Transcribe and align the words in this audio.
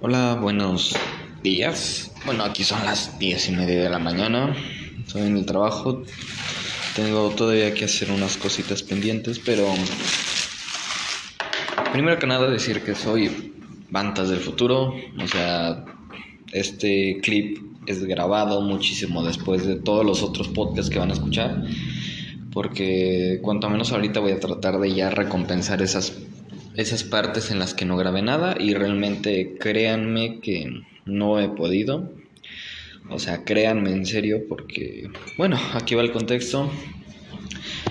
Hola, 0.00 0.38
buenos 0.40 0.94
días. 1.42 2.12
Bueno, 2.24 2.44
aquí 2.44 2.62
son 2.62 2.84
las 2.84 3.18
diez 3.18 3.48
y 3.48 3.52
media 3.52 3.80
de 3.82 3.90
la 3.90 3.98
mañana. 3.98 4.54
Estoy 5.04 5.22
en 5.22 5.36
el 5.36 5.44
trabajo. 5.44 6.04
Tengo 6.94 7.30
todavía 7.30 7.74
que 7.74 7.86
hacer 7.86 8.12
unas 8.12 8.36
cositas 8.36 8.84
pendientes, 8.84 9.40
pero 9.40 9.66
primero 11.92 12.16
que 12.16 12.28
nada 12.28 12.48
decir 12.48 12.84
que 12.84 12.94
soy 12.94 13.52
Bantas 13.90 14.28
del 14.28 14.38
Futuro. 14.38 14.94
O 15.20 15.26
sea, 15.26 15.84
este 16.52 17.18
clip 17.20 17.58
es 17.86 18.04
grabado 18.04 18.60
muchísimo 18.60 19.24
después 19.24 19.66
de 19.66 19.74
todos 19.80 20.06
los 20.06 20.22
otros 20.22 20.46
podcasts 20.46 20.90
que 20.90 21.00
van 21.00 21.10
a 21.10 21.14
escuchar. 21.14 21.64
Porque 22.52 23.40
cuanto 23.42 23.68
menos 23.68 23.90
ahorita 23.90 24.20
voy 24.20 24.30
a 24.30 24.38
tratar 24.38 24.78
de 24.78 24.94
ya 24.94 25.10
recompensar 25.10 25.82
esas 25.82 26.12
esas 26.78 27.02
partes 27.02 27.50
en 27.50 27.58
las 27.58 27.74
que 27.74 27.84
no 27.84 27.96
grabé 27.96 28.22
nada 28.22 28.54
y 28.58 28.72
realmente 28.72 29.56
créanme 29.58 30.38
que 30.40 30.70
no 31.06 31.40
he 31.40 31.48
podido. 31.48 32.12
O 33.10 33.18
sea, 33.18 33.42
créanme 33.42 33.90
en 33.90 34.06
serio 34.06 34.42
porque, 34.48 35.10
bueno, 35.36 35.58
aquí 35.74 35.96
va 35.96 36.02
el 36.02 36.12
contexto. 36.12 36.70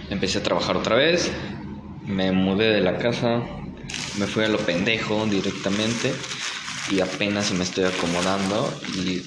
Empecé 0.09 0.37
a 0.37 0.43
trabajar 0.43 0.77
otra 0.77 0.95
vez, 0.95 1.29
me 2.05 2.31
mudé 2.31 2.71
de 2.71 2.79
la 2.79 2.97
casa, 2.97 3.43
me 4.17 4.25
fui 4.25 4.45
a 4.45 4.47
lo 4.47 4.57
pendejo 4.59 5.25
directamente 5.25 6.13
y 6.89 7.01
apenas 7.01 7.51
me 7.51 7.65
estoy 7.65 7.83
acomodando 7.83 8.73
y 8.95 9.21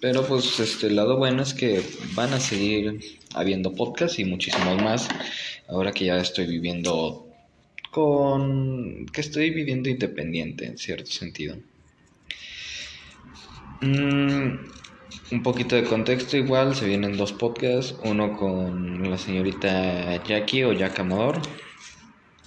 pero 0.00 0.24
pues 0.24 0.60
este 0.60 0.90
lado 0.90 1.16
bueno 1.16 1.42
es 1.42 1.54
que 1.54 1.82
van 2.14 2.32
a 2.32 2.38
seguir 2.38 3.00
habiendo 3.34 3.74
podcasts 3.74 4.20
y 4.20 4.24
muchísimos 4.24 4.80
más 4.80 5.08
ahora 5.66 5.90
que 5.92 6.04
ya 6.04 6.18
estoy 6.18 6.46
viviendo 6.46 7.23
con 7.94 9.06
que 9.06 9.20
estoy 9.20 9.50
viviendo 9.50 9.88
independiente 9.88 10.66
en 10.66 10.78
cierto 10.78 11.12
sentido. 11.12 11.56
Mm, 13.82 14.56
un 15.30 15.42
poquito 15.44 15.76
de 15.76 15.84
contexto 15.84 16.36
igual, 16.36 16.74
se 16.74 16.88
vienen 16.88 17.16
dos 17.16 17.32
podcasts, 17.32 17.94
uno 18.02 18.36
con 18.36 19.08
la 19.08 19.16
señorita 19.16 20.24
Jackie 20.24 20.64
o 20.64 20.72
Jack 20.72 20.98
Amador, 20.98 21.40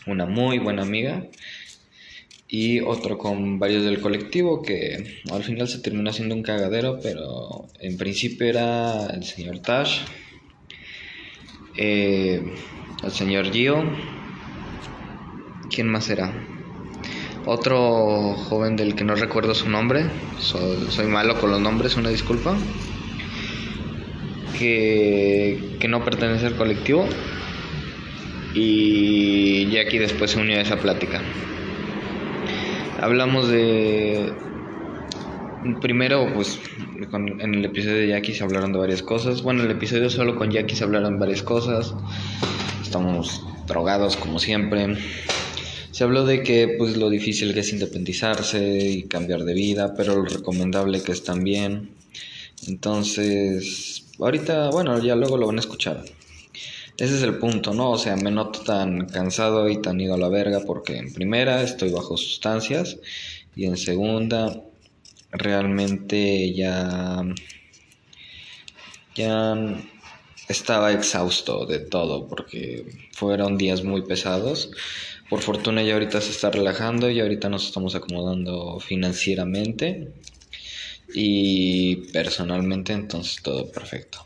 una 0.05 0.25
muy 0.25 0.59
buena 0.59 0.81
amiga, 0.81 1.23
y 2.49 2.81
otro 2.81 3.17
con 3.17 3.57
varios 3.57 3.85
del 3.85 4.01
colectivo 4.01 4.61
que 4.61 5.21
al 5.31 5.43
final 5.45 5.69
se 5.69 5.79
terminó 5.79 6.11
siendo 6.11 6.35
un 6.35 6.43
cagadero, 6.43 6.99
pero 7.01 7.69
en 7.79 7.95
principio 7.95 8.47
era 8.47 9.05
el 9.07 9.23
señor 9.23 9.59
Tash, 9.59 10.01
eh, 11.77 12.53
el 13.01 13.11
señor 13.11 13.49
Gio, 13.53 13.81
¿Quién 15.69 15.87
más 15.89 16.09
era? 16.09 16.33
Otro 17.45 18.33
joven 18.33 18.75
del 18.75 18.95
que 18.95 19.03
no 19.03 19.15
recuerdo 19.15 19.55
su 19.55 19.69
nombre. 19.69 20.05
Soy, 20.39 21.07
malo 21.07 21.39
con 21.39 21.51
los 21.51 21.61
nombres, 21.61 21.95
una 21.95 22.09
disculpa. 22.09 22.57
Que, 24.57 25.77
que 25.79 25.87
no 25.87 26.03
pertenece 26.03 26.47
al 26.47 26.55
colectivo. 26.55 27.07
Y 28.53 29.69
Jackie 29.69 29.99
después 29.99 30.31
se 30.31 30.39
unió 30.39 30.57
a 30.57 30.61
esa 30.61 30.77
plática. 30.77 31.21
Hablamos 32.99 33.47
de 33.49 34.33
primero, 35.81 36.31
pues 36.33 36.59
en 37.39 37.53
el 37.53 37.65
episodio 37.65 37.97
de 37.97 38.07
Jackie 38.07 38.33
se 38.33 38.43
hablaron 38.43 38.73
de 38.73 38.79
varias 38.79 39.03
cosas. 39.03 39.41
Bueno, 39.41 39.63
el 39.63 39.71
episodio 39.71 40.09
solo 40.09 40.35
con 40.35 40.51
Jackie 40.51 40.75
se 40.75 40.83
hablaron 40.83 41.19
varias 41.19 41.43
cosas. 41.43 41.93
Estamos 42.81 43.45
drogados 43.67 44.17
como 44.17 44.39
siempre. 44.39 44.97
Se 45.97 46.03
habló 46.03 46.25
de 46.25 46.43
que 46.43 46.75
pues 46.77 46.95
lo 46.95 47.09
difícil 47.09 47.55
que 47.55 47.61
es 47.61 47.73
independizarse 47.73 48.87
y 48.87 49.07
cambiar 49.07 49.43
de 49.45 49.55
vida, 49.55 49.95
pero 49.95 50.17
lo 50.17 50.25
recomendable 50.25 51.01
que 51.01 51.11
es 51.11 51.23
también. 51.23 51.89
Entonces, 52.67 54.05
ahorita, 54.19 54.69
bueno, 54.69 54.99
ya 54.99 55.15
luego 55.15 55.37
lo 55.37 55.47
van 55.47 55.57
a 55.57 55.59
escuchar. 55.59 56.05
Ese 56.99 57.15
es 57.15 57.23
el 57.23 57.39
punto, 57.39 57.73
¿no? 57.73 57.89
O 57.89 57.97
sea, 57.97 58.15
me 58.15 58.29
noto 58.29 58.59
tan 58.59 59.07
cansado 59.07 59.67
y 59.69 59.81
tan 59.81 59.99
ido 59.99 60.13
a 60.13 60.19
la 60.19 60.29
verga 60.29 60.59
porque 60.67 60.97
en 60.97 61.11
primera 61.11 61.63
estoy 61.63 61.89
bajo 61.89 62.15
sustancias 62.15 62.97
y 63.55 63.65
en 63.65 63.75
segunda 63.75 64.61
realmente 65.31 66.53
ya 66.53 67.23
ya 69.15 69.55
estaba 70.47 70.91
exhausto 70.91 71.65
de 71.65 71.79
todo 71.79 72.27
porque 72.27 72.85
fueron 73.13 73.57
días 73.57 73.83
muy 73.83 74.03
pesados 74.03 74.69
por 75.29 75.41
fortuna 75.41 75.83
ya 75.83 75.93
ahorita 75.93 76.21
se 76.21 76.31
está 76.31 76.49
relajando 76.49 77.09
y 77.09 77.19
ahorita 77.19 77.49
nos 77.49 77.65
estamos 77.65 77.95
acomodando 77.95 78.79
financieramente 78.79 80.13
y 81.13 82.11
personalmente 82.11 82.93
entonces 82.93 83.41
todo 83.41 83.69
perfecto. 83.71 84.25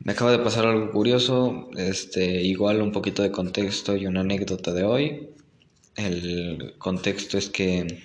Me 0.00 0.12
acaba 0.12 0.32
de 0.32 0.38
pasar 0.38 0.66
algo 0.66 0.90
curioso, 0.90 1.70
este, 1.78 2.42
igual 2.42 2.82
un 2.82 2.92
poquito 2.92 3.22
de 3.22 3.30
contexto 3.30 3.96
y 3.96 4.06
una 4.06 4.20
anécdota 4.20 4.72
de 4.74 4.84
hoy. 4.84 5.30
El 5.96 6.74
contexto 6.76 7.38
es 7.38 7.48
que 7.48 8.02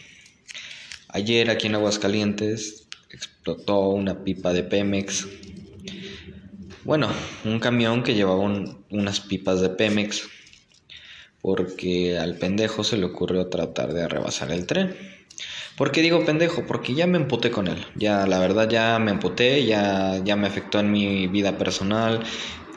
ayer 1.10 1.50
aquí 1.50 1.68
en 1.68 1.76
Aguascalientes 1.76 2.88
explotó 3.10 3.90
una 3.90 4.24
pipa 4.24 4.54
de 4.54 4.64
Pemex. 4.64 5.28
Bueno, 6.86 7.10
un 7.44 7.60
camión 7.60 8.02
que 8.04 8.16
llevaba 8.16 8.40
unas 8.90 9.20
pipas 9.20 9.60
de 9.60 9.70
Pemex 9.70 10.30
porque 11.42 12.18
al 12.18 12.36
pendejo 12.36 12.84
se 12.84 12.98
le 12.98 13.06
ocurrió 13.06 13.48
tratar 13.48 13.94
de 13.94 14.08
rebasar 14.08 14.52
el 14.52 14.66
tren. 14.66 14.96
¿Por 15.78 15.92
qué 15.92 16.02
digo 16.02 16.26
pendejo? 16.26 16.66
Porque 16.68 16.94
ya 16.94 17.08
me 17.08 17.18
emputé 17.18 17.52
con 17.52 17.68
él. 17.68 17.86
Ya, 17.96 18.28
la 18.28 18.40
verdad, 18.40 18.70
ya 18.70 19.00
me 19.00 19.12
emputé, 19.12 19.66
ya, 19.66 20.22
ya 20.24 20.36
me 20.36 20.48
afectó 20.48 20.80
en 20.80 20.92
mi 20.92 21.28
vida 21.28 21.58
personal 21.58 22.24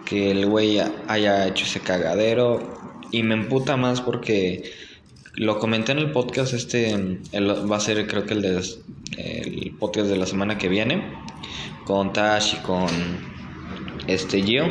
que 0.05 0.31
el 0.31 0.47
güey 0.47 0.81
haya 1.09 1.49
hecho 1.49 1.65
ese 1.65 1.81
cagadero. 1.81 3.01
Y 3.11 3.25
me 3.25 3.34
emputa 3.34 3.77
más 3.77 4.01
porque 4.01 4.71
lo 5.34 5.59
comenté 5.59 5.93
en 5.93 5.99
el 5.99 6.12
podcast, 6.12 6.53
este 6.53 7.19
va 7.34 7.77
a 7.77 7.81
ser 7.81 8.06
creo 8.06 8.25
que 8.25 8.34
el, 8.34 8.43
de, 8.43 8.62
el 9.17 9.75
podcast 9.78 10.09
de 10.09 10.17
la 10.17 10.27
semana 10.27 10.59
que 10.59 10.69
viene, 10.69 11.03
con 11.84 12.12
Tash 12.12 12.55
y 12.55 12.56
con 12.59 13.31
este 14.07 14.43
Gio. 14.43 14.67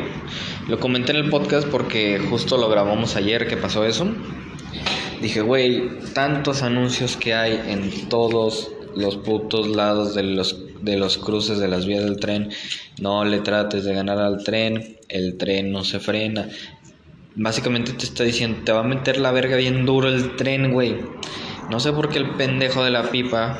Lo 0.68 0.78
comenté 0.78 1.12
en 1.12 1.18
el 1.18 1.30
podcast 1.30 1.68
porque 1.68 2.18
justo 2.30 2.56
lo 2.56 2.68
grabamos 2.68 3.16
ayer 3.16 3.46
que 3.46 3.56
pasó 3.56 3.84
eso. 3.84 4.06
Dije, 5.20 5.40
güey, 5.40 6.00
tantos 6.14 6.62
anuncios 6.62 7.16
que 7.16 7.34
hay 7.34 7.60
en 7.68 8.08
todos 8.08 8.72
los 8.96 9.16
putos 9.16 9.68
lados 9.68 10.14
de 10.14 10.22
los, 10.24 10.56
de 10.82 10.96
los 10.96 11.18
cruces 11.18 11.58
de 11.58 11.68
las 11.68 11.86
vías 11.86 12.04
del 12.04 12.18
tren. 12.18 12.50
No 13.00 13.24
le 13.24 13.40
trates 13.40 13.84
de 13.84 13.94
ganar 13.94 14.18
al 14.18 14.42
tren, 14.44 14.98
el 15.08 15.36
tren 15.36 15.72
no 15.72 15.84
se 15.84 16.00
frena. 16.00 16.48
Básicamente 17.34 17.92
te 17.92 18.04
está 18.04 18.24
diciendo, 18.24 18.60
te 18.64 18.72
va 18.72 18.80
a 18.80 18.84
meter 18.84 19.18
la 19.18 19.32
verga 19.32 19.56
bien 19.56 19.86
duro 19.86 20.08
el 20.08 20.36
tren, 20.36 20.72
güey. 20.72 20.96
No 21.70 21.80
sé 21.80 21.92
por 21.92 22.10
qué 22.10 22.18
el 22.18 22.30
pendejo 22.30 22.84
de 22.84 22.90
la 22.90 23.10
pipa, 23.10 23.58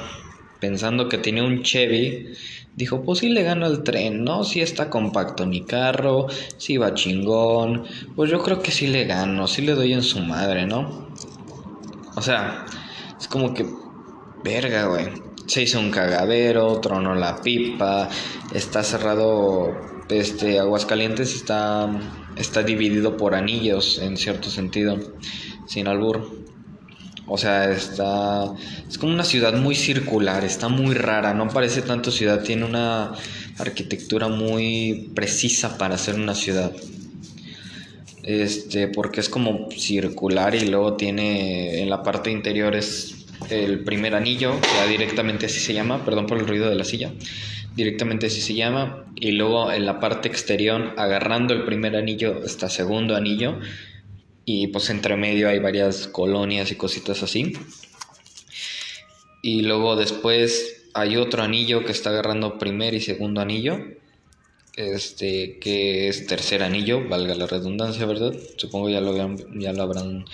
pensando 0.61 1.09
que 1.09 1.19
tiene 1.19 1.43
un 1.43 1.63
Chevy, 1.63 2.35
Dijo, 2.75 3.03
pues 3.03 3.19
sí 3.19 3.29
le 3.29 3.43
gano 3.43 3.67
al 3.67 3.83
tren, 3.83 4.25
¿no? 4.25 4.45
Si 4.45 4.63
está 4.63 4.89
compacto 4.89 5.47
mi 5.47 5.63
carro, 5.63 6.27
si 6.57 6.79
va 6.79 6.95
chingón. 6.95 7.85
Pues 8.17 8.31
yo 8.31 8.43
creo 8.43 8.63
que 8.63 8.71
sí 8.71 8.87
le 8.87 9.05
gano, 9.05 9.47
sí 9.47 9.63
le 9.63 9.75
doy 9.75 9.93
en 9.93 10.03
su 10.03 10.21
madre, 10.21 10.67
¿no? 10.67 11.09
O 12.17 12.23
sea, 12.23 12.65
es 13.21 13.29
como 13.29 13.53
que, 13.53 13.67
verga, 14.43 14.87
güey. 14.87 15.09
Se 15.47 15.63
hizo 15.63 15.81
un 15.81 15.91
cagadero, 15.91 16.81
tronó 16.81 17.15
la 17.15 17.43
pipa, 17.43 18.09
está 18.55 18.83
cerrado, 18.83 19.73
este, 20.09 20.59
Aguascalientes 20.59 21.35
está, 21.35 21.91
está 22.37 22.63
dividido 22.63 23.17
por 23.17 23.35
anillos, 23.35 23.99
en 23.99 24.17
cierto 24.17 24.49
sentido, 24.49 24.99
sin 25.67 25.89
albur. 25.89 26.43
O 27.35 27.39
sea, 27.39 27.73
está. 27.73 28.53
Es 28.87 28.99
como 28.99 29.15
una 29.15 29.25
ciudad 29.25 29.55
muy 29.55 29.75
circular, 29.75 30.45
está 30.45 30.69
muy 30.69 30.95
rara, 30.95 31.33
no 31.33 31.49
parece 31.49 31.81
tanto 31.81 32.11
ciudad, 32.11 32.43
tiene 32.43 32.67
una 32.67 33.13
arquitectura 33.59 34.29
muy 34.29 35.11
precisa 35.15 35.79
para 35.79 35.97
ser 35.97 36.17
una 36.17 36.35
ciudad. 36.35 36.73
Este, 38.23 38.87
porque 38.87 39.21
es 39.21 39.31
como 39.31 39.71
circular 39.71 40.55
y 40.55 40.67
luego 40.67 40.93
tiene 40.99 41.81
en 41.81 41.89
la 41.89 42.03
parte 42.03 42.31
interior 42.31 42.77
es 42.77 43.25
el 43.49 43.81
primer 43.83 44.15
anillo, 44.15 44.53
ya 44.77 44.87
directamente 44.87 45.47
así 45.47 45.59
se 45.59 45.73
llama, 45.73 46.05
perdón 46.05 46.27
por 46.27 46.37
el 46.37 46.47
ruido 46.47 46.69
de 46.69 46.75
la 46.75 46.85
silla, 46.85 47.13
directamente 47.75 48.27
así 48.27 48.43
se 48.43 48.53
llama, 48.53 49.07
y 49.17 49.33
luego 49.33 49.73
en 49.73 49.87
la 49.87 50.01
parte 50.01 50.29
exterior, 50.29 50.93
agarrando 50.99 51.55
el 51.55 51.65
primer 51.65 51.97
anillo, 51.97 52.45
está 52.45 52.69
segundo 52.69 53.17
anillo, 53.17 53.59
y 54.45 54.69
pues 54.69 54.91
entre 54.91 55.17
medio 55.17 55.49
hay 55.49 55.59
varias 55.59 56.09
colonias 56.09 56.71
y 56.71 56.77
cositas 56.77 57.23
así. 57.23 57.53
Y 59.43 59.63
luego 59.63 59.97
después 59.97 60.85
hay 60.95 61.17
otro 61.17 61.43
anillo 61.43 61.85
que 61.85 61.93
está 61.93 62.11
agarrando 62.11 62.59
primer 62.59 62.95
y 62.95 63.01
segundo 63.01 63.41
anillo. 63.41 63.79
Este, 64.75 65.59
que 65.59 66.09
es 66.09 66.27
tercer 66.27 66.63
anillo, 66.63 67.07
valga 67.07 67.35
la 67.35 67.47
redundancia, 67.47 68.07
¿verdad? 68.07 68.33
Supongo 68.57 68.89
ya 68.89 69.03
lo, 69.03 69.15
ya 69.59 69.73
lo 69.73 69.83
habrán 69.83 70.25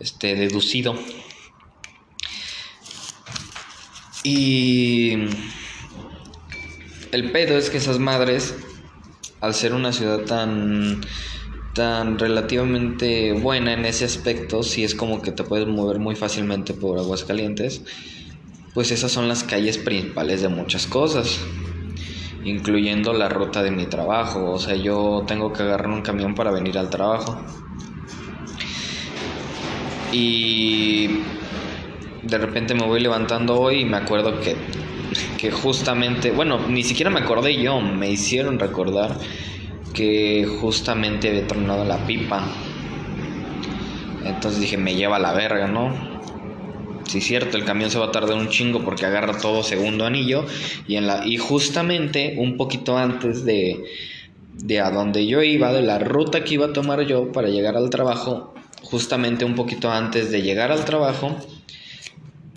este, 0.00 0.34
deducido. 0.34 0.96
Y 4.24 5.12
el 7.12 7.30
pedo 7.30 7.56
es 7.56 7.70
que 7.70 7.76
esas 7.76 7.98
madres, 7.98 8.54
al 9.40 9.54
ser 9.54 9.74
una 9.74 9.92
ciudad 9.92 10.20
tan 10.24 11.00
tan 11.74 12.18
relativamente 12.18 13.32
buena 13.32 13.72
en 13.72 13.84
ese 13.84 14.04
aspecto, 14.04 14.62
si 14.62 14.84
es 14.84 14.94
como 14.94 15.22
que 15.22 15.32
te 15.32 15.44
puedes 15.44 15.66
mover 15.66 15.98
muy 15.98 16.16
fácilmente 16.16 16.74
por 16.74 16.98
Aguascalientes, 16.98 17.82
pues 18.74 18.90
esas 18.90 19.12
son 19.12 19.28
las 19.28 19.44
calles 19.44 19.78
principales 19.78 20.42
de 20.42 20.48
muchas 20.48 20.86
cosas, 20.86 21.40
incluyendo 22.44 23.12
la 23.12 23.28
ruta 23.28 23.62
de 23.62 23.70
mi 23.70 23.86
trabajo, 23.86 24.52
o 24.52 24.58
sea, 24.58 24.76
yo 24.76 25.24
tengo 25.26 25.52
que 25.52 25.62
agarrar 25.62 25.88
un 25.88 26.02
camión 26.02 26.34
para 26.34 26.50
venir 26.50 26.78
al 26.78 26.90
trabajo. 26.90 27.44
Y 30.12 31.08
de 32.22 32.38
repente 32.38 32.74
me 32.74 32.86
voy 32.86 33.00
levantando 33.00 33.60
hoy 33.60 33.80
y 33.80 33.84
me 33.84 33.96
acuerdo 33.98 34.40
que, 34.40 34.56
que 35.38 35.50
justamente, 35.50 36.30
bueno, 36.30 36.66
ni 36.68 36.82
siquiera 36.82 37.10
me 37.10 37.20
acordé 37.20 37.60
yo, 37.60 37.80
me 37.80 38.10
hicieron 38.10 38.58
recordar 38.58 39.18
que 39.92 40.46
justamente 40.60 41.28
había 41.28 41.46
tronado 41.46 41.84
la 41.84 42.06
pipa. 42.06 42.46
Entonces 44.24 44.60
dije, 44.60 44.76
me 44.76 44.94
lleva 44.94 45.16
a 45.16 45.20
la 45.20 45.32
verga, 45.32 45.66
¿no? 45.66 45.92
Sí, 47.08 47.22
cierto, 47.22 47.56
el 47.56 47.64
camión 47.64 47.90
se 47.90 47.98
va 47.98 48.06
a 48.06 48.12
tardar 48.12 48.36
un 48.36 48.48
chingo 48.48 48.84
porque 48.84 49.06
agarra 49.06 49.38
todo 49.38 49.62
segundo 49.62 50.04
anillo. 50.04 50.44
Y, 50.86 50.96
en 50.96 51.06
la, 51.06 51.26
y 51.26 51.38
justamente 51.38 52.34
un 52.36 52.58
poquito 52.58 52.98
antes 52.98 53.44
de, 53.44 53.82
de 54.54 54.80
a 54.80 54.90
donde 54.90 55.26
yo 55.26 55.42
iba, 55.42 55.72
de 55.72 55.82
la 55.82 55.98
ruta 55.98 56.44
que 56.44 56.54
iba 56.54 56.66
a 56.66 56.72
tomar 56.72 57.06
yo 57.06 57.32
para 57.32 57.48
llegar 57.48 57.76
al 57.76 57.88
trabajo, 57.88 58.54
justamente 58.82 59.44
un 59.44 59.54
poquito 59.54 59.90
antes 59.90 60.30
de 60.30 60.42
llegar 60.42 60.70
al 60.70 60.84
trabajo, 60.84 61.34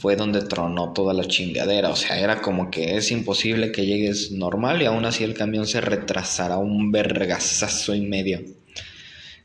fue 0.01 0.15
donde 0.15 0.41
tronó 0.41 0.93
toda 0.93 1.13
la 1.13 1.25
chingadera. 1.25 1.89
O 1.89 1.95
sea, 1.95 2.19
era 2.19 2.41
como 2.41 2.71
que 2.71 2.97
es 2.97 3.11
imposible 3.11 3.71
que 3.71 3.85
llegues 3.85 4.31
normal 4.31 4.81
y 4.81 4.85
aún 4.85 5.05
así 5.05 5.23
el 5.23 5.35
camión 5.35 5.67
se 5.67 5.79
retrasará 5.79 6.57
un 6.57 6.91
vergazazo 6.91 7.93
y 7.93 8.01
medio. 8.01 8.41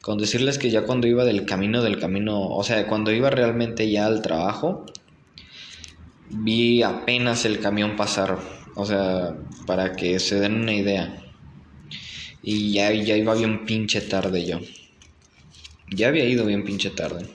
Con 0.00 0.17
decirles 0.17 0.56
que 0.56 0.70
ya 0.70 0.85
cuando 0.85 1.06
iba 1.08 1.26
del 1.26 1.44
camino 1.44 1.82
del 1.82 1.99
camino, 1.99 2.49
o 2.49 2.64
sea, 2.64 2.87
cuando 2.87 3.12
iba 3.12 3.29
realmente 3.29 3.91
ya 3.91 4.06
al 4.06 4.23
trabajo, 4.23 4.87
vi 6.31 6.82
apenas 6.82 7.44
el 7.44 7.61
camión 7.61 7.94
pasar. 7.94 8.38
O 8.76 8.87
sea, 8.87 9.37
para 9.67 9.94
que 9.94 10.19
se 10.19 10.41
den 10.41 10.55
una 10.55 10.73
idea. 10.73 11.23
Y 12.43 12.73
ya, 12.73 12.93
ya 12.93 13.14
iba 13.14 13.35
bien 13.35 13.67
pinche 13.67 14.00
tarde 14.00 14.47
yo. 14.47 14.61
Ya 15.91 16.08
había 16.08 16.25
ido 16.25 16.47
bien 16.47 16.64
pinche 16.64 16.88
tarde. 16.88 17.26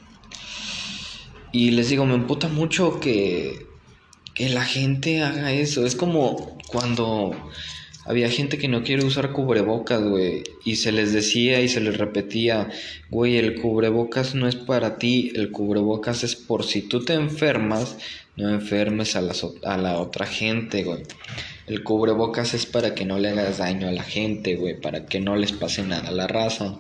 Y 1.51 1.71
les 1.71 1.89
digo, 1.89 2.06
me 2.06 2.15
emputa 2.15 2.48
mucho 2.48 3.00
que, 3.00 3.65
que 4.33 4.50
la 4.50 4.63
gente 4.63 5.21
haga 5.21 5.51
eso. 5.51 5.86
Es 5.86 5.95
como 5.95 6.57
cuando 6.68 7.36
había 8.06 8.30
gente 8.30 8.57
que 8.57 8.68
no 8.68 8.83
quiere 8.83 9.06
usar 9.06 9.31
cubrebocas, 9.31 10.01
güey. 10.01 10.44
Y 10.63 10.77
se 10.77 10.92
les 10.92 11.13
decía 11.13 11.62
y 11.62 11.68
se 11.68 11.81
les 11.81 11.98
repetía, 11.98 12.69
güey, 13.09 13.38
el 13.38 13.59
cubrebocas 13.62 14.33
no 14.33 14.48
es 14.48 14.56
para 14.56 14.98
ti, 14.98 15.31
el 15.36 15.51
cubrebocas 15.51 16.24
es 16.24 16.36
por 16.36 16.63
si 16.63 16.81
tú 16.81 17.03
te 17.03 17.13
enfermas, 17.13 17.98
no 18.38 18.50
enfermes 18.50 19.15
a 19.15 19.21
la, 19.21 19.33
a 19.65 19.77
la 19.77 20.00
otra 20.00 20.25
gente, 20.25 20.83
güey. 20.83 21.03
El 21.68 21.83
cubrebocas 21.83 22.53
es 22.53 22.65
para 22.65 22.95
que 22.95 23.06
no 23.06 23.19
le 23.19 23.30
hagas 23.30 23.57
daño 23.59 23.88
a 23.88 23.92
la 23.92 24.03
gente, 24.03 24.56
güey, 24.56 24.80
para 24.80 25.06
que 25.06 25.19
no 25.19 25.36
les 25.36 25.51
pase 25.51 25.83
nada 25.83 26.09
a 26.09 26.12
la 26.12 26.27
raza 26.27 26.80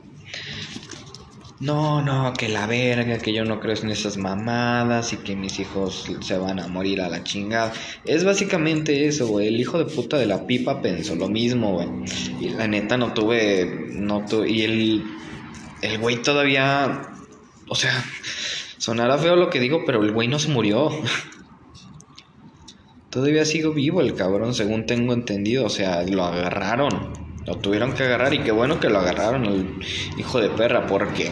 no, 1.61 2.01
no, 2.01 2.33
que 2.33 2.49
la 2.49 2.65
verga, 2.65 3.19
que 3.19 3.31
yo 3.33 3.45
no 3.45 3.59
creo 3.59 3.75
en 3.75 3.91
esas 3.91 4.17
mamadas 4.17 5.13
y 5.13 5.17
que 5.17 5.35
mis 5.35 5.59
hijos 5.59 6.11
se 6.19 6.37
van 6.37 6.59
a 6.59 6.67
morir 6.67 7.01
a 7.01 7.07
la 7.07 7.23
chingada. 7.23 7.71
Es 8.03 8.23
básicamente 8.23 9.05
eso, 9.05 9.27
güey. 9.27 9.47
El 9.47 9.59
hijo 9.59 9.77
de 9.77 9.85
puta 9.85 10.17
de 10.17 10.25
la 10.25 10.47
pipa 10.47 10.81
pensó 10.81 11.15
lo 11.15 11.29
mismo, 11.29 11.73
güey. 11.73 11.87
Y 12.39 12.49
la 12.49 12.67
neta 12.67 12.97
no 12.97 13.13
tuve, 13.13 13.89
no 13.93 14.25
tuve, 14.25 14.49
y 14.49 14.63
el, 14.63 15.03
el 15.83 15.99
güey 15.99 16.23
todavía, 16.23 17.03
o 17.67 17.75
sea, 17.75 18.03
sonará 18.79 19.19
feo 19.19 19.35
lo 19.35 19.51
que 19.51 19.59
digo, 19.59 19.83
pero 19.85 20.03
el 20.03 20.11
güey 20.11 20.27
no 20.27 20.39
se 20.39 20.49
murió. 20.49 20.89
todavía 23.11 23.45
sigo 23.45 23.71
vivo 23.71 24.01
el 24.01 24.15
cabrón, 24.15 24.55
según 24.55 24.87
tengo 24.87 25.13
entendido, 25.13 25.65
o 25.65 25.69
sea, 25.69 26.01
lo 26.03 26.23
agarraron. 26.23 27.20
Lo 27.45 27.55
tuvieron 27.55 27.93
que 27.93 28.03
agarrar 28.03 28.33
y 28.33 28.39
qué 28.39 28.51
bueno 28.51 28.79
que 28.79 28.89
lo 28.89 28.99
agarraron 28.99 29.45
el 29.45 29.79
hijo 30.17 30.39
de 30.39 30.49
perra 30.49 30.85
porque 30.87 31.31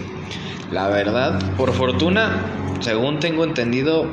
la 0.72 0.88
verdad, 0.88 1.40
por 1.56 1.74
fortuna, 1.74 2.78
según 2.80 3.20
tengo 3.20 3.44
entendido, 3.44 4.08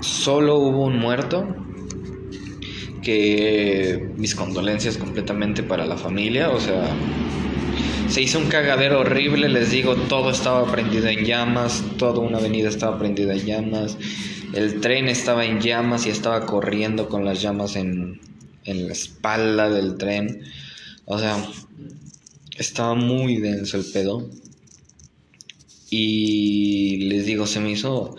solo 0.00 0.56
hubo 0.56 0.84
un 0.86 0.98
muerto. 0.98 1.56
Que 3.02 4.12
mis 4.16 4.36
condolencias 4.36 4.96
completamente 4.96 5.64
para 5.64 5.84
la 5.86 5.96
familia, 5.96 6.50
o 6.50 6.60
sea, 6.60 6.84
se 8.08 8.22
hizo 8.22 8.38
un 8.38 8.46
cagadero 8.46 9.00
horrible, 9.00 9.48
les 9.48 9.72
digo, 9.72 9.96
todo 9.96 10.30
estaba 10.30 10.70
prendido 10.70 11.08
en 11.08 11.24
llamas, 11.24 11.82
toda 11.96 12.20
una 12.20 12.38
avenida 12.38 12.68
estaba 12.68 12.98
prendida 12.98 13.32
en 13.32 13.44
llamas, 13.44 13.98
el 14.52 14.80
tren 14.80 15.08
estaba 15.08 15.44
en 15.44 15.60
llamas 15.60 16.06
y 16.06 16.10
estaba 16.10 16.46
corriendo 16.46 17.08
con 17.08 17.24
las 17.24 17.42
llamas 17.42 17.74
en, 17.74 18.20
en 18.64 18.86
la 18.86 18.92
espalda 18.92 19.68
del 19.68 19.96
tren. 19.96 20.42
O 21.12 21.18
sea, 21.18 21.46
estaba 22.56 22.94
muy 22.94 23.36
denso 23.36 23.76
el 23.76 23.84
pedo. 23.84 24.30
Y 25.90 27.04
les 27.10 27.26
digo, 27.26 27.46
se 27.46 27.60
me 27.60 27.70
hizo. 27.70 28.16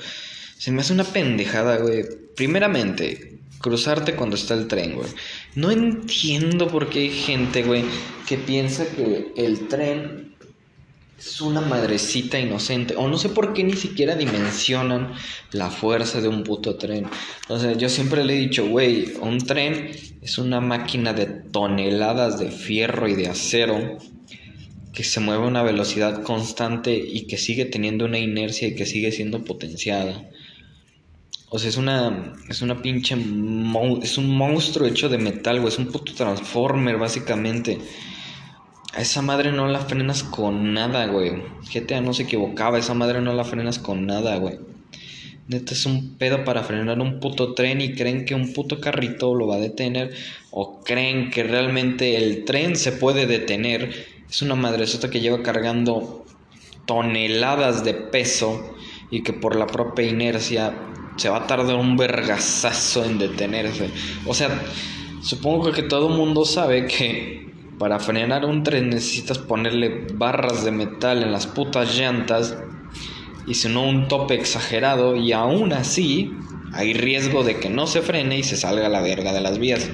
Se 0.59 0.71
me 0.71 0.81
hace 0.81 0.93
una 0.93 1.03
pendejada, 1.03 1.77
güey. 1.77 2.05
Primeramente, 2.35 3.39
cruzarte 3.57 4.15
cuando 4.15 4.35
está 4.35 4.53
el 4.53 4.67
tren, 4.67 4.93
güey. 4.93 5.09
No 5.55 5.71
entiendo 5.71 6.67
por 6.67 6.91
qué 6.91 6.99
hay 6.99 7.09
gente, 7.09 7.63
güey, 7.63 7.83
que 8.27 8.37
piensa 8.37 8.85
que 8.85 9.33
el 9.37 9.67
tren 9.67 10.32
es 11.25 11.41
una 11.41 11.61
madrecita 11.61 12.39
inocente. 12.39 12.95
O 12.97 13.07
no 13.07 13.17
sé 13.17 13.29
por 13.29 13.53
qué 13.53 13.63
ni 13.63 13.73
siquiera 13.73 14.15
dimensionan 14.15 15.13
la 15.51 15.69
fuerza 15.69 16.19
de 16.19 16.27
un 16.27 16.43
puto 16.43 16.75
tren. 16.75 17.07
O 17.47 17.59
sea, 17.59 17.73
yo 17.73 17.87
siempre 17.89 18.25
le 18.25 18.35
he 18.35 18.39
dicho, 18.39 18.67
güey, 18.67 19.13
un 19.21 19.37
tren 19.39 19.91
es 20.21 20.37
una 20.37 20.59
máquina 20.59 21.13
de 21.13 21.25
toneladas 21.25 22.39
de 22.39 22.51
fierro 22.51 23.07
y 23.07 23.15
de 23.15 23.27
acero 23.27 23.97
que 24.91 25.03
se 25.03 25.21
mueve 25.21 25.43
a 25.43 25.47
una 25.47 25.63
velocidad 25.63 26.23
constante 26.23 26.95
y 26.95 27.25
que 27.25 27.37
sigue 27.37 27.65
teniendo 27.65 28.05
una 28.05 28.19
inercia 28.19 28.67
y 28.67 28.75
que 28.75 28.85
sigue 28.85 29.11
siendo 29.11 29.43
potenciada. 29.43 30.29
O 31.49 31.57
sea, 31.57 31.69
es 31.69 31.77
una, 31.77 32.33
es 32.49 32.61
una 32.61 32.81
pinche, 32.81 33.15
es 34.01 34.17
un 34.17 34.35
monstruo 34.35 34.87
hecho 34.87 35.07
de 35.07 35.17
metal, 35.17 35.61
güey, 35.61 35.71
es 35.71 35.79
un 35.79 35.87
puto 35.87 36.13
transformer 36.13 36.97
básicamente. 36.97 37.79
A 38.95 39.01
esa 39.01 39.23
madre 39.23 39.51
no 39.51 39.67
la 39.67 39.79
frenas 39.79 40.21
con 40.21 40.75
nada, 40.75 41.07
güey. 41.07 41.31
GTA 41.73 41.99
no 42.01 42.13
se 42.13 42.23
equivocaba, 42.23 42.77
esa 42.77 42.93
madre 42.93 43.21
no 43.21 43.33
la 43.33 43.43
frenas 43.43 43.79
con 43.79 44.05
nada, 44.05 44.37
güey. 44.37 44.59
Neta 45.47 45.73
es 45.73 45.87
un 45.87 46.15
pedo 46.19 46.43
para 46.43 46.61
frenar 46.61 46.99
un 46.99 47.19
puto 47.19 47.55
tren 47.55 47.81
y 47.81 47.95
creen 47.95 48.23
que 48.23 48.35
un 48.35 48.53
puto 48.53 48.79
carrito 48.79 49.33
lo 49.33 49.47
va 49.47 49.55
a 49.55 49.59
detener 49.59 50.13
o 50.51 50.81
creen 50.83 51.31
que 51.31 51.43
realmente 51.43 52.17
el 52.17 52.45
tren 52.45 52.75
se 52.75 52.91
puede 52.91 53.25
detener. 53.25 53.91
Es 54.29 54.43
una 54.43 54.53
madresota 54.53 55.09
que 55.09 55.21
lleva 55.21 55.41
cargando 55.41 56.23
toneladas 56.85 57.83
de 57.83 57.95
peso 57.95 58.75
y 59.09 59.23
que 59.23 59.33
por 59.33 59.55
la 59.55 59.65
propia 59.65 60.05
inercia 60.05 60.77
se 61.17 61.29
va 61.29 61.37
a 61.37 61.47
tardar 61.47 61.77
un 61.77 61.97
vergazazo 61.97 63.03
en 63.03 63.17
detenerse. 63.17 63.89
O 64.27 64.35
sea, 64.35 64.61
supongo 65.23 65.71
que 65.71 65.81
todo 65.81 66.09
el 66.09 66.15
mundo 66.15 66.45
sabe 66.45 66.85
que 66.85 67.42
para 67.77 67.99
frenar 67.99 68.45
un 68.45 68.63
tren 68.63 68.89
necesitas 68.89 69.39
ponerle 69.39 70.07
barras 70.13 70.63
de 70.63 70.71
metal 70.71 71.23
en 71.23 71.31
las 71.31 71.47
putas 71.47 71.97
llantas 71.97 72.57
y 73.45 73.55
si 73.55 73.69
no 73.69 73.83
un 73.83 74.07
tope 74.07 74.35
exagerado 74.35 75.15
y 75.15 75.31
aún 75.33 75.73
así 75.73 76.31
hay 76.73 76.93
riesgo 76.93 77.43
de 77.43 77.59
que 77.59 77.69
no 77.69 77.87
se 77.87 78.01
frene 78.01 78.37
y 78.39 78.43
se 78.43 78.57
salga 78.57 78.89
la 78.89 79.01
verga 79.01 79.33
de 79.33 79.41
las 79.41 79.59
vías. 79.59 79.89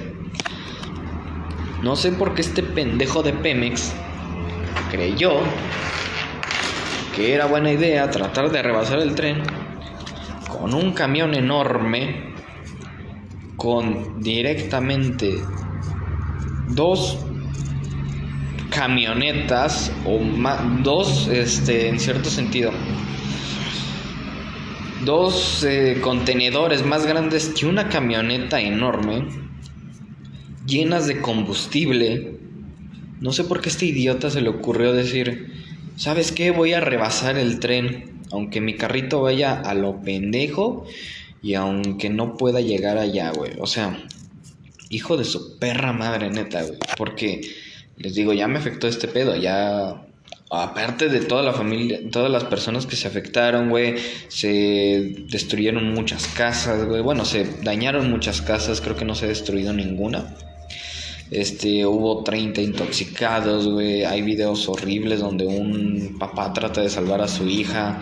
No 1.82 1.96
sé 1.96 2.12
por 2.12 2.34
qué 2.34 2.42
este 2.42 2.62
pendejo 2.62 3.22
de 3.22 3.32
Pemex 3.32 3.92
creyó 4.90 5.40
que 7.16 7.34
era 7.34 7.46
buena 7.46 7.72
idea 7.72 8.10
tratar 8.10 8.50
de 8.50 8.62
rebasar 8.62 9.00
el 9.00 9.14
tren 9.14 9.42
con 10.48 10.74
un 10.74 10.92
camión 10.92 11.34
enorme 11.34 12.34
con 13.56 14.20
directamente 14.22 15.38
dos 16.68 17.18
camionetas 18.80 19.92
o 20.06 20.18
dos, 20.82 21.28
este, 21.28 21.90
en 21.90 22.00
cierto 22.00 22.30
sentido, 22.30 22.72
dos 25.04 25.62
eh, 25.64 25.98
contenedores 26.00 26.82
más 26.82 27.04
grandes 27.04 27.50
que 27.50 27.66
una 27.66 27.90
camioneta 27.90 28.58
enorme, 28.58 29.28
llenas 30.66 31.06
de 31.06 31.20
combustible. 31.20 32.38
No 33.20 33.32
sé 33.32 33.44
por 33.44 33.60
qué 33.60 33.68
este 33.68 33.84
idiota 33.84 34.30
se 34.30 34.40
le 34.40 34.48
ocurrió 34.48 34.94
decir, 34.94 35.52
¿sabes 35.96 36.32
qué? 36.32 36.50
Voy 36.50 36.72
a 36.72 36.80
rebasar 36.80 37.36
el 37.36 37.60
tren, 37.60 38.22
aunque 38.32 38.62
mi 38.62 38.76
carrito 38.76 39.20
vaya 39.20 39.60
a 39.60 39.74
lo 39.74 40.00
pendejo 40.00 40.86
Y 41.42 41.52
aunque 41.52 42.08
no 42.08 42.38
pueda 42.38 42.62
llegar 42.62 42.96
allá, 42.96 43.30
güey. 43.30 43.52
O 43.58 43.66
sea, 43.66 44.02
hijo 44.88 45.18
de 45.18 45.24
su 45.24 45.58
perra 45.58 45.92
madre, 45.92 46.30
neta, 46.30 46.62
güey. 46.62 46.78
Porque 46.96 47.42
les 48.00 48.14
digo, 48.14 48.32
ya 48.32 48.48
me 48.48 48.58
afectó 48.58 48.88
este 48.88 49.08
pedo, 49.08 49.36
ya 49.36 50.06
aparte 50.50 51.08
de 51.08 51.20
toda 51.20 51.42
la 51.42 51.52
familia, 51.52 52.00
todas 52.10 52.30
las 52.30 52.44
personas 52.44 52.86
que 52.86 52.96
se 52.96 53.06
afectaron, 53.06 53.68
güey, 53.68 53.96
se 54.28 55.14
destruyeron 55.30 55.92
muchas 55.92 56.26
casas, 56.26 56.86
güey. 56.86 57.02
Bueno, 57.02 57.24
se 57.24 57.44
dañaron 57.62 58.10
muchas 58.10 58.42
casas, 58.42 58.80
creo 58.80 58.96
que 58.96 59.04
no 59.04 59.14
se 59.14 59.26
ha 59.26 59.28
destruido 59.28 59.72
ninguna. 59.72 60.34
Este, 61.30 61.86
hubo 61.86 62.24
30 62.24 62.60
intoxicados, 62.62 63.68
güey. 63.68 64.04
Hay 64.04 64.22
videos 64.22 64.68
horribles 64.68 65.20
donde 65.20 65.46
un 65.46 66.16
papá 66.18 66.52
trata 66.52 66.80
de 66.80 66.88
salvar 66.88 67.20
a 67.20 67.28
su 67.28 67.46
hija 67.46 68.00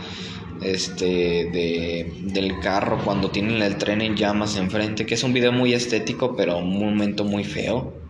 este 0.63 1.05
de, 1.05 2.13
del 2.23 2.59
carro 2.61 3.01
cuando 3.05 3.31
tienen 3.31 3.63
el 3.63 3.77
tren 3.77 4.01
en 4.01 4.17
llamas 4.17 4.57
enfrente, 4.57 5.07
que 5.07 5.15
es 5.15 5.23
un 5.23 5.33
video 5.33 5.53
muy 5.53 5.75
estético, 5.75 6.35
pero 6.37 6.59
un 6.59 6.79
momento 6.79 7.25
muy 7.25 7.45
feo. 7.45 8.08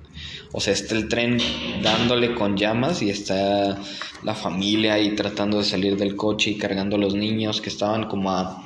O 0.52 0.61
sea, 0.61 0.73
está 0.73 0.95
el 0.95 1.09
tren 1.09 1.38
dándole 1.83 2.35
con 2.35 2.57
llamas 2.57 3.02
y 3.02 3.11
está 3.11 3.78
la 4.23 4.35
familia 4.35 4.95
ahí 4.95 5.14
tratando 5.14 5.59
de 5.59 5.64
salir 5.64 5.97
del 5.97 6.17
coche 6.17 6.50
y 6.50 6.59
cargando 6.59 6.97
a 6.97 6.99
los 6.99 7.14
niños 7.14 7.61
que 7.61 7.69
estaban 7.69 8.09
como 8.09 8.31
a 8.31 8.64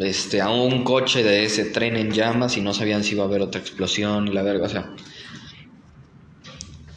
este 0.00 0.40
a 0.40 0.50
un 0.50 0.82
coche 0.84 1.22
de 1.22 1.44
ese 1.44 1.64
tren 1.64 1.96
en 1.96 2.12
llamas 2.12 2.56
y 2.56 2.60
no 2.60 2.72
sabían 2.72 3.04
si 3.04 3.14
iba 3.14 3.24
a 3.24 3.26
haber 3.26 3.42
otra 3.42 3.60
explosión 3.60 4.28
y 4.28 4.32
la 4.32 4.42
verga, 4.42 4.66
o 4.66 4.68
sea, 4.68 4.90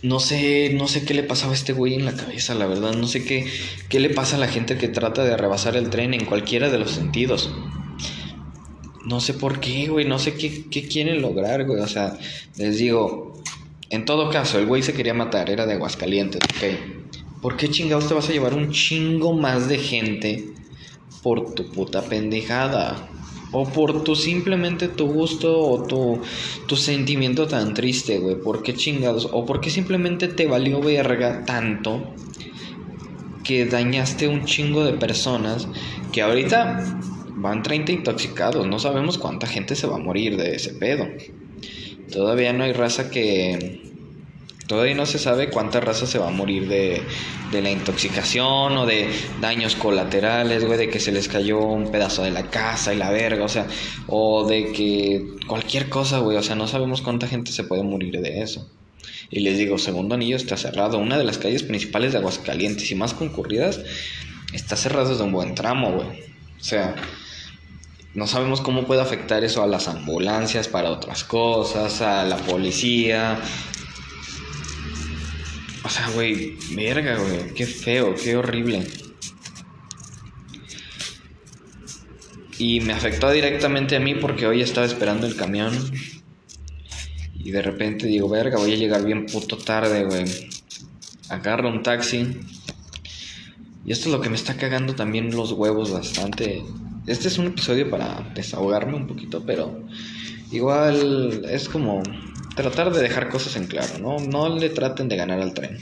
no 0.04 0.20
sé, 0.20 0.72
no 0.74 0.90
sé 0.90 1.06
qué 1.06 1.14
le 1.14 1.24
pasaba 1.24 1.54
a 1.54 1.56
este 1.56 1.72
güey 1.72 1.94
en 1.94 2.06
la 2.06 2.14
cabeza, 2.14 2.54
la 2.54 2.68
verdad. 2.68 2.94
No 2.94 3.08
sé 3.08 3.24
qué, 3.24 3.48
qué 3.88 4.02
le 4.02 4.10
pasa 4.10 4.36
a 4.36 4.40
la 4.40 4.50
gente 4.50 4.78
que 4.78 4.90
trata 4.90 5.24
de 5.24 5.38
rebasar 5.38 5.78
el 5.78 5.90
tren 5.90 6.14
en 6.14 6.26
cualquiera 6.26 6.70
de 6.70 6.78
los 6.78 6.92
sentidos. 6.92 7.50
No 9.06 9.22
sé 9.22 9.34
por 9.34 9.62
qué, 9.62 9.88
güey. 9.88 10.06
No 10.06 10.20
sé 10.20 10.34
qué, 10.34 10.66
qué 10.70 10.90
quieren 10.90 11.22
lograr, 11.22 11.66
güey. 11.66 11.80
O 11.80 11.88
sea, 11.88 12.20
les 12.58 12.78
digo, 12.80 13.33
en 13.94 14.06
todo 14.06 14.32
caso, 14.32 14.58
el 14.58 14.66
güey 14.66 14.82
se 14.82 14.96
quería 14.96 15.14
matar, 15.14 15.52
era 15.52 15.68
de 15.68 15.74
Aguascalientes, 15.74 16.42
ok. 16.44 17.42
¿Por 17.44 17.58
qué 17.58 17.70
chingados 17.70 18.08
te 18.08 18.16
vas 18.16 18.28
a 18.28 18.32
llevar 18.32 18.56
un 18.56 18.72
chingo 18.72 19.34
más 19.34 19.70
de 19.70 19.78
gente 19.78 20.48
por 21.22 21.54
tu 21.54 21.70
puta 21.70 22.02
pendejada? 22.02 23.08
O 23.52 23.70
por 23.70 24.04
tu 24.04 24.16
simplemente 24.16 24.88
tu 24.88 25.06
gusto 25.06 25.60
o 25.60 25.84
tu, 25.84 26.20
tu 26.68 26.76
sentimiento 26.76 27.48
tan 27.48 27.76
triste, 27.76 28.18
güey. 28.18 28.36
¿Por 28.42 28.64
qué 28.64 28.74
chingados? 28.74 29.30
O 29.32 29.46
por 29.46 29.62
qué 29.62 29.70
simplemente 29.70 30.28
te 30.28 30.48
valió 30.48 30.82
verga 30.82 31.46
tanto 31.46 32.16
que 33.44 33.68
dañaste 33.68 34.28
un 34.28 34.46
chingo 34.46 34.84
de 34.86 34.94
personas 34.94 35.68
que 36.12 36.24
ahorita 36.24 37.00
van 37.36 37.62
30 37.62 37.92
intoxicados. 37.92 38.66
No 38.66 38.80
sabemos 38.80 39.20
cuánta 39.20 39.46
gente 39.46 39.76
se 39.76 39.86
va 39.86 39.98
a 39.98 40.00
morir 40.00 40.36
de 40.36 40.56
ese 40.56 40.74
pedo. 40.74 41.06
Todavía 42.14 42.54
no 42.54 42.64
hay 42.64 42.74
raza 42.74 43.10
que 43.10 43.82
Todavía 44.68 44.96
no 44.96 45.06
se 45.06 45.20
sabe 45.20 45.50
cuánta 45.50 45.82
raza 45.82 46.08
se 46.08 46.20
va 46.20 46.30
a 46.30 46.32
morir 46.32 46.70
de, 46.70 47.02
de, 47.52 47.62
la 47.62 47.70
intoxicación 47.70 48.78
o 48.78 48.86
de 48.86 49.10
daños 49.42 49.76
colaterales, 49.76 50.64
güey, 50.64 50.78
de 50.78 50.90
que 50.90 51.02
se 51.02 51.12
les 51.12 51.28
cayó 51.28 51.60
un 51.60 51.92
pedazo 51.92 52.24
de 52.24 52.32
la 52.32 52.50
casa 52.50 52.94
y 52.94 52.98
la 52.98 53.12
verga, 53.12 53.44
o 53.44 53.50
sea, 53.50 53.68
o 54.08 54.48
de 54.48 54.72
que 54.72 55.36
cualquier 55.48 55.90
cosa, 55.90 56.20
güey, 56.20 56.38
o 56.38 56.44
sea, 56.44 56.56
no 56.56 56.68
sabemos 56.68 57.02
cuánta 57.02 57.28
gente 57.28 57.52
se 57.52 57.66
puede 57.66 57.84
morir 57.84 58.22
de 58.22 58.42
eso. 58.42 58.72
Y 59.30 59.42
les 59.42 59.58
digo, 59.58 59.78
segundo 59.78 60.16
anillo 60.16 60.38
está 60.38 60.56
cerrado, 60.56 60.98
una 60.98 61.18
de 61.18 61.26
las 61.26 61.38
calles 61.38 61.64
principales 61.64 62.14
de 62.14 62.20
Aguascalientes 62.20 62.90
y 62.90 62.96
más 62.96 63.14
concurridas 63.14 63.82
está 64.54 64.78
cerrada 64.78 65.10
desde 65.10 65.24
un 65.24 65.34
buen 65.34 65.56
tramo, 65.56 65.92
güey. 65.92 66.08
O 66.60 66.64
sea, 66.64 66.96
no 68.16 68.28
sabemos 68.28 68.62
cómo 68.62 68.86
puede 68.86 69.02
afectar 69.02 69.44
eso 69.44 69.64
a 69.64 69.68
las 69.68 69.88
ambulancias 69.88 70.68
para 70.68 70.92
otras 70.92 71.24
cosas, 71.24 72.02
a 72.02 72.24
la 72.24 72.38
policía, 72.38 73.40
o 75.86 75.90
sea, 75.90 76.10
güey, 76.12 76.58
verga, 76.76 77.18
güey, 77.18 77.54
qué 77.54 77.66
feo, 77.66 78.16
qué 78.16 78.38
horrible. 78.38 78.88
Y 82.58 82.80
me 82.80 82.94
afectó 82.94 83.30
directamente 83.32 83.98
a 83.98 84.00
mí 84.00 84.16
porque 84.16 84.48
hoy 84.48 84.62
estaba 84.62 84.86
esperando 84.86 85.28
el 85.28 85.36
camión. 85.36 85.74
Y 87.34 87.52
de 87.52 87.62
repente 87.62 88.08
digo, 88.08 88.30
verga, 88.30 88.58
voy 88.58 88.72
a 88.72 88.78
llegar 88.78 89.04
bien 89.04 89.26
puto 89.26 89.58
tarde, 89.58 90.06
güey. 90.06 90.24
Agarro 91.28 91.68
un 91.68 91.84
taxi. 91.84 92.40
Y 93.86 93.92
esto 93.92 94.08
es 94.08 94.16
lo 94.16 94.22
que 94.22 94.30
me 94.30 94.36
está 94.36 94.56
cagando 94.56 94.96
también 94.96 95.36
los 95.36 95.52
huevos 95.52 95.92
bastante. 95.92 96.64
Este 97.06 97.28
es 97.28 97.38
un 97.38 97.48
episodio 97.48 97.90
para 97.90 98.32
desahogarme 98.34 98.96
un 98.96 99.08
poquito, 99.08 99.44
pero 99.46 99.84
igual 100.52 101.46
es 101.50 101.68
como 101.68 102.02
tratar 102.56 102.94
de 102.94 103.02
dejar 103.02 103.30
cosas 103.30 103.58
en 103.58 103.68
claro, 103.68 104.00
¿no? 104.00 104.20
No 104.20 104.56
le 104.58 104.70
traten 104.70 105.10
de 105.10 105.18
ganar 105.18 105.42
al 105.42 105.54
tren. 105.54 105.78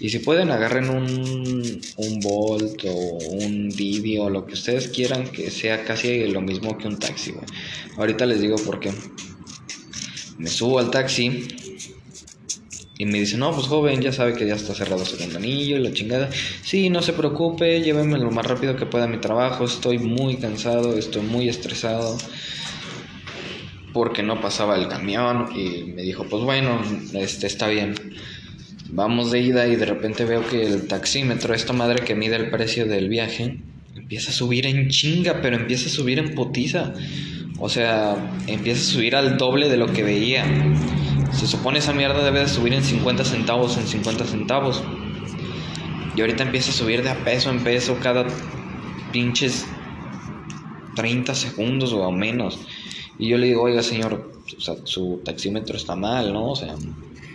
Y 0.00 0.08
si 0.08 0.18
pueden, 0.18 0.50
agarren 0.50 0.88
un, 0.88 1.80
un 1.96 2.20
Bolt 2.20 2.84
o 2.86 3.18
un 3.34 3.68
Didi 3.68 4.18
o 4.18 4.30
lo 4.30 4.46
que 4.46 4.54
ustedes 4.54 4.88
quieran 4.88 5.28
que 5.28 5.50
sea 5.50 5.84
casi 5.84 6.26
lo 6.26 6.40
mismo 6.40 6.76
que 6.76 6.88
un 6.88 6.98
taxi, 6.98 7.32
güey. 7.32 7.44
Ahorita 7.96 8.26
les 8.26 8.40
digo 8.40 8.56
por 8.56 8.80
qué. 8.80 8.92
Me 10.38 10.48
subo 10.48 10.78
al 10.78 10.90
taxi 10.90 11.46
y 13.00 13.06
me 13.06 13.18
dice, 13.18 13.38
no, 13.38 13.50
pues 13.50 13.66
joven, 13.66 14.02
ya 14.02 14.12
sabe 14.12 14.34
que 14.34 14.46
ya 14.46 14.56
está 14.56 14.74
cerrado 14.74 15.06
segundo 15.06 15.38
anillo 15.38 15.78
y 15.78 15.80
la 15.80 15.90
chingada. 15.90 16.28
Sí, 16.60 16.90
no 16.90 17.00
se 17.00 17.14
preocupe, 17.14 17.80
llévenme 17.80 18.18
lo 18.18 18.30
más 18.30 18.44
rápido 18.44 18.76
que 18.76 18.84
pueda 18.84 19.04
a 19.04 19.08
mi 19.08 19.16
trabajo. 19.16 19.64
Estoy 19.64 19.96
muy 19.98 20.36
cansado, 20.36 20.98
estoy 20.98 21.22
muy 21.22 21.48
estresado 21.48 22.18
porque 23.94 24.22
no 24.22 24.42
pasaba 24.42 24.76
el 24.76 24.88
camión 24.88 25.48
y 25.56 25.84
me 25.84 26.02
dijo, 26.02 26.26
pues 26.28 26.44
bueno, 26.44 26.78
este 27.14 27.46
está 27.46 27.68
bien. 27.68 27.94
Vamos 28.90 29.30
de 29.30 29.40
ida 29.40 29.66
y 29.66 29.76
de 29.76 29.86
repente 29.86 30.26
veo 30.26 30.46
que 30.46 30.66
el 30.66 30.86
taxímetro, 30.86 31.54
esta 31.54 31.72
madre 31.72 32.04
que 32.04 32.14
mide 32.14 32.36
el 32.36 32.50
precio 32.50 32.84
del 32.84 33.08
viaje, 33.08 33.62
empieza 33.96 34.28
a 34.28 34.34
subir 34.34 34.66
en 34.66 34.90
chinga, 34.90 35.40
pero 35.40 35.56
empieza 35.56 35.86
a 35.86 35.90
subir 35.90 36.18
en 36.18 36.34
potiza. 36.34 36.92
O 37.58 37.70
sea, 37.70 38.34
empieza 38.46 38.82
a 38.82 38.92
subir 38.92 39.16
al 39.16 39.38
doble 39.38 39.70
de 39.70 39.78
lo 39.78 39.90
que 39.90 40.02
veía. 40.02 40.44
Se 41.32 41.46
supone 41.46 41.78
esa 41.78 41.92
mierda 41.92 42.22
debe 42.22 42.40
de 42.40 42.48
subir 42.48 42.72
en 42.74 42.82
50 42.82 43.24
centavos, 43.24 43.76
en 43.76 43.86
50 43.86 44.24
centavos. 44.24 44.82
Y 46.16 46.20
ahorita 46.20 46.42
empieza 46.42 46.70
a 46.70 46.74
subir 46.74 47.02
de 47.02 47.10
a 47.10 47.24
peso 47.24 47.50
en 47.50 47.62
peso 47.62 47.96
cada 48.02 48.26
pinches 49.12 49.66
30 50.96 51.34
segundos 51.34 51.92
o 51.92 52.10
menos. 52.10 52.58
Y 53.18 53.28
yo 53.28 53.38
le 53.38 53.46
digo, 53.46 53.62
oiga, 53.62 53.82
señor, 53.82 54.32
su 54.84 55.20
taxímetro 55.24 55.76
está 55.76 55.94
mal, 55.94 56.32
¿no? 56.32 56.50
O 56.50 56.56
sea, 56.56 56.74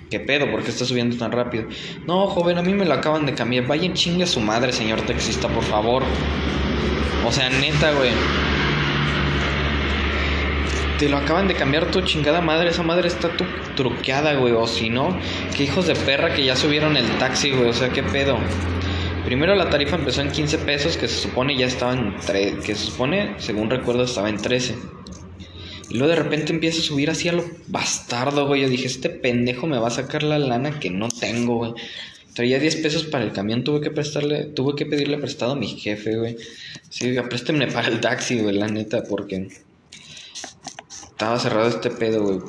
¿qué 0.10 0.20
pedo? 0.20 0.50
¿Por 0.52 0.64
qué 0.64 0.72
está 0.72 0.86
subiendo 0.86 1.16
tan 1.16 1.32
rápido? 1.32 1.66
No, 2.06 2.28
joven, 2.28 2.58
a 2.58 2.62
mí 2.62 2.74
me 2.74 2.86
lo 2.86 2.94
acaban 2.94 3.26
de 3.26 3.34
cambiar. 3.34 3.68
Vaya 3.68 3.94
chingue 3.94 4.24
a 4.24 4.28
su 4.28 4.40
madre, 4.40 4.74
señor 4.74 5.02
taxista, 5.02 5.48
por 5.48 5.64
favor. 5.64 6.04
O 7.26 7.32
sea, 7.32 7.50
neta, 7.50 7.92
güey. 7.94 8.12
Te 11.00 11.10
lo 11.10 11.18
acaban 11.18 11.50
de 11.50 11.56
cambiar 11.56 11.92
tu 11.92 12.02
chingada 12.02 12.40
madre. 12.40 12.70
Esa 12.70 12.84
madre 12.84 13.10
está 13.10 13.36
tu 13.36 13.44
truqueada, 13.76 14.36
güey. 14.36 14.54
O 14.54 14.66
si 14.66 14.90
no, 14.90 15.20
qué 15.56 15.64
hijos 15.64 15.88
de 15.88 15.96
perra 15.96 16.34
que 16.34 16.46
ya 16.46 16.56
subieron 16.56 16.96
el 16.96 17.06
taxi, 17.18 17.52
güey. 17.52 17.70
O 17.70 17.74
sea, 17.74 17.90
qué 17.90 18.02
pedo. 18.02 18.38
Primero 19.26 19.56
la 19.56 19.70
tarifa 19.70 19.98
empezó 19.98 20.22
en 20.22 20.32
15 20.32 20.60
pesos, 20.60 20.98
que 20.98 21.08
se 21.08 21.16
supone 21.16 21.58
ya 21.58 21.66
estaba 21.66 21.94
en 21.94 22.16
3, 22.26 22.64
que 22.64 22.76
se 22.76 22.86
supone, 22.86 23.34
según 23.40 23.70
recuerdo, 23.70 24.04
estaba 24.04 24.30
en 24.30 24.38
13. 24.38 24.76
Y 25.90 25.98
luego 25.98 26.10
de 26.10 26.16
repente 26.16 26.54
empieza 26.54 26.80
a 26.80 26.84
subir 26.84 27.10
así 27.10 27.28
a 27.28 27.34
lo 27.34 27.44
bastardo, 27.68 28.48
güey. 28.48 28.62
Yo 28.62 28.70
dije, 28.70 28.86
este 28.86 29.10
pendejo 29.10 29.68
me 29.68 29.80
va 29.80 29.88
a 29.88 29.92
sacar 29.92 30.24
la 30.24 30.40
lana 30.40 30.80
que 30.80 30.92
no 30.92 31.10
tengo, 31.10 31.58
güey. 31.58 31.74
Traía 32.36 32.60
10 32.60 32.76
pesos 32.78 33.06
para 33.06 33.24
el 33.24 33.32
camión, 33.32 33.64
tuve 33.64 33.82
que 33.82 33.92
prestarle, 33.92 34.46
tuve 34.46 34.76
que 34.76 34.86
pedirle 34.86 35.18
prestado 35.18 35.54
a 35.54 35.56
mi 35.56 35.68
jefe, 35.68 36.18
güey. 36.18 36.38
Sí, 36.90 37.16
présteme 37.28 37.68
para 37.68 37.88
el 37.88 38.00
taxi, 38.00 38.40
güey, 38.40 38.56
la 38.56 38.68
neta, 38.68 39.04
porque 39.04 39.48
estaba 41.16 41.40
cerrado 41.40 41.70
este 41.70 41.92
pedo, 41.92 42.24
güey. 42.24 42.40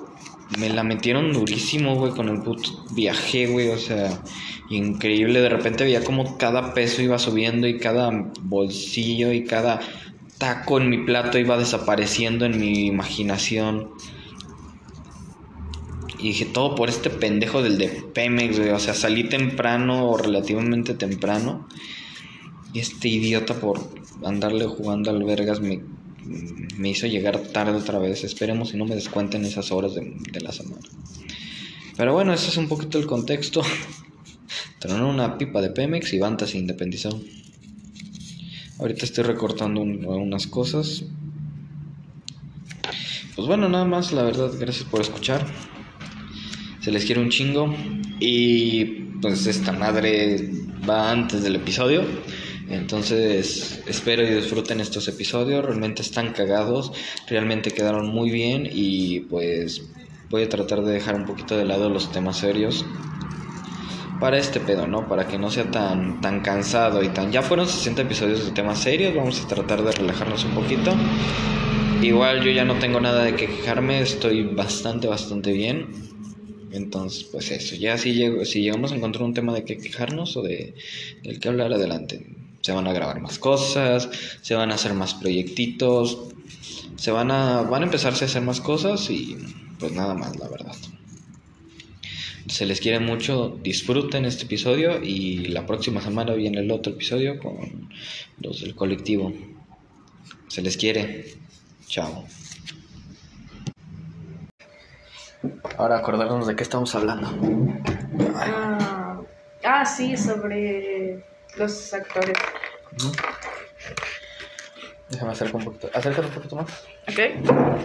Me 0.58 0.68
la 0.68 0.82
metieron 0.82 1.32
durísimo, 1.32 1.94
güey, 1.94 2.12
con 2.12 2.28
el 2.28 2.42
puto 2.42 2.84
viaje, 2.94 3.46
güey, 3.46 3.68
o 3.68 3.78
sea, 3.78 4.20
increíble. 4.70 5.40
De 5.40 5.48
repente 5.48 5.84
veía 5.84 6.02
como 6.02 6.36
cada 6.36 6.74
peso 6.74 7.00
iba 7.00 7.16
subiendo 7.20 7.68
y 7.68 7.78
cada 7.78 8.10
bolsillo 8.42 9.32
y 9.32 9.44
cada 9.44 9.78
taco 10.38 10.80
en 10.80 10.90
mi 10.90 10.98
plato 10.98 11.38
iba 11.38 11.56
desapareciendo 11.56 12.44
en 12.44 12.58
mi 12.58 12.86
imaginación. 12.86 13.90
Y 16.18 16.28
dije, 16.28 16.46
todo 16.46 16.74
por 16.74 16.88
este 16.88 17.08
pendejo 17.08 17.62
del 17.62 17.78
de 17.78 17.88
Pemex, 17.88 18.58
güey. 18.58 18.70
O 18.70 18.80
sea, 18.80 18.94
salí 18.94 19.28
temprano 19.28 20.10
o 20.10 20.18
relativamente 20.18 20.94
temprano. 20.94 21.68
Y 22.72 22.80
este 22.80 23.06
idiota 23.06 23.54
por 23.54 23.78
andarle 24.24 24.66
jugando 24.66 25.10
al 25.10 25.22
vergas 25.22 25.60
me, 25.60 25.82
me 26.76 26.90
hizo 26.90 27.06
llegar 27.06 27.38
tarde 27.38 27.76
otra 27.76 27.98
vez. 27.98 28.24
Esperemos 28.24 28.70
si 28.70 28.76
no 28.76 28.84
me 28.84 28.94
descuenten 28.94 29.44
esas 29.44 29.72
horas 29.72 29.94
de, 29.94 30.14
de 30.32 30.40
la 30.40 30.52
semana. 30.52 30.82
Pero 31.96 32.12
bueno, 32.12 32.32
ese 32.32 32.48
es 32.48 32.56
un 32.56 32.68
poquito 32.68 32.98
el 32.98 33.06
contexto. 33.06 33.62
Tronaron 34.78 35.14
una 35.14 35.38
pipa 35.38 35.60
de 35.60 35.70
Pemex 35.70 36.12
y 36.12 36.18
Banta 36.18 36.46
se 36.46 36.58
independizó. 36.58 37.20
Ahorita 38.78 39.06
estoy 39.06 39.24
recortando 39.24 39.80
unas 39.80 40.46
cosas 40.46 41.04
Pues 43.34 43.48
bueno, 43.48 43.70
nada 43.70 43.86
más, 43.86 44.12
la 44.12 44.22
verdad, 44.22 44.52
gracias 44.58 44.84
por 44.84 45.00
escuchar. 45.00 45.46
Se 46.80 46.90
les 46.90 47.06
quiere 47.06 47.22
un 47.22 47.30
chingo. 47.30 47.74
Y 48.20 48.84
pues 49.22 49.46
esta 49.46 49.72
madre 49.72 50.50
va 50.88 51.10
antes 51.10 51.42
del 51.42 51.56
episodio. 51.56 52.02
Entonces 52.68 53.82
espero 53.86 54.22
y 54.22 54.34
disfruten 54.34 54.80
estos 54.80 55.08
episodios. 55.08 55.64
Realmente 55.64 56.02
están 56.02 56.32
cagados. 56.32 56.92
Realmente 57.28 57.70
quedaron 57.70 58.08
muy 58.08 58.30
bien. 58.30 58.68
Y 58.70 59.20
pues 59.20 59.82
voy 60.30 60.42
a 60.42 60.48
tratar 60.48 60.82
de 60.82 60.92
dejar 60.92 61.14
un 61.14 61.26
poquito 61.26 61.56
de 61.56 61.64
lado 61.64 61.88
los 61.88 62.10
temas 62.12 62.38
serios 62.38 62.84
para 64.20 64.38
este 64.38 64.60
pedo, 64.60 64.86
¿no? 64.86 65.08
Para 65.08 65.26
que 65.26 65.38
no 65.38 65.50
sea 65.50 65.70
tan, 65.70 66.20
tan 66.20 66.40
cansado 66.40 67.02
y 67.02 67.08
tan... 67.08 67.32
Ya 67.32 67.42
fueron 67.42 67.68
60 67.68 68.02
episodios 68.02 68.44
de 68.44 68.52
temas 68.52 68.78
serios, 68.78 69.14
vamos 69.14 69.42
a 69.42 69.48
tratar 69.48 69.82
de 69.82 69.92
relajarnos 69.92 70.44
un 70.44 70.52
poquito. 70.52 70.94
Igual 72.02 72.42
yo 72.42 72.50
ya 72.50 72.64
no 72.64 72.78
tengo 72.78 73.00
nada 73.00 73.24
de 73.24 73.34
que 73.34 73.46
quejarme, 73.46 74.00
estoy 74.00 74.44
bastante, 74.44 75.06
bastante 75.06 75.52
bien. 75.52 75.88
Entonces, 76.72 77.24
pues 77.24 77.50
eso, 77.50 77.76
ya 77.76 77.96
si, 77.96 78.14
llego, 78.14 78.44
si 78.44 78.60
llegamos 78.60 78.92
a 78.92 78.96
encontrar 78.96 79.24
un 79.24 79.34
tema 79.34 79.54
de 79.54 79.64
que 79.64 79.78
quejarnos 79.78 80.36
o 80.36 80.42
de 80.42 80.74
del 81.22 81.40
que 81.40 81.48
hablar 81.48 81.72
adelante, 81.72 82.26
se 82.66 82.72
van 82.72 82.88
a 82.88 82.92
grabar 82.92 83.20
más 83.20 83.38
cosas, 83.38 84.08
se 84.42 84.56
van 84.56 84.72
a 84.72 84.74
hacer 84.74 84.92
más 84.92 85.14
proyectitos, 85.14 86.18
se 86.96 87.12
van 87.12 87.30
a, 87.30 87.62
van 87.62 87.82
a 87.82 87.84
empezarse 87.84 88.24
a 88.24 88.26
hacer 88.26 88.42
más 88.42 88.60
cosas 88.60 89.08
y 89.08 89.36
pues 89.78 89.92
nada 89.92 90.14
más, 90.14 90.36
la 90.36 90.48
verdad. 90.48 90.74
Se 92.48 92.66
les 92.66 92.80
quiere 92.80 92.98
mucho, 92.98 93.56
disfruten 93.62 94.24
este 94.24 94.46
episodio 94.46 95.00
y 95.00 95.46
la 95.46 95.64
próxima 95.64 96.00
semana 96.00 96.32
viene 96.32 96.58
el 96.58 96.72
otro 96.72 96.94
episodio 96.94 97.38
con 97.38 97.88
los 98.38 98.60
del 98.60 98.74
colectivo. 98.74 99.32
Se 100.48 100.60
les 100.60 100.76
quiere. 100.76 101.36
Chao. 101.86 102.24
Ahora 105.78 105.98
acordarnos 105.98 106.48
de 106.48 106.56
qué 106.56 106.64
estamos 106.64 106.92
hablando. 106.96 107.28
Ah, 108.34 109.20
ah, 109.62 109.86
sí, 109.86 110.16
sobre 110.16 111.22
los 111.56 111.94
actores. 111.94 112.36
Déjame 115.08 115.32
acercar 115.32 115.56
un 115.56 115.64
poquito. 115.64 115.90
Acércate 115.94 116.28
un 116.28 116.34
poquito 116.34 116.56
más. 116.56 116.84
Ok. 117.08 117.18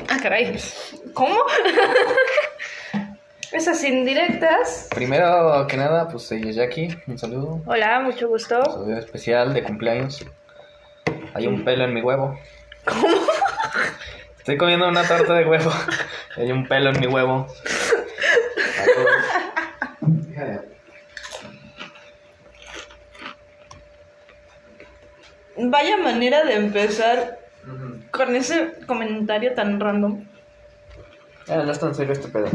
Ah, 0.09 0.17
caray. 0.21 0.59
¿Cómo? 1.13 1.35
Esas 3.51 3.83
indirectas. 3.83 4.87
Primero 4.95 5.67
que 5.67 5.75
nada, 5.75 6.07
pues 6.07 6.29
Jackie. 6.29 6.97
Un 7.07 7.17
saludo. 7.17 7.61
Hola, 7.65 7.99
mucho 7.99 8.29
gusto. 8.29 8.59
Un 8.59 8.65
saludo 8.65 8.97
especial 8.97 9.53
de 9.53 9.63
cumpleaños. 9.63 10.25
Hay 11.33 11.47
un 11.47 11.65
pelo 11.65 11.83
en 11.83 11.93
mi 11.93 12.01
huevo. 12.01 12.39
¿Cómo? 12.85 13.07
Estoy 14.37 14.57
comiendo 14.57 14.87
una 14.87 15.03
torta 15.03 15.33
de 15.33 15.45
huevo. 15.45 15.71
Hay 16.37 16.51
un 16.51 16.67
pelo 16.67 16.91
en 16.91 16.99
mi 16.99 17.07
huevo. 17.07 17.47
Vaya 25.69 25.97
manera 25.97 26.43
de 26.43 26.55
empezar 26.55 27.39
con 28.11 28.35
ese 28.35 28.73
comentario 28.87 29.53
tan 29.53 29.79
random. 29.79 30.25
Ah, 31.47 31.63
no 31.65 31.71
es 31.71 31.79
tan 31.79 31.93
serio 31.93 32.13
este 32.13 32.29
pedo. 32.29 32.47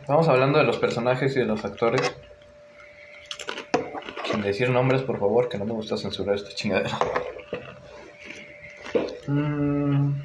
Estamos 0.00 0.28
hablando 0.28 0.58
de 0.58 0.64
los 0.64 0.76
personajes 0.78 1.34
y 1.36 1.40
de 1.40 1.46
los 1.46 1.64
actores. 1.64 2.14
Sin 4.30 4.42
decir 4.42 4.68
nombres, 4.68 5.02
por 5.02 5.18
favor, 5.18 5.48
que 5.48 5.58
no 5.58 5.64
me 5.64 5.72
gusta 5.72 5.96
censurar 5.96 6.36
esta 6.36 6.50
chingadera. 6.50 6.98
Mm. 9.28 10.22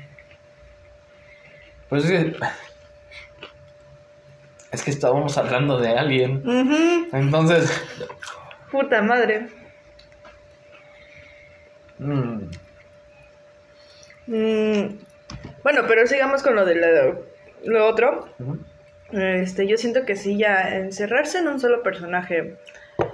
Pues 1.90 2.06
es 2.06 2.12
que. 2.12 2.36
Es 4.72 4.84
que 4.84 4.92
estábamos 4.92 5.38
hablando 5.38 5.80
de 5.80 5.98
alguien. 5.98 6.44
Entonces. 7.14 7.72
Puta 8.72 9.02
madre. 9.02 9.48
Mm, 12.00 12.50
Mm, 14.28 14.98
bueno, 15.64 15.82
pero 15.88 16.06
sigamos 16.06 16.44
con 16.44 16.56
lo 16.56 16.66
de 16.66 16.76
lo, 16.76 17.26
lo 17.64 17.88
otro. 17.88 18.28
Este, 19.12 19.68
yo 19.68 19.78
siento 19.78 20.06
que 20.06 20.16
sí, 20.16 20.38
ya 20.38 20.76
encerrarse 20.76 21.40
en 21.40 21.48
un 21.48 21.60
solo 21.60 21.82
personaje 21.82 22.58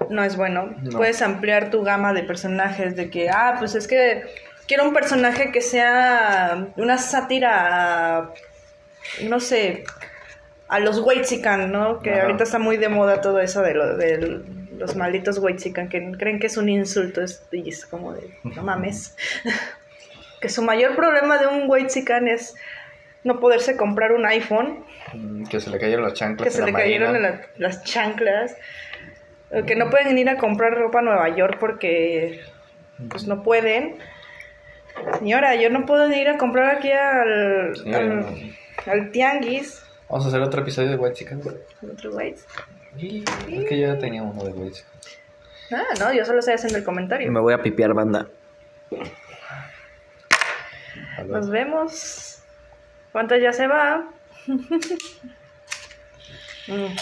no 0.09 0.23
es 0.23 0.35
bueno. 0.35 0.73
No. 0.81 0.97
Puedes 0.97 1.21
ampliar 1.21 1.69
tu 1.69 1.83
gama 1.83 2.13
de 2.13 2.23
personajes, 2.23 2.95
de 2.95 3.09
que, 3.09 3.29
ah, 3.29 3.55
pues 3.59 3.75
es 3.75 3.87
que 3.87 4.23
quiero 4.67 4.85
un 4.85 4.93
personaje 4.93 5.51
que 5.51 5.61
sea 5.61 6.67
una 6.77 6.97
sátira, 6.97 8.17
a, 8.17 8.33
no 9.29 9.39
sé, 9.39 9.83
a 10.67 10.79
los 10.79 10.99
Weitsican, 10.99 11.71
¿no? 11.71 11.99
Que 11.99 12.11
Ajá. 12.11 12.23
ahorita 12.23 12.43
está 12.43 12.57
muy 12.57 12.77
de 12.77 12.89
moda 12.89 13.21
todo 13.21 13.39
eso 13.39 13.61
de, 13.61 13.73
lo, 13.75 13.97
de 13.97 14.41
los 14.77 14.95
malditos 14.95 15.37
Weitsican, 15.39 15.89
que 15.89 16.11
creen 16.17 16.39
que 16.39 16.47
es 16.47 16.57
un 16.57 16.69
insulto, 16.69 17.21
es, 17.21 17.45
y 17.51 17.69
es 17.69 17.85
como 17.85 18.13
de, 18.13 18.29
no 18.43 18.63
mames. 18.63 19.15
que 20.41 20.49
su 20.49 20.61
mayor 20.61 20.95
problema 20.95 21.37
de 21.37 21.47
un 21.47 21.69
Weitsican 21.69 22.27
es 22.27 22.55
no 23.23 23.39
poderse 23.39 23.77
comprar 23.77 24.11
un 24.13 24.25
iPhone 24.25 24.83
Mm, 25.13 25.43
Que 25.45 25.59
se 25.59 25.69
le 25.69 25.77
cayeron 25.77 26.05
los 26.05 26.13
chanclas. 26.15 26.45
que 26.47 26.49
se 26.51 26.65
le 26.65 26.71
la 26.71 26.77
cayeron 26.79 27.11
marina. 27.11 27.29
en 27.29 27.35
la- 27.35 27.47
las 27.57 27.83
chanclas, 27.83 28.55
o 29.51 29.63
que 29.63 29.75
no 29.75 29.89
pueden 29.91 30.17
ir 30.17 30.27
a 30.27 30.37
comprar 30.37 30.73
ropa 30.73 30.99
a 30.99 31.01
Nueva 31.03 31.29
York 31.35 31.57
porque 31.59 32.41
pues 33.09 33.27
no 33.27 33.43
pueden. 33.43 33.97
Señora, 35.19 35.53
yo 35.55 35.69
no 35.69 35.85
puedo 35.85 36.11
ir 36.11 36.29
a 36.29 36.37
comprar 36.37 36.77
aquí 36.77 36.91
al, 36.91 37.73
al, 37.93 38.19
no. 38.21 38.27
al 38.91 39.11
tianguis. 39.11 39.83
Vamos 40.09 40.25
a 40.25 40.29
hacer 40.29 40.41
otro 40.41 40.61
episodio 40.61 40.89
de 40.89 40.95
White 40.95 41.15
Chicken. 41.15 41.41
otro 41.91 42.11
Es 42.97 43.65
que 43.69 43.79
yo 43.79 43.87
ya 43.87 43.97
tenía 43.99 44.21
uno 44.23 44.43
de 44.43 44.71
Chicken. 44.71 44.91
Ah, 45.71 45.93
no, 45.99 46.13
yo 46.13 46.23
solo 46.25 46.39
estoy 46.39 46.53
haciendo 46.55 46.77
el 46.77 46.83
comentario. 46.83 47.31
Me 47.31 47.39
voy 47.39 47.53
a 47.53 47.61
pipear 47.61 47.93
banda. 47.93 48.27
Nos 51.27 51.49
vemos. 51.49 52.39
¿Cuánto 53.11 53.35
ya 53.35 53.53
se 53.53 53.67
va? 53.67 54.07
Mm. 56.65 56.95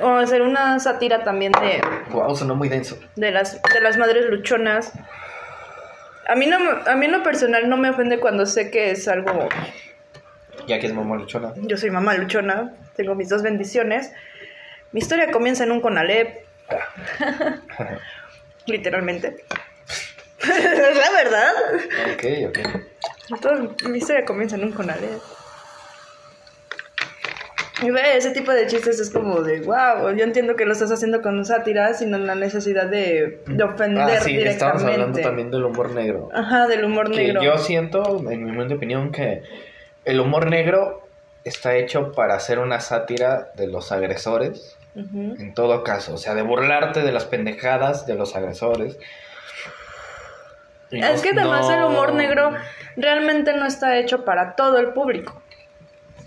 O 0.00 0.08
hacer 0.14 0.42
una 0.42 0.78
sátira 0.78 1.24
también 1.24 1.50
de 1.50 1.82
Wow, 2.10 2.36
sonó 2.36 2.54
muy 2.54 2.68
denso. 2.68 2.96
de 3.16 3.32
las, 3.32 3.60
de 3.60 3.80
las 3.80 3.96
madres 3.96 4.26
luchonas. 4.26 4.92
A 6.28 6.36
mí, 6.36 6.46
no, 6.46 6.60
me- 6.60 6.88
a 6.88 6.94
mí 6.94 7.06
en 7.06 7.12
lo 7.12 7.24
personal 7.24 7.68
no 7.68 7.76
me 7.76 7.90
ofende 7.90 8.20
cuando 8.20 8.46
sé 8.46 8.70
que 8.70 8.92
es 8.92 9.08
algo... 9.08 9.48
Ya 10.70 10.78
que 10.78 10.86
es 10.86 10.94
mamá 10.94 11.16
luchona. 11.16 11.52
Yo 11.56 11.76
soy 11.76 11.90
mamá 11.90 12.14
luchona, 12.14 12.72
tengo 12.96 13.14
mis 13.16 13.28
dos 13.28 13.42
bendiciones. 13.42 14.12
Mi 14.92 15.00
historia 15.00 15.30
comienza 15.32 15.64
en 15.64 15.72
un 15.72 15.80
Conalep, 15.80 16.44
literalmente. 18.66 19.36
es 20.40 20.48
la 20.96 21.10
verdad. 21.22 21.52
ok, 22.14 22.24
ok. 22.48 23.88
Mi 23.88 23.98
historia 23.98 24.24
comienza 24.24 24.56
en 24.56 24.64
un 24.64 24.72
Conalep. 24.72 25.20
Y 27.82 27.90
ve, 27.90 28.16
ese 28.16 28.30
tipo 28.32 28.52
de 28.52 28.66
chistes 28.66 29.00
es 29.00 29.08
como 29.10 29.40
de, 29.42 29.60
wow, 29.62 30.14
yo 30.14 30.22
entiendo 30.24 30.54
que 30.54 30.66
lo 30.66 30.72
estás 30.72 30.92
haciendo 30.92 31.22
con 31.22 31.42
sátira, 31.46 31.94
sin 31.94 32.26
la 32.26 32.34
necesidad 32.34 32.86
de, 32.90 33.40
de 33.46 33.64
ofender 33.64 34.02
Ah, 34.04 34.20
sí, 34.20 34.32
directamente. 34.36 34.50
estamos 34.50 34.82
hablando 34.84 35.18
también 35.20 35.50
del 35.50 35.64
humor 35.64 35.90
negro. 35.94 36.28
Ajá, 36.34 36.66
del 36.68 36.84
humor 36.84 37.10
Que 37.10 37.16
negro. 37.28 37.42
yo 37.42 37.56
siento, 37.56 38.18
en 38.30 38.44
mi 38.44 38.50
humilde 38.50 38.74
opinión, 38.74 39.10
que 39.10 39.42
el 40.04 40.20
humor 40.20 40.46
negro 40.48 41.06
está 41.44 41.74
hecho 41.76 42.12
para 42.12 42.34
hacer 42.34 42.58
una 42.58 42.80
sátira 42.80 43.50
de 43.54 43.66
los 43.66 43.92
agresores, 43.92 44.76
en 44.94 45.54
todo 45.54 45.82
caso. 45.84 46.14
O 46.14 46.16
sea, 46.18 46.34
de 46.34 46.42
burlarte 46.42 47.02
de 47.02 47.12
las 47.12 47.24
pendejadas 47.24 48.06
de 48.06 48.14
los 48.14 48.34
agresores. 48.36 48.98
Y 50.90 50.98
Es 51.00 51.16
no- 51.16 51.22
que 51.22 51.30
además 51.30 51.68
no- 51.68 51.74
el 51.74 51.84
humor 51.84 52.14
negro 52.14 52.52
realmente 52.96 53.52
no 53.54 53.66
está 53.66 53.96
hecho 53.98 54.24
para 54.24 54.56
todo 54.56 54.78
el 54.78 54.88
público. 54.92 55.40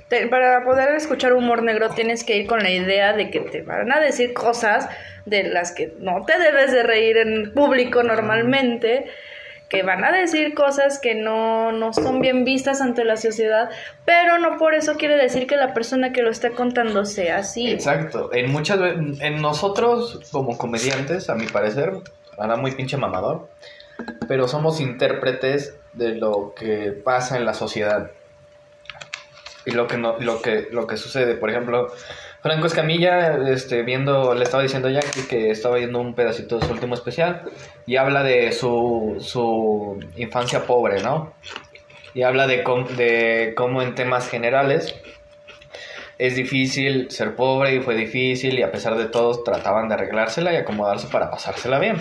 Te- 0.08 0.28
para 0.28 0.64
poder 0.64 0.96
escuchar 0.96 1.34
humor 1.34 1.64
negro 1.64 1.90
tienes 1.90 2.24
que 2.24 2.38
ir 2.38 2.48
con 2.48 2.64
la 2.64 2.70
idea 2.70 3.14
de 3.14 3.30
que 3.30 3.40
te 3.42 3.62
van 3.62 3.92
a 3.92 4.00
decir 4.00 4.34
cosas 4.34 4.88
de 5.26 5.44
las 5.44 5.72
que 5.74 5.94
no 6.00 6.24
te 6.26 6.38
debes 6.40 6.72
de 6.72 6.84
reír 6.84 7.18
en 7.18 7.54
público 7.54 8.04
normalmente, 8.04 9.06
que 9.74 9.82
van 9.82 10.04
a 10.04 10.12
decir 10.12 10.54
cosas 10.54 11.00
que 11.00 11.16
no, 11.16 11.72
no 11.72 11.94
son 11.94 12.22
bien 12.22 12.46
vistas 12.46 12.80
ante 12.80 13.04
la 13.04 13.18
sociedad, 13.18 13.72
pero 14.06 14.38
no 14.38 14.60
por 14.60 14.76
eso 14.76 14.98
quiere 14.98 15.18
decir 15.18 15.48
que 15.48 15.58
la 15.58 15.74
persona 15.74 16.14
que 16.14 16.22
lo 16.22 16.30
está 16.30 16.52
contando 16.52 17.06
sea 17.06 17.38
así. 17.38 17.72
Exacto. 17.72 18.32
En 18.34 18.52
muchas 18.52 18.80
en 19.20 19.42
nosotros 19.42 20.30
como 20.32 20.60
comediantes, 20.60 21.28
a 21.32 21.34
mi 21.34 21.48
parecer, 21.48 21.92
ahora 22.38 22.56
muy 22.56 22.74
pinche 22.74 22.98
mamador, 22.98 23.50
pero 24.28 24.48
somos 24.48 24.80
intérpretes 24.80 25.76
de 25.94 26.10
lo 26.14 26.54
que 26.56 26.92
pasa 26.92 27.38
en 27.38 27.46
la 27.46 27.56
sociedad. 27.56 28.12
y 29.66 29.72
lo 29.72 29.88
que 29.88 29.98
no, 29.98 30.20
lo 30.20 30.40
que, 30.44 30.68
lo 30.70 30.86
que 30.86 30.98
sucede. 30.98 31.34
Por 31.34 31.50
ejemplo, 31.50 31.92
Franco 32.44 32.68
Escamilla, 32.68 33.38
este, 33.50 33.84
viendo, 33.84 34.36
le 34.36 34.44
estaba 34.44 34.62
diciendo 34.62 34.90
a 34.90 34.92
Jackie 34.92 35.22
que 35.30 35.50
estaba 35.50 35.78
viendo 35.78 36.00
un 36.00 36.14
pedacito 36.14 36.60
de 36.60 36.66
su 36.66 36.74
último 36.74 36.94
especial 36.94 37.44
y 37.86 37.96
habla 37.96 38.22
de 38.22 38.52
su, 38.52 39.16
su 39.22 39.98
infancia 40.18 40.66
pobre, 40.66 41.02
¿no? 41.02 41.34
Y 42.14 42.24
habla 42.24 42.46
de, 42.46 42.58
de 42.98 43.54
cómo 43.56 43.82
en 43.82 43.96
temas 43.96 44.28
generales 44.30 44.94
es 46.18 46.36
difícil 46.36 47.10
ser 47.12 47.34
pobre 47.38 47.76
y 47.76 47.80
fue 47.80 47.96
difícil 47.96 48.60
y 48.60 48.62
a 48.62 48.74
pesar 48.74 48.98
de 48.98 49.06
todo 49.06 49.42
trataban 49.42 49.88
de 49.88 49.94
arreglársela 49.94 50.52
y 50.52 50.58
acomodarse 50.58 51.08
para 51.08 51.32
pasársela 51.32 51.80
bien. 51.80 51.96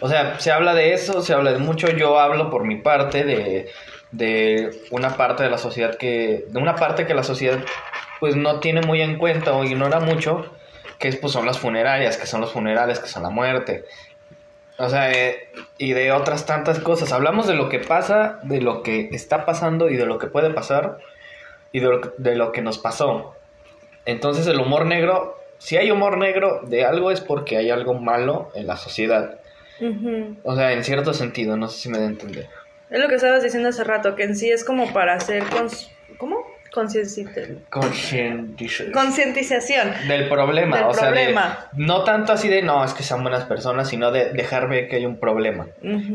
O 0.00 0.08
sea, 0.08 0.40
se 0.40 0.52
habla 0.52 0.72
de 0.72 0.94
eso, 0.94 1.20
se 1.20 1.34
habla 1.34 1.52
de 1.52 1.58
mucho, 1.58 1.90
yo 1.90 2.18
hablo 2.18 2.48
por 2.48 2.64
mi 2.64 2.76
parte 2.76 3.24
de, 3.24 3.70
de 4.10 4.70
una 4.90 5.18
parte 5.18 5.42
de 5.42 5.50
la 5.50 5.58
sociedad 5.58 5.96
que, 5.96 6.46
de 6.48 6.58
una 6.58 6.76
parte 6.76 7.06
que 7.06 7.12
la 7.12 7.22
sociedad 7.22 7.58
pues 8.22 8.36
no 8.36 8.60
tiene 8.60 8.82
muy 8.82 9.02
en 9.02 9.18
cuenta 9.18 9.52
o 9.52 9.64
ignora 9.64 9.98
mucho, 9.98 10.46
que 11.00 11.08
es, 11.08 11.16
pues 11.16 11.32
son 11.32 11.44
las 11.44 11.58
funerarias, 11.58 12.18
que 12.18 12.26
son 12.28 12.40
los 12.40 12.52
funerales, 12.52 13.00
que 13.00 13.08
son 13.08 13.24
la 13.24 13.30
muerte. 13.30 13.84
O 14.78 14.88
sea, 14.88 15.10
eh, 15.10 15.48
y 15.76 15.92
de 15.92 16.12
otras 16.12 16.46
tantas 16.46 16.78
cosas. 16.78 17.10
Hablamos 17.10 17.48
de 17.48 17.54
lo 17.54 17.68
que 17.68 17.80
pasa, 17.80 18.38
de 18.44 18.60
lo 18.60 18.84
que 18.84 19.08
está 19.10 19.44
pasando 19.44 19.90
y 19.90 19.96
de 19.96 20.06
lo 20.06 20.18
que 20.18 20.28
puede 20.28 20.50
pasar 20.50 20.98
y 21.72 21.80
de 21.80 21.88
lo, 21.88 22.00
de 22.16 22.36
lo 22.36 22.52
que 22.52 22.62
nos 22.62 22.78
pasó. 22.78 23.34
Entonces 24.04 24.46
el 24.46 24.60
humor 24.60 24.86
negro, 24.86 25.36
si 25.58 25.76
hay 25.76 25.90
humor 25.90 26.16
negro 26.16 26.60
de 26.62 26.84
algo 26.84 27.10
es 27.10 27.20
porque 27.20 27.56
hay 27.56 27.70
algo 27.70 27.94
malo 27.94 28.52
en 28.54 28.68
la 28.68 28.76
sociedad. 28.76 29.40
O 30.44 30.54
sea, 30.54 30.70
en 30.70 30.84
cierto 30.84 31.12
sentido, 31.12 31.56
no 31.56 31.66
sé 31.66 31.80
si 31.80 31.88
me 31.88 31.98
da 31.98 32.04
a 32.04 32.06
entender. 32.06 32.48
Es 32.88 33.00
lo 33.00 33.08
que 33.08 33.16
estabas 33.16 33.42
diciendo 33.42 33.70
hace 33.70 33.82
rato, 33.82 34.14
que 34.14 34.22
en 34.22 34.36
sí 34.36 34.48
es 34.48 34.62
como 34.62 34.92
para 34.92 35.14
hacer... 35.14 35.42
Concientización. 37.68 38.92
Del 40.08 40.28
problema, 40.28 40.88
o 40.88 40.94
sea, 40.94 41.12
no 41.74 42.02
tanto 42.04 42.32
así 42.32 42.48
de 42.48 42.62
no, 42.62 42.84
es 42.84 42.94
que 42.94 43.02
sean 43.02 43.22
buenas 43.22 43.44
personas, 43.44 43.88
sino 43.88 44.10
de 44.10 44.32
dejar 44.32 44.68
ver 44.68 44.88
que 44.88 44.96
hay 44.96 45.06
un 45.06 45.18
problema. 45.18 45.66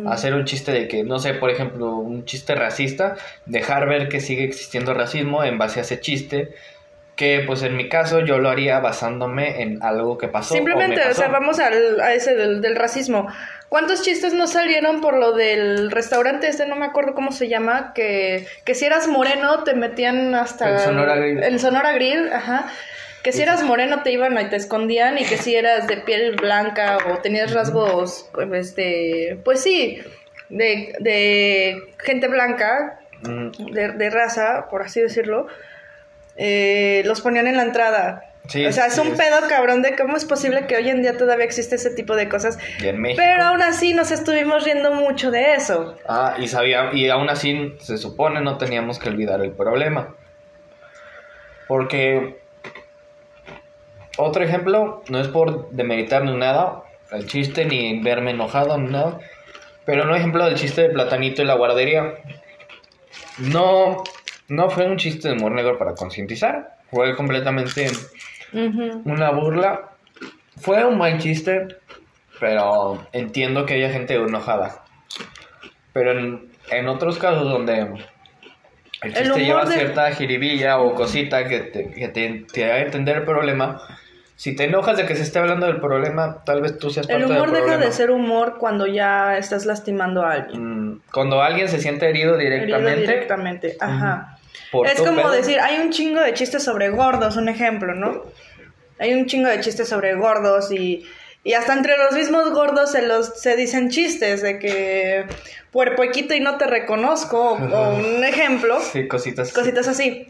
Hacer 0.07 0.33
un 0.33 0.45
chiste 0.45 0.71
de 0.71 0.87
que, 0.87 1.03
no 1.03 1.19
sé, 1.19 1.35
por 1.35 1.51
ejemplo, 1.51 1.95
un 1.95 2.25
chiste 2.25 2.55
racista, 2.55 3.15
dejar 3.45 3.87
ver 3.87 4.09
que 4.09 4.19
sigue 4.19 4.43
existiendo 4.43 4.93
racismo 4.93 5.43
en 5.43 5.57
base 5.57 5.79
a 5.79 5.83
ese 5.83 5.99
chiste 5.99 6.55
que 7.17 7.43
pues 7.45 7.63
en 7.63 7.75
mi 7.75 7.89
caso 7.89 8.19
yo 8.19 8.37
lo 8.37 8.47
haría 8.47 8.79
basándome 8.79 9.63
en 9.63 9.81
algo 9.81 10.19
que 10.19 10.27
pasó. 10.27 10.53
Simplemente, 10.53 11.01
o, 11.09 11.13
sea, 11.15 11.29
vamos 11.29 11.59
al, 11.59 11.99
a 11.99 12.13
ese 12.13 12.35
del, 12.35 12.75
racismo. 12.75 13.27
¿Cuántos 13.69 14.03
chistes 14.03 14.33
no 14.33 14.45
salieron 14.45 15.01
por 15.01 15.17
lo 15.17 15.33
del 15.33 15.89
restaurante 15.89 16.47
este, 16.47 16.67
no 16.67 16.75
me 16.75 16.85
acuerdo 16.85 17.15
cómo 17.15 17.31
se 17.31 17.49
llama, 17.49 17.91
que, 17.95 18.45
que 18.65 18.75
si 18.75 18.85
eras 18.85 19.07
moreno 19.07 19.63
te 19.63 19.73
metían 19.73 20.35
hasta... 20.35 20.75
El 20.75 20.79
Sonora 20.79 21.15
Grill. 21.15 21.43
El 21.43 21.59
Sonora 21.59 21.91
Grill, 21.93 22.31
ajá. 22.31 22.67
Que 23.23 23.31
si 23.31 23.41
eras 23.41 23.63
moreno 23.63 24.03
te 24.03 24.11
iban 24.11 24.39
y 24.39 24.45
te 24.45 24.55
escondían 24.55 25.17
y 25.17 25.25
que 25.25 25.37
si 25.37 25.55
eras 25.55 25.87
de 25.87 25.97
piel 25.97 26.35
blanca 26.35 26.99
o 27.11 27.17
tenías 27.17 27.51
rasgos, 27.51 28.29
este, 28.53 29.39
pues 29.43 29.63
sí, 29.63 30.01
de, 30.49 30.93
de 30.99 31.93
gente 31.97 32.27
blanca, 32.27 32.99
de, 33.23 33.89
de 33.89 34.09
raza, 34.11 34.67
por 34.69 34.83
así 34.83 35.01
decirlo, 35.01 35.47
eh, 36.37 37.01
los 37.05 37.21
ponían 37.21 37.47
en 37.47 37.57
la 37.57 37.63
entrada. 37.63 38.23
o 38.45 38.71
sea, 38.71 38.85
es 38.85 38.97
un 38.97 39.17
pedo 39.17 39.47
cabrón 39.49 39.81
de 39.81 39.95
cómo 39.95 40.15
es 40.15 40.25
posible 40.25 40.67
que 40.67 40.77
hoy 40.77 40.89
en 40.89 41.01
día 41.01 41.17
todavía 41.17 41.45
existe 41.45 41.75
ese 41.75 41.89
tipo 41.89 42.15
de 42.15 42.29
cosas. 42.29 42.57
Pero 42.79 43.43
aún 43.43 43.61
así 43.61 43.93
nos 43.93 44.11
estuvimos 44.11 44.63
riendo 44.63 44.93
mucho 44.93 45.31
de 45.31 45.55
eso. 45.55 45.95
Ah, 46.07 46.35
y 46.39 46.47
sabía, 46.47 46.91
y 46.93 47.09
aún 47.09 47.29
así 47.29 47.75
se 47.79 47.97
supone 47.97 48.41
no 48.41 48.57
teníamos 48.57 48.99
que 48.99 49.09
olvidar 49.09 49.41
el 49.41 49.51
problema. 49.51 50.15
Porque 51.67 52.39
otro 54.17 54.43
ejemplo, 54.43 55.03
no 55.09 55.19
es 55.19 55.27
por 55.27 55.69
demeritar 55.71 56.23
ni 56.23 56.35
nada, 56.35 56.83
el 57.11 57.27
chiste, 57.27 57.65
ni 57.65 58.01
verme 58.01 58.31
enojado, 58.31 58.77
ni 58.77 58.91
nada. 58.91 59.19
Pero 59.85 60.03
un 60.03 60.15
ejemplo 60.15 60.45
del 60.45 60.55
chiste 60.55 60.81
de 60.83 60.89
Platanito 60.89 61.41
y 61.41 61.45
la 61.45 61.55
guardería. 61.55 62.15
No 63.37 64.03
no 64.49 64.69
fue 64.69 64.85
un 64.85 64.97
chiste 64.97 65.27
de 65.27 65.33
humor 65.35 65.51
negro 65.51 65.77
para 65.77 65.93
concientizar, 65.93 66.77
fue 66.89 67.15
completamente 67.15 67.87
una 68.53 69.31
burla. 69.31 69.89
Fue 70.57 70.83
un 70.85 70.97
buen 70.97 71.19
chiste, 71.19 71.67
pero 72.39 73.05
entiendo 73.11 73.65
que 73.65 73.75
haya 73.75 73.89
gente 73.91 74.15
enojada. 74.15 74.83
Pero 75.93 76.11
en, 76.71 76.87
otros 76.87 77.17
casos 77.17 77.49
donde 77.49 78.05
el 79.01 79.13
chiste 79.13 79.45
lleva 79.45 79.67
cierta 79.67 80.11
jiribilla 80.11 80.79
o 80.79 80.95
cosita 80.95 81.47
que 81.47 81.59
te, 81.59 81.91
que 81.91 82.07
te, 82.07 82.65
haga 82.65 82.79
entender 82.79 83.17
el 83.17 83.23
problema, 83.23 83.81
si 84.35 84.55
te 84.55 84.65
enojas 84.65 84.97
de 84.97 85.05
que 85.05 85.15
se 85.15 85.23
esté 85.23 85.39
hablando 85.39 85.65
del 85.67 85.79
problema, 85.79 86.43
tal 86.43 86.61
vez 86.61 86.77
tú 86.79 86.89
seas 86.89 87.07
parte 87.07 87.23
El 87.23 87.31
humor 87.31 87.51
deja 87.51 87.77
de 87.77 87.91
ser 87.91 88.11
humor 88.11 88.57
cuando 88.59 88.87
ya 88.87 89.37
estás 89.37 89.65
lastimando 89.65 90.23
a 90.23 90.33
alguien. 90.33 90.93
Mm, 90.93 91.01
cuando 91.11 91.41
alguien 91.41 91.67
se 91.67 91.79
siente 91.79 92.07
herido 92.09 92.37
directamente. 92.37 92.91
Herido 92.91 93.11
directamente, 93.11 93.77
ajá 93.79 94.36
es 94.85 95.01
como 95.01 95.29
decir, 95.29 95.59
hay 95.59 95.79
un 95.79 95.91
chingo 95.91 96.21
de 96.21 96.33
chistes 96.33 96.63
sobre 96.63 96.89
gordos, 96.89 97.37
un 97.37 97.49
ejemplo, 97.49 97.93
¿no? 97.93 98.23
Hay 98.99 99.13
un 99.13 99.25
chingo 99.25 99.47
de 99.49 99.59
chistes 99.61 99.87
sobre 99.87 100.15
gordos 100.15 100.71
y, 100.71 101.05
y 101.43 101.53
hasta 101.53 101.73
entre 101.73 101.97
los 101.97 102.13
mismos 102.13 102.51
gordos 102.51 102.91
se 102.91 103.03
los 103.03 103.39
se 103.39 103.55
dicen 103.55 103.89
chistes 103.89 104.41
de 104.41 104.59
que 104.59 105.25
puerpoquito 105.71 106.33
y 106.33 106.39
no 106.39 106.57
te 106.57 106.65
reconozco 106.65 107.51
o, 107.51 107.95
un 107.95 108.23
ejemplo. 108.23 108.79
Sí, 108.81 109.07
cositas. 109.07 109.53
Cositas 109.53 109.87
así. 109.87 110.27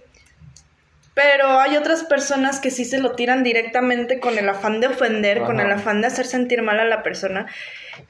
Pero 1.14 1.60
hay 1.60 1.76
otras 1.76 2.04
personas 2.04 2.60
que 2.60 2.70
sí 2.70 2.86
se 2.86 3.00
lo 3.00 3.14
tiran 3.14 3.44
directamente 3.44 4.20
con 4.20 4.38
el 4.38 4.48
afán 4.48 4.82
de 4.82 4.88
ofender, 4.88 5.42
con 5.42 5.60
el 5.60 5.72
afán 5.72 6.02
de 6.02 6.08
hacer 6.08 6.28
sentir 6.28 6.62
mal 6.62 6.80
a 6.80 6.86
la 6.86 7.02
persona. 7.02 7.48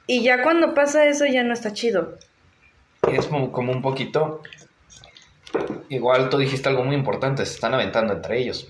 Y 0.06 0.22
ya 0.22 0.42
cuando 0.42 0.74
pasa 0.74 1.06
eso 1.06 1.24
ya 1.24 1.42
no 1.42 1.54
está 1.54 1.72
chido. 1.72 2.18
Es 3.10 3.26
como, 3.26 3.50
como 3.52 3.72
un 3.72 3.80
poquito 3.80 4.42
igual 5.88 6.28
tú 6.28 6.38
dijiste 6.38 6.68
algo 6.68 6.84
muy 6.84 6.96
importante, 6.96 7.44
se 7.46 7.54
están 7.54 7.74
aventando 7.74 8.12
entre 8.12 8.38
ellos. 8.38 8.68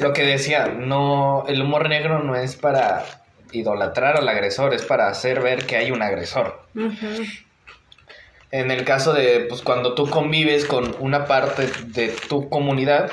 Lo 0.00 0.12
que 0.12 0.24
decía, 0.24 0.66
no, 0.66 1.44
el 1.48 1.62
humor 1.62 1.88
negro 1.88 2.22
no 2.22 2.36
es 2.36 2.56
para 2.56 3.04
idolatrar 3.52 4.16
al 4.16 4.28
agresor, 4.28 4.74
es 4.74 4.84
para 4.84 5.08
hacer 5.08 5.40
ver 5.40 5.66
que 5.66 5.76
hay 5.76 5.90
un 5.90 6.02
agresor. 6.02 6.66
En 8.50 8.70
el 8.70 8.84
caso 8.84 9.12
de, 9.12 9.46
pues 9.48 9.62
cuando 9.62 9.94
tú 9.94 10.08
convives 10.08 10.64
con 10.64 10.94
una 11.00 11.24
parte 11.24 11.68
de 11.86 12.08
tu 12.28 12.48
comunidad, 12.48 13.12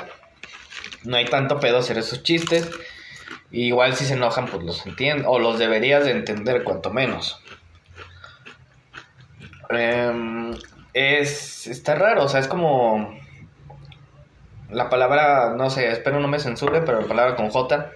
no 1.04 1.16
hay 1.16 1.24
tanto 1.26 1.60
pedo 1.60 1.78
hacer 1.78 1.98
esos 1.98 2.22
chistes. 2.22 2.70
igual 3.50 3.96
si 3.96 4.04
se 4.04 4.14
enojan, 4.14 4.46
pues 4.46 4.62
los 4.62 4.86
entiendo, 4.86 5.28
o 5.28 5.38
los 5.38 5.58
deberías 5.58 6.04
de 6.04 6.12
entender 6.12 6.62
cuanto 6.62 6.90
menos. 6.90 7.42
Eh, 9.70 10.52
es, 10.92 11.66
está 11.66 11.94
raro, 11.94 12.24
o 12.24 12.28
sea, 12.28 12.40
es 12.40 12.48
como 12.48 13.18
la 14.70 14.88
palabra, 14.88 15.54
no 15.56 15.70
sé, 15.70 15.90
espero 15.90 16.20
no 16.20 16.28
me 16.28 16.38
censure, 16.38 16.80
pero 16.82 17.00
la 17.00 17.08
palabra 17.08 17.36
con 17.36 17.50
J. 17.50 17.90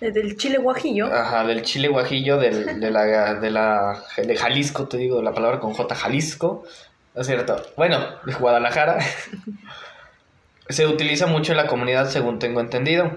Del 0.00 0.36
chile 0.36 0.58
guajillo. 0.58 1.12
Ajá, 1.12 1.44
del 1.44 1.62
chile 1.62 1.88
guajillo, 1.88 2.38
del, 2.38 2.80
de, 2.80 2.90
la, 2.90 3.34
de 3.34 3.50
la 3.50 4.02
de 4.16 4.36
Jalisco, 4.36 4.88
te 4.88 4.96
digo, 4.96 5.22
la 5.22 5.34
palabra 5.34 5.60
con 5.60 5.74
J, 5.74 5.94
Jalisco, 5.94 6.64
es 7.14 7.26
cierto. 7.26 7.62
Bueno, 7.76 7.98
de 8.24 8.32
Guadalajara. 8.34 8.98
se 10.68 10.86
utiliza 10.86 11.26
mucho 11.26 11.52
en 11.52 11.58
la 11.58 11.66
comunidad, 11.66 12.08
según 12.08 12.38
tengo 12.38 12.60
entendido. 12.60 13.10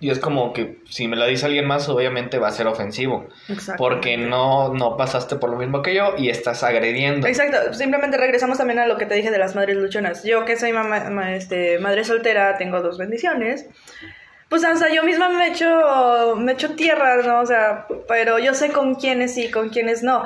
Y 0.00 0.10
es 0.10 0.20
como 0.20 0.52
que 0.52 0.78
si 0.88 1.08
me 1.08 1.16
la 1.16 1.26
dice 1.26 1.46
alguien 1.46 1.66
más, 1.66 1.88
obviamente 1.88 2.38
va 2.38 2.48
a 2.48 2.52
ser 2.52 2.68
ofensivo. 2.68 3.28
Porque 3.76 4.16
no, 4.16 4.72
no 4.72 4.96
pasaste 4.96 5.36
por 5.36 5.50
lo 5.50 5.56
mismo 5.56 5.82
que 5.82 5.94
yo 5.94 6.14
y 6.16 6.28
estás 6.28 6.62
agrediendo. 6.62 7.26
Exacto. 7.26 7.74
Simplemente 7.74 8.16
regresamos 8.16 8.58
también 8.58 8.78
a 8.78 8.86
lo 8.86 8.96
que 8.96 9.06
te 9.06 9.14
dije 9.14 9.32
de 9.32 9.38
las 9.38 9.56
madres 9.56 9.76
luchonas. 9.76 10.22
Yo 10.22 10.44
que 10.44 10.56
soy 10.56 10.72
mamá, 10.72 11.34
este, 11.34 11.80
madre 11.80 12.04
soltera, 12.04 12.56
tengo 12.58 12.80
dos 12.80 12.96
bendiciones. 12.96 13.66
Pues 14.48 14.64
hasta 14.64 14.88
yo 14.88 15.02
misma 15.02 15.28
me 15.28 15.48
echo, 15.48 16.36
me 16.36 16.52
echo 16.52 16.74
tierra, 16.74 17.16
¿no? 17.22 17.40
O 17.40 17.46
sea, 17.46 17.86
pero 18.06 18.38
yo 18.38 18.54
sé 18.54 18.70
con 18.70 18.94
quiénes 18.94 19.34
sí, 19.34 19.50
con 19.50 19.68
quiénes 19.68 20.02
no. 20.02 20.22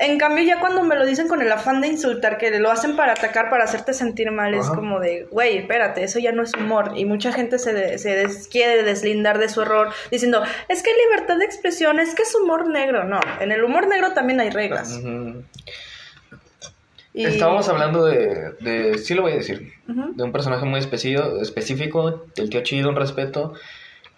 En 0.00 0.16
cambio, 0.16 0.44
ya 0.44 0.60
cuando 0.60 0.84
me 0.84 0.94
lo 0.94 1.04
dicen 1.04 1.26
con 1.26 1.42
el 1.42 1.50
afán 1.50 1.80
de 1.80 1.88
insultar, 1.88 2.38
que 2.38 2.56
lo 2.60 2.70
hacen 2.70 2.94
para 2.94 3.12
atacar, 3.12 3.50
para 3.50 3.64
hacerte 3.64 3.92
sentir 3.92 4.30
mal, 4.30 4.54
es 4.54 4.68
como 4.68 5.00
de, 5.00 5.26
güey, 5.30 5.58
espérate, 5.58 6.04
eso 6.04 6.20
ya 6.20 6.30
no 6.30 6.44
es 6.44 6.54
humor. 6.54 6.92
Y 6.94 7.04
mucha 7.04 7.32
gente 7.32 7.58
se, 7.58 7.98
se 7.98 8.28
quiere 8.48 8.84
deslindar 8.84 9.38
de 9.38 9.48
su 9.48 9.60
error 9.60 9.92
diciendo, 10.12 10.44
es 10.68 10.84
que 10.84 10.90
libertad 11.08 11.36
de 11.38 11.44
expresión, 11.44 11.98
es 11.98 12.14
que 12.14 12.22
es 12.22 12.32
humor 12.36 12.68
negro. 12.68 13.04
No, 13.04 13.18
en 13.40 13.50
el 13.50 13.64
humor 13.64 13.88
negro 13.88 14.12
también 14.12 14.38
hay 14.38 14.50
reglas. 14.50 15.00
Estábamos 17.12 17.68
hablando 17.68 18.04
de, 18.06 18.52
de, 18.60 18.98
sí 18.98 19.14
lo 19.14 19.22
voy 19.22 19.32
a 19.32 19.36
decir, 19.36 19.72
de 19.86 20.22
un 20.22 20.30
personaje 20.30 20.64
muy 20.64 20.78
específico, 20.78 21.40
específico, 21.40 22.26
del 22.36 22.50
tío 22.50 22.62
chido, 22.62 22.88
un 22.88 22.94
respeto, 22.94 23.54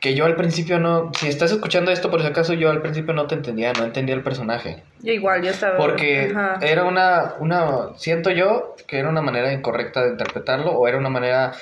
que 0.01 0.15
yo 0.15 0.25
al 0.25 0.35
principio 0.35 0.81
no, 0.81 1.13
si 1.19 1.29
estás 1.29 1.53
escuchando 1.53 1.91
esto 1.91 2.11
por 2.11 2.23
si 2.23 2.27
acaso, 2.27 2.55
yo 2.55 2.71
al 2.71 2.81
principio 2.81 3.13
no 3.13 3.27
te 3.27 3.35
entendía, 3.35 3.73
no 3.75 3.85
entendía 3.85 4.15
el 4.15 4.23
personaje. 4.23 4.83
Yo 5.01 5.13
igual, 5.13 5.43
yo 5.43 5.51
estaba... 5.51 5.77
Porque 5.77 6.33
Ajá. 6.35 6.59
era 6.63 6.85
una, 6.85 7.35
una, 7.39 7.91
siento 7.97 8.31
yo 8.31 8.75
que 8.87 8.99
era 8.99 9.11
una 9.11 9.21
manera 9.21 9.53
incorrecta 9.53 10.03
de 10.03 10.11
interpretarlo 10.11 10.73
o 10.73 10.89
era 10.89 10.97
una 10.97 11.11
manera 11.11 11.53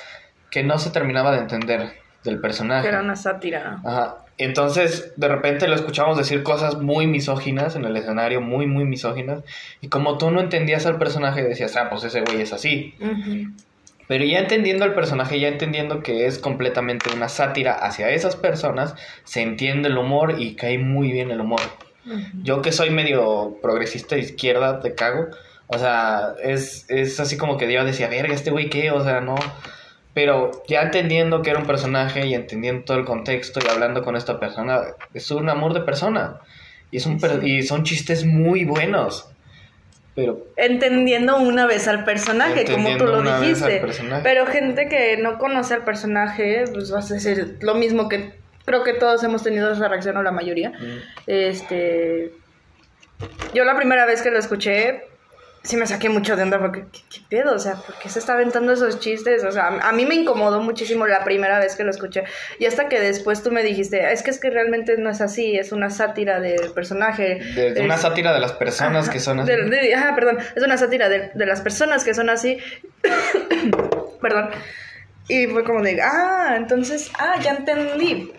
que 0.49 0.63
no 0.63 0.79
se 0.79 0.89
terminaba 0.89 1.33
de 1.33 1.39
entender 1.39 1.91
del 2.23 2.39
personaje. 2.39 2.87
Era 2.87 3.01
una 3.01 3.17
sátira. 3.17 3.81
Ajá. 3.83 4.17
Entonces, 4.37 5.11
de 5.17 5.27
repente 5.27 5.67
lo 5.67 5.75
escuchábamos 5.75 6.17
decir 6.17 6.43
cosas 6.43 6.77
muy 6.77 7.07
misóginas 7.07 7.75
en 7.75 7.83
el 7.83 7.97
escenario, 7.97 8.39
muy, 8.39 8.67
muy 8.67 8.85
misóginas. 8.85 9.43
Y 9.81 9.89
como 9.89 10.17
tú 10.17 10.31
no 10.31 10.39
entendías 10.39 10.85
al 10.85 10.97
personaje, 10.97 11.43
decías, 11.43 11.75
ah, 11.75 11.89
pues 11.89 12.05
ese 12.05 12.21
güey 12.21 12.41
es 12.41 12.53
así. 12.53 12.95
Pero 14.09 14.25
ya 14.25 14.39
entendiendo 14.39 14.85
al 14.85 14.95
personaje, 14.95 15.39
ya 15.39 15.47
entendiendo 15.49 16.01
que 16.01 16.25
es 16.25 16.39
completamente 16.39 17.13
una 17.15 17.29
sátira 17.29 17.73
hacia 17.73 18.09
esas 18.09 18.35
personas, 18.35 18.95
se 19.23 19.41
entiende 19.43 19.87
el 19.89 19.97
humor 19.99 20.35
y 20.39 20.55
cae 20.55 20.79
muy 20.79 21.11
bien 21.11 21.29
el 21.29 21.39
humor. 21.41 21.61
Yo 22.41 22.63
que 22.63 22.71
soy 22.71 22.89
medio 22.89 23.57
progresista 23.61 24.15
de 24.15 24.21
izquierda, 24.21 24.79
te 24.79 24.95
cago. 24.95 25.27
O 25.67 25.77
sea, 25.77 26.33
es, 26.43 26.87
es 26.89 27.19
así 27.19 27.37
como 27.37 27.57
que 27.57 27.71
yo 27.71 27.85
decía, 27.85 28.07
verga, 28.07 28.33
este 28.33 28.49
güey 28.49 28.67
qué, 28.71 28.89
o 28.89 29.03
sea, 29.03 29.21
no. 29.21 29.35
Pero 30.15 30.63
ya 30.67 30.81
entendiendo 30.81 31.43
que 31.43 31.51
era 31.51 31.59
un 31.59 31.67
personaje 31.67 32.25
y 32.25 32.33
entendiendo 32.33 32.83
todo 32.85 32.97
el 32.97 33.05
contexto 33.05 33.59
y 33.63 33.69
hablando 33.69 34.03
con 34.03 34.15
esta 34.15 34.39
persona, 34.39 34.81
es 35.13 35.29
un 35.29 35.49
amor 35.49 35.73
de 35.75 35.81
persona. 35.81 36.39
Y, 36.89 36.97
es 36.97 37.05
un 37.05 37.19
per- 37.19 37.45
y 37.47 37.61
son 37.61 37.83
chistes 37.83 38.25
muy 38.25 38.65
buenos. 38.65 39.29
Pero 40.19 40.47
Entendiendo 40.57 41.37
una 41.37 41.65
vez 41.65 41.87
al 41.87 42.03
personaje, 42.03 42.65
como 42.65 42.97
tú 42.97 43.05
lo 43.05 43.21
dijiste. 43.21 43.81
Pero 44.23 44.45
gente 44.45 44.87
que 44.87 45.17
no 45.17 45.37
conoce 45.37 45.73
al 45.75 45.83
personaje, 45.83 46.65
pues 46.73 46.91
vas 46.91 47.09
a 47.11 47.15
decir 47.15 47.57
lo 47.61 47.75
mismo 47.75 48.09
que 48.09 48.33
creo 48.65 48.83
que 48.83 48.93
todos 48.93 49.23
hemos 49.23 49.43
tenido 49.43 49.71
esa 49.71 49.87
reacción 49.87 50.17
o 50.17 50.23
la 50.23 50.31
mayoría. 50.31 50.69
mm, 50.71 50.97
Este. 51.27 52.31
Yo 53.53 53.65
la 53.65 53.75
primera 53.75 54.05
vez 54.05 54.21
que 54.21 54.31
lo 54.31 54.39
escuché, 54.39 55.03
sí 55.63 55.75
me 55.77 55.85
saqué 55.85 56.09
mucho 56.09 56.35
de 56.35 56.43
onda 56.43 56.57
porque, 56.59 56.85
¿qué, 56.91 56.99
qué 57.09 57.19
pedo? 57.29 57.53
O 57.55 57.59
sea, 57.59 57.75
¿por 57.75 57.95
qué 57.99 58.09
se 58.09 58.19
está 58.19 58.33
aventando 58.33 58.73
esos 58.73 58.99
chistes? 58.99 59.43
O 59.43 59.51
sea, 59.51 59.67
a, 59.67 59.91
mí 59.91 60.05
me 60.05 60.15
incomodó 60.15 60.61
muchísimo 60.61 61.05
la 61.05 61.23
primera 61.23 61.59
vez 61.59 61.75
que 61.75 61.83
lo 61.83 61.91
escuché. 61.91 62.23
Y 62.59 62.65
hasta 62.65 62.87
que 62.89 62.99
después 62.99 63.43
tú 63.43 63.51
me 63.51 63.61
dijiste, 63.63 64.11
es 64.11 64.23
que 64.23 64.31
es 64.31 64.39
que 64.39 64.49
realmente 64.49 64.97
no 64.97 65.09
es 65.09 65.21
así, 65.21 65.57
es 65.57 65.71
una 65.71 65.89
sátira 65.89 66.39
del 66.39 66.71
personaje. 66.71 67.39
de, 67.55 67.73
de 67.73 67.81
una 67.81 67.97
sátira 67.97 68.33
de 68.33 68.39
las 68.39 68.53
personas 68.53 69.05
Ajá, 69.05 69.13
que 69.13 69.19
son 69.19 69.39
así. 69.41 69.51
de- 69.51 69.63
de- 69.65 69.93
ajá, 69.95 70.15
perdón, 70.15 70.39
es 70.55 70.63
una 70.63 70.77
sátira 70.77 71.09
de, 71.09 71.31
de 71.33 71.45
las 71.45 71.61
personas 71.61 72.03
que 72.03 72.13
son 72.13 72.29
así. 72.29 72.57
perdón. 74.21 74.49
Y 75.27 75.45
fue 75.47 75.63
como 75.63 75.81
de, 75.83 76.01
ah, 76.01 76.55
entonces, 76.57 77.11
ah, 77.19 77.35
ya 77.41 77.51
entendí. 77.51 78.31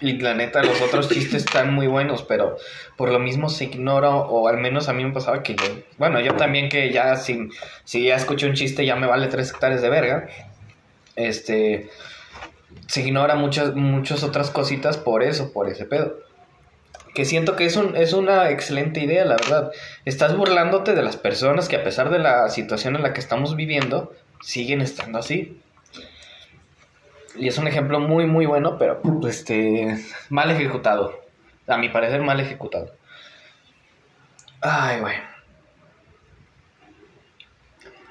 Y 0.00 0.18
la 0.18 0.34
neta, 0.34 0.62
los 0.62 0.80
otros 0.80 1.08
chistes 1.08 1.44
están 1.44 1.74
muy 1.74 1.88
buenos, 1.88 2.22
pero 2.22 2.56
por 2.96 3.10
lo 3.10 3.18
mismo 3.18 3.48
se 3.48 3.64
ignora, 3.64 4.10
o 4.10 4.46
al 4.46 4.58
menos 4.58 4.88
a 4.88 4.92
mí 4.92 5.04
me 5.04 5.12
pasaba 5.12 5.42
que 5.42 5.56
yo, 5.56 5.64
bueno, 5.98 6.20
yo 6.20 6.34
también 6.34 6.68
que 6.68 6.92
ya 6.92 7.16
si, 7.16 7.48
si 7.84 8.04
ya 8.04 8.14
escucho 8.14 8.46
un 8.46 8.54
chiste 8.54 8.86
ya 8.86 8.94
me 8.94 9.08
vale 9.08 9.26
tres 9.26 9.50
hectáreas 9.50 9.82
de 9.82 9.88
verga, 9.88 10.28
este, 11.16 11.90
se 12.86 13.00
ignora 13.00 13.34
muchas, 13.34 13.74
muchas 13.74 14.22
otras 14.22 14.50
cositas 14.50 14.96
por 14.96 15.22
eso, 15.22 15.52
por 15.52 15.68
ese 15.68 15.84
pedo. 15.84 16.18
Que 17.14 17.24
siento 17.24 17.56
que 17.56 17.64
es, 17.64 17.76
un, 17.76 17.96
es 17.96 18.12
una 18.12 18.50
excelente 18.50 19.00
idea, 19.00 19.24
la 19.24 19.36
verdad. 19.36 19.72
Estás 20.04 20.36
burlándote 20.36 20.94
de 20.94 21.02
las 21.02 21.16
personas 21.16 21.68
que 21.68 21.76
a 21.76 21.82
pesar 21.82 22.10
de 22.10 22.20
la 22.20 22.48
situación 22.50 22.94
en 22.94 23.02
la 23.02 23.12
que 23.12 23.20
estamos 23.20 23.56
viviendo, 23.56 24.14
siguen 24.40 24.80
estando 24.80 25.18
así. 25.18 25.60
Y 27.38 27.48
es 27.48 27.58
un 27.58 27.68
ejemplo 27.68 28.00
muy, 28.00 28.26
muy 28.26 28.46
bueno, 28.46 28.78
pero 28.78 29.00
este 29.28 29.96
mal 30.28 30.50
ejecutado. 30.50 31.20
A 31.66 31.76
mi 31.76 31.88
parecer, 31.88 32.20
mal 32.22 32.40
ejecutado. 32.40 32.92
Ay, 34.60 35.00
güey. 35.00 35.14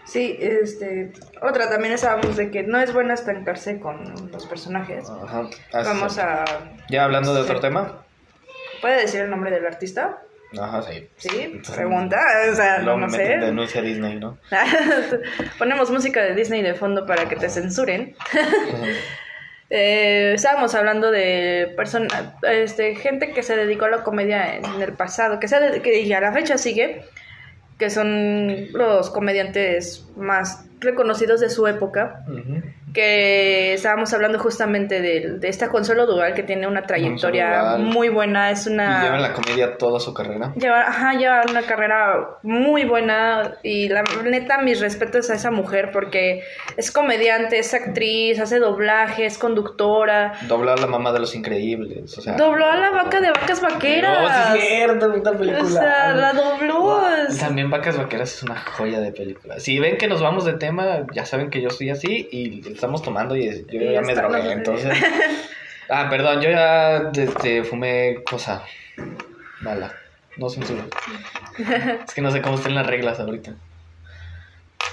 Sí, 0.06 0.38
este, 0.40 1.12
otra 1.42 1.70
también 1.70 1.94
estábamos 1.94 2.38
de 2.38 2.50
que 2.50 2.64
no 2.64 2.80
es 2.80 2.94
bueno 2.94 3.14
estancarse 3.14 3.80
con 3.80 4.32
los 4.32 4.46
personajes. 4.46 5.10
Ajá. 5.10 5.50
Así 5.74 5.90
Vamos 5.90 6.18
a, 6.18 6.46
Ya 6.90 7.04
hablando 7.04 7.34
de 7.34 7.42
otro 7.42 7.60
tema. 7.60 8.04
¿puede 8.82 9.02
decir 9.02 9.22
el 9.22 9.30
nombre 9.30 9.52
del 9.52 9.66
artista? 9.66 10.22
Ajá, 10.58 10.82
sí. 11.18 11.62
Pregunta, 11.76 12.20
o 12.52 12.56
sea, 12.56 12.80
no 12.80 12.98
meten 12.98 13.42
sé. 13.42 13.46
denuncia 13.46 13.82
a 13.82 13.84
Disney, 13.84 14.20
¿no? 14.20 14.38
Ponemos 15.60 15.92
música 15.92 16.24
de 16.24 16.36
Disney 16.36 16.62
de 16.62 16.74
fondo 16.74 17.06
para 17.06 17.28
que 17.28 17.36
te 17.36 17.50
censuren. 17.50 18.16
Eh, 19.70 20.32
estábamos 20.34 20.74
hablando 20.76 21.12
de 21.12 21.74
persona, 21.76 22.38
este, 22.44 22.96
gente 22.96 23.34
que 23.34 23.44
se 23.44 23.58
dedicó 23.58 23.84
a 23.84 23.90
la 23.90 24.04
comedia 24.06 24.56
en 24.56 24.82
el 24.82 24.94
pasado, 24.94 25.42
que, 25.42 25.50
se 25.50 25.82
que 25.82 26.00
y 26.00 26.14
a 26.14 26.22
la 26.22 26.32
fecha 26.32 26.58
sigue, 26.58 27.04
que 27.78 27.90
son 27.90 28.72
los 28.72 29.10
comediantes 29.10 30.08
más 30.16 30.66
reconocidos 30.80 31.42
de 31.42 31.50
su 31.50 31.68
época, 31.68 32.24
Ujú. 32.30 32.64
Que 32.94 33.74
estábamos 33.74 34.14
hablando 34.14 34.40
justamente 34.40 35.02
de, 35.02 35.38
de 35.40 35.48
esta 35.48 35.70
Consuelo 35.70 36.06
Duval 36.06 36.34
que 36.34 36.44
tiene 36.44 36.68
una 36.68 36.84
trayectoria 36.84 37.78
muy 37.78 38.10
buena, 38.10 38.50
es 38.52 38.68
Y 38.68 38.72
una... 38.74 39.04
lleva 39.04 39.16
en 39.18 39.22
la 39.22 39.34
comedia 39.34 39.78
toda 39.78 40.00
su 40.00 40.14
carrera. 40.14 40.54
Lleva, 40.56 40.82
ajá, 40.82 41.14
lleva 41.14 41.42
una 41.50 41.62
carrera 41.64 42.38
muy 42.44 42.86
buena 42.86 43.56
y 43.64 43.90
la 43.90 44.04
neta 44.24 44.60
mis 44.62 44.80
respetos 44.80 45.30
a 45.30 45.36
esa 45.36 45.52
mujer 45.52 45.90
porque 45.92 46.44
es 46.76 46.92
comediante, 46.92 47.60
es 47.60 47.74
actriz, 47.74 48.40
hace 48.40 48.60
doblaje, 48.60 49.26
es 49.26 49.38
conductora. 49.38 50.34
Dobla 50.48 50.74
a 50.74 50.78
la 50.78 50.88
mamá 50.88 51.12
de 51.12 51.20
los 51.20 51.36
increíbles. 51.36 52.18
O 52.18 52.22
sea. 52.22 52.36
Dobló 52.36 52.66
a 52.66 52.78
la 52.78 52.92
vaca 52.92 53.20
de 53.20 53.30
vacas 53.30 53.62
vaqueras. 53.62 54.22
No, 54.22 54.56
es 54.56 54.62
cierto, 54.62 55.14
esta 55.14 55.32
película. 55.34 55.64
O 55.64 55.68
sea, 55.68 56.14
la 56.14 56.34
dobló. 56.34 57.02
También 57.40 57.70
Vacas 57.70 57.98
Vaqueras 57.98 58.34
es 58.34 58.44
una 58.44 58.56
joya 58.60 59.00
de 59.00 59.12
película. 59.12 59.60
Si 59.60 59.80
ven 59.80 59.98
que 59.98 60.08
nos 60.08 60.22
vamos 60.22 60.46
de 60.46 60.54
tema, 60.54 61.06
ya 61.14 61.26
saben 61.26 61.50
que 61.50 61.62
yo 61.62 61.70
soy 61.70 61.90
así 61.90 62.28
y 62.32 62.62
estamos 62.78 63.02
tomando 63.02 63.36
y 63.36 63.46
yo 63.68 63.82
Y 63.82 63.94
ya 63.94 64.02
me 64.02 64.16
drogué, 64.16 64.52
entonces... 64.52 64.98
Ah, 65.90 66.10
perdón, 66.10 66.42
yo 66.42 66.50
ya 66.50 67.12
este, 67.16 67.64
fumé 67.64 68.22
cosa 68.30 68.62
mala. 69.62 69.96
No 70.36 70.50
censuro. 70.50 70.84
es 72.06 72.14
que 72.14 72.22
no 72.22 72.30
sé 72.30 72.42
cómo 72.42 72.56
están 72.58 72.76
las 72.76 72.86
reglas 72.86 73.22
ahorita. 73.22 73.54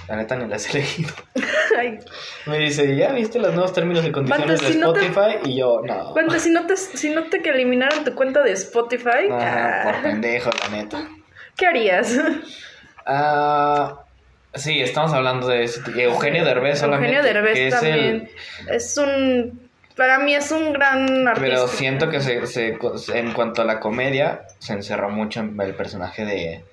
La 0.09 0.14
neta 0.14 0.37
ni 0.37 0.47
las 0.47 0.68
he 0.73 0.75
leído. 0.79 1.12
Ay, 1.79 1.99
Me 2.47 2.59
dice, 2.59 2.94
¿ya 2.94 3.11
viste 3.11 3.40
los 3.40 3.53
nuevos 3.55 3.73
términos 3.73 4.05
y 4.07 4.12
condiciones 4.12 4.61
de 4.61 4.73
si 4.73 4.79
no 4.79 4.92
te- 4.92 5.07
Spotify? 5.07 5.38
Y 5.51 5.57
yo, 5.59 5.81
no. 5.83 6.12
cuenta, 6.12 6.38
si 6.38 6.51
no 6.51 6.64
te, 6.66 6.77
si 6.77 7.11
no 7.11 7.25
te 7.25 7.42
que 7.42 7.51
eliminaron 7.51 8.05
tu 8.05 8.14
cuenta 8.14 8.42
de 8.44 8.53
Spotify, 8.53 9.29
Ajá, 9.33 9.81
por 9.83 9.94
ah, 9.97 10.01
pendejo, 10.01 10.51
la 10.62 10.77
neta. 10.77 11.09
¿qué 11.57 11.66
harías? 11.66 12.16
Ah, 13.05 14.03
sí, 14.54 14.80
estamos 14.80 15.12
hablando 15.12 15.48
de. 15.48 15.68
Eugenio 15.96 16.44
Derbez 16.44 16.78
solamente. 16.80 17.16
Eugenio 17.16 17.32
Derbez 17.34 17.54
que 17.54 17.66
es 17.68 17.74
también 17.74 18.28
el- 18.68 18.74
es 18.74 18.96
un 18.98 19.64
para 19.96 20.18
mí 20.18 20.34
es 20.34 20.50
un 20.50 20.72
gran 20.72 21.28
artista. 21.28 21.40
pero 21.48 21.68
siento 21.68 22.10
que 22.10 22.20
se, 22.20 22.46
se- 22.46 22.76
en 23.16 23.32
cuanto 23.32 23.62
a 23.62 23.64
la 23.64 23.78
comedia, 23.78 24.42
se 24.58 24.72
encerró 24.72 25.08
mucho 25.10 25.40
en 25.40 25.60
el 25.60 25.74
personaje 25.74 26.24
de. 26.24 26.64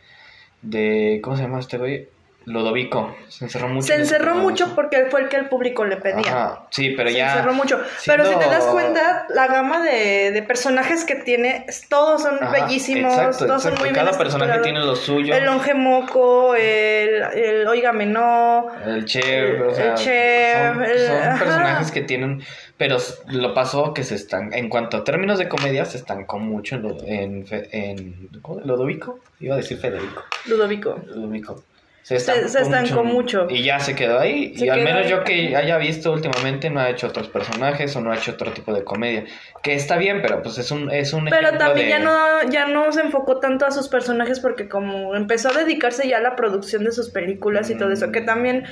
de 0.63 1.19
¿Cómo 1.23 1.35
se 1.37 1.43
llama 1.43 1.59
este 1.59 1.77
güey? 1.77 2.07
Ludovico. 2.45 3.15
Se 3.27 3.45
encerró 3.45 3.67
mucho. 3.69 3.88
se 3.88 3.95
encerró 3.95 4.36
mucho 4.36 4.73
porque 4.75 5.06
fue 5.12 5.21
el 5.21 5.30
que 5.30 5.38
el 5.38 5.47
público 5.47 5.86
le 5.86 5.97
pedía. 5.97 6.21
Ajá, 6.27 6.67
sí, 6.71 6.89
pero 6.97 7.10
se 7.10 7.15
ya. 7.17 7.30
encerró 7.34 7.54
mucho. 7.54 7.80
Pero 8.06 8.25
si 8.25 8.36
te 8.36 8.45
das 8.45 8.65
cuenta, 8.65 9.25
la 9.30 9.47
gama 9.47 9.84
de, 9.84 10.32
de 10.32 10.41
personajes 10.43 11.06
que 11.06 11.15
tiene, 11.15 11.65
todos 11.89 12.23
son 12.23 12.41
Ajá, 12.43 12.51
bellísimos, 12.65 13.13
exacto, 13.13 13.45
todos 13.45 13.63
son 13.63 13.75
muy 13.80 13.89
Cada 13.91 14.10
bien 14.12 14.17
personaje 14.17 14.60
tiene 14.62 14.80
lo 14.80 14.95
suyo. 14.95 15.36
El 15.36 15.45
longe 15.45 15.73
moco, 15.75 16.56
el, 16.56 17.21
el 17.36 17.67
óigame 17.67 18.06
no. 18.08 18.67
El 18.86 19.06
chef, 19.06 19.62
o 19.62 19.65
El 19.69 19.75
sea, 19.75 19.95
chef, 19.95 20.73
son, 20.73 20.84
el- 20.84 21.08
son 21.08 21.17
ajá. 21.23 21.43
personajes 21.43 21.91
que 21.91 22.01
tienen, 22.01 22.41
pero 22.77 22.97
lo 23.27 23.54
pasó 23.54 23.93
que 23.93 24.04
se 24.04 24.15
están, 24.15 24.51
en 24.54 24.67
cuanto 24.67 24.97
a 24.97 25.04
términos 25.04 25.38
de 25.38 25.47
comedia, 25.47 25.86
se 25.86 25.97
estancó 25.97 26.39
mucho 26.39 26.75
en, 26.75 26.82
lo- 26.82 26.97
en, 27.06 27.45
en. 27.71 28.30
Lodovico, 28.65 29.19
iba 29.39 29.54
a 29.54 29.58
decir 29.58 29.77
Federico, 29.77 30.23
Ludovico. 30.45 30.99
Ludovico. 31.06 31.63
Se 32.03 32.19
Se- 32.19 32.49
se 32.49 32.61
estancó 32.61 33.03
mucho. 33.03 33.47
Y 33.49 33.63
ya 33.63 33.79
se 33.79 33.95
quedó 33.95 34.19
ahí. 34.19 34.57
Se 34.57 34.65
y 34.65 34.69
al 34.69 34.81
menos 34.81 35.03
ahí, 35.05 35.09
yo 35.11 35.23
que 35.23 35.55
haya 35.55 35.77
visto 35.77 36.11
últimamente 36.11 36.69
no 36.69 36.79
ha 36.79 36.89
hecho 36.89 37.07
otros 37.07 37.29
personajes 37.29 37.95
o 37.95 38.01
no 38.01 38.11
ha 38.11 38.15
hecho 38.15 38.31
otro 38.31 38.51
tipo 38.53 38.73
de 38.73 38.83
comedia. 38.83 39.25
Que 39.61 39.75
está 39.75 39.97
bien, 39.97 40.21
pero 40.21 40.41
pues 40.41 40.57
es 40.57 40.71
un, 40.71 40.89
es 40.91 41.13
un 41.13 41.25
Pero 41.25 41.57
también 41.57 41.85
de- 41.87 41.89
ya 41.91 41.99
no, 41.99 42.15
ya 42.49 42.67
no 42.67 42.91
se 42.91 43.01
enfocó 43.01 43.39
tanto 43.39 43.65
a 43.67 43.71
sus 43.71 43.87
personajes 43.87 44.39
porque 44.39 44.67
como 44.67 45.15
empezó 45.15 45.49
a 45.49 45.53
dedicarse 45.53 46.07
ya 46.07 46.17
a 46.17 46.21
la 46.21 46.35
producción 46.35 46.83
de 46.83 46.91
sus 46.91 47.09
películas 47.09 47.69
y 47.69 47.77
todo 47.77 47.91
eso, 47.91 48.11
que 48.11 48.21
también 48.21 48.63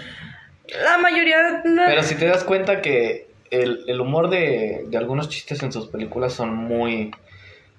la 0.84 0.98
mayoría... 0.98 1.62
Pero 1.64 2.04
si 2.04 2.16
te 2.16 2.26
das 2.26 2.44
cuenta 2.44 2.82
que 2.82 3.28
el, 3.52 3.84
el 3.88 4.02
humor 4.02 4.30
de, 4.30 4.86
de 4.88 4.98
algunos 4.98 5.30
chistes 5.30 5.62
en 5.64 5.72
sus 5.72 5.88
películas 5.88 6.34
son 6.34 6.56
muy, 6.56 7.12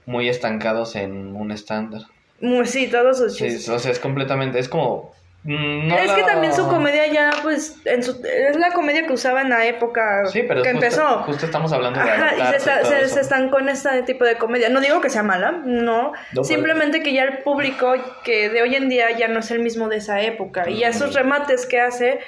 muy 0.06 0.28
estancados 0.28 0.96
en 0.96 1.34
un 1.36 1.50
estándar. 1.52 2.02
Sí, 2.64 2.88
todos 2.88 3.18
sus 3.18 3.34
Sí, 3.36 3.44
chistes. 3.44 3.68
o 3.68 3.78
sea, 3.78 3.90
es 3.92 3.98
completamente, 3.98 4.58
es 4.58 4.68
como 4.68 5.12
mm, 5.12 5.19
no 5.42 5.96
es 5.96 6.12
que 6.12 6.22
también 6.22 6.52
su 6.52 6.68
comedia 6.68 7.06
ya, 7.06 7.30
pues, 7.42 7.76
en 7.86 8.02
su, 8.02 8.20
es 8.24 8.56
la 8.56 8.72
comedia 8.72 9.06
que 9.06 9.12
usaba 9.14 9.40
en 9.40 9.48
la 9.48 9.64
época 9.64 10.26
Sí, 10.26 10.42
pero 10.46 10.62
que 10.62 10.72
justo, 10.72 10.84
empezó. 10.86 11.18
justo 11.22 11.46
estamos 11.46 11.72
hablando 11.72 11.98
de 12.02 12.10
Ajá, 12.10 12.34
y 12.36 12.46
se, 12.50 12.56
está- 12.56 12.82
y 12.82 13.08
se, 13.08 13.20
estancó 13.20 13.58
en 13.58 13.70
este 13.70 14.02
tipo 14.02 14.24
de 14.24 14.36
comedia. 14.36 14.68
No 14.68 14.80
digo 14.80 15.00
que 15.00 15.08
sea 15.08 15.22
mala, 15.22 15.52
no. 15.64 16.12
No, 16.34 16.44
Simplemente 16.44 17.02
que 17.02 17.14
ya 17.14 17.22
el 17.24 17.38
público 17.38 17.94
que 18.22 18.50
de 18.50 18.60
hoy 18.60 18.74
en 18.74 18.90
día 18.90 19.10
ya 19.16 19.28
no 19.28 19.40
es 19.40 19.50
el 19.50 19.60
mismo 19.60 19.88
de 19.88 19.96
esa 19.96 20.20
época. 20.20 20.68
Y 20.68 20.80
Mm. 20.80 20.88
esos 20.88 21.14
remates 21.14 21.64
que 21.66 21.80
hace 21.80 22.20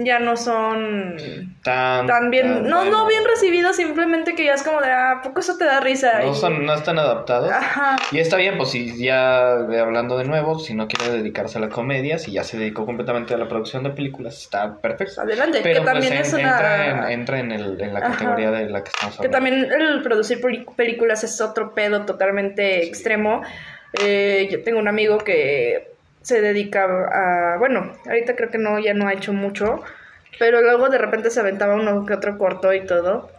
ya 0.00 0.20
no 0.20 0.36
son 0.36 1.16
tan, 1.64 2.06
tan 2.06 2.30
bien, 2.30 2.46
tan 2.62 2.68
no, 2.70 2.84
no 2.84 3.06
bien 3.08 3.24
recibidos, 3.24 3.74
simplemente 3.74 4.36
que 4.36 4.44
ya 4.44 4.54
es 4.54 4.62
como 4.62 4.80
de, 4.80 4.92
ah, 4.92 5.10
¿a 5.18 5.22
poco 5.22 5.40
eso 5.40 5.56
te 5.58 5.64
da 5.64 5.80
risa? 5.80 6.20
No, 6.20 6.30
Y- 6.30 6.34
son, 6.36 6.64
no 6.64 6.72
están 6.72 7.00
adaptados. 7.00 7.50
Ajá. 7.50 7.96
Y 8.12 8.20
está 8.20 8.36
bien, 8.36 8.56
pues 8.56 8.70
si 8.70 8.96
ya 9.02 9.50
hablando 9.54 10.16
de 10.16 10.24
nuevo, 10.24 10.58
si 10.60 10.74
no 10.74 10.86
quiere 10.86 11.12
dedicarse 11.12 11.58
a 11.58 11.60
la 11.60 11.68
comedia, 11.68 12.18
si 12.18 12.30
ya 12.32 12.44
se 12.44 12.56
dedicó 12.58 12.86
completamente 12.86 13.34
a 13.34 13.38
la 13.38 13.48
producción 13.48 13.82
de 13.82 13.90
películas, 13.90 14.38
está 14.40 14.78
perfecto. 14.80 15.20
Adelante, 15.20 15.60
Pero 15.64 15.80
que 15.80 15.82
pues 15.82 15.92
también 15.94 16.12
en- 16.12 16.20
es 16.20 16.32
una... 16.32 16.42
entra, 16.52 16.86
en, 17.10 17.20
entra 17.20 17.38
en, 17.40 17.50
el, 17.52 17.80
en 17.80 17.92
la 17.92 17.98
Ajá. 18.00 18.10
categoría 18.12 18.50
de 18.52 18.68
la 18.70 18.84
que 18.84 18.90
estamos 18.90 19.16
Que 19.18 19.26
hablando. 19.26 19.36
también 19.50 19.82
el 19.82 20.02
producir 20.02 20.40
películas 20.76 21.24
es 21.24 21.40
otro 21.40 21.74
pedo 21.74 22.04
totalmente 22.04 22.84
extremo. 22.84 23.42
Eh, 24.00 24.48
yo 24.50 24.62
tengo 24.62 24.78
un 24.78 24.86
amigo 24.86 25.18
que 25.18 25.97
se 26.28 26.42
dedica 26.42 26.84
a, 26.84 27.56
bueno, 27.56 27.90
ahorita 28.04 28.36
creo 28.36 28.50
que 28.50 28.58
no, 28.58 28.78
ya 28.78 28.92
no 28.92 29.08
ha 29.08 29.14
hecho 29.14 29.32
mucho, 29.32 29.80
pero 30.38 30.60
luego 30.60 30.90
de 30.90 30.98
repente 30.98 31.30
se 31.30 31.40
aventaba 31.40 31.74
uno 31.74 32.04
que 32.04 32.12
otro 32.12 32.36
corto 32.36 32.74
y 32.74 32.84
todo. 32.84 33.30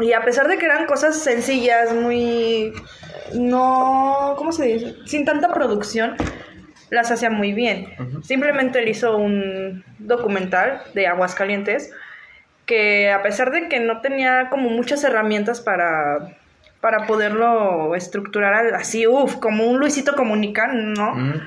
Y 0.00 0.12
a 0.12 0.24
pesar 0.24 0.48
de 0.48 0.58
que 0.58 0.66
eran 0.66 0.86
cosas 0.86 1.22
sencillas, 1.22 1.94
muy, 1.94 2.72
no, 3.32 4.34
¿cómo 4.36 4.50
se 4.50 4.64
dice? 4.64 4.96
Sin 5.06 5.24
tanta 5.24 5.54
producción, 5.54 6.16
las 6.90 7.12
hacía 7.12 7.30
muy 7.30 7.52
bien. 7.52 7.86
Simplemente 8.24 8.80
él 8.80 8.88
hizo 8.88 9.16
un 9.16 9.84
documental 10.00 10.82
de 10.94 11.06
Aguascalientes 11.06 11.92
que 12.66 13.12
a 13.12 13.22
pesar 13.22 13.52
de 13.52 13.68
que 13.68 13.78
no 13.78 14.00
tenía 14.00 14.48
como 14.50 14.68
muchas 14.68 15.04
herramientas 15.04 15.60
para, 15.60 16.36
para 16.80 17.06
poderlo 17.06 17.94
estructurar 17.94 18.74
así, 18.74 19.06
uff, 19.06 19.36
como 19.36 19.68
un 19.68 19.78
Luisito 19.78 20.16
Comunica, 20.16 20.66
¿no? 20.72 21.14
Mm, 21.14 21.40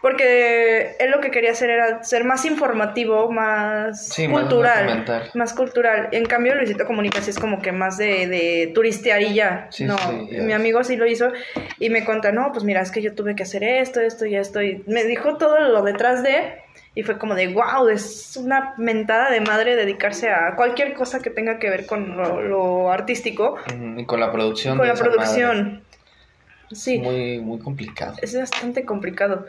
Porque 0.00 0.96
él 0.98 1.10
lo 1.10 1.20
que 1.20 1.30
quería 1.30 1.50
hacer 1.52 1.68
era 1.68 2.02
ser 2.02 2.24
más 2.24 2.46
informativo, 2.46 3.30
más 3.30 4.08
Sí, 4.08 4.26
cultural. 4.28 5.04
Más 5.34 5.52
cultural. 5.52 6.08
En 6.12 6.24
cambio, 6.24 6.54
Luisito 6.54 6.86
Comunica 6.86 7.20
sí 7.20 7.30
es 7.30 7.38
como 7.38 7.60
que 7.60 7.70
más 7.72 7.98
de, 7.98 8.26
de 8.26 8.72
turistear 8.74 9.20
y 9.20 9.34
ya. 9.34 9.66
Sí, 9.70 9.84
no, 9.84 9.98
sí, 9.98 10.28
ya. 10.30 10.42
mi 10.42 10.54
amigo 10.54 10.82
sí 10.84 10.96
lo 10.96 11.06
hizo 11.06 11.30
y 11.78 11.90
me 11.90 12.04
cuenta, 12.06 12.32
no, 12.32 12.50
pues 12.52 12.64
mira, 12.64 12.80
es 12.80 12.90
que 12.90 13.02
yo 13.02 13.14
tuve 13.14 13.34
que 13.36 13.42
hacer 13.42 13.62
esto, 13.62 14.00
esto 14.00 14.24
y 14.24 14.36
esto. 14.36 14.62
Y 14.62 14.82
me 14.86 15.04
dijo 15.04 15.36
todo 15.36 15.60
lo 15.60 15.82
detrás 15.82 16.22
de... 16.22 16.54
Y 16.92 17.04
fue 17.04 17.18
como 17.18 17.36
de, 17.36 17.46
wow, 17.48 17.86
es 17.88 18.36
una 18.36 18.74
mentada 18.76 19.30
de 19.30 19.40
madre 19.40 19.76
dedicarse 19.76 20.28
a 20.30 20.56
cualquier 20.56 20.92
cosa 20.94 21.20
que 21.20 21.30
tenga 21.30 21.58
que 21.60 21.70
ver 21.70 21.86
con 21.86 22.16
lo, 22.16 22.40
lo 22.40 22.90
artístico, 22.90 23.58
Y 23.96 24.04
con 24.06 24.18
la 24.18 24.32
producción. 24.32 24.76
con 24.76 24.88
de 24.88 24.92
la 24.94 24.98
producción. 24.98 25.64
madre. 25.66 25.80
Sí 26.72 26.98
Muy, 26.98 27.38
muy 27.38 27.58
complicado. 27.60 28.16
es 28.22 28.36
bastante 28.36 28.84
complicado. 28.84 29.46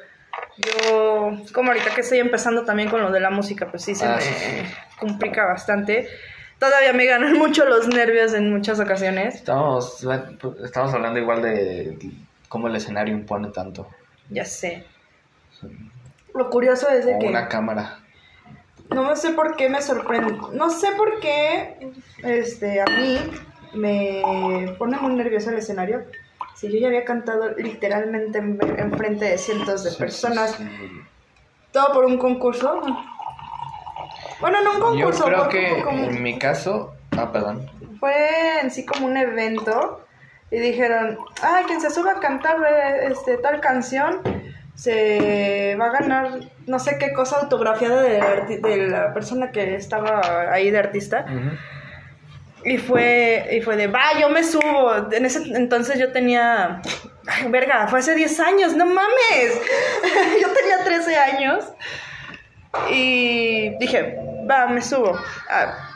Yo, 0.57 1.31
como 1.53 1.71
ahorita 1.71 1.93
que 1.95 2.01
estoy 2.01 2.19
empezando 2.19 2.63
también 2.65 2.89
con 2.89 3.01
lo 3.01 3.11
de 3.11 3.19
la 3.19 3.29
música, 3.29 3.69
pues 3.69 3.83
sí 3.83 3.95
se 3.95 4.05
Ah, 4.05 4.15
me 4.17 4.21
sí, 4.21 4.33
sí. 4.33 4.73
complica 4.99 5.45
bastante. 5.45 6.07
Todavía 6.59 6.93
me 6.93 7.05
ganan 7.05 7.33
mucho 7.37 7.65
los 7.65 7.87
nervios 7.87 8.33
en 8.33 8.51
muchas 8.51 8.79
ocasiones. 8.79 9.35
Estamos, 9.35 10.05
estamos 10.63 10.93
hablando 10.93 11.19
igual 11.19 11.41
de 11.41 11.97
cómo 12.49 12.67
el 12.67 12.75
escenario 12.75 13.13
impone 13.13 13.49
tanto. 13.49 13.87
Ya 14.29 14.45
sé. 14.45 14.85
Lo 16.35 16.49
curioso 16.49 16.89
es 16.89 17.05
de 17.05 17.15
O 17.15 17.19
que 17.19 17.27
una 17.27 17.47
cámara. 17.47 17.99
no 18.89 19.15
sé 19.15 19.31
por 19.31 19.55
qué 19.55 19.69
me 19.69 19.81
sorprende. 19.81 20.37
No 20.53 20.69
sé 20.69 20.87
por 20.97 21.19
qué 21.19 21.91
este, 22.23 22.81
a 22.81 22.85
mí 22.85 23.17
me 23.73 24.75
pone 24.77 24.97
muy 24.97 25.13
nervioso 25.13 25.49
el 25.49 25.57
escenario. 25.57 26.05
Si 26.61 26.71
yo 26.71 26.77
ya 26.79 26.87
había 26.89 27.03
cantado 27.05 27.49
literalmente 27.57 28.37
en, 28.37 28.59
en 28.77 28.91
frente 28.95 29.25
de 29.25 29.37
cientos 29.39 29.83
de 29.83 29.91
personas, 29.93 30.55
todo 31.71 31.91
por 31.91 32.05
un 32.05 32.19
concurso. 32.19 32.81
Bueno, 34.39 34.61
no 34.63 34.73
un 34.73 34.77
Yo 34.99 35.05
concurso, 35.07 35.25
creo 35.25 35.45
fue 35.45 35.49
que 35.49 35.83
como- 35.83 36.03
en 36.03 36.21
mi 36.21 36.37
caso. 36.37 36.93
Ah, 37.17 37.31
perdón. 37.31 37.67
fue 37.99 38.59
en 38.61 38.69
sí 38.69 38.85
como 38.85 39.07
un 39.07 39.17
evento 39.17 40.05
y 40.51 40.59
dijeron, 40.59 41.17
ah, 41.41 41.61
quien 41.65 41.81
se 41.81 41.89
suba 41.89 42.11
a 42.11 42.19
cantar 42.19 42.57
eh, 42.63 43.07
este, 43.11 43.37
tal 43.37 43.59
canción 43.59 44.21
se 44.75 45.75
va 45.79 45.87
a 45.87 45.91
ganar 45.91 46.39
no 46.67 46.77
sé 46.77 46.97
qué 46.99 47.11
cosa 47.11 47.39
autografiada 47.39 48.01
de, 48.03 48.19
la 48.19 48.67
de 48.69 48.77
la 48.87 49.13
persona 49.15 49.51
que 49.51 49.73
estaba 49.75 50.21
ahí 50.51 50.69
de 50.69 50.77
artista. 50.77 51.25
Ujú. 51.27 51.55
Y 52.63 52.77
fue, 52.77 53.47
y 53.51 53.61
fue 53.61 53.75
de, 53.75 53.87
va, 53.87 54.19
yo 54.19 54.29
me 54.29 54.43
subo. 54.43 55.11
En 55.11 55.25
ese 55.25 55.43
entonces 55.55 55.99
yo 55.99 56.11
tenía, 56.11 56.81
ay, 57.27 57.49
verga, 57.49 57.87
fue 57.87 57.99
hace 57.99 58.15
10 58.15 58.39
años, 58.39 58.75
no 58.75 58.85
mames. 58.85 59.61
yo 60.41 60.47
tenía 60.53 60.83
13 60.83 61.15
años. 61.17 61.65
Y 62.91 63.77
dije, 63.79 64.17
va, 64.49 64.67
me 64.67 64.81
subo. 64.81 65.19
Ah. 65.49 65.89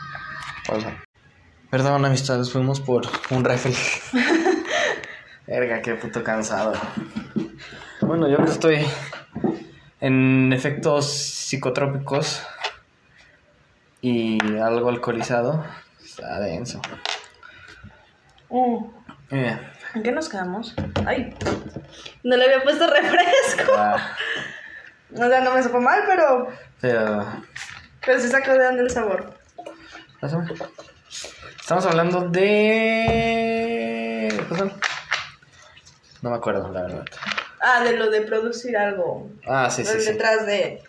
Perdón, 1.69 2.05
amistades, 2.05 2.51
fuimos 2.51 2.81
por 2.81 3.03
un 3.29 3.43
refri. 3.43 3.75
Verga, 5.47 5.81
qué 5.81 5.93
puto 5.93 6.23
cansado. 6.23 6.73
Bueno, 8.01 8.27
yo 8.27 8.37
que 8.37 8.51
estoy 8.51 8.87
en 9.99 10.51
efectos 10.53 11.11
psicotrópicos 11.11 12.41
y 14.01 14.37
algo 14.57 14.89
alcoholizado. 14.89 15.63
Está 16.17 16.39
denso. 16.39 16.81
Eh, 19.31 19.59
¿En 19.95 20.01
qué 20.03 20.13
nos 20.13 20.29
quedamos? 20.29 20.73
Ay, 21.05 21.35
no 22.23 22.37
le 22.37 22.45
había 22.45 22.63
puesto 22.63 22.87
refresco. 22.87 23.73
ah, 23.75 24.15
O 25.13 25.17
sea, 25.29 25.41
no 25.41 25.53
me 25.53 25.61
supo 25.61 25.81
mal, 25.81 26.03
pero, 26.07 26.47
pero. 26.79 27.25
pero 28.05 28.19
sí 28.19 28.29
sacó 28.29 28.53
de 28.53 28.63
dónde 28.63 28.83
el 28.83 28.89
sabor. 28.89 29.37
pásame. 30.21 30.53
Estamos 31.59 31.85
hablando 31.85 32.29
de. 32.29 32.73
No 36.21 36.29
me 36.29 36.37
acuerdo, 36.37 36.71
la 36.71 36.83
verdad. 36.83 37.05
Ah, 37.59 37.83
de 37.83 37.97
lo 37.97 38.09
de 38.09 38.21
producir 38.21 38.77
algo. 38.77 39.29
Ah, 39.47 39.69
sí, 39.69 39.83
sí, 39.83 39.99
sí. 39.99 40.11
Detrás 40.13 40.45
de. 40.45 40.81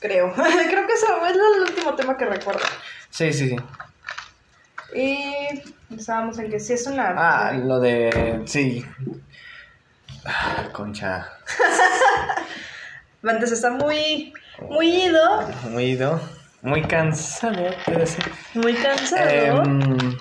Creo. 0.00 0.32
Creo 0.34 0.86
que 0.86 0.92
eso 0.92 1.26
es 1.26 1.32
el 1.34 1.62
último 1.62 1.94
tema 1.96 2.16
que 2.16 2.26
recuerdo. 2.26 2.64
Sí, 3.10 3.32
sí, 3.32 3.48
sí. 3.50 3.56
Y 4.94 5.62
estábamos 5.96 6.38
en 6.38 6.50
que 6.50 6.60
sí 6.60 6.72
es 6.74 6.86
una. 6.86 7.14
Ah, 7.16 7.52
lo 7.52 7.80
de. 7.80 8.42
Sí. 8.46 8.84
Ah, 10.24 10.68
concha. 10.72 11.28
Antes 13.22 13.52
está 13.52 13.70
muy. 13.70 14.32
Muy 14.68 14.86
ido. 15.06 15.42
Muy 15.70 15.84
ido. 15.84 16.20
Muy 16.62 16.82
cansado. 16.82 17.70
Muy 18.54 18.74
cansado. 18.74 19.62
Em, 19.64 20.16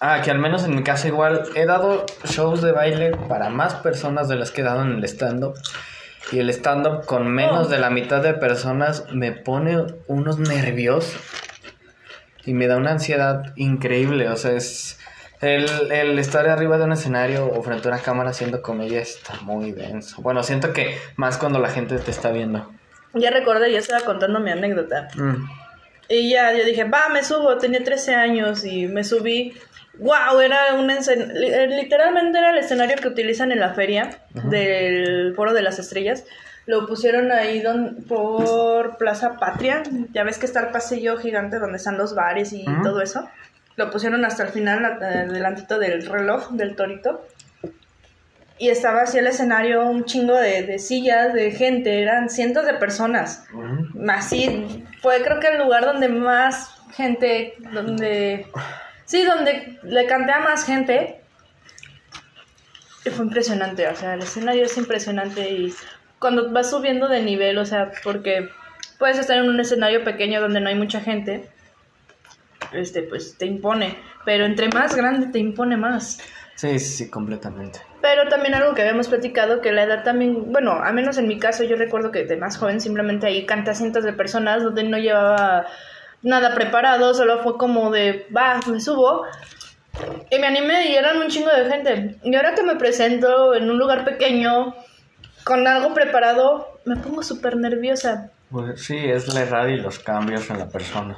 ah, 0.00 0.20
que 0.22 0.30
al 0.30 0.38
menos 0.38 0.64
en 0.64 0.74
mi 0.74 0.82
caso 0.82 1.08
igual 1.08 1.44
he 1.54 1.66
dado 1.66 2.06
shows 2.24 2.62
de 2.62 2.72
baile 2.72 3.10
para 3.28 3.50
más 3.50 3.74
personas 3.74 4.28
de 4.28 4.36
las 4.36 4.50
que 4.50 4.62
he 4.62 4.64
dado 4.64 4.82
en 4.82 4.92
el 4.92 5.04
stand-up. 5.04 5.54
Y 6.32 6.38
el 6.38 6.48
stand-up 6.50 7.04
con 7.04 7.26
menos 7.28 7.66
Oh. 7.66 7.70
de 7.70 7.78
la 7.78 7.90
mitad 7.90 8.22
de 8.22 8.32
personas 8.34 9.04
me 9.12 9.32
pone 9.32 9.84
unos 10.06 10.38
nervios 10.38 11.14
y 12.44 12.54
me 12.54 12.66
da 12.66 12.76
una 12.76 12.92
ansiedad 12.92 13.52
increíble. 13.56 14.28
O 14.28 14.36
sea, 14.36 14.52
es 14.52 14.98
el, 15.40 15.66
el 15.90 16.18
estar 16.18 16.48
arriba 16.48 16.78
de 16.78 16.84
un 16.84 16.92
escenario 16.92 17.46
o 17.46 17.62
frente 17.62 17.88
a 17.88 17.92
una 17.92 18.00
cámara 18.00 18.30
haciendo 18.30 18.62
comedia 18.62 19.00
está 19.00 19.34
muy 19.42 19.72
denso. 19.72 20.22
Bueno, 20.22 20.42
siento 20.42 20.72
que 20.72 20.96
más 21.16 21.38
cuando 21.38 21.58
la 21.58 21.68
gente 21.68 21.98
te 21.98 22.10
está 22.10 22.30
viendo. 22.30 22.70
Ya 23.14 23.30
recordé, 23.30 23.70
ya 23.70 23.78
estaba 23.78 24.04
contando 24.04 24.40
mi 24.40 24.50
anécdota. 24.50 25.08
Mm. 25.14 25.48
Y 26.08 26.30
ya, 26.30 26.52
yo 26.52 26.64
dije, 26.64 26.84
va, 26.84 27.08
me 27.10 27.24
subo. 27.24 27.58
Tenía 27.58 27.82
13 27.82 28.14
años 28.14 28.64
y 28.64 28.86
me 28.86 29.04
subí. 29.04 29.54
¡Wow! 29.98 30.40
Era 30.40 30.74
un 30.74 30.86
Literalmente 30.86 32.38
era 32.38 32.50
el 32.50 32.58
escenario 32.58 32.96
que 32.96 33.08
utilizan 33.08 33.52
en 33.52 33.60
la 33.60 33.74
feria 33.74 34.22
del 34.30 35.34
Foro 35.34 35.52
de 35.52 35.62
las 35.62 35.78
Estrellas. 35.78 36.24
Lo 36.66 36.86
pusieron 36.86 37.32
ahí 37.32 37.60
don, 37.60 38.04
por 38.08 38.96
Plaza 38.96 39.36
Patria. 39.36 39.82
Ya 40.12 40.22
ves 40.24 40.38
que 40.38 40.46
está 40.46 40.60
el 40.60 40.68
pasillo 40.68 41.16
gigante 41.16 41.58
donde 41.58 41.76
están 41.78 41.98
los 41.98 42.14
bares 42.14 42.52
y 42.52 42.64
todo 42.82 43.00
eso. 43.02 43.28
Lo 43.76 43.90
pusieron 43.90 44.24
hasta 44.24 44.44
el 44.44 44.50
final, 44.50 44.84
a- 44.84 44.98
delantito 45.26 45.78
del 45.78 46.06
reloj 46.06 46.50
del 46.52 46.76
torito. 46.76 47.26
Y 48.58 48.68
estaba 48.68 49.02
así 49.02 49.18
el 49.18 49.26
escenario, 49.26 49.84
un 49.86 50.04
chingo 50.04 50.36
de, 50.36 50.62
de 50.62 50.78
sillas, 50.78 51.32
de 51.34 51.50
gente, 51.50 52.00
eran 52.00 52.28
cientos 52.30 52.64
de 52.64 52.74
personas. 52.74 53.44
Ujú. 53.52 53.88
Así 54.08 54.84
fue 55.00 55.20
creo 55.22 55.40
que 55.40 55.48
el 55.48 55.58
lugar 55.58 55.84
donde 55.84 56.08
más 56.08 56.76
gente, 56.94 57.54
donde... 57.72 58.46
Sí, 59.04 59.24
donde 59.24 59.78
le 59.82 60.06
canté 60.06 60.32
a 60.32 60.40
más 60.40 60.64
gente. 60.64 61.20
Y 63.04 63.10
fue 63.10 63.24
impresionante, 63.24 63.88
o 63.88 63.96
sea, 63.96 64.14
el 64.14 64.22
escenario 64.22 64.64
es 64.64 64.78
impresionante 64.78 65.50
y 65.50 65.74
cuando 66.22 66.50
vas 66.50 66.70
subiendo 66.70 67.08
de 67.08 67.20
nivel, 67.20 67.58
o 67.58 67.66
sea, 67.66 67.90
porque 68.02 68.48
puedes 68.98 69.18
estar 69.18 69.36
en 69.36 69.50
un 69.50 69.60
escenario 69.60 70.04
pequeño 70.04 70.40
donde 70.40 70.60
no 70.60 70.68
hay 70.68 70.76
mucha 70.76 71.00
gente, 71.00 71.50
este, 72.72 73.02
pues 73.02 73.36
te 73.36 73.44
impone, 73.44 73.98
pero 74.24 74.46
entre 74.46 74.68
más 74.68 74.94
grande 74.94 75.26
te 75.26 75.40
impone 75.40 75.76
más. 75.76 76.20
Sí, 76.54 76.78
sí, 76.78 77.04
sí, 77.04 77.10
completamente. 77.10 77.80
Pero 78.00 78.28
también 78.28 78.54
algo 78.54 78.74
que 78.74 78.82
habíamos 78.82 79.08
platicado, 79.08 79.60
que 79.60 79.72
la 79.72 79.82
edad 79.82 80.04
también, 80.04 80.52
bueno, 80.52 80.80
al 80.82 80.94
menos 80.94 81.18
en 81.18 81.26
mi 81.26 81.38
caso, 81.38 81.64
yo 81.64 81.76
recuerdo 81.76 82.12
que 82.12 82.24
de 82.24 82.36
más 82.36 82.56
joven 82.56 82.80
simplemente 82.80 83.26
ahí 83.26 83.44
canta 83.44 83.74
cientos 83.74 84.04
de 84.04 84.12
personas 84.12 84.62
donde 84.62 84.84
no 84.84 84.98
llevaba 84.98 85.66
nada 86.22 86.54
preparado, 86.54 87.14
solo 87.14 87.42
fue 87.42 87.58
como 87.58 87.90
de, 87.90 88.26
va, 88.34 88.60
me 88.68 88.80
subo. 88.80 89.24
Y 90.30 90.38
me 90.38 90.46
animé 90.46 90.90
y 90.90 90.94
eran 90.94 91.18
un 91.18 91.28
chingo 91.28 91.50
de 91.50 91.68
gente. 91.68 92.16
Y 92.22 92.34
ahora 92.36 92.54
que 92.54 92.62
me 92.62 92.76
presento 92.76 93.54
en 93.54 93.68
un 93.68 93.78
lugar 93.78 94.04
pequeño, 94.04 94.74
con 95.44 95.66
algo 95.66 95.94
preparado, 95.94 96.78
me 96.84 96.96
pongo 96.96 97.22
súper 97.22 97.56
nerviosa. 97.56 98.30
Pues 98.50 98.84
sí, 98.84 98.96
es 98.98 99.32
la 99.32 99.42
edad 99.42 99.66
y 99.68 99.76
los 99.76 99.98
cambios 99.98 100.48
en 100.50 100.58
la 100.58 100.68
persona. 100.68 101.16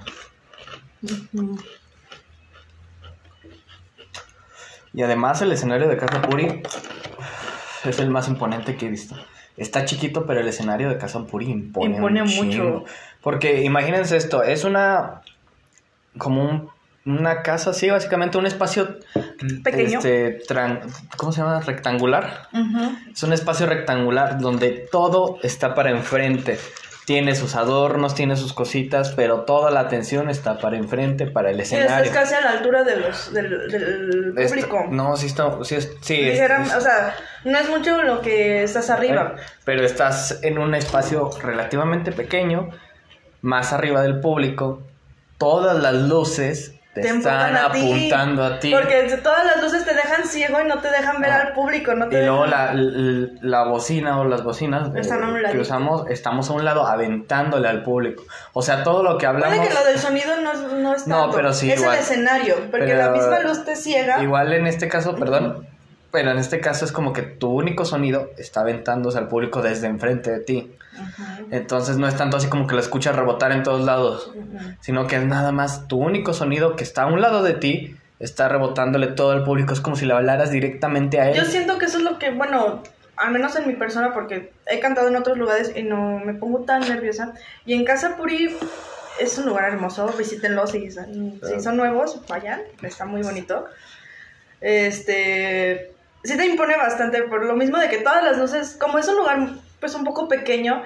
Y 4.92 5.02
además 5.02 5.42
el 5.42 5.52
escenario 5.52 5.88
de 5.88 5.96
Casa 5.96 6.22
Puri 6.22 6.62
es 7.84 7.98
el 7.98 8.10
más 8.10 8.28
imponente 8.28 8.76
que 8.76 8.86
he 8.86 8.90
visto. 8.90 9.16
Está 9.56 9.84
chiquito, 9.84 10.26
pero 10.26 10.40
el 10.40 10.48
escenario 10.48 10.88
de 10.88 10.98
Casa 10.98 11.24
Puri 11.24 11.50
impone, 11.50 11.96
Impone 11.96 12.22
mucho. 12.24 12.84
Porque 13.22 13.62
imagínense 13.62 14.16
esto, 14.16 14.42
es 14.42 14.64
una 14.64 15.22
como 16.18 16.44
un- 16.44 16.70
una 17.06 17.42
casa, 17.42 17.72
sí, 17.74 17.90
básicamente 17.90 18.38
un 18.38 18.46
espacio 18.46 18.98
Pequeño. 19.62 19.98
este, 19.98 20.40
¿cómo 21.16 21.32
se 21.32 21.40
llama? 21.42 21.60
Rectangular. 21.60 22.48
Es 23.12 23.22
un 23.22 23.32
espacio 23.32 23.66
rectangular 23.66 24.38
donde 24.38 24.88
todo 24.90 25.38
está 25.42 25.74
para 25.74 25.90
enfrente. 25.90 26.58
Tiene 27.06 27.34
sus 27.34 27.54
adornos, 27.54 28.14
tiene 28.14 28.34
sus 28.34 28.54
cositas, 28.54 29.10
pero 29.10 29.40
toda 29.42 29.70
la 29.70 29.80
atención 29.80 30.30
está 30.30 30.56
para 30.56 30.78
enfrente, 30.78 31.26
para 31.26 31.50
el 31.50 31.58
Y 31.58 31.60
estás 31.60 31.80
escenario. 31.80 32.12
casi 32.12 32.32
a 32.34 32.40
la 32.40 32.50
altura 32.52 32.82
de 32.82 32.96
los, 32.96 33.30
del, 33.34 33.70
del 33.70 34.38
Esto- 34.38 34.54
público. 34.54 34.86
no, 34.90 35.14
sí 35.18 35.26
está, 35.26 35.62
sí, 35.64 35.74
es- 35.74 35.92
sí, 36.00 36.18
es- 36.18 36.40
es- 36.40 36.74
o 36.74 36.80
sea, 36.80 37.14
no 37.44 37.58
es 37.58 37.68
mucho 37.68 38.00
lo 38.02 38.22
que 38.22 38.62
estás 38.62 38.88
arriba. 38.88 39.34
pero 39.66 39.84
estás 39.84 40.38
en 40.42 40.56
un 40.58 40.74
espacio 40.74 41.28
relativamente 41.42 42.10
pequeño, 42.10 42.70
más 43.42 43.74
arriba 43.74 44.00
del 44.00 44.20
público. 44.20 44.82
Todas 45.36 45.76
las 45.82 45.92
luces 45.94 46.76
te, 46.94 47.00
Te 47.02 47.08
están 47.08 47.72
ti, 47.72 47.80
apuntando 47.80 48.44
a 48.44 48.58
ti. 48.60 48.70
Porque 48.72 49.02
todas 49.22 49.44
las 49.44 49.60
luces 49.62 49.84
te 49.84 49.94
dejan 49.94 50.24
ciego 50.26 50.60
y 50.60 50.64
no 50.68 50.78
te 50.78 50.90
dejan 50.90 51.20
ver 51.20 51.32
Ah. 51.32 51.40
al 51.48 51.52
público. 51.52 51.92
No 51.94 52.08
te 52.08 52.22
Y 52.22 52.24
luego 52.24 52.46
la, 52.46 52.72
la 52.74 53.64
bocina 53.64 54.20
o 54.20 54.24
las 54.24 54.42
bocinas 54.44 54.88
eh, 54.94 55.02
que 55.50 55.58
usamos, 55.58 56.08
estamos 56.08 56.48
a 56.50 56.52
un 56.52 56.64
lado 56.64 56.86
aventándole 56.86 57.68
al 57.68 57.82
público. 57.82 58.22
O 58.52 58.62
sea, 58.62 58.82
todo 58.84 59.02
lo 59.02 59.18
que 59.18 59.26
hablamos... 59.26 59.56
Puede 59.56 59.68
que 59.68 59.74
lo 59.74 59.84
del 59.84 59.98
sonido 59.98 60.36
no, 60.40 60.52
es- 60.52 60.72
no 60.72 60.94
es 60.94 61.06
No, 61.06 61.20
tanto. 61.22 61.36
pero 61.36 61.52
sí, 61.52 61.70
Es 61.70 61.80
igual. 61.80 61.96
el 61.96 62.02
escenario, 62.02 62.54
porque 62.70 62.86
Pero- 62.86 62.98
la 62.98 63.10
misma 63.10 63.40
luz 63.40 63.64
te 63.64 63.76
ciega. 63.76 64.22
Igual 64.22 64.52
en 64.52 64.66
este 64.66 64.88
caso, 64.88 65.14
perdón, 65.16 65.66
pero 66.14 66.30
en 66.30 66.38
este 66.38 66.60
caso 66.60 66.84
es 66.84 66.92
como 66.92 67.12
que 67.12 67.22
tu 67.22 67.50
único 67.50 67.84
sonido 67.84 68.30
está 68.38 68.60
aventándose 68.60 69.18
al 69.18 69.26
público 69.26 69.60
desde 69.62 69.88
enfrente 69.88 70.30
de 70.30 70.38
ti. 70.38 70.72
Entonces 71.50 71.96
no 71.98 72.06
es 72.06 72.16
tanto 72.16 72.36
así 72.36 72.46
como 72.46 72.68
que 72.68 72.74
lo 72.76 72.80
escuchas 72.80 73.16
rebotar 73.16 73.50
en 73.50 73.64
todos 73.64 73.84
lados, 73.84 74.30
sino 74.80 75.08
que 75.08 75.16
es 75.16 75.24
nada 75.24 75.50
más 75.50 75.88
tu 75.88 75.98
único 75.98 76.32
sonido 76.32 76.76
que 76.76 76.84
está 76.84 77.02
a 77.02 77.06
un 77.06 77.20
lado 77.20 77.42
de 77.42 77.54
ti, 77.54 77.96
está 78.20 78.48
rebotándole 78.48 79.08
todo 79.08 79.32
al 79.32 79.42
público. 79.42 79.72
Es 79.74 79.80
como 79.80 79.96
si 79.96 80.06
le 80.06 80.14
hablaras 80.14 80.52
directamente 80.52 81.20
a 81.20 81.30
él. 81.30 81.36
Yo 81.36 81.44
siento 81.46 81.78
que 81.78 81.86
eso 81.86 81.98
es 81.98 82.04
lo 82.04 82.20
que, 82.20 82.30
bueno, 82.30 82.82
al 83.16 83.32
menos 83.32 83.56
en 83.56 83.66
mi 83.66 83.74
persona, 83.74 84.14
porque 84.14 84.52
he 84.70 84.78
cantado 84.78 85.08
en 85.08 85.16
otros 85.16 85.36
lugares 85.36 85.72
y 85.74 85.82
no 85.82 86.20
me 86.20 86.34
pongo 86.34 86.60
tan 86.60 86.82
nerviosa. 86.88 87.34
Y 87.66 87.74
en 87.74 87.84
Casa 87.84 88.16
Puri 88.16 88.56
es 89.20 89.36
un 89.38 89.46
lugar 89.46 89.64
hermoso, 89.72 90.06
visítenlo 90.16 90.66
si, 90.68 90.92
son- 90.92 91.40
si 91.42 91.60
son 91.60 91.76
nuevos, 91.76 92.20
vayan, 92.28 92.60
está 92.82 93.04
muy 93.04 93.22
bonito. 93.22 93.66
Este, 94.60 95.93
sí 96.24 96.36
te 96.36 96.46
impone 96.46 96.76
bastante 96.76 97.22
por 97.22 97.44
lo 97.44 97.54
mismo 97.54 97.78
de 97.78 97.88
que 97.88 97.98
todas 97.98 98.24
las 98.24 98.38
luces, 98.38 98.76
como 98.80 98.98
es 98.98 99.06
un 99.08 99.16
lugar 99.16 99.38
pues 99.80 99.94
un 99.94 100.04
poco 100.04 100.28
pequeño, 100.28 100.82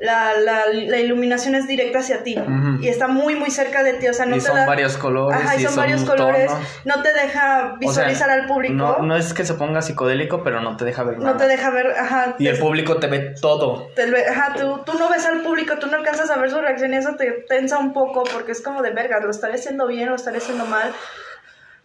la, 0.00 0.34
la, 0.38 0.62
la 0.72 0.98
iluminación 0.98 1.56
es 1.56 1.66
directa 1.66 1.98
hacia 1.98 2.22
ti 2.22 2.38
y 2.80 2.86
está 2.86 3.08
muy 3.08 3.34
muy 3.34 3.50
cerca 3.50 3.82
de 3.82 3.94
ti, 3.94 4.06
o 4.06 4.14
sea, 4.14 4.26
no 4.26 4.36
y 4.36 4.38
te 4.38 4.46
son 4.46 4.64
varios 4.64 4.96
colores. 4.96 5.36
Ajá, 5.40 5.56
y 5.56 5.64
son, 5.64 5.74
varios 5.74 6.04
colores, 6.04 6.46
tonos. 6.46 6.66
no 6.84 7.02
te 7.02 7.12
deja 7.14 7.64
O 7.64 7.68
sea, 7.68 7.76
visualizar 7.80 8.30
al 8.30 8.46
público. 8.46 8.74
No, 8.74 8.98
no 9.00 9.16
es 9.16 9.34
que 9.34 9.44
se 9.44 9.54
ponga 9.54 9.82
psicodélico, 9.82 10.44
pero 10.44 10.60
no 10.60 10.76
te 10.76 10.84
deja 10.84 11.02
ver 11.02 11.18
nada. 11.18 11.32
No 11.32 11.36
te 11.36 11.48
deja 11.48 11.70
ver, 11.70 11.90
ajá. 11.98 12.36
Y 12.38 12.46
el 12.46 12.58
público 12.60 12.98
te 12.98 13.08
ve 13.08 13.34
todo. 13.42 13.88
te 13.96 14.06
ve- 14.06 14.24
ajá, 14.28 14.54
tú, 14.56 14.82
tú 14.86 14.96
no 15.00 15.08
ves 15.10 15.26
al 15.26 15.40
público, 15.42 15.74
tú 15.80 15.88
no 15.88 15.96
alcanzas 15.96 16.30
a 16.30 16.36
ver 16.38 16.48
su 16.52 16.60
reacción 16.60 16.94
y 16.94 16.96
eso 16.96 17.16
te 17.16 17.32
tensa 17.48 17.78
un 17.78 17.92
poco 17.92 18.22
porque 18.32 18.52
es 18.52 18.62
como 18.62 18.82
de 18.82 18.92
verga, 18.92 19.18
lo 19.18 19.30
estaré 19.32 19.54
haciendo 19.54 19.88
bien, 19.88 20.08
lo 20.10 20.14
estaré 20.14 20.38
haciendo 20.38 20.64
mal. 20.64 20.92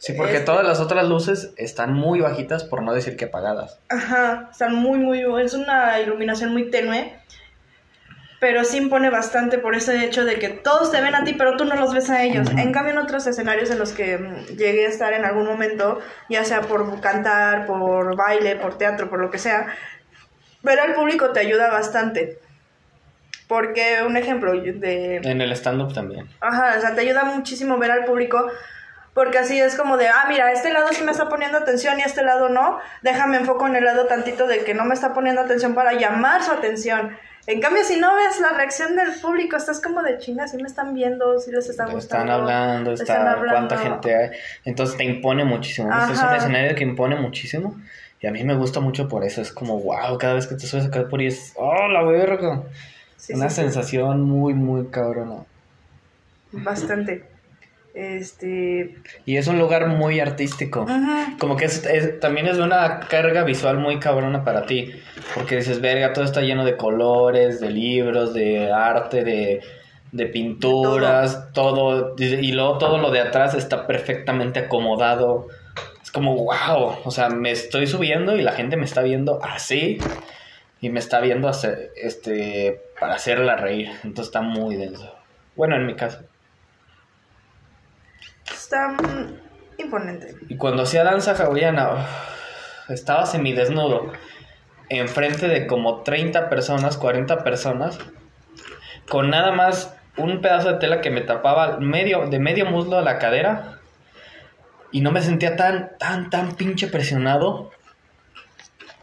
Sí, 0.04 0.12
porque 0.12 0.34
Este- 0.34 0.46
todas 0.48 0.68
las 0.68 0.82
otras 0.82 1.08
luces 1.08 1.54
están 1.56 1.94
muy 1.94 2.20
bajitas, 2.20 2.66
por 2.66 2.84
no 2.84 2.94
decir 2.94 3.16
que 3.16 3.24
apagadas. 3.24 3.80
Ajá, 3.88 4.50
están 4.52 4.76
muy, 4.76 5.00
muy, 5.00 5.24
es 5.42 5.54
una 5.54 5.98
iluminación 6.02 6.52
muy 6.52 6.70
tenue, 6.70 7.18
pero 8.42 8.66
sí 8.66 8.80
impone 8.80 9.10
bastante 9.10 9.60
por 9.60 9.76
ese 9.76 10.04
hecho 10.04 10.26
de 10.26 10.40
que 10.40 10.50
todos 10.50 10.92
te 10.92 11.00
ven 11.00 11.16
a 11.16 11.24
ti, 11.24 11.36
pero 11.38 11.56
tú 11.56 11.64
no 11.64 11.76
los 11.78 11.94
ves 11.94 12.10
a 12.10 12.22
ellos. 12.22 12.50
En 12.50 12.74
cambio, 12.74 12.92
en 12.92 12.98
otros 12.98 13.26
escenarios 13.28 13.72
en 13.72 13.80
los 13.80 13.94
que 13.94 14.18
mm, 14.18 14.58
llegué 14.58 14.88
a 14.88 14.90
estar 14.90 15.14
en 15.14 15.24
algún 15.24 15.46
momento, 15.46 16.02
ya 16.28 16.44
sea 16.44 16.60
por 16.64 17.00
cantar, 17.00 17.66
por 17.66 18.18
baile, 18.18 18.58
por 18.58 18.78
teatro, 18.78 19.10
por 19.10 19.22
lo 19.22 19.32
que 19.32 19.38
sea, 19.38 19.68
ver 20.64 20.82
al 20.82 20.96
público 20.96 21.30
te 21.32 21.40
ayuda 21.40 21.70
bastante. 21.70 22.40
Porque, 23.48 24.00
un 24.06 24.18
ejemplo 24.18 24.52
de... 24.52 25.22
En 25.24 25.40
el 25.40 25.54
stand-up 25.54 25.94
también. 25.94 26.28
Ajá, 26.42 26.76
o 26.78 26.82
sea, 26.82 26.94
te 26.94 27.00
ayuda 27.00 27.24
muchísimo 27.24 27.78
ver 27.78 27.92
al 27.92 28.04
público. 28.04 28.52
Porque 29.14 29.38
así 29.38 29.60
es 29.60 29.76
como 29.76 29.98
de, 29.98 30.08
ah, 30.08 30.26
mira, 30.28 30.52
este 30.52 30.74
lado 30.74 30.88
sí 30.92 31.04
me 31.04 31.12
está 31.12 31.30
poniendo 31.30 31.58
atención 31.60 32.00
y 32.00 32.04
este 32.04 32.24
lado 32.24 32.50
no. 32.50 32.80
Déjame 33.04 33.38
enfoco 33.38 33.68
en 33.68 33.76
el 33.76 33.84
lado 33.86 34.08
tantito 34.08 34.48
del 34.48 34.64
que 34.64 34.74
no 34.74 34.86
me 34.86 34.96
está 34.96 35.14
poniendo 35.14 35.42
atención 35.42 35.76
para 35.76 35.94
llamar 35.94 36.42
su 36.44 36.52
atención. 36.52 37.16
En 37.46 37.60
cambio, 37.62 37.84
si 37.84 38.00
no 38.00 38.16
ves 38.16 38.40
la 38.40 38.54
reacción 38.54 38.96
del 38.96 39.12
público, 39.22 39.58
estás 39.58 39.82
como 39.82 40.02
de 40.02 40.18
chinga, 40.18 40.48
si 40.48 40.58
me 40.58 40.64
están 40.64 40.94
viendo, 40.94 41.38
si 41.40 41.52
les 41.52 41.70
está 41.70 41.84
Están 41.84 41.96
gustando. 41.96 42.34
hablando, 42.34 42.94
está, 42.94 43.04
están 43.14 43.28
hablando. 43.28 43.68
cuánta 43.68 43.78
gente 43.78 44.16
hay. 44.16 44.30
Entonces 44.66 44.98
te 44.98 45.04
impone 45.04 45.44
muchísimo. 45.44 45.90
Este 45.92 46.14
es 46.14 46.24
un 46.24 46.34
escenario 46.34 46.76
que 46.76 46.84
impone 46.84 47.16
muchísimo. 47.18 47.76
Y 48.22 48.28
a 48.28 48.32
mí 48.32 48.44
me 48.46 48.56
gusta 48.56 48.80
mucho 48.80 49.10
por 49.10 49.26
eso. 49.26 49.42
Es 49.42 49.52
como, 49.52 49.78
wow, 49.82 50.18
cada 50.18 50.36
vez 50.36 50.48
que 50.48 50.56
te 50.56 50.66
subes 50.66 50.86
acá 50.86 51.06
por 51.10 51.20
ahí 51.20 51.28
es, 51.28 51.52
oh, 51.58 51.88
la 51.90 52.02
verga. 52.04 52.64
Sí, 53.18 53.34
Una 53.34 53.50
sí, 53.50 53.56
sí, 53.58 53.62
sensación 53.62 54.22
muy, 54.22 54.54
muy 54.54 54.88
cabrona. 54.88 55.44
bastante. 56.54 57.26
Este. 57.94 58.96
Y 59.26 59.38
es 59.38 59.48
un 59.48 59.60
lugar 59.60 59.88
muy 59.88 60.20
artístico. 60.20 60.86
Como 61.40 61.56
que 61.56 61.66
es, 61.66 61.86
es- 61.86 62.20
también 62.20 62.48
es 62.48 62.58
una 62.58 63.02
carga 63.02 63.44
visual 63.44 63.78
muy 63.78 64.00
cabrona 64.00 64.44
para 64.44 64.66
ti. 64.66 64.92
Porque 65.36 65.58
dices, 65.58 65.80
verga, 65.82 66.14
todo 66.14 66.26
está 66.26 66.42
lleno 66.42 66.66
de 66.66 66.76
colores, 66.78 67.60
de 67.60 67.70
libros, 67.70 68.34
de 68.34 68.72
arte, 68.72 69.24
de, 69.24 69.62
de 70.12 70.26
pinturas, 70.28 71.52
todo. 71.54 72.16
Y 72.18 72.52
luego 72.52 72.78
todo 72.80 72.98
lo 72.98 73.12
de 73.12 73.22
atrás 73.22 73.54
está 73.54 73.86
perfectamente 73.88 74.60
acomodado. 74.62 75.48
Es 76.02 76.12
como, 76.12 76.36
wow. 76.36 76.96
O 77.06 77.12
sea, 77.12 77.30
me 77.30 77.52
estoy 77.52 77.88
subiendo 77.88 78.36
y 78.36 78.42
la 78.42 78.54
gente 78.54 78.76
me 78.76 78.86
está 78.86 79.02
viendo 79.04 79.40
así. 79.44 80.00
Y 80.82 80.90
me 80.90 81.00
está 81.00 81.22
viendo 81.22 81.48
hacer, 81.48 81.92
este, 81.96 82.82
para 83.00 83.14
hacerla 83.16 83.56
reír. 83.56 83.88
Entonces 84.04 84.26
está 84.26 84.42
muy 84.42 84.76
denso. 84.76 85.14
Bueno, 85.56 85.76
en 85.76 85.86
mi 85.86 85.94
caso. 85.96 86.20
Está 88.52 88.90
mm, 88.90 89.38
imponente. 89.78 90.36
Y 90.50 90.58
cuando 90.58 90.84
hacía 90.84 91.04
danza 91.04 91.32
hawaiana, 91.34 92.06
estaba 92.90 93.26
semidesnudo, 93.26 94.12
enfrente 94.90 95.48
de 95.48 95.68
como 95.68 96.02
30 96.02 96.50
personas, 96.50 96.98
40 96.98 97.44
personas, 97.44 98.00
con 99.10 99.30
nada 99.30 99.52
más 99.52 99.96
un 100.18 100.42
pedazo 100.42 100.74
de 100.74 100.80
tela 100.80 101.02
que 101.02 101.10
me 101.10 101.22
tapaba 101.22 101.78
medio, 101.80 102.28
de 102.28 102.40
medio 102.40 102.66
muslo 102.66 102.98
a 102.98 103.02
la 103.02 103.18
cadera, 103.18 103.80
y 104.92 105.02
no 105.02 105.12
me 105.12 105.22
sentía 105.22 105.56
tan, 105.56 105.98
tan, 105.98 106.30
tan 106.30 106.56
pinche 106.56 106.88
presionado 106.88 107.72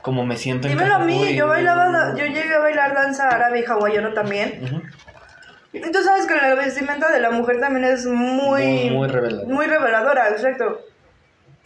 como 0.03 0.25
me 0.25 0.37
siento 0.37 0.67
en 0.67 0.77
Dímelo 0.77 0.95
a 0.95 0.99
mí, 1.01 1.35
yo 1.35 1.49
bailaba, 1.49 2.15
yo 2.17 2.25
llegué 2.27 2.55
a 2.55 2.61
bailar 2.61 2.95
danza 2.95 3.29
árabe 3.29 3.61
y 3.61 3.65
hawaiano 3.65 4.13
también. 4.13 4.91
Y 5.73 5.81
tú 5.93 6.03
sabes 6.03 6.27
que 6.27 6.35
la 6.35 6.55
vestimenta 6.55 7.11
de 7.13 7.21
la 7.21 7.31
mujer 7.31 7.61
también 7.61 7.85
es 7.85 8.05
muy... 8.07 8.65
Muy- 8.67 8.91
muy 8.91 9.09
reveladora. 9.09 9.47
Muy 9.55 9.67
reveladora, 9.67 10.29
exacto. 10.31 10.81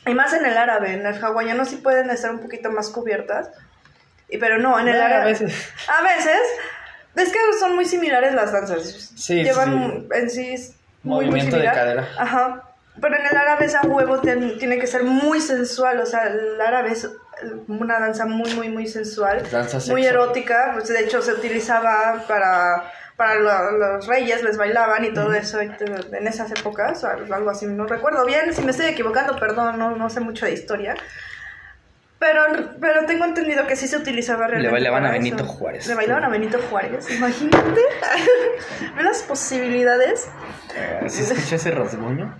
Y 0.06 0.14
más 0.14 0.34
en 0.34 0.44
el 0.44 0.56
árabe, 0.58 0.92
en 0.92 1.06
el 1.06 1.14
hawaiano 1.24 1.64
sí 1.64 1.76
pueden 1.76 2.10
estar 2.10 2.30
un 2.30 2.40
poquito 2.40 2.70
más 2.70 2.90
cubiertas. 2.90 3.48
Y, 4.28 4.36
pero 4.38 4.58
no, 4.58 4.78
en 4.78 4.88
el 4.88 5.00
árabe... 5.00 5.22
a 5.22 5.24
veces. 5.24 5.72
A 5.88 6.02
veces. 6.02 6.40
Es 7.16 7.30
que 7.32 7.38
son 7.58 7.74
muy 7.76 7.84
similares 7.86 8.34
las 8.34 8.52
danzas. 8.52 9.12
Sí, 9.16 9.42
Llevan 9.42 10.06
en 10.12 10.28
sí 10.30 10.52
es 10.54 10.74
muy, 11.02 11.16
muy 11.16 11.26
Movimiento 11.26 11.56
de 11.56 11.62
similar. 11.62 11.74
cadera. 11.74 12.08
Ajá. 12.18 12.62
Pero 13.00 13.16
en 13.16 13.26
el 13.26 13.36
árabe 13.36 13.66
ese 13.66 13.78
huevo 13.86 14.20
ten- 14.20 14.58
tiene 14.58 14.78
que 14.78 14.86
ser 14.86 15.04
muy 15.04 15.40
sensual. 15.40 16.00
O 16.00 16.06
sea, 16.06 16.26
el 16.26 16.60
árabe 16.60 16.92
es 16.92 17.08
una 17.68 17.98
danza 18.00 18.26
muy, 18.26 18.52
muy, 18.54 18.68
muy 18.68 18.86
sensual, 18.86 19.42
Danza 19.50 19.78
muy 19.90 20.06
erótica, 20.06 20.70
pues 20.74 20.88
de 20.88 21.00
hecho 21.00 21.20
se 21.20 21.32
utilizaba 21.32 22.24
para, 22.28 22.84
para 23.16 23.36
lo- 23.36 23.72
los 23.78 24.06
reyes, 24.06 24.42
les 24.42 24.56
bailaban 24.56 25.04
y 25.04 25.14
todo 25.14 25.32
eso 25.34 25.60
en 25.60 26.26
esas 26.26 26.50
épocas, 26.50 27.04
o 27.04 27.08
algo 27.08 27.50
así, 27.50 27.66
no 27.66 27.86
recuerdo 27.86 28.24
bien, 28.26 28.52
si 28.52 28.62
me 28.62 28.70
estoy 28.72 28.86
equivocando, 28.86 29.38
perdón, 29.38 29.78
no, 29.78 29.96
no 29.96 30.10
sé 30.10 30.20
mucho 30.20 30.46
de 30.46 30.52
historia. 30.52 30.94
Pero, 32.18 32.42
pero 32.80 33.04
tengo 33.06 33.24
entendido 33.26 33.66
que 33.66 33.76
sí 33.76 33.86
se 33.86 33.96
utilizaba 33.98 34.46
realmente. 34.46 34.72
bailaban 34.72 35.04
a 35.04 35.10
Benito 35.10 35.44
eso. 35.44 35.46
Juárez. 35.52 35.86
Le 35.86 35.94
bailaban 35.94 36.24
a 36.24 36.28
Benito 36.30 36.58
Juárez, 36.70 37.10
imagínate. 37.10 37.80
Ve 38.96 39.02
las 39.02 39.22
posibilidades. 39.24 40.28
Eh, 40.74 41.04
¿Sí 41.08 41.22
escuché 41.22 41.56
ese 41.56 41.70
rasguño? 41.72 42.34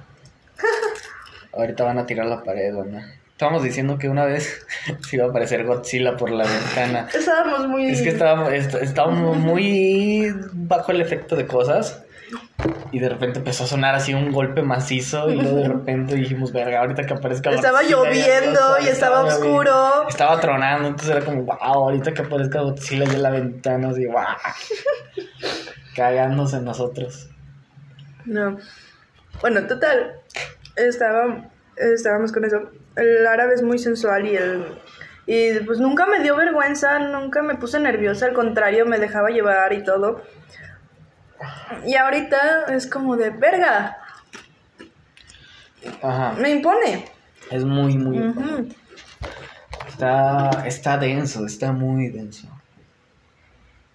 Ahorita 1.53 1.85
van 1.85 1.99
a 1.99 2.07
tirar 2.07 2.27
la 2.27 2.43
pared, 2.43 2.73
¿no? 2.73 3.01
Estábamos 3.35 3.65
diciendo 3.65 3.99
que 3.99 4.09
una 4.09 4.25
vez 4.25 4.65
se 5.09 5.17
iba 5.17 5.27
a 5.27 5.29
aparecer 5.29 5.65
Godzilla 5.65 6.17
por 6.17 6.31
la 6.31 6.45
ventana. 6.45 7.09
Estábamos 7.13 7.67
muy. 7.69 7.91
Es 7.91 8.01
que 8.03 8.11
estábamos, 8.11 8.53
est- 8.53 8.75
estábamos 8.77 9.37
muy 9.37 10.33
bajo 10.53 10.93
el 10.93 11.01
efecto 11.01 11.35
de 11.37 11.47
cosas. 11.47 12.01
Y 12.93 13.01
de 13.01 13.09
repente 13.09 13.41
empezó 13.41 13.65
a 13.65 13.67
sonar 13.67 13.95
así 13.97 14.15
un 14.15 14.31
golpe 14.33 14.63
macizo. 14.63 15.29
Y 15.31 15.35
luego 15.41 15.57
de 15.59 15.69
repente 15.69 16.15
dijimos, 16.15 16.53
verga, 16.53 16.81
ahorita 16.81 17.05
que 17.05 17.13
aparezca 17.15 17.51
Estaba 17.51 17.81
Godzilla, 17.83 17.97
ya 17.97 18.05
lloviendo 18.41 18.61
y 18.85 18.89
estaba 18.89 19.25
oscuro. 19.25 20.09
Estaba 20.09 20.41
tronando, 20.41 20.89
entonces 20.89 21.11
era 21.15 21.25
como, 21.25 21.43
wow, 21.43 21.57
ahorita 21.61 22.15
que 22.15 22.23
aparezca 22.23 22.61
Godzilla 22.61 23.05
ya 23.05 23.13
en 23.15 23.23
la 23.23 23.31
ventana, 23.31 23.89
así, 23.91 24.07
wow. 24.07 24.23
Cagándose 25.97 26.57
en 26.57 26.65
nosotros. 26.65 27.29
No. 28.25 28.59
Bueno, 29.41 29.67
total. 29.67 30.15
Estaba, 30.77 31.51
estábamos 31.77 32.33
con 32.33 32.45
eso. 32.45 32.63
El 32.97 33.27
árabe 33.27 33.55
es 33.55 33.63
muy 33.63 33.79
sensual 33.79 34.27
y 34.27 34.37
el. 34.37 34.65
Y 35.27 35.59
pues 35.61 35.79
nunca 35.79 36.07
me 36.07 36.21
dio 36.21 36.37
vergüenza, 36.37 36.99
nunca 36.99 37.43
me 37.43 37.55
puse 37.55 37.81
nerviosa, 37.81 38.27
al 38.27 38.35
contrario, 38.35 38.85
me 38.85 38.99
dejaba 38.99 39.31
llevar 39.31 39.73
y 39.73 39.83
todo. 39.83 40.23
Y 41.87 41.97
ahorita 41.97 42.67
es 42.69 42.87
como 42.87 43.17
de 43.17 43.31
verga, 43.31 43.99
Ajá. 46.03 46.35
me 46.39 46.51
impone. 46.51 47.07
Es 47.51 47.65
muy, 47.65 47.97
muy. 47.97 48.19
Ujú. 48.19 48.69
Está, 49.89 50.51
está 50.67 50.99
denso, 50.99 51.47
está 51.47 51.73
muy 51.73 52.09
denso. 52.09 52.49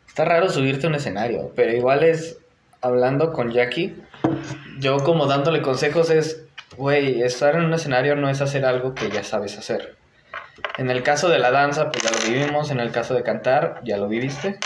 Está 0.08 0.26
raro 0.26 0.50
subirte 0.50 0.86
a 0.88 0.90
un 0.90 0.96
escenario, 0.96 1.52
pero 1.56 1.72
igual 1.72 2.04
es 2.04 2.38
hablando 2.82 3.32
con 3.34 3.52
Jackie. 3.52 3.96
Yo 4.80 4.98
como 4.98 5.28
dándole 5.28 5.62
consejos 5.62 6.10
es, 6.10 6.44
güey, 6.80 7.22
estar 7.22 7.56
en 7.56 7.66
un 7.66 7.74
escenario 7.74 8.16
no 8.16 8.30
es 8.30 8.42
hacer 8.42 8.66
algo 8.66 8.96
que 8.96 9.10
ya 9.10 9.24
sabes 9.24 9.58
hacer. 9.58 9.96
En 10.78 10.90
el 10.90 11.04
caso 11.04 11.30
de 11.30 11.40
la 11.40 11.52
danza, 11.52 11.92
pues 11.92 12.04
ya 12.04 12.10
lo 12.12 12.18
vivimos, 12.34 12.72
en 12.72 12.80
el 12.80 12.92
caso 12.92 13.14
de 13.14 13.24
cantar, 13.24 13.82
ya 13.84 13.98
lo 13.98 14.08
viviste. 14.08 14.58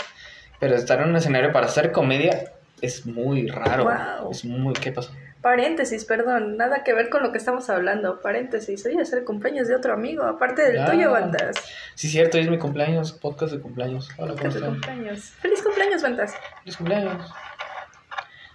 Pero 0.60 0.76
estar 0.76 1.00
en 1.00 1.10
un 1.10 1.16
escenario 1.16 1.52
para 1.52 1.66
hacer 1.66 1.92
comedia 1.92 2.52
es 2.80 3.04
muy 3.06 3.48
raro. 3.48 3.84
Wow. 3.84 4.30
Es 4.30 4.44
muy... 4.44 4.72
¿Qué 4.74 4.92
pasó? 4.92 5.10
Paréntesis, 5.42 6.06
perdón, 6.06 6.56
nada 6.56 6.82
que 6.84 6.94
ver 6.94 7.10
con 7.10 7.22
lo 7.22 7.30
que 7.30 7.36
estamos 7.38 7.68
hablando. 7.68 8.20
Paréntesis, 8.22 8.86
hoy 8.86 8.96
es 8.98 9.12
el 9.12 9.24
cumpleaños 9.24 9.68
de 9.68 9.74
otro 9.76 9.92
amigo, 9.92 10.24
aparte 10.24 10.62
del 10.72 10.86
tuyo, 10.86 11.10
Bandas. 11.10 11.56
Sí, 11.94 12.08
cierto, 12.08 12.38
hoy 12.38 12.44
es 12.44 12.50
mi 12.50 12.58
cumpleaños, 12.58 13.12
podcast 13.12 13.52
de 13.52 13.60
cumpleaños. 13.60 14.08
Hola, 14.16 14.28
¿cómo 14.32 14.36
Que 14.42 14.48
tu 14.48 14.54
están? 14.56 14.70
cumpleaños. 14.70 15.20
Feliz 15.42 15.62
cumpleaños, 15.62 16.02
Bandas. 16.02 16.34
Feliz 16.60 16.76
cumpleaños. 16.78 17.30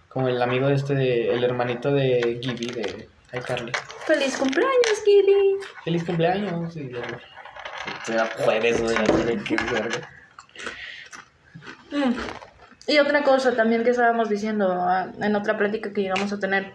Como 0.07 0.29
el 0.29 0.41
amigo 0.41 0.67
de 0.67 0.73
este, 0.73 0.95
de- 0.95 1.33
el 1.35 1.43
hermanito 1.43 1.91
de 1.91 2.39
Gibby, 2.41 2.65
de 2.71 3.07
iCarly. 3.33 3.71
Feliz 4.05 4.37
cumpleaños, 4.37 5.03
Gibby. 5.05 5.57
Feliz 5.83 6.03
cumpleaños. 6.03 6.75
Y 6.75 6.83
luego, 6.83 7.07
Era 8.07 8.25
jueves, 8.43 8.81
güey, 8.81 9.43
qué 9.43 9.55
verga. 9.71 10.09
Mm. 11.91 12.13
Y 12.87 12.97
otra 12.97 13.23
cosa 13.23 13.55
también 13.55 13.83
que 13.83 13.91
estábamos 13.91 14.29
diciendo 14.29 14.71
ah, 14.71 15.11
en 15.21 15.35
otra 15.35 15.57
plática 15.57 15.93
que 15.93 16.01
llegamos 16.01 16.33
a 16.33 16.39
tener. 16.39 16.73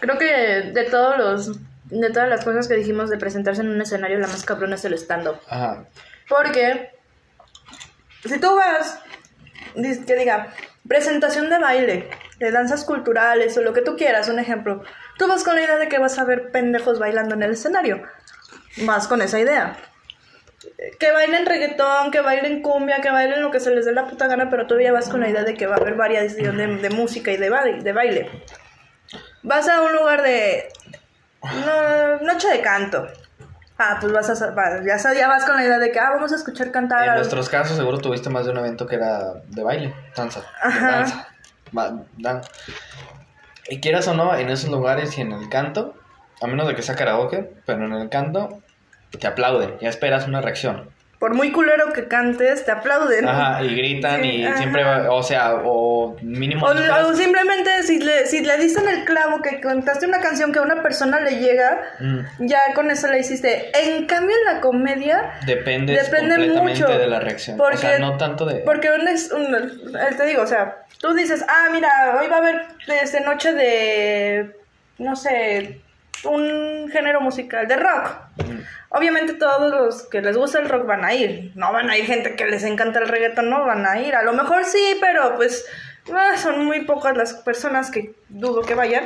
Creo 0.00 0.18
que 0.18 0.72
de 0.72 0.84
todos 0.84 1.18
los 1.18 1.58
de 1.90 2.10
todas 2.10 2.28
las 2.28 2.44
cosas 2.44 2.68
que 2.68 2.74
dijimos 2.74 3.10
de 3.10 3.18
presentarse 3.18 3.62
en 3.62 3.68
un 3.68 3.80
escenario, 3.80 4.18
la 4.18 4.26
más 4.26 4.44
cabrona 4.44 4.74
es 4.76 4.84
el 4.84 4.94
stand-up. 4.94 5.40
Ajá. 5.48 5.86
Porque 6.28 6.92
si 8.24 8.38
tú 8.38 8.54
vas, 8.56 9.00
que 9.74 10.16
diga, 10.16 10.48
presentación 10.86 11.48
de 11.48 11.58
baile, 11.58 12.10
de 12.38 12.50
danzas 12.52 12.84
culturales 12.84 13.56
o 13.58 13.62
lo 13.62 13.72
que 13.72 13.82
tú 13.82 13.96
quieras, 13.96 14.28
un 14.28 14.38
ejemplo, 14.38 14.82
tú 15.18 15.26
vas 15.26 15.42
con 15.44 15.56
la 15.56 15.62
idea 15.62 15.76
de 15.76 15.88
que 15.88 15.98
vas 15.98 16.18
a 16.18 16.24
ver 16.24 16.50
pendejos 16.50 16.98
bailando 16.98 17.34
en 17.34 17.42
el 17.42 17.52
escenario. 17.52 18.02
Vas 18.84 19.08
con 19.08 19.22
esa 19.22 19.38
idea. 19.40 19.76
Que 21.00 21.10
bailen 21.12 21.46
reggaetón, 21.46 22.10
que 22.10 22.20
bailen 22.20 22.62
cumbia, 22.62 23.00
que 23.00 23.10
bailen 23.10 23.42
lo 23.42 23.50
que 23.50 23.60
se 23.60 23.70
les 23.74 23.84
dé 23.86 23.92
la 23.92 24.06
puta 24.06 24.26
gana, 24.28 24.48
pero 24.50 24.66
todavía 24.66 24.92
vas 24.92 25.08
con 25.08 25.20
la 25.20 25.28
idea 25.28 25.42
de 25.44 25.54
que 25.54 25.66
va 25.66 25.74
a 25.76 25.78
haber 25.78 25.94
variación 25.94 26.56
de, 26.56 26.66
de 26.76 26.90
música 26.90 27.30
y 27.32 27.36
de, 27.36 27.50
ba- 27.50 27.64
de 27.64 27.92
baile. 27.92 28.30
Vas 29.42 29.68
a 29.68 29.80
un 29.82 29.92
lugar 29.92 30.22
de 30.22 30.68
no, 31.42 32.20
noche 32.20 32.48
de 32.48 32.60
canto. 32.60 33.06
Ah, 33.78 33.98
pues 34.00 34.12
vas 34.12 34.28
a, 34.28 34.54
ya, 34.84 34.96
ya 35.14 35.28
vas 35.28 35.44
con 35.44 35.54
la 35.56 35.64
idea 35.64 35.78
de 35.78 35.92
que, 35.92 36.00
ah, 36.00 36.10
vamos 36.10 36.32
a 36.32 36.36
escuchar 36.36 36.72
cantar. 36.72 37.06
En 37.08 37.14
nuestros 37.14 37.48
casos 37.48 37.76
seguro 37.76 37.98
tuviste 37.98 38.28
más 38.28 38.44
de 38.44 38.50
un 38.50 38.58
evento 38.58 38.86
que 38.86 38.96
era 38.96 39.34
de 39.46 39.62
baile, 39.62 39.94
danza. 40.16 40.40
de 40.40 40.46
Ajá. 40.62 40.90
danza. 40.90 41.28
Dan- 41.72 42.42
Y 43.68 43.80
quieras 43.80 44.08
o 44.08 44.14
no, 44.14 44.34
en 44.34 44.48
esos 44.50 44.70
lugares 44.70 45.18
y 45.18 45.20
en 45.20 45.32
el 45.32 45.48
canto, 45.48 45.94
a 46.40 46.46
menos 46.46 46.66
de 46.68 46.74
que 46.74 46.82
sea 46.82 46.96
karaoke, 46.96 47.50
pero 47.66 47.84
en 47.84 47.92
el 47.92 48.08
canto 48.08 48.60
te 49.18 49.26
aplauden, 49.26 49.78
ya 49.80 49.88
esperas 49.88 50.26
una 50.26 50.40
reacción. 50.40 50.90
Por 51.18 51.34
muy 51.34 51.50
culero 51.50 51.92
que 51.92 52.06
cantes, 52.06 52.64
te 52.64 52.70
aplauden. 52.70 53.28
Ajá, 53.28 53.60
y 53.64 53.74
gritan 53.74 54.22
Sí, 54.22 54.28
y 54.36 54.44
ajá. 54.46 54.56
siempre, 54.58 54.84
va- 54.84 55.10
o 55.10 55.20
sea, 55.22 55.54
o 55.64 56.16
mínimo... 56.22 56.64
O, 56.64 56.70
o 56.70 57.14
simplemente 57.14 57.82
si 57.82 57.98
le, 57.98 58.26
si 58.26 58.44
le 58.44 58.56
diste 58.56 58.80
en 58.80 58.88
el 58.88 59.04
clavo 59.04 59.42
que 59.42 59.58
cantaste 59.58 60.06
una 60.06 60.20
canción 60.20 60.52
que 60.52 60.60
a 60.60 60.62
una 60.62 60.80
persona 60.80 61.18
le 61.18 61.40
llega, 61.40 61.82
Mm, 61.98 62.46
ya 62.46 62.60
con 62.74 62.90
eso 62.92 63.08
le 63.08 63.18
hiciste. 63.18 63.72
En 63.76 64.06
cambio, 64.06 64.36
en 64.46 64.54
la 64.54 64.60
comedia, 64.60 65.32
Depende, 65.44 65.96
completamente 65.98 66.60
mucho, 66.60 66.86
de 66.86 67.06
la 67.08 67.18
reacción. 67.18 67.56
porque- 67.56 67.76
o 67.76 67.80
sea, 67.80 67.98
no 67.98 68.16
tanto 68.16 68.46
de... 68.46 68.60
porque 68.60 68.88
un, 68.92 69.08
es- 69.08 69.32
un- 69.32 69.54
eh, 69.96 70.14
te 70.16 70.24
digo, 70.24 70.42
o 70.42 70.46
sea, 70.46 70.84
tú 71.00 71.14
dices, 71.14 71.44
ah, 71.48 71.68
mira, 71.72 71.90
hoy 72.20 72.28
va 72.28 72.36
a 72.36 72.38
haber 72.38 72.62
desde 72.86 73.22
noche 73.22 73.52
de, 73.54 74.56
no 74.98 75.16
sé, 75.16 75.80
un 76.24 76.88
género 76.90 77.20
musical, 77.20 77.66
de 77.68 77.76
rock. 77.76 78.10
Mm, 78.38 78.60
Obviamente 78.90 79.34
todos 79.34 79.70
los 79.70 80.08
que 80.08 80.22
les 80.22 80.36
gusta 80.36 80.58
el 80.60 80.68
rock 80.68 80.86
van 80.86 81.04
a 81.04 81.12
ir. 81.12 81.52
No 81.54 81.72
van 81.72 81.90
a 81.90 81.96
ir 81.98 82.06
gente 82.06 82.36
que 82.36 82.46
les 82.46 82.64
encanta 82.64 83.00
el 83.00 83.08
reggaeton, 83.08 83.50
no 83.50 83.64
van 83.64 83.84
a 83.84 84.00
ir. 84.00 84.14
A 84.14 84.22
lo 84.22 84.32
mejor 84.32 84.64
sí, 84.64 84.96
pero 85.00 85.36
pues 85.36 85.66
ah, 86.12 86.36
son 86.38 86.64
muy 86.64 86.84
pocas 86.84 87.16
las 87.16 87.34
personas 87.34 87.90
que 87.90 88.14
dudo 88.28 88.62
que 88.62 88.74
vayan. 88.74 89.04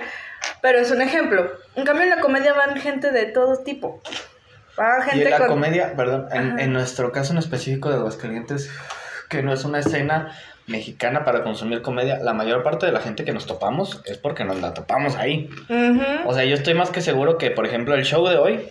Pero 0.60 0.78
es 0.78 0.90
un 0.92 1.02
ejemplo. 1.02 1.50
En 1.74 1.84
cambio 1.84 2.04
en 2.04 2.10
la 2.10 2.20
comedia 2.20 2.52
van 2.54 2.76
gente 2.76 3.10
de 3.10 3.26
todo 3.26 3.64
tipo. 3.64 4.00
Va 4.78 5.04
Y 5.04 5.10
gente 5.10 5.24
en 5.24 5.30
la 5.30 5.38
con... 5.38 5.48
comedia, 5.48 5.94
perdón, 5.96 6.28
en, 6.32 6.60
en 6.60 6.72
nuestro 6.72 7.10
caso 7.10 7.32
en 7.32 7.38
específico 7.38 7.90
de 7.90 7.96
Aguascalientes, 7.96 8.70
que 9.28 9.42
no 9.42 9.52
es 9.52 9.64
una 9.64 9.80
escena 9.80 10.32
mexicana 10.72 11.24
para 11.24 11.44
consumir 11.44 11.82
comedia, 11.82 12.18
la 12.18 12.32
mayor 12.32 12.64
parte 12.64 12.86
de 12.86 12.92
la 12.92 13.00
gente 13.00 13.24
que 13.24 13.32
nos 13.32 13.46
topamos 13.46 14.02
es 14.06 14.18
porque 14.18 14.44
nos 14.44 14.60
la 14.60 14.74
topamos 14.74 15.14
ahí. 15.16 15.48
O 16.26 16.34
sea, 16.34 16.44
yo 16.44 16.54
estoy 16.54 16.74
más 16.74 16.90
que 16.90 17.00
seguro 17.00 17.38
que, 17.38 17.52
por 17.52 17.66
ejemplo, 17.66 17.94
el 17.94 18.04
show 18.04 18.26
de 18.26 18.36
hoy 18.36 18.68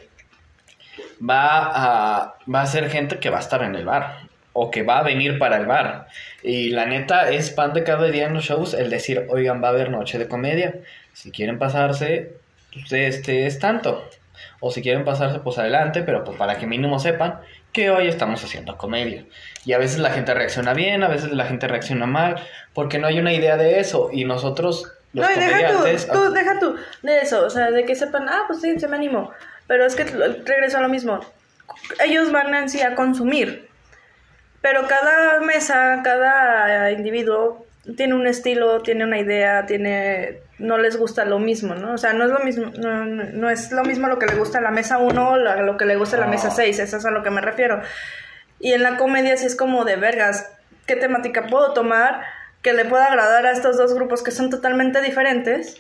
va 1.22 1.62
a, 1.64 2.36
va 2.54 2.62
a 2.62 2.66
ser 2.66 2.90
gente 2.90 3.20
que 3.20 3.30
va 3.30 3.38
a 3.38 3.42
estar 3.42 3.64
en 3.64 3.76
el 3.76 3.86
bar 3.86 4.18
o 4.54 4.70
que 4.72 4.84
va 4.84 5.00
a 5.00 5.04
venir 5.04 5.40
para 5.40 5.58
el 5.58 5.66
bar. 5.66 6.08
Y 6.44 6.72
la 6.72 6.86
neta 6.86 7.30
es 7.30 7.52
pan 7.52 7.74
de 7.74 7.84
cada 7.84 8.08
día 8.08 8.26
en 8.26 8.34
los 8.34 8.44
shows 8.44 8.74
el 8.74 8.90
decir, 8.90 9.28
oigan, 9.30 9.64
va 9.64 9.68
a 9.68 9.72
haber 9.72 9.92
noche 9.92 10.18
de 10.18 10.28
comedia. 10.28 10.76
Si 11.14 11.32
quieren 11.32 11.58
pasarse, 11.58 12.34
pues 12.74 12.92
este 12.92 13.46
es 13.46 13.60
tanto. 13.60 14.04
O 14.60 14.72
si 14.72 14.82
quieren 14.82 15.06
pasarse, 15.06 15.40
pues 15.40 15.58
adelante, 15.58 16.04
pero 16.04 16.24
pues 16.24 16.38
para 16.38 16.58
que 16.58 16.68
mínimo 16.68 17.00
sepan 17.00 17.40
que 17.72 17.90
hoy 17.90 18.08
estamos 18.08 18.44
haciendo 18.44 18.78
comedia. 18.78 19.26
Y 19.66 19.74
a 19.74 19.78
veces 19.78 20.00
la 20.00 20.12
gente 20.12 20.34
reacciona 20.34 20.74
bien, 20.74 21.04
a 21.04 21.08
veces 21.08 21.32
la 21.32 21.46
gente 21.46 21.68
reacciona 21.68 22.06
mal, 22.06 22.36
porque 22.74 23.00
no 23.00 23.08
hay 23.08 23.20
una 23.20 23.34
idea 23.34 23.58
de 23.58 23.80
eso. 23.80 24.10
Y 24.12 24.26
nosotros, 24.26 24.92
los 25.14 25.26
no, 25.26 25.32
y 25.32 25.40
deja 25.40 25.68
comediantes... 25.68 26.08
tú, 26.08 26.14
tú, 26.14 26.32
deja 26.32 26.60
tú 26.60 26.76
de 27.02 27.20
eso, 27.20 27.46
o 27.46 27.50
sea, 27.50 27.72
de 27.72 27.86
que 27.86 27.96
sepan, 27.96 28.28
ah, 28.30 28.44
pues 28.48 28.62
sí, 28.62 28.80
se 28.80 28.88
me 28.88 28.96
animo. 28.98 29.32
Pero 29.68 29.86
es 29.86 29.96
que 29.96 30.04
regreso 30.04 30.78
a 30.78 30.82
lo 30.82 30.90
mismo. 30.90 31.20
Ellos 32.04 32.32
van 32.32 32.54
en 32.54 32.70
sí 32.70 32.82
a 32.82 32.96
consumir. 32.96 33.70
Pero 34.62 34.88
cada 34.88 35.40
mesa, 35.40 36.02
cada 36.04 36.92
individuo 36.92 37.66
tiene 37.96 38.14
un 38.14 38.28
estilo, 38.28 38.82
tiene 38.82 39.06
una 39.06 39.18
idea, 39.18 39.66
tiene 39.66 40.42
no 40.62 40.78
les 40.78 40.96
gusta 40.98 41.26
lo 41.26 41.40
mismo, 41.40 41.76
¿no? 41.76 41.94
O 41.94 41.98
sea, 41.98 42.14
no 42.14 42.24
es 42.26 42.32
lo 42.32 42.40
mismo, 42.40 42.72
no, 42.78 43.06
no- 43.06 43.24
no 43.34 43.50
es 43.50 43.72
lo 43.72 43.84
mismo 43.84 44.08
lo 44.08 44.18
que 44.20 44.28
le 44.28 44.36
gusta 44.36 44.60
a 44.60 44.62
la 44.62 44.72
mesa 44.72 44.98
1 44.98 45.30
o 45.32 45.38
lo 45.38 45.78
que 45.78 45.86
le 45.86 45.96
gusta 45.98 46.18
a 46.18 46.20
la 46.22 46.28
mesa 46.28 46.52
6, 46.52 46.80
eso 46.80 46.98
es 46.98 47.06
a 47.06 47.12
lo 47.12 47.24
que 47.24 47.30
me 47.32 47.42
refiero. 47.42 47.82
Y 48.60 48.74
en 48.74 48.84
la 48.84 48.98
comedia 48.98 49.36
sí 49.38 49.46
es 49.46 49.56
como 49.56 49.86
de 49.86 49.96
vergas, 49.96 50.50
¿qué 50.86 50.96
temática 50.96 51.48
puedo 51.48 51.74
tomar 51.74 52.22
que 52.62 52.74
le 52.74 52.86
pueda 52.86 53.06
agradar 53.08 53.46
a 53.48 53.52
estos 53.52 53.78
dos 53.78 53.94
grupos 53.94 54.24
que 54.24 54.32
son 54.32 54.50
totalmente 54.50 55.02
diferentes? 55.02 55.78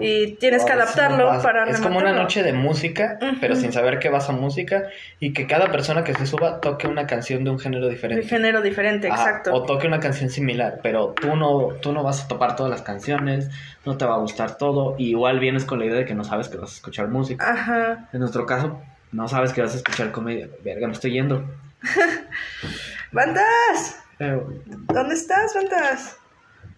Y 0.00 0.34
tienes 0.36 0.64
que 0.64 0.74
no 0.74 0.82
adaptarlo 0.82 1.26
pasa. 1.26 1.42
para 1.42 1.70
Es 1.70 1.80
como 1.80 1.98
una 1.98 2.12
noche 2.12 2.42
de 2.42 2.52
música, 2.52 3.18
pero 3.40 3.56
sin 3.56 3.72
saber 3.72 3.98
que 3.98 4.08
vas 4.08 4.28
a 4.28 4.32
música 4.32 4.84
y 5.20 5.32
que 5.32 5.46
cada 5.46 5.70
persona 5.70 6.04
que 6.04 6.14
se 6.14 6.26
suba 6.26 6.60
toque 6.60 6.86
una 6.86 7.06
canción 7.06 7.44
de 7.44 7.50
un 7.50 7.58
género 7.58 7.88
diferente. 7.88 8.22
De 8.22 8.28
género 8.28 8.62
diferente, 8.62 9.08
exacto. 9.08 9.52
O 9.52 9.64
toque 9.64 9.86
una 9.86 10.00
canción 10.00 10.30
similar, 10.30 10.80
pero 10.82 11.14
tú 11.20 11.36
no, 11.36 11.68
tú 11.80 11.92
no 11.92 12.02
vas 12.02 12.24
a 12.24 12.28
topar 12.28 12.56
todas 12.56 12.70
las 12.70 12.82
canciones, 12.82 13.50
no 13.84 13.96
te 13.96 14.04
va 14.04 14.14
a 14.14 14.18
gustar 14.18 14.56
todo, 14.56 14.94
y 14.98 15.10
igual 15.10 15.38
vienes 15.40 15.64
con 15.64 15.78
la 15.78 15.86
idea 15.86 15.96
de 15.96 16.04
que 16.04 16.14
no 16.14 16.24
sabes 16.24 16.48
que 16.48 16.56
vas 16.56 16.70
a 16.70 16.74
escuchar 16.74 17.08
música. 17.08 17.50
Ajá. 17.50 18.08
En 18.12 18.20
nuestro 18.20 18.46
caso, 18.46 18.80
no 19.12 19.28
sabes 19.28 19.52
que 19.52 19.62
vas 19.62 19.74
a 19.74 19.78
escuchar 19.78 20.12
comedia. 20.12 20.48
Verga, 20.64 20.86
me 20.86 20.92
estoy 20.92 21.12
yendo. 21.12 21.44
¡Bandas! 23.12 24.04
Pero 24.18 24.52
¿Dónde 24.66 25.14
estás, 25.14 25.54
Bandas? 25.54 26.16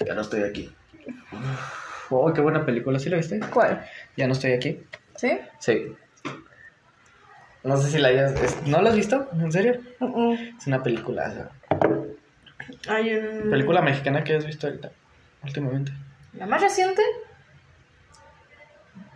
ya 0.06 0.14
no 0.14 0.20
estoy 0.22 0.42
aquí. 0.42 0.72
Oh, 2.10 2.32
qué 2.32 2.40
buena 2.40 2.64
película, 2.66 2.98
¿sí 2.98 3.08
la 3.08 3.16
viste? 3.16 3.40
¿Cuál? 3.52 3.84
Ya 4.16 4.26
no 4.26 4.32
estoy 4.32 4.52
aquí. 4.52 4.84
¿Sí? 5.16 5.38
Sí. 5.58 5.96
No 7.62 7.76
sé 7.76 7.90
si 7.90 7.98
la 7.98 8.08
hayas... 8.08 8.32
es- 8.42 8.66
¿No 8.66 8.80
la 8.82 8.90
has 8.90 8.96
visto? 8.96 9.28
¿En 9.32 9.52
serio? 9.52 9.80
Es 10.58 10.66
una 10.66 10.82
película. 10.82 11.50
Hay 12.88 13.14
un... 13.14 13.50
Película 13.50 13.82
mexicana 13.82 14.24
que 14.24 14.34
has 14.34 14.46
visto 14.46 14.66
ahorita, 14.66 14.90
últimamente. 15.42 15.92
¿La 16.34 16.46
más 16.46 16.60
reciente? 16.62 17.02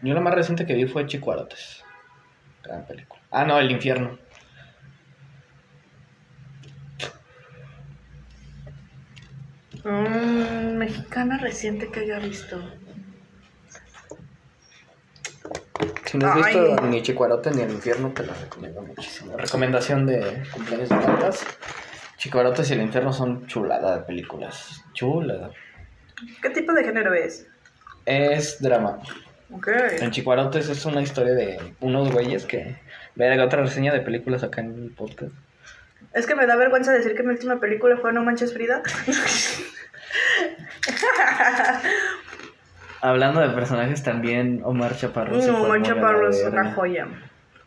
Yo 0.03 0.15
la 0.15 0.21
más 0.21 0.35
reciente 0.35 0.67
que 0.67 0.75
vi 0.75 0.87
fue 0.87 1.07
Chicuarotes. 1.07 1.83
Gran 2.63 2.87
película. 2.87 3.21
Ah, 3.31 3.45
no, 3.45 3.59
El 3.59 3.71
Infierno. 3.71 4.19
Mm, 9.85 10.77
mexicana 10.77 11.39
reciente 11.39 11.91
que 11.91 12.01
haya 12.01 12.19
visto. 12.19 12.59
Si 16.15 16.19
no 16.19 16.29
has 16.29 16.47
Ay. 16.47 16.55
visto 16.55 16.87
ni 16.87 17.03
Chicuarotes 17.03 17.57
ni 17.57 17.63
El 17.63 17.73
Infierno, 17.73 18.13
te 18.13 18.25
la 18.25 18.35
recomiendo 18.35 18.81
muchísimo. 18.83 19.37
Recomendación 19.37 20.07
de 20.07 20.45
cumpleaños 20.53 20.89
de 20.89 20.97
cartas. 20.97 21.45
Chicuarotes 22.19 22.71
y 22.71 22.75
El 22.75 22.83
Infierno 22.83 23.13
son 23.13 23.49
chulada 23.49 23.97
de 23.97 24.03
películas. 24.05 24.85
Chulada. 24.93 25.51
¿Qué 26.41 26.51
tipo 26.51 26.73
de 26.73 26.85
género 26.85 27.15
es? 27.15 27.49
Es 28.07 28.63
drama. 28.63 29.01
Ok. 29.51 29.67
En 29.99 30.13
Chicuarotes 30.13 30.69
es 30.69 30.85
una 30.85 31.03
historia 31.03 31.35
de 31.35 31.75
unos 31.81 32.13
güeyes 32.13 32.45
que... 32.45 32.77
Verga, 33.17 33.45
otra 33.45 33.63
reseña 33.63 33.93
de 33.93 33.99
películas 33.99 34.45
acá 34.45 34.61
en 34.61 34.85
el 34.85 34.91
podcast. 34.93 35.33
Es 36.13 36.29
que 36.29 36.37
me 36.37 36.47
da 36.47 36.55
vergüenza 36.55 36.93
decir 36.93 37.17
que 37.17 37.25
mi 37.25 37.31
última 37.31 37.59
película 37.59 37.97
fue 37.97 38.13
No 38.13 38.23
Manches 38.23 38.53
Frida. 38.53 38.83
Hablando 43.05 43.41
de 43.41 43.51
personajes 43.51 44.03
también, 44.03 44.63
Omar 44.65 44.97
Chaparro. 44.97 45.39
se 45.41 45.49
No, 45.49 45.59
fue 45.59 45.69
muy 45.69 45.79
Mancha 45.79 45.93
a 45.93 45.97
la 45.97 46.01
Parro 46.01 46.31
es 46.31 46.43
una 46.43 46.73
joya. 46.73 47.07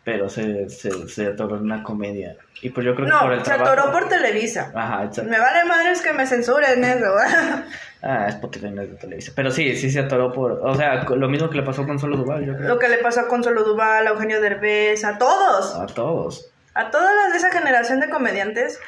Pero 0.02 0.28
se, 0.28 0.68
se, 0.68 1.08
se 1.08 1.26
atoró 1.28 1.56
en 1.58 1.62
una 1.62 1.82
comedia. 1.84 2.34
Y 2.60 2.70
pues 2.70 2.84
yo 2.84 2.94
creo 2.96 3.06
que 3.06 3.12
No, 3.12 3.20
por 3.20 3.32
el 3.34 3.38
se 3.40 3.44
trabajo... 3.44 3.70
atoró 3.70 3.92
por 3.92 4.08
Televisa. 4.08 4.72
Ajá, 4.74 5.04
exacto. 5.04 5.30
Me 5.30 5.38
vale 5.38 5.64
madres 5.64 6.02
que 6.02 6.12
me 6.12 6.26
censuren 6.26 6.82
eso. 6.84 7.06
Ah, 8.00 8.26
Spotify 8.28 8.70
no 8.70 8.82
es 8.82 8.90
de 8.90 8.96
Televisa. 8.96 9.32
Pero 9.34 9.50
sí, 9.50 9.74
sí 9.74 9.90
se 9.90 9.98
atoró 9.98 10.32
por... 10.32 10.52
O 10.62 10.72
sea, 10.76 11.02
lo 11.02 11.28
mismo 11.28 11.50
que 11.50 11.56
le 11.56 11.64
pasó 11.64 11.84
con 11.84 11.98
Solo 11.98 12.16
Duval, 12.16 12.44
yo 12.46 12.56
creo. 12.56 12.68
Lo 12.68 12.78
que 12.78 12.88
le 12.88 12.98
pasó 12.98 13.22
a 13.22 13.26
Consuelo 13.26 13.64
Duval, 13.64 14.06
a 14.06 14.10
Eugenio 14.10 14.40
Derbez, 14.40 15.04
a 15.04 15.18
todos. 15.18 15.74
A 15.74 15.86
todos. 15.86 16.48
A 16.74 16.90
todas 16.92 17.12
las 17.16 17.32
de 17.32 17.38
esa 17.38 17.50
generación 17.50 17.98
de 17.98 18.08
comediantes. 18.08 18.78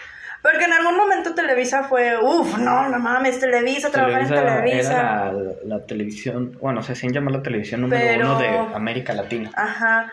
Porque 0.43 0.65
en 0.65 0.73
algún 0.73 0.97
momento 0.97 1.35
Televisa 1.35 1.85
fue, 1.85 2.17
uff, 2.19 2.57
no, 2.57 2.89
no 2.89 2.99
mames, 2.99 3.39
Televisa, 3.41 3.91
trabajar 3.91 4.23
en 4.23 4.29
Televisa. 4.29 4.93
era 4.93 5.33
la, 5.33 5.53
la 5.65 5.87
televisión... 5.87 6.57
Bueno, 6.61 6.83
se 6.83 6.93
hacían 6.93 7.13
llamar 7.13 7.33
la 7.35 7.43
televisión 7.43 7.83
número 7.83 8.03
Pero- 8.03 8.27
uno 8.27 8.39
de 8.39 8.49
América 8.75 9.13
Latina. 9.13 9.51
Ajá. 9.55 10.13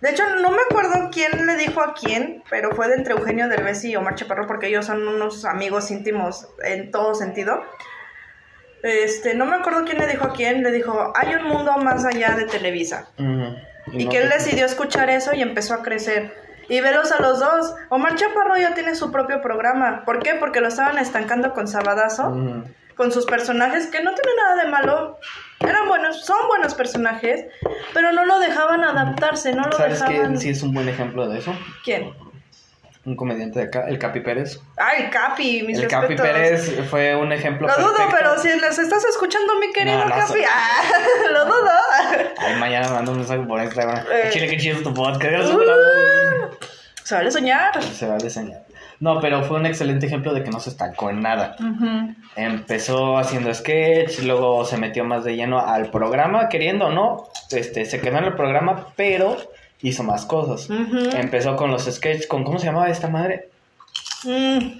De 0.00 0.10
hecho, 0.10 0.22
no 0.36 0.50
me 0.50 0.62
acuerdo 0.70 1.10
quién 1.12 1.46
le 1.46 1.56
dijo 1.56 1.82
a 1.82 1.92
quién, 1.92 2.42
pero 2.48 2.70
fue 2.74 2.88
de 2.88 2.94
entre 2.94 3.12
Eugenio 3.12 3.48
Derbez 3.48 3.84
y 3.84 3.94
Omar 3.96 4.14
Chaparro, 4.14 4.46
porque 4.46 4.68
ellos 4.68 4.86
son 4.86 5.06
unos 5.06 5.44
amigos 5.44 5.90
íntimos 5.90 6.48
en 6.64 6.90
todo 6.90 7.14
sentido. 7.14 7.62
Este, 8.82 9.34
no 9.34 9.44
me 9.44 9.56
acuerdo 9.56 9.84
quién 9.84 9.98
le 9.98 10.06
dijo 10.06 10.24
a 10.24 10.32
quién, 10.32 10.62
le 10.62 10.72
dijo, 10.72 11.12
hay 11.14 11.34
un 11.34 11.44
mundo 11.44 11.76
más 11.76 12.06
allá 12.06 12.30
de 12.34 12.46
Televisa. 12.46 13.08
Y 13.18 14.04
no 14.06 14.10
que 14.10 14.16
él 14.22 14.30
decidió 14.30 14.64
escuchar 14.64 15.10
eso 15.10 15.34
y 15.34 15.42
empezó 15.42 15.74
a 15.74 15.82
crecer. 15.82 16.32
Y 16.70 16.80
velos 16.80 17.10
a 17.10 17.20
los 17.20 17.40
dos. 17.40 17.74
Omar 17.88 18.14
Chaparro 18.14 18.56
ya 18.56 18.72
tiene 18.74 18.94
su 18.94 19.10
propio 19.10 19.42
programa. 19.42 20.04
¿Por 20.04 20.20
qué? 20.22 20.36
Porque 20.36 20.60
lo 20.60 20.68
estaban 20.68 20.98
estancando 20.98 21.52
con 21.52 21.66
Sabadazo, 21.66 22.32
con 22.94 23.10
sus 23.10 23.26
personajes, 23.26 23.88
que 23.88 24.02
no 24.02 24.14
tienen 24.14 24.36
nada 24.36 24.64
de 24.64 24.70
malo. 24.70 25.18
Eran 25.58 25.88
buenos, 25.88 26.24
son 26.24 26.46
buenos 26.48 26.74
personajes, 26.74 27.46
pero 27.92 28.12
no 28.12 28.24
lo 28.24 28.38
dejaban 28.38 28.84
adaptarse, 28.84 29.52
no 29.52 29.64
lo 29.64 29.72
¿Sabes 29.72 29.94
dejaban. 30.00 30.14
quién 30.14 30.38
sí 30.38 30.50
es 30.50 30.62
un 30.62 30.72
buen 30.72 30.88
ejemplo 30.88 31.28
de 31.28 31.40
eso? 31.40 31.52
¿Quién? 31.84 32.14
Un 33.04 33.16
comediante 33.16 33.58
de 33.58 33.64
acá, 33.64 33.86
el 33.88 33.98
Capi 33.98 34.20
Pérez. 34.20 34.60
Ah, 34.76 34.92
el 34.96 35.10
Capi, 35.10 35.62
mis 35.62 35.78
el 35.78 35.88
Capi. 35.88 36.14
Pérez 36.16 36.82
fue 36.90 37.16
un 37.16 37.32
ejemplo 37.32 37.66
Lo 37.66 37.74
dudo, 37.74 37.96
perfecto. 37.96 38.16
pero 38.18 38.38
si 38.38 38.60
les 38.60 38.78
estás 38.78 39.04
escuchando, 39.06 39.58
mi 39.58 39.72
querido 39.72 39.98
No, 39.98 40.04
no, 40.04 40.14
Capi, 40.14 40.40
ah, 40.44 40.82
lo 41.32 41.44
dudo. 41.46 41.70
Ay, 42.38 42.56
mañana 42.60 42.88
me 42.88 42.94
mando 42.94 43.12
un 43.12 43.18
mensaje 43.18 43.40
por 43.42 43.60
Instagram. 43.60 44.04
Eh. 44.12 44.28
Chile, 44.30 44.48
qué 44.48 44.56
chido 44.58 44.82
tu 44.82 44.92
podcast. 44.94 45.50
Uh, 45.52 46.29
se 47.10 47.16
vale 47.16 47.30
soñar. 47.32 47.82
Se 47.82 48.06
va 48.06 48.14
a 48.14 48.18
diseñar. 48.18 48.62
No, 49.00 49.20
pero 49.20 49.42
fue 49.42 49.58
un 49.58 49.66
excelente 49.66 50.06
ejemplo 50.06 50.32
de 50.32 50.44
que 50.44 50.50
no 50.50 50.60
se 50.60 50.70
estancó 50.70 51.10
en 51.10 51.20
nada. 51.22 51.56
Empezó 52.36 53.18
haciendo 53.18 53.52
sketch, 53.52 54.20
luego 54.20 54.64
se 54.64 54.76
metió 54.76 55.04
más 55.04 55.24
de 55.24 55.34
lleno 55.34 55.58
al 55.58 55.90
programa, 55.90 56.48
queriendo 56.48 56.86
o 56.86 56.92
no, 56.92 57.26
este, 57.50 57.84
se 57.84 58.00
quedó 58.00 58.18
en 58.18 58.24
el 58.24 58.34
programa, 58.34 58.86
pero 58.94 59.36
hizo 59.82 60.04
más 60.04 60.24
cosas. 60.24 60.68
Empezó 61.14 61.56
con 61.56 61.72
los 61.72 61.84
sketches, 61.84 62.28
con 62.28 62.44
¿cómo 62.44 62.60
se 62.60 62.66
llamaba 62.66 62.88
esta 62.90 63.08
madre? 63.08 63.48
Mm. 64.24 64.78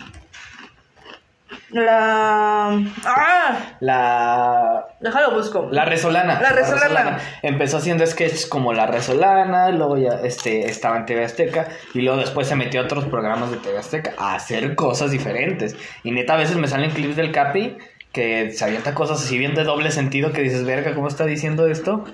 La. 1.73 2.83
¡Ah! 3.05 3.77
La 3.81 4.87
Déjalo 5.01 5.33
busco. 5.33 5.69
La 5.71 5.85
Resolana. 5.85 6.41
La 6.41 6.53
Resolana. 6.53 7.19
Empezó 7.43 7.79
haciendo 7.79 8.07
sketches 8.07 8.47
como 8.47 8.73
La 8.73 8.87
Resolana, 8.87 9.71
luego 9.71 9.97
ya 9.97 10.21
este, 10.23 10.67
estaba 10.67 10.99
en 10.99 11.07
TV 11.07 11.25
Azteca 11.25 11.69
y 11.95 12.03
luego 12.03 12.19
después 12.21 12.49
se 12.49 12.57
metió 12.57 12.81
a 12.81 12.85
otros 12.85 13.07
programas 13.07 13.51
de 13.51 13.57
TV 13.57 13.79
Azteca 13.79 14.13
a 14.19 14.35
hacer 14.35 14.75
cosas 14.75 15.11
diferentes. 15.11 15.77
Y 16.03 16.11
neta, 16.11 16.35
a 16.35 16.37
veces 16.37 16.57
me 16.57 16.69
salen 16.69 16.91
clips 16.91 17.17
del 17.17 17.33
Capi 17.33 17.79
que 18.13 18.51
se 18.51 18.65
avienta 18.65 18.95
cosas 18.95 19.23
así 19.23 19.39
bien 19.39 19.55
de 19.55 19.65
doble 19.65 19.91
sentido 19.91 20.33
que 20.33 20.43
dices, 20.43 20.65
verga, 20.65 20.95
¿cómo 20.95 21.09
está 21.09 21.25
diciendo 21.25 21.67
esto? 21.67 22.05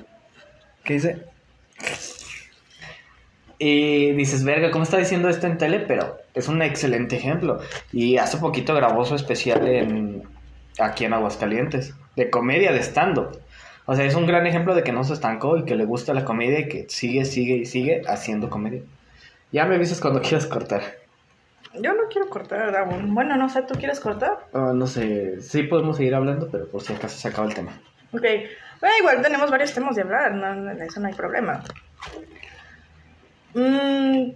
¿Qué 0.84 0.94
dice? 0.94 1.24
Y 3.58 4.12
dices, 4.12 4.44
verga, 4.44 4.70
¿cómo 4.70 4.84
está 4.84 4.98
diciendo 4.98 5.28
esto 5.28 5.46
en 5.46 5.58
tele? 5.58 5.80
Pero 5.80 6.18
es 6.34 6.48
un 6.48 6.60
excelente 6.62 7.16
ejemplo. 7.16 7.60
Y 7.92 8.18
hace 8.18 8.36
poquito 8.38 8.74
grabó 8.74 9.04
su 9.04 9.14
especial 9.14 9.66
en, 9.66 10.22
aquí 10.78 11.04
en 11.04 11.14
Aguascalientes, 11.14 11.94
de 12.16 12.30
comedia 12.30 12.72
de 12.72 12.80
stand-up. 12.80 13.40
O 13.86 13.94
sea, 13.94 14.04
es 14.04 14.14
un 14.14 14.26
gran 14.26 14.46
ejemplo 14.46 14.74
de 14.74 14.82
que 14.82 14.92
no 14.92 15.04
se 15.04 15.14
estancó 15.14 15.56
y 15.56 15.64
que 15.64 15.76
le 15.76 15.84
gusta 15.84 16.12
la 16.12 16.24
comedia 16.24 16.60
y 16.60 16.68
que 16.68 16.86
sigue, 16.88 17.24
sigue 17.24 17.56
y 17.56 17.66
sigue 17.66 18.02
haciendo 18.06 18.50
comedia. 18.50 18.82
Ya 19.52 19.64
me 19.64 19.76
avisas 19.76 20.00
cuando 20.00 20.20
quieras 20.22 20.46
cortar. 20.46 20.82
Yo 21.80 21.94
no 21.94 22.08
quiero 22.10 22.28
cortar. 22.28 22.88
Bueno, 23.06 23.36
no 23.36 23.48
sé, 23.48 23.62
¿tú 23.62 23.74
quieres 23.74 24.00
cortar? 24.00 24.48
Ah, 24.52 24.72
no 24.74 24.86
sé, 24.86 25.40
sí 25.40 25.62
podemos 25.62 25.96
seguir 25.96 26.14
hablando, 26.14 26.48
pero 26.50 26.68
por 26.68 26.82
si 26.82 26.92
acaso 26.92 27.18
se 27.18 27.28
acaba 27.28 27.46
el 27.46 27.54
tema. 27.54 27.72
Ok. 28.12 28.22
Bueno, 28.80 28.94
igual 29.00 29.22
tenemos 29.22 29.50
varios 29.50 29.72
temas 29.72 29.96
de 29.96 30.02
hablar, 30.02 30.34
no, 30.34 30.70
eso 30.82 31.00
no 31.00 31.08
hay 31.08 31.14
problema. 31.14 31.62
Mm, 33.56 34.32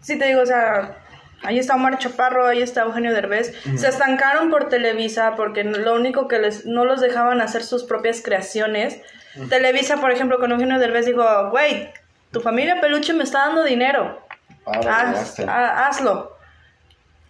sí, 0.00 0.18
te 0.18 0.24
digo, 0.26 0.42
o 0.42 0.46
sea, 0.46 0.96
ahí 1.44 1.58
está 1.58 1.74
Omar 1.76 1.98
Chaparro, 1.98 2.46
ahí 2.46 2.60
está 2.62 2.82
Eugenio 2.82 3.12
Derbez. 3.14 3.54
Se 3.76 3.88
estancaron 3.88 4.50
por 4.50 4.68
Televisa 4.68 5.34
porque 5.36 5.62
lo 5.64 5.94
único 5.94 6.26
que 6.28 6.38
les 6.40 6.66
no 6.66 6.84
los 6.84 7.00
dejaban 7.00 7.40
hacer 7.40 7.62
sus 7.62 7.84
propias 7.84 8.20
creaciones. 8.22 9.00
Televisa, 9.48 9.96
por 9.98 10.10
ejemplo, 10.10 10.38
con 10.38 10.50
Eugenio 10.52 10.78
Derbez 10.78 11.06
dijo, 11.06 11.24
güey, 11.50 11.90
tu 12.32 12.40
familia 12.40 12.80
peluche 12.80 13.12
me 13.12 13.24
está 13.24 13.46
dando 13.46 13.62
dinero. 13.64 14.20
Haz- 14.66 15.08
llegaste. 15.10 15.44
ha- 15.48 15.86
hazlo. 15.86 16.33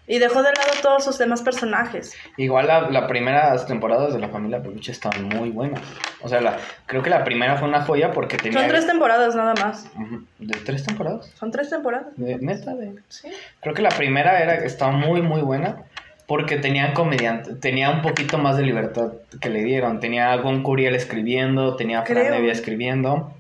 Y 0.07 0.19
dejó 0.19 0.43
de 0.43 0.53
lado 0.53 0.71
todos 0.83 1.05
sus 1.05 1.17
demás 1.17 1.43
personajes. 1.43 2.15
Igual 2.37 2.67
la, 2.67 2.91
la 2.91 3.07
primeras 3.07 3.67
temporadas 3.67 4.13
de 4.13 4.21
La 4.21 4.29
Familia 4.29 4.63
Peluche 4.63 4.93
estaban 4.93 5.25
muy 5.25 5.51
buenas. 5.51 5.81
O 6.21 6.29
sea, 6.29 6.43
la, 6.43 6.59
creo 6.85 7.03
que 7.03 7.09
la 7.09 7.25
primera 7.25 7.57
fue 7.57 7.69
una 7.69 7.83
joya 7.83 8.13
porque 8.13 8.37
tenía... 8.37 8.61
Son 8.61 8.69
tres 8.69 8.87
temporadas 8.87 9.35
nada 9.35 9.55
más. 9.55 9.91
¿De 10.39 10.59
tres 10.61 10.85
temporadas? 10.85 11.33
Son 11.39 11.51
tres 11.51 11.71
temporadas. 11.71 12.09
De, 12.17 12.37
neta, 12.37 12.75
de... 12.75 12.97
Sí. 13.09 13.29
Creo 13.61 13.75
que 13.75 13.81
la 13.81 13.91
primera 13.91 14.43
era 14.43 14.57
estaba 14.57 14.93
muy 14.93 15.23
muy 15.23 15.41
buena 15.41 15.85
porque 16.27 16.57
tenían 16.57 16.93
comediante, 16.95 17.55
tenía 17.55 17.91
un 17.91 18.01
poquito 18.01 18.39
más 18.39 18.57
de 18.57 18.63
libertad 18.63 19.13
que 19.41 19.49
le 19.51 19.63
dieron. 19.63 20.01
Tenía 20.01 20.33
a 20.33 20.37
Gon 20.37 20.63
Curiel 20.63 20.95
escribiendo, 20.95 21.77
tenía 21.77 22.01
a 22.01 22.07
Fran 22.07 22.45
escribiendo 22.47 23.33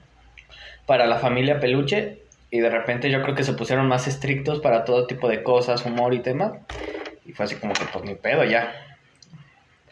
para 0.86 1.06
la 1.06 1.16
familia 1.16 1.60
Peluche 1.60 2.23
y 2.54 2.60
de 2.60 2.70
repente 2.70 3.10
yo 3.10 3.20
creo 3.20 3.34
que 3.34 3.42
se 3.42 3.54
pusieron 3.54 3.88
más 3.88 4.06
estrictos 4.06 4.60
para 4.60 4.84
todo 4.84 5.08
tipo 5.08 5.28
de 5.28 5.42
cosas, 5.42 5.84
humor 5.84 6.14
y 6.14 6.20
temas. 6.20 6.52
Y 7.26 7.32
fue 7.32 7.46
así 7.46 7.56
como 7.56 7.72
que 7.72 7.84
pues 7.92 8.04
ni 8.04 8.14
pedo 8.14 8.44
ya. 8.44 8.72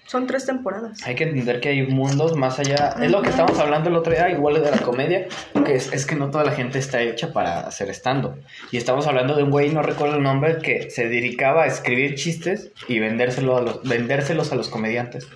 Son 0.06 0.28
tres 0.28 0.46
temporadas. 0.46 1.04
Hay 1.04 1.16
que 1.16 1.24
entender 1.24 1.58
que 1.58 1.70
hay 1.70 1.82
mundos 1.88 2.36
más 2.36 2.60
allá. 2.60 2.94
Es 3.02 3.10
lo 3.10 3.20
que 3.20 3.30
estábamos 3.30 3.58
hablando 3.58 3.90
el 3.90 3.96
otro 3.96 4.12
día, 4.12 4.30
igual 4.30 4.62
de 4.62 4.70
la 4.70 4.78
comedia, 4.78 5.26
que 5.66 5.74
es, 5.74 5.92
es 5.92 6.06
que 6.06 6.14
no 6.14 6.30
toda 6.30 6.44
la 6.44 6.52
gente 6.52 6.78
está 6.78 7.02
hecha 7.02 7.32
para 7.32 7.66
hacer 7.66 7.88
stand-up. 7.90 8.40
Y 8.70 8.76
estamos 8.76 9.08
hablando 9.08 9.34
de 9.34 9.42
un 9.42 9.50
güey, 9.50 9.70
no 9.70 9.82
recuerdo 9.82 10.14
el 10.14 10.22
nombre, 10.22 10.58
que 10.58 10.88
se 10.88 11.08
dedicaba 11.08 11.64
a 11.64 11.66
escribir 11.66 12.14
chistes 12.14 12.70
y 12.86 13.00
vendérselo 13.00 13.56
a 13.56 13.62
los, 13.62 13.82
vendérselos 13.82 14.52
a 14.52 14.54
los 14.54 14.68
comediantes. 14.68 15.26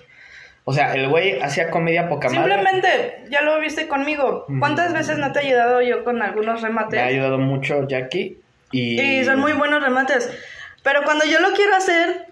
O 0.69 0.73
sea, 0.73 0.93
el 0.95 1.07
güey 1.07 1.39
hacía 1.41 1.69
comedia 1.69 2.09
poca 2.09 2.27
madre. 2.27 2.41
Simplemente, 2.53 3.23
ya 3.31 3.41
lo 3.41 3.57
viste 3.61 3.87
conmigo. 3.87 4.45
¿Cuántas 4.59 4.91
veces 4.93 5.17
no 5.17 5.31
te 5.31 5.39
he 5.39 5.47
ayudado 5.47 5.81
yo 5.81 6.03
con 6.03 6.21
algunos 6.21 6.61
Me 6.61 6.67
ha 6.67 6.69
remates? 6.69 6.99
ayudado 7.01 7.37
mucho 7.37 7.87
Jackie. 7.87 8.41
Y, 8.73 8.99
Y 8.99 9.23
son 9.23 9.39
muy 9.39 9.53
buenos 9.53 9.81
remates. 9.81 10.29
Pero 10.83 11.03
cuando 11.03 11.23
yo 11.23 11.39
lo 11.39 11.53
quiero 11.53 11.73
hacer, 11.73 12.25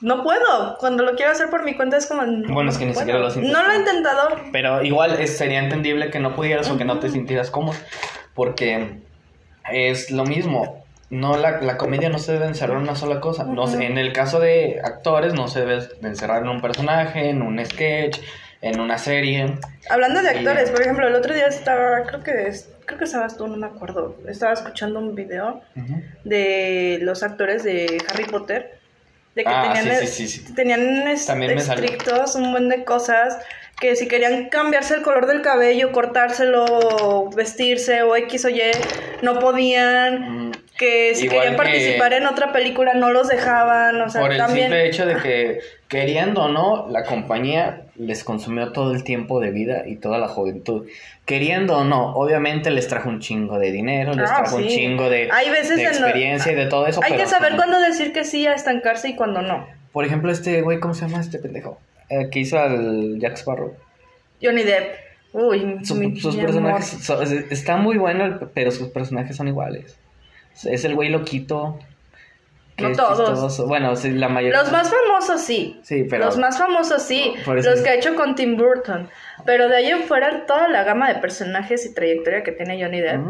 no 0.00 0.22
puedo. 0.22 0.76
Cuando 0.78 1.02
lo 1.02 1.16
quiero 1.16 1.32
hacer 1.32 1.50
por 1.50 1.64
mi 1.64 1.74
cuenta 1.74 1.96
es 1.96 2.06
como... 2.06 2.22
no 2.22 2.54
Bueno, 2.54 2.70
es 2.70 2.78
que 2.78 2.86
ni 2.86 2.92
puedo. 2.92 3.00
siquiera 3.00 3.18
lo 3.18 3.26
has 3.26 3.36
No 3.36 3.62
lo 3.66 3.72
he 3.72 3.76
intentado. 3.76 4.36
Pero 4.52 4.84
igual 4.84 5.18
es- 5.20 5.36
sería 5.36 5.58
entendible 5.58 6.10
que 6.10 6.20
no 6.20 6.36
pudieras 6.36 6.70
o 6.70 6.78
que 6.78 6.84
no 6.84 7.00
te 7.00 7.08
sintieras 7.08 7.50
cómodo. 7.50 7.76
Porque 8.34 8.98
es 9.72 10.12
lo 10.12 10.24
mismo. 10.24 10.77
No, 11.10 11.36
la, 11.36 11.60
la 11.62 11.76
comedia 11.78 12.10
no 12.10 12.18
se 12.18 12.32
debe 12.32 12.46
encerrar 12.46 12.76
en 12.76 12.82
una 12.82 12.94
sola 12.96 13.20
cosa. 13.20 13.44
No 13.44 13.72
en 13.80 13.96
el 13.96 14.12
caso 14.12 14.40
de 14.40 14.80
actores, 14.84 15.32
no 15.34 15.48
se 15.48 15.60
debe 15.60 15.86
de 16.00 16.08
encerrar 16.08 16.42
en 16.42 16.48
un 16.48 16.60
personaje, 16.60 17.30
en 17.30 17.40
un 17.40 17.64
sketch, 17.64 18.18
en 18.60 18.78
una 18.80 18.98
serie. 18.98 19.54
Hablando 19.88 20.20
de 20.22 20.34
Y- 20.34 20.36
actores, 20.38 20.70
por 20.70 20.82
ejemplo, 20.82 21.08
el 21.08 21.14
otro 21.14 21.32
día 21.34 21.46
estaba, 21.46 22.02
creo 22.04 22.22
que 22.22 22.52
creo 22.84 22.98
que 22.98 23.04
estabas 23.04 23.36
tú, 23.36 23.46
no 23.48 23.56
me 23.56 23.66
acuerdo. 23.66 24.16
Estaba 24.28 24.52
escuchando 24.52 24.98
un 24.98 25.14
video 25.14 25.60
de 26.24 26.98
los 27.02 27.22
actores 27.22 27.62
de 27.64 27.98
Harry 28.12 28.24
Potter. 28.24 28.78
De 29.34 29.44
que 29.44 29.50
Ah, 29.50 29.72
tenían, 29.72 29.96
sí, 30.00 30.06
sí, 30.06 30.28
sí, 30.28 30.54
tenían 30.54 31.06
estrictos 31.06 32.34
un 32.34 32.50
buen 32.50 32.68
de 32.68 32.84
cosas. 32.84 33.38
Que 33.80 33.94
si 33.94 34.08
querían 34.08 34.48
cambiarse 34.48 34.94
el 34.96 35.02
color 35.02 35.26
del 35.28 35.40
cabello, 35.42 35.92
cortárselo, 35.92 37.30
vestirse 37.36 38.02
o 38.02 38.16
X 38.16 38.44
o 38.44 38.48
Y, 38.48 38.60
no 39.22 39.38
podían. 39.38 40.48
Mm, 40.48 40.52
Que 40.78 41.14
si 41.16 41.24
Igual 41.26 41.40
querían 41.40 41.54
que- 41.54 41.62
participar 41.62 42.12
en 42.12 42.26
otra 42.26 42.52
película 42.52 42.94
no 42.94 43.10
los 43.10 43.26
dejaban. 43.28 44.00
O 44.00 44.08
sea, 44.08 44.20
Por 44.22 44.30
el 44.32 44.38
también. 44.38 44.66
simple 44.66 44.86
hecho 44.86 45.06
de 45.06 45.16
que, 45.22 45.58
queriendo 45.88 46.44
o 46.44 46.48
no, 46.48 46.88
la 46.88 47.02
compañía 47.04 47.82
les 47.96 48.22
consumió 48.22 48.70
todo 48.72 48.92
el 48.94 49.02
tiempo 49.02 49.40
de 49.40 49.50
vida 49.50 49.82
y 49.86 49.96
toda 49.96 50.18
la 50.18 50.28
juventud. 50.28 50.86
Queriendo 51.26 51.76
o 51.78 51.84
no, 51.84 52.14
obviamente 52.14 52.70
les 52.70 52.86
trajo 52.86 53.08
un 53.08 53.18
chingo 53.20 53.58
de 53.58 53.72
dinero, 53.72 54.14
les 54.14 54.30
Ah, 54.30 54.36
trajo 54.38 54.56
un 54.56 54.68
chingo 54.68 55.10
de, 55.10 55.28
Hay 55.32 55.50
veces 55.50 55.76
de 55.76 55.82
en 55.84 55.88
lo- 56.00 56.06
experiencia 56.06 56.52
y 56.52 56.54
de 56.54 56.66
todo 56.66 56.86
eso. 56.86 57.00
Hay 57.02 57.10
pero 57.12 57.24
que 57.24 57.28
saber 57.28 57.56
cuándo 57.56 57.80
decir 57.80 58.12
que 58.12 58.22
sí 58.24 58.46
a 58.46 58.54
estancarse 58.54 59.08
y 59.08 59.16
cuándo 59.16 59.42
no. 59.42 59.66
Por 59.92 60.04
ejemplo, 60.04 60.30
este 60.30 60.62
güey, 60.62 60.78
¿cómo 60.78 60.94
se 60.94 61.08
llama 61.08 61.20
este 61.20 61.38
pendejo? 61.40 61.80
El 62.08 62.30
que 62.30 62.38
hizo 62.38 62.58
al 62.58 63.18
Jack 63.18 63.34
Sparrow. 63.36 63.74
Johnny 64.40 64.62
Depp. 64.62 64.94
Uy, 65.32 65.78
Su- 65.82 65.96
mi- 65.96 66.18
sus 66.20 66.36
mi 66.36 66.42
personajes, 66.42 67.10
amor. 67.10 67.26
está 67.50 67.76
muy 67.76 67.98
bueno, 67.98 68.38
pero 68.54 68.70
sus 68.70 68.88
personajes 68.88 69.36
son 69.36 69.48
iguales. 69.48 69.98
Es 70.64 70.84
el 70.84 70.94
güey 70.94 71.08
loquito. 71.10 71.78
que 72.76 72.84
No 72.84 72.90
es 72.90 72.96
todos. 72.96 73.28
chistoso. 73.30 73.66
Bueno, 73.66 73.96
sí, 73.96 74.10
la 74.12 74.28
mayoría. 74.28 74.60
Los 74.62 74.70
más 74.70 74.88
famosos 74.88 75.40
sí. 75.40 75.80
Sí, 75.82 76.04
pero- 76.08 76.26
Los 76.26 76.38
más 76.38 76.58
famosos 76.58 77.02
sí. 77.02 77.34
Los 77.44 77.80
que 77.82 77.88
ha 77.88 77.94
hecho 77.94 78.14
con 78.14 78.36
Tim 78.36 78.56
Burton. 78.56 79.08
Pero 79.44 79.68
de 79.68 79.76
ahí 79.78 79.86
en 79.88 80.02
fuera, 80.04 80.46
toda 80.46 80.68
la 80.68 80.84
gama 80.84 81.08
de 81.12 81.16
personajes 81.20 81.84
y 81.86 81.92
trayectoria 81.94 82.44
que 82.44 82.52
tiene 82.52 82.80
Johnny 82.80 83.00
Depp 83.00 83.20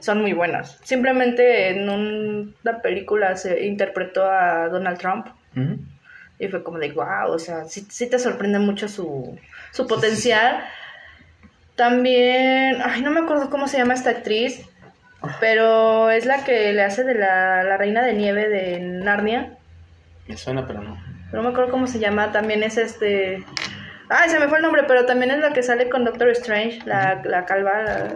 son 0.00 0.20
muy 0.22 0.32
buenas. 0.32 0.80
Simplemente 0.82 1.68
en 1.70 1.88
un- 1.88 2.56
una 2.64 2.82
película 2.82 3.36
se 3.36 3.64
interpretó 3.66 4.24
a 4.28 4.68
Donald 4.68 4.98
Trump. 4.98 5.26
Y 6.40 6.48
fue 6.48 6.62
como 6.64 6.78
de, 6.78 6.90
wow, 6.92 7.30
o 7.32 7.38
sea, 7.38 7.64
sí, 7.66 7.86
sí 7.90 8.08
te 8.08 8.18
sorprende 8.18 8.58
mucho 8.60 8.88
su, 8.88 9.36
su 9.72 9.86
potencial. 9.86 10.64
También, 11.76 12.78
ay, 12.84 13.02
no 13.02 13.10
me 13.10 13.20
acuerdo 13.20 13.50
cómo 13.50 13.68
se 13.68 13.78
llama 13.78 13.94
esta 13.94 14.10
actriz, 14.10 14.64
pero 15.40 16.10
es 16.10 16.26
la 16.26 16.44
que 16.44 16.72
le 16.72 16.82
hace 16.82 17.04
de 17.04 17.14
la, 17.14 17.62
la 17.64 17.76
reina 17.76 18.02
de 18.04 18.12
nieve 18.14 18.48
de 18.48 18.78
Narnia. 18.80 19.56
Me 20.26 20.36
suena, 20.36 20.66
pero 20.66 20.82
no. 20.82 21.02
No 21.32 21.42
me 21.42 21.48
acuerdo 21.50 21.70
cómo 21.70 21.86
se 21.86 21.98
llama, 21.98 22.32
también 22.32 22.62
es 22.62 22.76
este... 22.78 23.44
Ay, 24.10 24.30
se 24.30 24.38
me 24.38 24.48
fue 24.48 24.58
el 24.58 24.62
nombre, 24.62 24.84
pero 24.88 25.04
también 25.04 25.30
es 25.30 25.38
la 25.40 25.52
que 25.52 25.62
sale 25.62 25.88
con 25.90 26.04
Doctor 26.04 26.30
Strange, 26.30 26.80
la, 26.86 27.20
la 27.24 27.44
calva, 27.44 27.82
la- 27.82 28.14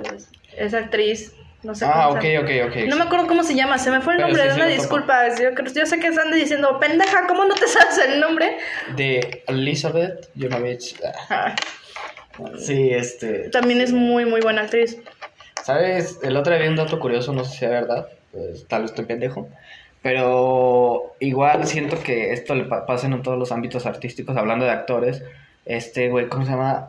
esa 0.57 0.79
actriz. 0.79 1.35
No 1.63 1.75
sé 1.75 1.85
Ah, 1.87 2.07
cómo 2.09 2.19
ok, 2.19 2.25
ok, 2.43 2.51
ok. 2.69 2.77
No 2.89 2.97
me 2.97 3.03
acuerdo 3.03 3.27
cómo 3.29 3.45
se 3.45 3.55
llama, 3.55 3.77
se 3.79 3.91
me 3.91 4.01
fue 4.01 4.15
el 4.15 4.17
Pero 4.17 4.29
nombre, 4.29 4.51
sí, 4.51 4.57
una 4.57 4.67
disculpa. 4.67 5.29
Yo, 5.29 5.87
sé 5.87 6.01
que 6.01 6.09
están 6.09 6.33
diciendo, 6.33 6.81
pendeja, 6.81 7.27
¿cómo 7.29 7.45
no 7.45 7.55
te 7.55 7.69
sabes 7.69 7.99
el 8.09 8.21
nombre? 8.21 8.57
De 8.97 9.45
Elizabeth 9.47 10.29
Jonovich. 10.39 10.97
Ah, 11.29 11.55
Sí, 12.59 12.91
este. 12.91 13.51
también 13.51 13.83
es 13.83 13.93
muy, 13.93 14.25
muy 14.25 14.41
buena 14.41 14.63
actriz. 14.63 14.97
¿Sabes? 15.65 16.19
El 16.23 16.37
otro 16.37 16.53
día 16.55 16.63
vi 16.63 16.69
un 16.69 16.77
dato 16.77 16.99
curioso, 16.99 17.33
no 17.33 17.45
sé 17.45 17.53
si 17.53 17.59
sea 17.59 17.71
verdad. 17.71 18.09
Pues, 18.33 18.67
tal 18.69 18.83
vez 18.83 18.91
estoy 18.91 19.05
pendejo. 19.05 19.49
Pero 20.03 21.15
igual 21.21 21.67
siento 21.67 22.03
que 22.03 22.33
esto 22.33 22.55
le 22.55 22.65
pa- 22.65 22.87
pasa 22.87 23.07
en 23.07 23.23
todos 23.23 23.39
los 23.39 23.53
ámbitos 23.53 23.87
artísticos, 23.87 24.37
hablando 24.37 24.65
de 24.65 24.73
actores. 24.73 25.23
Este 25.65 26.09
güey, 26.09 26.29
¿cómo 26.29 26.45
se 26.45 26.51
llama? 26.51 26.89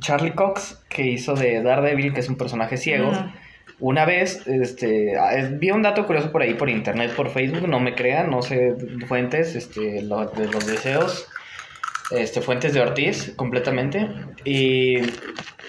Charlie 0.00 0.32
Cox, 0.32 0.80
que 0.88 1.02
hizo 1.02 1.34
de 1.34 1.62
Daredevil, 1.62 2.14
que 2.14 2.20
es 2.20 2.28
un 2.28 2.36
personaje 2.36 2.76
ciego. 2.78 3.10
Una 3.80 4.04
vez, 4.06 4.46
este, 4.46 5.18
ah, 5.18 5.34
es- 5.36 5.58
vi 5.58 5.70
un 5.70 5.82
dato 5.82 6.06
curioso 6.06 6.32
por 6.32 6.40
ahí, 6.42 6.54
por 6.54 6.70
internet, 6.70 7.12
por 7.14 7.28
Facebook, 7.30 7.68
no 7.68 7.80
me 7.80 7.94
crean, 7.94 8.30
no 8.30 8.40
sé 8.42 8.74
fuentes, 9.06 9.54
este, 9.54 10.00
lo- 10.02 10.26
de 10.26 10.46
los 10.46 10.66
deseos, 10.66 11.28
este, 12.10 12.40
fuentes 12.40 12.72
de 12.72 12.80
Ortiz, 12.80 13.34
completamente, 13.36 14.08
y 14.44 14.96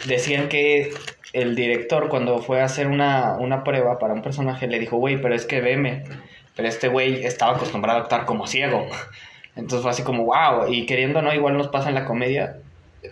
decían 0.07 0.47
que 0.47 0.93
el 1.33 1.55
director 1.55 2.09
cuando 2.09 2.39
fue 2.39 2.61
a 2.61 2.65
hacer 2.65 2.87
una, 2.87 3.35
una 3.39 3.63
prueba 3.63 3.99
para 3.99 4.13
un 4.13 4.21
personaje 4.21 4.67
le 4.67 4.79
dijo, 4.79 4.97
güey, 4.97 5.21
pero 5.21 5.35
es 5.35 5.45
que 5.45 5.61
veme, 5.61 6.03
pero 6.55 6.67
este 6.67 6.87
güey 6.87 7.25
estaba 7.25 7.55
acostumbrado 7.55 7.99
a 7.99 8.01
actuar 8.03 8.25
como 8.25 8.47
ciego, 8.47 8.87
entonces 9.55 9.81
fue 9.81 9.91
así 9.91 10.03
como, 10.03 10.25
wow, 10.25 10.71
y 10.71 10.85
queriendo 10.85 11.21
no, 11.21 11.33
igual 11.33 11.57
nos 11.57 11.67
pasa 11.67 11.89
en 11.89 11.95
la 11.95 12.05
comedia, 12.05 12.57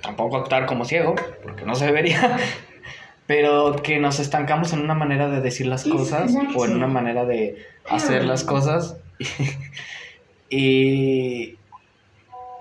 tampoco 0.01 0.37
actuar 0.37 0.65
como 0.65 0.85
ciego, 0.85 1.15
porque 1.43 1.65
no 1.65 1.75
se 1.75 1.85
debería, 1.85 2.37
pero 3.27 3.75
que 3.83 3.99
nos 3.99 4.19
estancamos 4.19 4.73
en 4.73 4.81
una 4.81 4.95
manera 4.95 5.29
de 5.29 5.41
decir 5.41 5.67
las 5.67 5.83
cosas 5.83 6.33
o 6.55 6.65
en 6.65 6.73
una 6.73 6.87
manera 6.87 7.25
de 7.25 7.65
hacer 7.89 8.25
las 8.25 8.43
cosas 8.43 8.97
y 10.49 11.57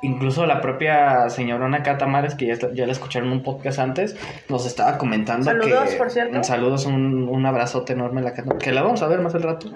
incluso 0.02 0.44
la 0.46 0.60
propia 0.60 1.28
señorona 1.30 1.82
Cata 1.82 2.06
Mares 2.06 2.34
que 2.34 2.46
ya, 2.46 2.52
está- 2.52 2.72
ya 2.74 2.86
la 2.86 2.92
escucharon 2.92 3.28
en 3.30 3.36
un 3.38 3.42
podcast 3.42 3.78
antes 3.78 4.16
nos 4.48 4.66
estaba 4.66 4.98
comentando 4.98 5.44
Saludos, 5.44 5.90
que 5.90 5.96
por 5.96 6.10
cierto. 6.10 6.44
saludos 6.44 6.84
un, 6.86 7.28
un 7.28 7.46
abrazote 7.46 7.94
enorme 7.94 8.20
a 8.20 8.24
la 8.24 8.34
que 8.34 8.72
la 8.72 8.82
vamos 8.82 9.02
a 9.02 9.08
ver 9.08 9.20
más 9.20 9.34
al 9.34 9.42
rato 9.42 9.70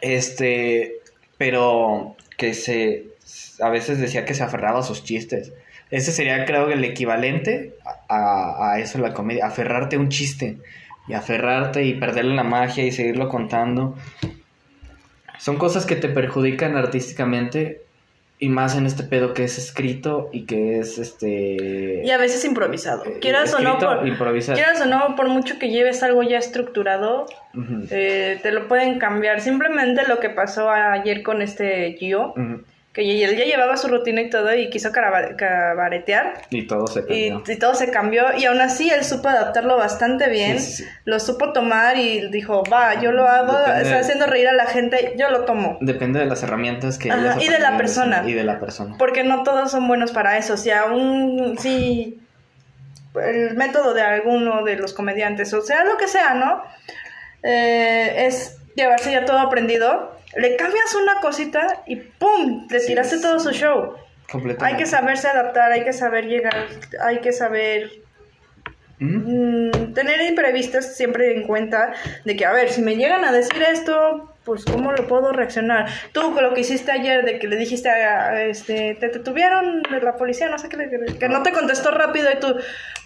este 0.00 0.94
pero 1.36 2.16
que 2.36 2.54
se 2.54 3.06
a 3.60 3.70
veces 3.70 3.98
decía 3.98 4.24
que 4.24 4.34
se 4.34 4.42
aferraba 4.42 4.80
a 4.80 4.82
sus 4.82 5.04
chistes 5.04 5.52
ese 5.90 6.12
sería 6.12 6.44
creo 6.44 6.66
que 6.68 6.74
el 6.74 6.84
equivalente 6.84 7.74
a, 8.08 8.72
a 8.72 8.78
eso 8.78 8.98
en 8.98 9.04
la 9.04 9.14
comedia, 9.14 9.46
aferrarte 9.46 9.96
a 9.96 9.98
un 9.98 10.10
chiste 10.10 10.58
y 11.08 11.14
aferrarte 11.14 11.84
y 11.84 11.94
perderle 11.94 12.34
la 12.34 12.44
magia 12.44 12.84
y 12.84 12.92
seguirlo 12.92 13.30
contando. 13.30 13.96
Son 15.38 15.56
cosas 15.56 15.86
que 15.86 15.96
te 15.96 16.10
perjudican 16.10 16.76
artísticamente 16.76 17.80
y 18.40 18.48
más 18.48 18.76
en 18.76 18.86
este 18.86 19.02
pedo 19.02 19.34
que 19.34 19.44
es 19.44 19.58
escrito 19.58 20.30
y 20.32 20.46
que 20.46 20.78
es 20.78 20.98
este... 20.98 22.02
Y 22.04 22.10
a 22.10 22.18
veces 22.18 22.44
improvisado. 22.44 23.04
eh, 23.04 23.18
Quieras 23.20 23.52
o 23.52 23.58
no, 23.58 23.78
por, 23.78 24.06
improvisado. 24.06 24.56
quieras 24.56 24.80
o 24.80 24.86
no, 24.86 25.16
por 25.16 25.28
mucho 25.28 25.58
que 25.58 25.70
lleves 25.70 26.02
algo 26.02 26.22
ya 26.22 26.38
estructurado, 26.38 27.26
eh, 27.90 28.38
te 28.42 28.52
lo 28.52 28.68
pueden 28.68 28.98
cambiar. 28.98 29.40
Simplemente 29.40 30.06
lo 30.06 30.20
que 30.20 30.30
pasó 30.30 30.70
ayer 30.70 31.22
con 31.22 31.42
este 31.42 31.96
Gio. 31.98 32.34
Que 33.04 33.24
él 33.24 33.36
ya 33.36 33.44
llevaba 33.44 33.76
su 33.76 33.88
rutina 33.88 34.20
y 34.20 34.30
todo 34.30 34.52
y 34.54 34.70
quiso 34.70 34.90
cabaretear. 34.92 36.34
Y 36.50 36.66
todo 36.66 36.86
se 36.86 37.00
Y, 37.00 37.30
perdió. 37.30 37.42
y 37.46 37.56
todo 37.58 37.74
se 37.74 37.90
cambió 37.90 38.36
y 38.36 38.44
aún 38.46 38.60
así 38.60 38.90
él 38.90 39.04
supo 39.04 39.28
adaptarlo 39.28 39.76
bastante 39.76 40.28
bien, 40.28 40.58
Sí, 40.58 40.72
sí, 40.72 40.82
sí. 40.84 40.88
lo 41.04 41.20
supo 41.20 41.52
tomar 41.52 41.96
y 41.96 42.28
dijo, 42.30 42.62
va, 42.72 43.00
yo 43.00 43.12
lo 43.12 43.26
hago, 43.26 43.52
Depende 43.58 43.82
está 43.82 43.98
haciendo 44.00 44.26
reír 44.26 44.48
a 44.48 44.52
la 44.52 44.66
gente, 44.66 45.14
yo 45.16 45.30
lo 45.30 45.44
tomo. 45.44 45.78
Depende 45.80 46.18
de 46.18 46.26
las 46.26 46.42
herramientas 46.42 46.98
que 46.98 47.10
Ajá, 47.10 47.36
y 47.40 47.48
de 47.48 47.58
la 47.58 47.76
persona. 47.76 48.22
Y 48.26 48.32
de 48.32 48.44
la 48.44 48.58
persona. 48.60 48.96
Porque 48.98 49.24
no 49.24 49.42
todos 49.42 49.70
son 49.70 49.86
buenos 49.88 50.12
para 50.12 50.36
eso. 50.38 50.56
Si 50.56 50.70
aún, 50.70 51.56
si 51.58 52.20
el 53.22 53.56
método 53.56 53.94
de 53.94 54.02
alguno 54.02 54.64
de 54.64 54.76
los 54.76 54.92
comediantes, 54.92 55.52
o 55.54 55.60
sea, 55.62 55.84
lo 55.84 55.96
que 55.96 56.08
sea, 56.08 56.34
¿no? 56.34 56.62
Eh, 57.42 58.26
es 58.26 58.56
llevarse 58.74 59.12
ya 59.12 59.24
todo 59.24 59.38
aprendido, 59.38 60.17
le 60.36 60.56
cambias 60.56 60.94
una 60.94 61.20
cosita 61.20 61.82
y 61.86 61.96
¡pum! 61.96 62.66
Le 62.70 62.80
tiraste 62.80 63.16
sí. 63.16 63.22
todo 63.22 63.40
su 63.40 63.50
show. 63.52 63.94
Completamente. 64.30 64.64
Hay 64.64 64.76
que 64.82 64.86
saberse 64.86 65.28
adaptar, 65.28 65.72
hay 65.72 65.84
que 65.84 65.92
saber 65.92 66.26
llegar, 66.26 66.66
hay 67.00 67.20
que 67.20 67.32
saber 67.32 67.90
Ujú. 69.00 69.06
mm, 69.06 69.94
tener 69.94 70.20
imprevistos 70.22 70.84
siempre 70.84 71.34
en 71.34 71.46
cuenta 71.46 71.92
de 72.24 72.36
que, 72.36 72.44
a 72.44 72.52
ver, 72.52 72.68
si 72.70 72.82
me 72.82 72.96
llegan 72.96 73.24
a 73.24 73.32
decir 73.32 73.62
esto, 73.62 74.34
pues, 74.44 74.64
¿cómo 74.66 74.92
lo 74.92 75.06
puedo 75.06 75.32
reaccionar? 75.32 75.86
Tú 76.12 76.34
con 76.34 76.42
lo 76.42 76.52
que 76.52 76.60
hiciste 76.60 76.92
ayer, 76.92 77.24
de 77.24 77.38
que 77.38 77.48
le 77.48 77.56
dijiste, 77.56 77.88
a, 77.88 78.42
este, 78.42 78.96
te 78.96 79.08
detuvieron 79.08 79.82
de 79.82 80.00
la 80.00 80.16
policía, 80.16 80.48
no 80.48 80.58
sé 80.58 80.68
qué, 80.68 80.76
que, 80.76 81.18
que 81.18 81.28
no 81.28 81.42
te 81.42 81.52
contestó 81.52 81.90
rápido 81.90 82.30
y 82.30 82.38
tú, 82.38 82.54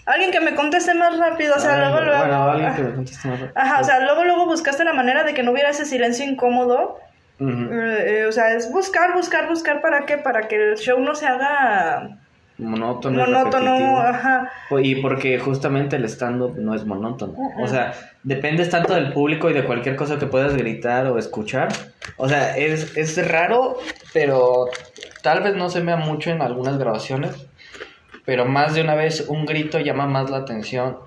alguien 0.06 0.32
que 0.32 0.40
me 0.40 0.54
conteste 0.54 0.94
más 0.94 1.16
rápido, 1.18 1.54
o 1.56 1.60
sea, 1.60 1.78
luego, 1.78 2.00
luego. 2.00 2.18
Bueno, 2.18 2.50
alguien 2.50 2.74
que 2.74 2.82
me 2.82 2.94
conteste 2.94 3.28
más 3.28 3.40
rápido. 3.40 3.60
Ajá, 3.60 3.80
o 3.80 3.84
sea, 3.84 4.00
luego, 4.00 4.24
luego 4.24 4.46
buscaste 4.46 4.84
la 4.84 4.92
manera 4.92 5.24
de 5.24 5.34
que 5.34 5.42
no 5.42 5.52
hubiera 5.52 5.70
ese 5.70 5.84
silencio 5.84 6.24
incómodo. 6.24 6.98
Eh, 7.40 8.04
eh, 8.20 8.26
o 8.26 8.32
sea, 8.32 8.54
es 8.54 8.70
buscar, 8.70 9.14
buscar, 9.14 9.48
buscar 9.48 9.80
para 9.80 10.06
qué, 10.06 10.18
para 10.18 10.48
que 10.48 10.56
el 10.56 10.76
show 10.76 11.00
no 11.00 11.14
se 11.14 11.26
haga 11.26 12.18
monótono, 12.58 13.18
monótono, 13.18 13.98
ajá. 13.98 14.50
Y 14.82 14.96
porque 14.96 15.38
justamente 15.38 15.96
el 15.96 16.04
stand-up 16.04 16.56
no 16.56 16.74
es 16.74 16.84
monótono. 16.84 17.34
O 17.60 17.66
sea, 17.66 17.94
dependes 18.22 18.70
tanto 18.70 18.94
del 18.94 19.12
público 19.12 19.50
y 19.50 19.54
de 19.54 19.64
cualquier 19.64 19.96
cosa 19.96 20.18
que 20.18 20.26
puedas 20.26 20.56
gritar 20.56 21.06
o 21.06 21.18
escuchar. 21.18 21.68
O 22.16 22.28
sea, 22.28 22.56
es, 22.56 22.96
es 22.96 23.28
raro, 23.28 23.78
pero 24.12 24.66
tal 25.22 25.42
vez 25.42 25.56
no 25.56 25.68
se 25.70 25.80
vea 25.80 25.96
mucho 25.96 26.30
en 26.30 26.42
algunas 26.42 26.78
grabaciones. 26.78 27.46
Pero 28.24 28.44
más 28.44 28.74
de 28.74 28.82
una 28.82 28.94
vez 28.94 29.26
un 29.28 29.46
grito 29.46 29.80
llama 29.80 30.06
más 30.06 30.30
la 30.30 30.38
atención 30.38 30.98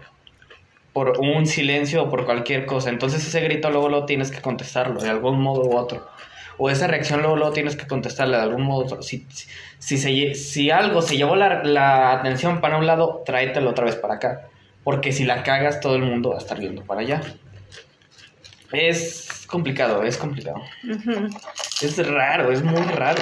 por 0.96 1.20
un 1.20 1.46
silencio 1.46 2.04
o 2.04 2.10
por 2.10 2.24
cualquier 2.24 2.66
cosa. 2.66 2.90
Entonces 2.90 3.28
ese 3.28 3.42
grito 3.42 3.70
luego 3.70 3.90
lo 3.90 4.06
tienes 4.06 4.32
que 4.32 4.42
contestarlo 4.42 5.02
de 5.02 5.10
algún 5.10 5.42
modo 5.42 5.64
u 5.64 5.76
otro. 5.76 6.08
O 6.58 6.70
esa 6.70 6.88
reacción 6.88 7.20
luego, 7.20 7.36
luego 7.36 7.52
tienes 7.52 7.76
que 7.76 7.86
contestarle 7.86 8.38
de 8.38 8.44
algún 8.44 8.62
modo 8.62 8.80
u 8.80 8.86
otro. 8.86 9.02
Si, 9.02 9.28
si, 9.78 9.98
se 9.98 10.36
si 10.36 10.72
algo 10.72 11.02
se 11.02 11.18
llevó 11.18 11.36
la, 11.36 11.66
la 11.66 12.14
atención 12.14 12.62
para 12.62 12.78
un 12.78 12.88
lado, 12.88 13.24
tráetelo 13.26 13.72
otra 13.72 13.84
vez 13.84 13.98
para 13.98 14.14
acá. 14.14 14.48
Porque 14.86 15.12
si 15.12 15.26
la 15.26 15.44
cagas, 15.44 15.82
todo 15.82 15.98
el 15.98 16.04
mundo 16.04 16.30
va 16.30 16.36
a 16.36 16.40
estar 16.40 16.58
viendo 16.58 16.82
para 16.84 17.02
allá. 17.02 17.22
Es 18.72 19.46
complicado, 19.48 20.02
es 20.04 20.16
complicado. 20.16 20.62
Es 21.82 22.08
raro, 22.08 22.54
es 22.54 22.64
muy 22.64 22.82
raro. 22.84 23.22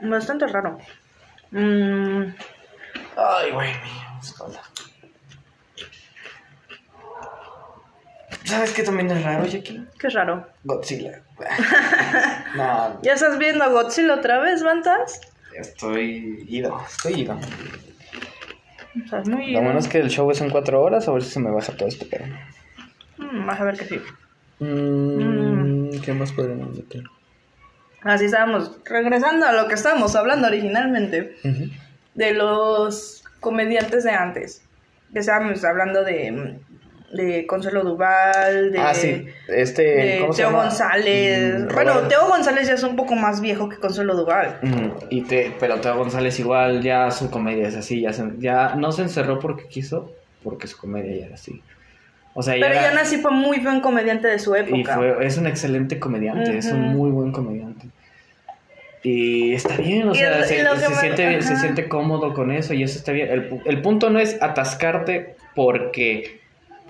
Bastante 0.00 0.46
raro. 0.46 0.78
Mm, 1.50 2.32
Ay, 3.14 3.50
güey, 3.52 3.68
mi 3.74 4.20
espalda. 4.22 4.69
¿Sabes 8.44 8.72
qué 8.72 8.82
también 8.82 9.10
es 9.10 9.22
raro, 9.22 9.46
Jackie? 9.46 9.84
qué 9.98 10.08
raro. 10.08 10.46
Godzilla. 10.64 11.20
no, 12.56 13.00
¿Ya 13.02 13.12
estás 13.14 13.38
viendo 13.38 13.70
Godzilla 13.70 14.14
otra 14.14 14.38
vez, 14.40 14.62
Bantas? 14.62 15.20
estoy 15.54 16.44
ido, 16.48 16.80
estoy 16.86 17.22
ido. 17.22 17.34
O 17.34 19.08
sea, 19.08 19.20
es 19.20 19.28
muy... 19.28 19.52
Lo 19.52 19.62
bueno 19.62 19.78
es 19.78 19.88
que 19.88 19.98
el 19.98 20.10
show 20.10 20.30
es 20.30 20.40
en 20.40 20.50
cuatro 20.50 20.82
horas, 20.82 21.06
a 21.06 21.12
ver 21.12 21.22
si 21.22 21.30
se 21.30 21.40
me 21.40 21.50
baja 21.50 21.76
todo 21.76 21.88
esto, 21.88 22.06
pero... 22.10 22.24
Mm, 23.18 23.46
vas 23.46 23.60
a 23.60 23.64
ver 23.64 23.76
que 23.76 23.84
sí. 23.84 24.00
Mm, 24.58 26.00
¿Qué 26.00 26.12
más 26.12 26.32
podríamos 26.32 26.76
meter? 26.76 27.04
Así 28.02 28.24
estábamos, 28.24 28.78
regresando 28.84 29.46
a 29.46 29.52
lo 29.52 29.68
que 29.68 29.74
estábamos 29.74 30.16
hablando 30.16 30.48
originalmente, 30.48 31.36
de 32.14 32.32
los 32.32 33.24
comediantes 33.40 34.04
de 34.04 34.10
antes. 34.10 34.62
Que 35.12 35.18
estábamos 35.18 35.62
hablando 35.64 36.02
de, 36.02 36.58
de 37.12 37.44
Consuelo 37.46 37.82
Duval, 37.82 38.70
de, 38.72 38.78
Ah, 38.78 38.94
sí, 38.94 39.26
este... 39.48 39.82
de 39.82 40.18
¿cómo 40.20 40.32
se 40.32 40.42
Teo 40.42 40.50
llama? 40.50 40.62
González. 40.64 41.60
Mm, 41.64 41.74
bueno, 41.74 41.92
Teo 42.08 42.28
González 42.28 42.68
ya 42.68 42.74
es 42.74 42.82
un 42.84 42.94
poco 42.96 43.14
más 43.16 43.40
viejo 43.40 43.68
que 43.68 43.76
Consuelo 43.78 44.14
Duval. 44.14 44.58
Y 45.10 45.22
te, 45.22 45.52
pero 45.58 45.80
Teo 45.80 45.96
González 45.96 46.38
igual 46.38 46.82
ya 46.82 47.10
su 47.10 47.30
comedia 47.30 47.66
es 47.68 47.74
así, 47.76 48.00
ya, 48.02 48.12
se- 48.12 48.30
ya 48.38 48.74
no 48.76 48.92
se 48.92 49.02
encerró 49.02 49.38
porque 49.40 49.66
quiso, 49.66 50.12
porque 50.44 50.66
su 50.68 50.78
comedia 50.78 51.16
ya 51.18 51.26
era 51.26 51.34
así. 51.34 51.62
O 52.32 52.44
sea, 52.44 52.54
Pero 52.60 52.72
ya 52.74 52.92
así 53.00 53.16
fue 53.18 53.32
muy 53.32 53.58
buen 53.58 53.80
comediante 53.80 54.28
de 54.28 54.38
su 54.38 54.54
y 54.54 54.60
época. 54.60 54.94
fue, 54.94 55.26
es 55.26 55.36
un 55.36 55.48
excelente 55.48 55.98
comediante, 55.98 56.56
es 56.56 56.66
un 56.66 56.80
muy 56.96 57.10
buen 57.10 57.32
comediante. 57.32 57.86
Y 59.02 59.54
está 59.54 59.76
bien, 59.78 60.08
o 60.10 60.12
Y 60.12 60.16
sea, 60.18 60.44
se, 60.44 60.56
y 60.58 60.60
se 60.60 60.94
siente, 60.94 61.26
bien- 61.26 61.42
se 61.42 61.56
siente 61.56 61.88
cómodo 61.88 62.34
con 62.34 62.52
eso 62.52 62.74
y 62.74 62.82
eso 62.84 62.98
está 62.98 63.12
bien. 63.12 63.60
El 63.64 63.82
punto 63.82 64.10
no 64.10 64.20
es 64.20 64.40
atascarte 64.42 65.34
porque 65.56 66.39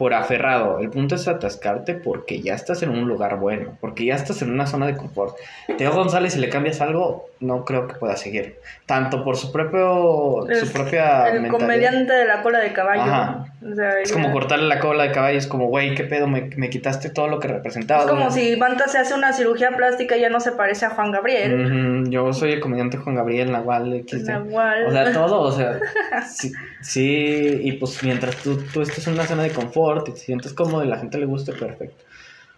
por 0.00 0.14
aferrado, 0.14 0.78
el 0.78 0.88
punto 0.88 1.14
es 1.16 1.28
atascarte 1.28 1.92
porque 1.92 2.40
ya 2.40 2.54
estás 2.54 2.82
en 2.82 2.88
un 2.88 3.06
lugar 3.06 3.36
bueno, 3.38 3.76
porque 3.82 4.06
ya 4.06 4.14
estás 4.14 4.40
en 4.40 4.50
una 4.50 4.66
zona 4.66 4.86
de 4.86 4.96
confort. 4.96 5.36
Teo 5.76 5.92
González, 5.92 6.32
si 6.32 6.38
le 6.40 6.48
cambias 6.48 6.80
algo, 6.80 7.28
no 7.40 7.66
creo 7.66 7.86
que 7.86 7.96
pueda 7.96 8.16
seguir. 8.16 8.56
Tanto 8.86 9.22
por 9.22 9.36
su 9.36 9.52
propio 9.52 10.48
Es 10.48 10.60
su 10.60 10.72
propia 10.72 11.28
el 11.28 11.42
mentalidad. 11.42 11.50
comediante 11.66 12.12
de 12.14 12.24
la 12.24 12.40
cola 12.42 12.60
de 12.60 12.72
caballo. 12.72 13.02
Ajá. 13.02 13.44
O 13.70 13.74
sea, 13.74 14.00
Es 14.00 14.08
ya- 14.08 14.14
como 14.14 14.32
cortarle 14.32 14.68
la 14.68 14.80
cola 14.80 15.02
de 15.04 15.12
caballo, 15.12 15.36
es 15.36 15.46
como, 15.46 15.66
güey, 15.66 15.94
¿qué 15.94 16.04
pedo? 16.04 16.26
Me, 16.26 16.48
me 16.56 16.70
quitaste 16.70 17.10
todo 17.10 17.28
lo 17.28 17.38
que 17.38 17.48
representaba. 17.48 18.04
Es 18.04 18.08
como 18.08 18.30
si 18.30 18.56
Banta 18.56 18.88
se 18.88 18.96
hace 18.96 19.12
una 19.12 19.34
cirugía 19.34 19.76
plástica 19.76 20.16
y 20.16 20.22
ya 20.22 20.30
no 20.30 20.40
se 20.40 20.52
parece 20.52 20.86
a 20.86 20.90
Juan 20.90 21.12
Gabriel. 21.12 22.04
Yo 22.08 22.32
soy 22.32 22.52
el 22.52 22.60
comediante 22.60 22.96
Juan 22.96 23.16
Gabriel 23.16 23.52
Nahual 23.52 24.02
XD. 24.08 24.26
Nahual. 24.30 24.86
O 24.86 24.90
sea, 24.92 25.12
todo, 25.12 25.40
o 25.42 25.52
sea, 25.52 25.78
sí, 26.30 26.52
sí, 26.80 27.60
y 27.64 27.72
pues 27.72 28.02
mientras 28.02 28.36
tú, 28.36 28.56
tú 28.72 28.80
estés 28.80 29.06
en 29.06 29.12
una 29.14 29.24
zona 29.26 29.42
de 29.42 29.50
confort 29.50 29.89
y 29.98 30.04
te 30.04 30.16
sientes 30.16 30.52
cómodo 30.52 30.84
y 30.84 30.88
la 30.88 30.98
gente 30.98 31.18
le 31.18 31.26
guste, 31.26 31.52
perfecto. 31.52 32.04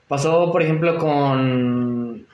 Pasó, 0.08 0.50
por 0.52 0.62
ejemplo, 0.62 0.98
con... 0.98 2.26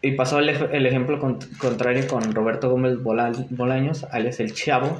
Y 0.00 0.12
pasó 0.12 0.38
el, 0.38 0.48
el 0.50 0.86
ejemplo 0.86 1.18
con- 1.18 1.38
contrario 1.58 2.06
con 2.06 2.32
Roberto 2.32 2.70
Gómez 2.70 3.02
Bola- 3.02 3.32
Bolaños, 3.50 4.04
alias 4.12 4.38
El 4.38 4.54
Chavo, 4.54 4.96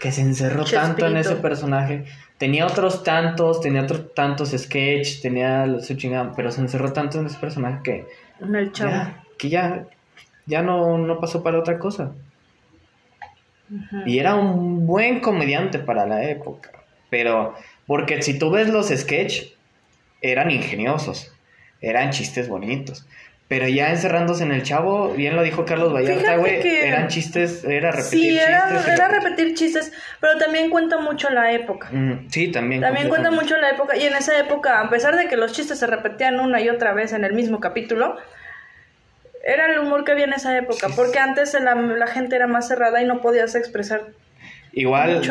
que 0.00 0.10
se 0.10 0.22
encerró 0.22 0.64
tanto 0.64 1.06
en 1.06 1.12
Chespirito. 1.14 1.30
ese 1.30 1.36
personaje. 1.36 2.04
Tenía 2.36 2.66
otros 2.66 3.04
tantos, 3.04 3.60
tenía 3.60 3.82
otros 3.82 4.12
tantos 4.14 4.50
sketch, 4.50 5.22
tenía 5.22 5.78
su 5.80 5.94
chingada, 5.94 6.32
pero 6.34 6.50
se 6.50 6.60
encerró 6.60 6.92
tanto 6.92 7.20
en 7.20 7.26
ese 7.26 7.38
personaje 7.38 7.78
que 7.84 8.06
El 8.40 8.72
chavo. 8.72 8.90
ya, 8.90 9.22
que 9.38 9.48
ya, 9.48 9.86
ya 10.46 10.62
no, 10.62 10.98
no 10.98 11.20
pasó 11.20 11.42
para 11.44 11.58
otra 11.60 11.78
cosa. 11.78 12.10
Ujú. 13.70 13.96
Y 14.06 14.18
era 14.18 14.34
un 14.34 14.86
buen 14.86 15.20
comediante 15.20 15.78
para 15.78 16.06
la 16.06 16.24
época. 16.28 16.70
Pero, 17.10 17.54
porque 17.86 18.22
si 18.22 18.38
tú 18.38 18.50
ves 18.50 18.68
los 18.68 18.88
sketch, 18.88 19.44
eran 20.22 20.50
ingeniosos, 20.50 21.32
eran 21.80 22.10
chistes 22.10 22.48
bonitos. 22.48 23.06
Pero 23.48 23.68
ya 23.68 23.90
encerrándose 23.90 24.42
en 24.42 24.50
el 24.50 24.64
chavo, 24.64 25.10
bien 25.14 25.36
lo 25.36 25.42
dijo 25.44 25.64
Carlos 25.64 25.92
Vallarta, 25.94 26.34
güey, 26.36 26.66
eran 26.66 27.06
chistes, 27.06 27.62
era 27.62 27.92
repetir 27.92 28.10
Sí, 28.20 28.36
era, 28.36 28.68
chistes. 28.72 28.88
era 28.94 29.08
repetir- 29.08 29.22
repetir 29.22 29.54
chistes, 29.54 29.92
pero 30.20 30.36
también 30.36 30.68
cuenta 30.68 30.98
mucho 30.98 31.30
la 31.30 31.52
época. 31.52 31.88
Mm, 31.92 32.28
sí, 32.28 32.48
también. 32.50 32.80
También 32.80 33.08
cuenta 33.08 33.30
mucho 33.30 33.56
la 33.56 33.70
época, 33.70 33.96
y 33.96 34.02
en 34.02 34.16
esa 34.16 34.36
época, 34.36 34.80
a 34.80 34.90
pesar 34.90 35.16
de 35.16 35.28
que 35.28 35.36
los 35.36 35.52
chistes 35.52 35.78
se 35.78 35.86
repetían 35.86 36.40
una 36.40 36.60
y 36.60 36.68
otra 36.68 36.92
vez 36.92 37.12
en 37.12 37.22
el 37.24 37.34
mismo 37.34 37.60
capítulo, 37.60 38.16
era 39.44 39.70
el 39.72 39.78
humor 39.78 40.04
que 40.04 40.10
había 40.10 40.24
en 40.24 40.32
esa 40.32 40.56
época, 40.58 40.88
Sí. 40.88 40.94
porque 40.96 41.20
antes 41.20 41.54
la, 41.60 41.76
la 41.76 42.06
gente 42.08 42.34
era 42.34 42.48
más 42.48 42.66
cerrada 42.66 43.00
y 43.00 43.04
no 43.06 43.20
podías 43.20 43.54
expresar. 43.54 44.02
Igual, 44.78 45.22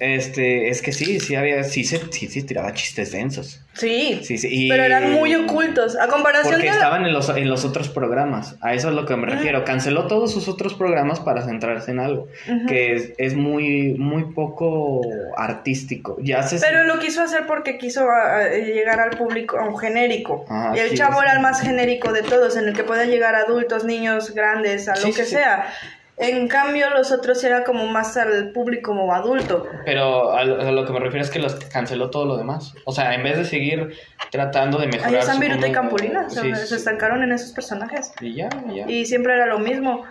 este, 0.00 0.68
es 0.68 0.82
que 0.82 0.90
sí, 0.92 1.20
sí 1.20 1.36
había, 1.36 1.62
sí 1.62 1.84
se, 1.84 2.00
sí, 2.12 2.26
sí 2.26 2.42
tiraba 2.42 2.74
chistes 2.74 3.12
densos. 3.12 3.60
Sí, 3.74 4.20
Sí, 4.24 4.36
sí, 4.36 4.48
y- 4.50 4.68
pero 4.68 4.82
eran 4.82 5.12
muy 5.12 5.32
ocultos. 5.36 5.96
A 5.96 6.08
comparación 6.08 6.54
Porque 6.54 6.66
de... 6.66 6.72
estaban 6.72 7.06
en 7.06 7.12
los, 7.12 7.28
en 7.28 7.48
los 7.48 7.64
otros 7.64 7.88
programas. 7.88 8.56
A 8.60 8.74
eso 8.74 8.88
es 8.88 8.94
lo 8.96 9.06
que 9.06 9.14
me 9.16 9.26
refiero. 9.28 9.64
Canceló 9.64 10.08
todos 10.08 10.32
sus 10.32 10.48
otros 10.48 10.74
programas 10.74 11.20
para 11.20 11.42
centrarse 11.44 11.92
en 11.92 12.00
algo. 12.00 12.26
Que 12.68 12.94
es, 12.94 13.12
es 13.18 13.34
muy, 13.36 13.94
muy 13.94 14.32
poco 14.32 15.02
artístico. 15.36 16.16
Ya 16.20 16.42
se 16.42 16.58
Pero 16.58 16.82
lo 16.84 16.98
quiso 16.98 17.22
hacer 17.22 17.46
porque 17.46 17.78
quiso 17.78 18.08
a- 18.10 18.38
a 18.38 18.48
llegar 18.48 18.98
al 18.98 19.10
público, 19.10 19.56
a 19.56 19.68
un 19.68 19.78
genérico. 19.78 20.44
Ajá, 20.48 20.72
y 20.76 20.80
el 20.80 20.90
sí, 20.90 20.96
chavo 20.96 21.22
era 21.22 21.32
el 21.34 21.40
más 21.40 21.60
genérico 21.60 22.12
de 22.12 22.22
todos, 22.22 22.56
en 22.56 22.66
el 22.68 22.74
que 22.74 22.82
podían 22.82 23.08
llegar 23.10 23.34
adultos, 23.36 23.84
niños, 23.84 24.34
grandes, 24.34 24.88
a 24.88 24.96
lo 24.96 25.12
que 25.14 25.24
sea. 25.24 25.72
En 26.16 26.46
cambio, 26.46 26.90
los 26.90 27.10
otros 27.10 27.42
era 27.42 27.64
como 27.64 27.86
más 27.88 28.16
al 28.16 28.50
público 28.52 28.92
como 28.92 29.12
adulto. 29.12 29.66
Pero 29.84 30.32
a 30.32 30.44
lo, 30.44 30.60
a 30.60 30.70
lo 30.70 30.86
que 30.86 30.92
me 30.92 31.00
refiero 31.00 31.24
es 31.24 31.30
que 31.30 31.40
los 31.40 31.56
canceló 31.56 32.10
todo 32.10 32.24
lo 32.24 32.36
demás. 32.36 32.72
O 32.84 32.92
sea, 32.92 33.14
en 33.14 33.24
vez 33.24 33.36
de 33.36 33.44
seguir 33.44 33.94
tratando 34.30 34.78
de 34.78 34.86
mejorar. 34.86 35.12
Ahí 35.12 35.20
están 35.20 35.40
Viruta 35.40 35.66
y 35.66 35.72
Campulina, 35.72 36.30
se, 36.30 36.40
Sí, 36.40 36.54
se 36.54 36.66
sí. 36.68 36.74
estancaron 36.76 37.22
en 37.24 37.32
esos 37.32 37.50
personajes. 37.52 38.12
Y 38.20 38.34
ya, 38.34 38.48
y 38.70 38.76
ya. 38.76 38.88
Y 38.88 39.06
siempre 39.06 39.34
era 39.34 39.46
lo 39.46 39.58
mismo. 39.58 40.04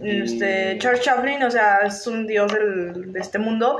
Este, 0.00 0.76
Charles 0.78 1.02
Chaplin, 1.02 1.42
o 1.42 1.50
sea, 1.50 1.78
es 1.86 2.06
un 2.06 2.26
dios 2.26 2.52
del- 2.52 3.12
de 3.12 3.20
este 3.20 3.38
mundo, 3.38 3.78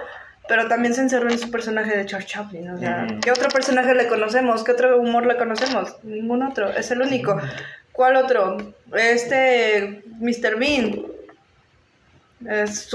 pero 0.49 0.69
también 0.69 0.95
se 0.95 1.01
encerró 1.01 1.31
en 1.31 1.39
su 1.39 1.51
personaje 1.51 1.97
de 1.97 2.07
Charles 2.07 2.29
Chaplin. 2.29 2.71
O 2.71 2.79
sea. 2.79 3.07
¿qué 3.23 3.31
otro 3.31 3.49
personaje 3.49 3.95
le 3.95 4.07
conocemos? 4.07 4.63
¿Qué 4.65 4.73
otro 4.73 5.01
humor 5.01 5.27
le 5.27 5.37
conocemos? 5.37 5.97
Ningún 6.03 6.43
otro, 6.43 6.69
es 6.71 6.91
el 6.91 7.01
único. 7.01 7.41
¿Cuál 7.93 8.17
otro? 8.17 8.59
Este, 8.95 10.03
Mr. 10.21 10.57
Bean. 10.59 11.03
Es- 12.49 12.89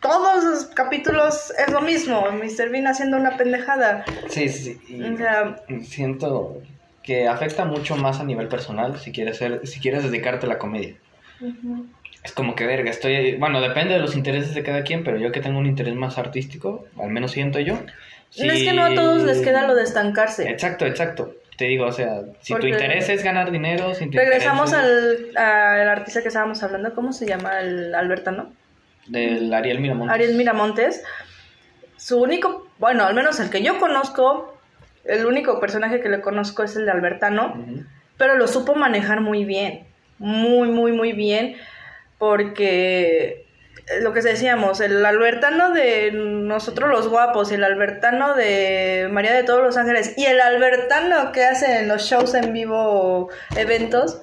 todos 0.00 0.44
los 0.44 0.64
capítulos 0.66 1.52
es 1.58 1.72
lo 1.72 1.80
mismo, 1.80 2.24
Mr. 2.30 2.70
Bean 2.70 2.86
haciendo 2.86 3.16
una 3.16 3.36
pendejada. 3.36 4.04
Sí, 4.28 4.48
sí. 4.48 4.78
O 5.12 5.16
sea, 5.16 5.56
siento 5.82 6.58
que 7.02 7.26
afecta 7.26 7.64
mucho 7.64 7.96
más 7.96 8.20
a 8.20 8.24
nivel 8.24 8.48
personal 8.48 8.98
si 9.00 9.10
quieres 9.12 9.38
ser, 9.38 9.66
si 9.66 9.80
quieres 9.80 10.04
dedicarte 10.04 10.46
a 10.46 10.48
la 10.50 10.58
comedia. 10.58 10.94
ujú. 11.40 11.86
Es 12.22 12.30
como 12.30 12.54
que 12.54 12.66
verga, 12.66 12.88
estoy, 12.88 13.34
bueno, 13.34 13.60
depende 13.60 13.94
de 13.94 14.00
los 14.00 14.14
intereses 14.14 14.54
de 14.54 14.62
cada 14.62 14.84
quien, 14.84 15.02
pero 15.02 15.18
yo 15.18 15.32
que 15.32 15.40
tengo 15.40 15.58
un 15.58 15.66
interés 15.66 15.96
más 15.96 16.18
artístico, 16.18 16.84
al 17.00 17.10
menos 17.10 17.32
siento 17.32 17.58
yo. 17.58 17.74
No 18.38 18.52
es 18.52 18.62
que 18.62 18.72
no 18.72 18.84
a 18.84 18.94
todos 18.94 19.24
les 19.24 19.40
queda 19.40 19.66
lo 19.66 19.74
de 19.74 19.82
estancarse. 19.82 20.48
Exacto, 20.48 20.86
exacto. 20.86 21.34
te 21.56 21.64
digo, 21.66 21.84
o 21.86 21.92
sea, 21.92 22.22
si 22.40 22.52
Porque- 22.54 22.68
tu 22.68 22.72
interés 22.74 23.08
es 23.08 23.22
ganar 23.22 23.50
dinero, 23.50 23.92
si 23.94 24.06
Regresamos 24.06 24.70
interés 24.72 25.36
al, 25.36 25.80
al 25.80 25.88
artista 25.88 26.22
que 26.22 26.28
estábamos 26.28 26.62
hablando, 26.62 26.94
¿cómo 26.94 27.12
se 27.12 27.26
llama? 27.26 27.60
El 27.60 27.94
Albertano. 27.94 28.52
Del 29.06 29.52
Ariel 29.52 29.80
Miramontes. 29.80 30.14
Ariel 30.14 30.36
Miramontes. 30.36 31.02
Su 31.96 32.20
único, 32.20 32.68
bueno, 32.78 33.04
al 33.04 33.14
menos 33.14 33.38
el 33.40 33.50
que 33.50 33.62
yo 33.62 33.78
conozco, 33.78 34.58
el 35.04 35.26
único 35.26 35.60
personaje 35.60 36.00
que 36.00 36.08
le 36.08 36.20
conozco 36.20 36.62
es 36.62 36.76
el 36.76 36.84
de 36.84 36.92
Albertano, 36.92 37.54
pero 38.16 38.36
lo 38.36 38.48
supo 38.48 38.74
manejar 38.74 39.20
muy 39.20 39.44
bien, 39.44 39.86
muy, 40.18 40.68
muy, 40.68 40.92
muy 40.92 41.12
bien, 41.12 41.56
porque 42.18 43.46
lo 44.00 44.12
que 44.12 44.20
decíamos, 44.20 44.80
el 44.80 45.04
Albertano 45.04 45.70
de 45.70 46.12
nosotros 46.12 46.90
los 46.90 47.08
guapos, 47.08 47.50
el 47.52 47.64
Albertano 47.64 48.34
de 48.34 49.08
María 49.10 49.32
de 49.32 49.42
todos 49.42 49.62
los 49.62 49.76
Ángeles 49.76 50.14
y 50.16 50.24
el 50.24 50.40
Albertano 50.40 51.32
que 51.32 51.44
hace 51.44 51.80
en 51.80 51.88
los 51.88 52.02
shows 52.02 52.34
en 52.34 52.52
vivo, 52.52 53.30
eventos. 53.56 54.22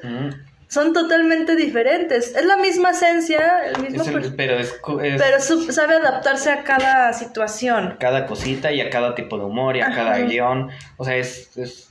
Son 0.69 0.93
totalmente 0.93 1.55
diferentes. 1.57 2.33
Es 2.35 2.45
la 2.45 2.55
misma 2.55 2.91
esencia, 2.91 3.65
el 3.65 3.81
mismo 3.81 4.03
Es 4.03 4.07
el- 4.07 4.35
pero 4.35 4.57
es, 4.57 4.79
pero 5.17 5.41
su- 5.41 5.71
sabe 5.73 5.95
adaptarse 5.95 6.51
a 6.51 6.63
cada 6.63 7.11
situación. 7.11 7.95
cada 7.99 8.25
cosita 8.27 8.71
y 8.71 8.79
a 8.79 8.89
cada 8.89 9.15
tipo 9.15 9.37
de 9.37 9.43
humor 9.45 9.75
y 9.75 9.81
a 9.81 9.91
cada 9.91 10.19
guion. 10.19 10.69
O 10.97 11.03
sea, 11.05 11.15
es, 11.17 11.57
es, 11.57 11.89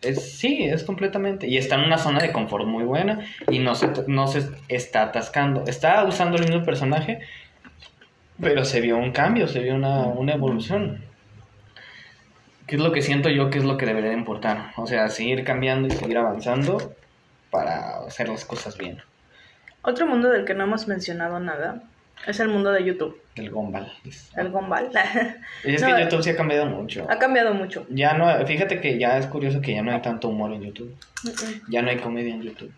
es- 0.00 0.32
sí, 0.38 0.62
es 0.64 0.84
completamente. 0.84 1.48
Y 1.48 1.58
está 1.58 1.74
en 1.74 1.82
una 1.82 1.98
zona 1.98 2.20
de 2.20 2.30
confort 2.32 2.66
muy 2.66 2.84
buena 2.84 3.18
y 3.50 3.58
no 3.58 3.74
se, 3.74 3.88
no 4.06 4.28
se 4.28 4.48
está 4.68 5.02
atascando. 5.02 5.64
Está 5.66 6.04
usando 6.04 6.36
el 6.38 6.44
mismo 6.46 6.64
personaje, 6.64 7.18
pero 8.40 8.64
se 8.64 8.80
vio 8.80 8.96
un 8.96 9.10
cambio, 9.10 9.48
se 9.48 9.58
vio 9.58 9.74
una, 9.74 10.04
una 10.06 10.34
evolución. 10.34 11.04
¿Qué 12.68 12.76
es 12.76 12.80
lo 12.82 12.92
que 12.92 13.02
siento 13.02 13.28
yo 13.28 13.50
que 13.50 13.58
es 13.58 13.64
lo 13.64 13.76
que 13.76 13.86
debería 13.86 14.10
de 14.10 14.16
importar? 14.16 14.70
O 14.76 14.86
sea, 14.86 15.08
seguir 15.08 15.42
cambiando 15.42 15.88
y 15.88 15.90
seguir 15.90 16.16
avanzando 16.18 16.94
para 17.50 17.98
hacer 18.06 18.28
las 18.28 18.44
cosas 18.44 18.76
bien. 18.76 19.02
Otro 19.82 20.06
mundo 20.06 20.28
del 20.28 20.44
que 20.44 20.54
no 20.54 20.64
hemos 20.64 20.86
mencionado 20.88 21.40
nada 21.40 21.82
es 22.26 22.38
el 22.38 22.48
mundo 22.48 22.70
de 22.70 22.84
YouTube, 22.84 23.18
El 23.34 23.50
Gombal. 23.50 23.90
el 24.36 24.50
Gombal. 24.50 24.90
Es 25.64 25.80
No, 25.82 25.96
que 25.96 26.02
YouTube 26.02 26.22
sí 26.22 26.30
ha 26.30 26.36
cambiado 26.36 26.66
mucho. 26.66 27.06
ha 27.08 27.18
cambiado 27.18 27.54
mucho. 27.54 27.86
Ya 27.88 28.12
no, 28.12 28.46
fíjate 28.46 28.80
que 28.80 28.98
ya 28.98 29.16
es 29.16 29.26
curioso 29.26 29.60
que 29.62 29.74
ya 29.74 29.82
no 29.82 29.92
hay 29.92 30.02
tanto 30.02 30.28
humor 30.28 30.52
en 30.52 30.62
YouTube. 30.62 30.94
Ya 31.68 31.80
no 31.82 31.88
hay 31.90 31.96
comedia 31.96 32.34
en 32.34 32.42
YouTube. 32.42 32.72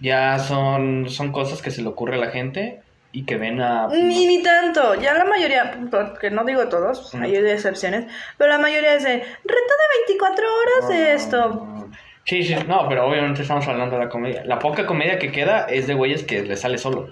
Ya 0.00 0.38
son, 0.40 1.08
son 1.08 1.32
cosas 1.32 1.62
que 1.62 1.70
se 1.70 1.80
le 1.82 1.88
ocurre 1.88 2.16
a 2.16 2.18
la 2.18 2.30
gente 2.30 2.82
y 3.12 3.24
que 3.24 3.36
ven 3.36 3.60
a... 3.60 3.86
Ni, 3.86 4.26
ni 4.26 4.42
tanto, 4.42 4.94
ya 4.96 5.14
la 5.14 5.24
mayoría, 5.24 5.78
porque 5.90 6.30
no 6.30 6.44
digo 6.44 6.68
todos, 6.68 7.14
hay 7.14 7.34
excepciones, 7.36 8.04
pero 8.36 8.50
la 8.50 8.58
mayoría 8.58 8.94
es 8.96 9.04
de 9.04 9.14
reto 9.20 9.24
de 9.44 10.06
24 10.06 10.44
horas 10.54 10.88
de 10.90 11.14
esto. 11.14 11.88
Sí, 12.26 12.42
sí, 12.42 12.56
no, 12.66 12.88
pero 12.88 13.06
obviamente 13.06 13.42
estamos 13.42 13.66
hablando 13.68 13.96
de 13.96 14.04
la 14.04 14.10
comedia. 14.10 14.44
La 14.44 14.58
poca 14.58 14.84
comedia 14.84 15.18
que 15.18 15.30
queda 15.30 15.66
es 15.66 15.86
de 15.86 15.94
güeyes 15.94 16.24
que 16.24 16.42
le 16.42 16.56
sale 16.56 16.76
solo. 16.76 17.10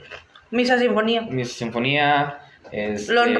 Misa 0.51 0.79
Sinfonía. 0.79 1.23
Miss 1.23 1.53
Sinfonía, 1.53 2.39
este, 2.73 3.12
Lon 3.12 3.35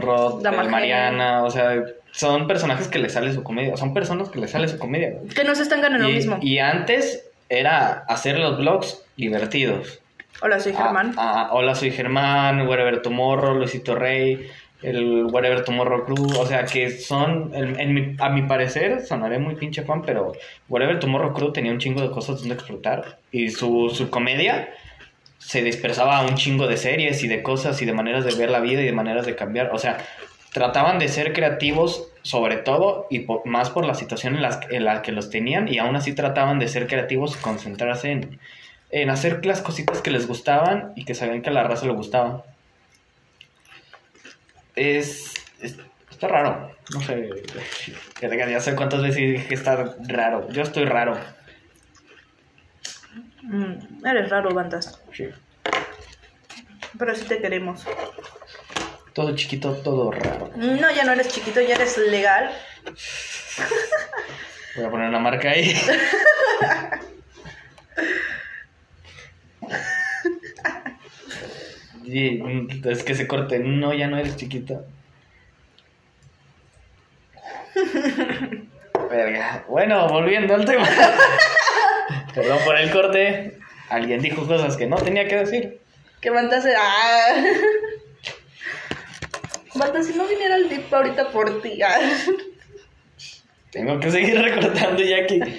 Rod. 0.00 0.44
El 0.44 0.68
Mariana, 0.68 1.44
o 1.44 1.50
sea, 1.50 1.84
son 2.10 2.48
personajes 2.48 2.88
que 2.88 2.98
le 2.98 3.08
sale 3.08 3.32
su 3.32 3.44
comedia, 3.44 3.76
son 3.76 3.94
personas 3.94 4.30
que 4.30 4.40
le 4.40 4.48
sale 4.48 4.66
su 4.66 4.78
comedia. 4.78 5.12
güey. 5.12 5.28
Que 5.28 5.44
no 5.44 5.54
se 5.54 5.62
estancan 5.62 5.94
en 5.94 6.02
lo 6.02 6.08
mismo. 6.08 6.38
y 6.42 6.58
antes 6.58 7.30
era 7.48 8.04
hacer 8.08 8.38
los 8.38 8.58
vlogs 8.58 9.04
divertidos. 9.16 10.00
Hola, 10.42 10.58
soy 10.58 10.72
Germán. 10.72 11.12
Ah, 11.16 11.48
ah, 11.48 11.48
hola, 11.52 11.74
soy 11.74 11.90
Germán, 11.90 12.66
Wherever 12.66 13.02
Tomorrow, 13.02 13.54
Luisito 13.54 13.94
Rey, 13.94 14.50
el 14.82 15.26
Wherever 15.26 15.64
Tomorrow 15.64 16.04
Crew, 16.04 16.38
o 16.38 16.46
sea 16.46 16.64
que 16.64 16.90
son, 16.90 17.50
en, 17.54 17.94
mi- 17.94 18.16
a 18.18 18.28
mi 18.30 18.42
parecer, 18.42 19.00
sonaré 19.02 19.38
muy 19.38 19.54
pinche 19.56 19.82
fan, 19.82 20.02
pero 20.02 20.32
Wherever 20.68 20.98
Tomorrow 20.98 21.32
Crew 21.34 21.52
tenía 21.52 21.72
un 21.72 21.78
chingo 21.78 22.00
de 22.02 22.10
cosas 22.10 22.40
donde 22.40 22.54
explotar 22.54 23.18
y 23.30 23.50
su, 23.50 23.90
su 23.94 24.08
comedia 24.10 24.70
se 25.38 25.62
dispersaba 25.62 26.18
a 26.18 26.22
un 26.26 26.34
chingo 26.36 26.66
de 26.66 26.76
series 26.76 27.22
y 27.24 27.28
de 27.28 27.42
cosas 27.42 27.80
y 27.82 27.86
de 27.86 27.92
maneras 27.92 28.24
de 28.24 28.34
ver 28.34 28.50
la 28.50 28.60
vida 28.60 28.82
y 28.82 28.84
de 28.86 28.92
maneras 28.92 29.26
de 29.26 29.34
cambiar, 29.36 29.70
o 29.72 29.78
sea, 29.78 29.98
trataban 30.52 30.98
de 30.98 31.08
ser 31.08 31.32
creativos 31.32 32.08
sobre 32.22 32.56
todo 32.56 33.06
y 33.08 33.20
po- 33.20 33.42
más 33.44 33.70
por 33.70 33.86
la 33.86 33.94
situación 33.94 34.34
en, 34.36 34.42
las, 34.42 34.60
en 34.70 34.84
la 34.84 35.00
que 35.02 35.12
los 35.12 35.30
tenían 35.30 35.68
y 35.72 35.78
aún 35.78 35.96
así 35.96 36.12
trataban 36.14 36.58
de 36.58 36.68
ser 36.68 36.86
creativos 36.86 37.36
y 37.36 37.40
concentrarse 37.40 38.10
en, 38.10 38.38
en 38.90 39.10
hacer 39.10 39.44
las 39.46 39.62
cositas 39.62 40.02
que 40.02 40.10
les 40.10 40.26
gustaban 40.26 40.92
y 40.96 41.04
que 41.04 41.14
sabían 41.14 41.42
que 41.42 41.50
a 41.50 41.52
la 41.52 41.62
raza 41.64 41.86
le 41.86 41.92
gustaba. 41.92 42.44
Es, 44.76 45.34
es- 45.60 45.76
está 46.10 46.28
raro, 46.28 46.74
no 46.94 47.00
sé, 47.00 47.28
ya, 48.20 48.60
sé 48.60 48.76
cuántas 48.76 49.02
veces 49.02 49.16
dije 49.16 49.46
que 49.48 49.54
está 49.54 49.96
raro, 50.08 50.48
yo 50.50 50.62
estoy 50.62 50.84
raro. 50.84 51.18
Mm, 53.42 54.06
eres 54.06 54.30
raro, 54.30 54.54
Bandas. 54.54 55.00
Sí. 55.12 55.28
Pero 56.98 57.14
sí 57.14 57.24
te 57.24 57.40
queremos. 57.40 57.84
Todo 59.14 59.34
chiquito, 59.34 59.74
todo 59.76 60.10
raro. 60.10 60.50
No, 60.56 60.90
ya 60.92 61.04
no 61.04 61.12
eres 61.12 61.28
chiquito, 61.28 61.60
ya 61.60 61.74
eres 61.74 61.96
legal. 61.98 62.50
Voy 64.76 64.84
a 64.84 64.90
poner 64.90 65.08
una 65.08 65.18
marca 65.18 65.50
ahí. 65.50 65.74
Y, 72.12 72.30
mm, 72.42 72.82
es 72.88 73.02
que 73.02 73.14
se 73.14 73.26
corte. 73.26 73.58
No, 73.60 73.94
ya 73.94 74.08
no 74.08 74.18
eres 74.18 74.36
chiquito. 74.36 74.84
Verga. 79.10 79.64
Bueno, 79.68 80.08
volviendo 80.08 80.54
al 80.54 80.64
tema. 80.64 80.88
Perdón 82.34 82.58
por 82.64 82.76
el 82.78 82.90
corte. 82.90 83.58
Alguien 83.88 84.20
dijo 84.20 84.46
cosas 84.46 84.76
que 84.76 84.86
no 84.86 84.96
tenía 84.96 85.26
que 85.28 85.36
decir. 85.36 85.80
Que 86.20 86.30
Bandas... 86.30 86.66
¡Ah! 86.76 87.44
Bandas, 89.74 90.06
si 90.06 90.14
no 90.14 90.26
viniera 90.26 90.56
el 90.56 90.68
dip 90.68 90.92
ahorita 90.92 91.30
por 91.30 91.62
ti. 91.62 91.80
ah. 91.82 91.98
Tengo 93.70 94.00
que 94.00 94.10
seguir 94.10 94.36
recortando 94.42 95.02
ya 95.02 95.26
que, 95.26 95.58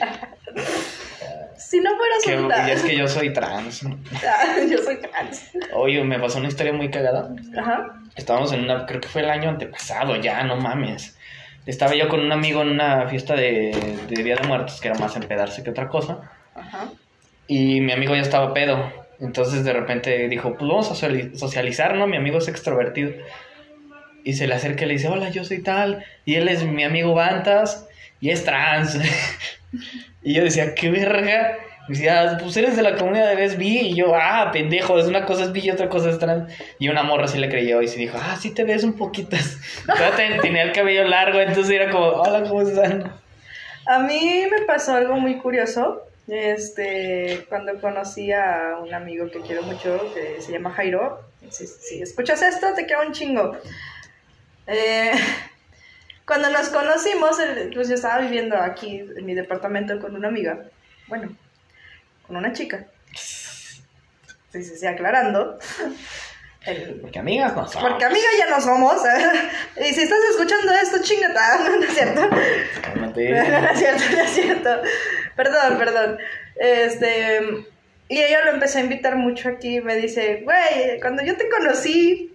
Si 1.72 1.80
no 1.80 1.90
fuera 1.96 2.16
que 2.24 2.34
solta. 2.36 2.68
y 2.68 2.72
es 2.72 2.84
que 2.84 2.96
yo 2.98 3.08
soy 3.08 3.32
trans. 3.34 3.84
Ah, 4.26 4.58
yo 4.70 4.78
soy 4.80 4.98
trans. 4.98 5.52
Oye, 5.74 6.04
me 6.04 6.20
pasó 6.20 6.40
una 6.40 6.50
historia 6.50 6.74
muy 6.74 6.90
cagada. 6.90 7.34
Ajá. 7.58 8.02
Estábamos 8.16 8.52
en 8.52 8.64
una, 8.66 8.86
creo 8.86 9.00
que 9.00 9.08
fue 9.08 9.22
el 9.22 9.30
año 9.30 9.50
antepasado, 9.50 10.16
ya, 10.18 10.44
no 10.44 10.58
mames. 10.58 11.18
Estaba 11.66 11.96
yo 11.96 12.10
con 12.10 12.20
un 12.20 12.32
amigo 12.32 12.62
en 12.62 12.70
una 12.72 13.08
fiesta 13.08 13.36
de, 13.36 13.72
de 14.10 14.24
Día 14.24 14.36
de 14.36 14.48
Muertos, 14.48 14.82
que 14.82 14.90
era 14.90 15.00
más 15.00 15.16
empedarse 15.16 15.64
que 15.64 15.70
otra 15.70 15.88
cosa. 15.88 16.30
Ajá. 16.56 16.90
Y 17.48 17.80
mi 17.82 17.92
amigo 17.94 18.16
ya 18.16 18.22
estaba 18.22 18.54
pedo. 18.54 18.92
Entonces 19.20 19.64
de 19.64 19.72
repente 19.72 20.28
dijo, 20.28 20.56
pues 20.58 20.68
vamos 20.70 20.90
a 20.92 20.96
sociali- 20.96 21.36
socializar, 21.38 21.96
¿no? 21.96 22.08
Mi 22.08 22.18
amigo 22.18 22.40
es 22.40 22.48
extrovertido. 22.48 23.12
Y 24.24 24.34
se 24.34 24.48
le 24.48 24.56
acerca 24.56 24.84
y 24.86 24.88
le 24.88 24.94
dice, 24.96 25.08
hola, 25.08 25.30
yo 25.30 25.44
soy 25.46 25.62
tal. 25.64 26.04
Y 26.26 26.36
él 26.36 26.48
es 26.50 26.64
mi 26.64 26.84
amigo 26.84 27.14
Bantas 27.14 27.88
y 28.22 28.30
es 28.30 28.46
trans. 28.46 28.98
y 30.24 30.34
yo 30.36 30.44
decía, 30.44 30.74
qué 30.74 30.90
verga. 30.90 31.58
Y 31.90 31.94
decía, 31.94 32.38
pues 32.40 32.56
eres 32.56 32.78
de 32.78 32.84
la 32.84 32.96
comunidad 32.96 33.36
de 33.36 33.56
bi. 33.58 33.80
Y 33.80 33.96
yo, 33.96 34.16
ah, 34.16 34.52
pendejo, 34.54 34.98
es 34.98 35.08
una 35.08 35.26
cosa 35.26 35.44
es 35.44 35.52
bi 35.52 35.62
y 35.62 35.72
otra 35.72 35.90
cosa 35.90 36.10
es 36.12 36.20
trans. 36.20 36.54
Y 36.80 36.88
una 36.88 37.04
morra 37.04 37.28
sí 37.28 37.40
le 37.40 37.50
creyó 37.50 37.82
y 37.82 37.88
se 37.88 37.98
dijo, 37.98 38.18
ah, 38.22 38.38
sí 38.40 38.54
te 38.54 38.64
ves 38.64 38.84
un 38.84 38.94
poquito. 38.94 39.36
Tenía 40.42 40.64
el 40.64 40.72
cabello 40.72 41.04
largo, 41.04 41.42
entonces 41.42 41.74
era 41.74 41.92
como, 41.92 42.06
hola, 42.06 42.48
¿cómo 42.48 42.62
están? 42.62 43.12
A 43.88 44.00
mí 44.00 44.48
me 44.50 44.66
pasó 44.66 44.94
algo 44.94 45.16
muy 45.16 45.38
curioso. 45.40 46.04
Este, 46.28 47.46
cuando 47.50 47.82
conocí 47.82 48.32
a 48.32 48.78
un 48.82 48.94
amigo 48.94 49.30
que 49.32 49.42
quiero 49.42 49.64
mucho, 49.64 50.14
que 50.14 50.42
se 50.42 50.52
llama 50.52 50.72
Jairo. 50.72 51.20
Si, 51.50 51.66
si 51.66 52.02
escuchas 52.02 52.42
esto, 52.44 52.68
te 52.76 52.86
quiero 52.86 53.02
un 53.06 53.12
chingo. 53.12 53.58
Eh, 54.68 55.12
cuando 56.26 56.50
nos 56.50 56.70
conocimos, 56.70 57.38
pues 57.74 57.90
yo 57.90 57.96
estaba 57.96 58.20
viviendo 58.20 58.56
aquí 58.58 59.00
en 59.00 59.26
mi 59.26 59.34
departamento 59.34 60.00
con 60.00 60.16
una 60.16 60.28
amiga. 60.30 60.60
Bueno, 61.08 61.36
con 62.26 62.38
una 62.38 62.54
chica. 62.54 62.86
Sí, 63.16 64.64
sí, 64.64 64.76
sí, 64.78 64.86
aclarando. 64.88 65.58
El- 66.66 67.00
Porque 67.02 67.18
amigas 67.18 67.56
no 67.56 67.68
son. 67.68 67.82
porque 67.82 68.06
amiga 68.06 68.28
ya 68.38 68.48
no 68.50 68.62
somos. 68.62 69.02
y 69.78 69.94
si 69.96 70.02
estás 70.04 70.20
escuchando 70.30 70.72
esto, 70.74 71.02
chingata. 71.02 71.58
No 71.70 71.84
es 71.84 71.94
cierto. 71.94 72.30
Cálmate. 72.84 73.30
No, 73.32 73.62
no 73.62 73.70
es 73.72 73.80
cierto, 73.80 74.04
no 74.12 74.22
es 74.22 74.30
cierto. 74.30 74.82
Perdón, 75.36 75.78
perdón. 75.80 76.20
Este. 76.56 77.66
Y 78.10 78.20
ella 78.22 78.46
lo 78.46 78.52
empezó 78.52 78.78
a 78.78 78.82
invitar 78.82 79.16
mucho 79.16 79.50
aquí. 79.50 79.82
Me 79.82 79.96
dice, 79.96 80.42
güey, 80.44 81.00
cuando 81.00 81.24
yo 81.24 81.36
te 81.36 81.50
conocí, 81.50 82.31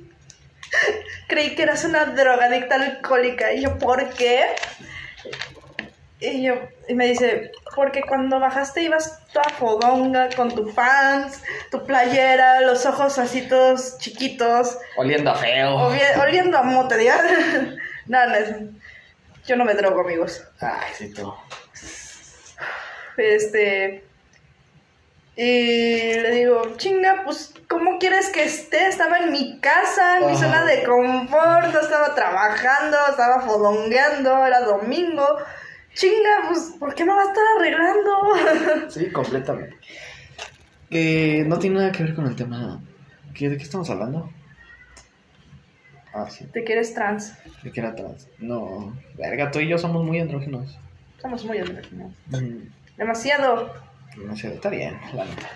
creí 1.29 1.55
que 1.55 1.63
eras 1.65 1.85
una 1.85 2.05
drogadicta 2.07 2.75
alcohólica. 2.77 3.53
Y 3.53 3.63
yo, 3.63 3.79
¿por 3.79 4.09
qué? 4.11 4.45
Y 6.19 6.43
yo, 6.45 6.55
y 6.89 6.95
me 6.95 7.07
dice, 7.09 7.53
porque 7.75 8.01
cuando 8.01 8.41
bajaste 8.41 8.83
ibas 8.83 9.19
toda 9.33 9.51
fodonga 9.51 10.31
con 10.35 10.55
tu 10.55 10.75
pants, 10.75 11.43
tu 11.71 11.85
playera, 11.85 12.63
los 12.63 12.87
ojos 12.87 13.19
así 13.19 13.43
todos 13.43 13.99
chiquitos, 13.99 14.79
Oliendo 14.97 15.31
a 15.31 15.35
feo. 15.35 15.77
oli- 15.77 16.21
oliendo 16.23 16.57
a 16.57 16.63
mote, 16.63 17.05
¿ya? 17.05 17.21
no, 18.07 18.27
no, 18.27 18.37
yo 19.47 19.57
no 19.57 19.65
me 19.67 19.75
drogo, 19.75 20.01
amigos. 20.01 20.43
Ay, 20.61 20.91
sí, 20.97 21.13
tú. 21.13 21.35
Este. 23.19 24.03
Y 25.37 26.15
le 26.15 26.31
digo, 26.31 26.77
chinga, 26.79 27.23
pues, 27.25 27.53
¿cómo 27.69 27.99
quieres 27.99 28.29
que 28.31 28.45
esté? 28.45 28.89
Estaba 28.89 29.19
en 29.19 29.33
mi 29.33 29.59
casa, 29.61 30.19
en 30.19 30.27
mi 30.29 30.37
zona 30.37 30.65
de 30.65 30.83
confort, 30.85 31.75
estaba 31.75 32.15
trabajando, 32.15 32.97
estaba 33.11 33.41
fodongueando, 33.43 34.47
era 34.47 34.61
domingo. 34.61 35.27
Chinga, 35.95 36.49
pues, 36.49 36.75
¿por 36.79 36.95
qué 36.95 37.05
me 37.05 37.13
va 37.15 37.23
a 37.23 37.25
estar 37.25 37.45
arreglando? 37.59 38.91
Sí, 38.91 39.11
completamente. 39.11 39.77
Eh, 40.91 41.45
no 41.47 41.59
tiene 41.59 41.77
nada 41.79 41.93
que 41.93 42.03
ver 42.05 42.15
con 42.15 42.27
el 42.27 42.37
tema. 42.37 42.81
¿Qué- 43.35 43.49
¿De 43.49 43.57
qué 43.57 43.63
estamos 43.65 43.89
hablando? 43.91 44.31
Ah, 46.15 46.29
sí. 46.31 46.47
¿Te 46.47 46.65
quieres 46.65 46.95
trans? 46.95 47.35
¿De 47.63 47.71
qué 47.73 47.81
era 47.81 47.95
trans? 47.95 48.29
No. 48.39 48.97
Verga, 49.19 49.51
tú 49.51 49.59
y 49.61 49.69
yo 49.69 49.77
somos 49.79 50.05
muy 50.05 50.19
andrógenos. 50.21 50.79
Somos 51.21 51.45
muy 51.45 51.59
andrógenos. 51.59 52.13
Mm, 52.29 52.69
Demasiado. 52.97 53.75
Sé, 54.35 54.55
está 54.55 54.71
bien, 54.71 54.99
la 55.13 55.25
neta. 55.25 55.49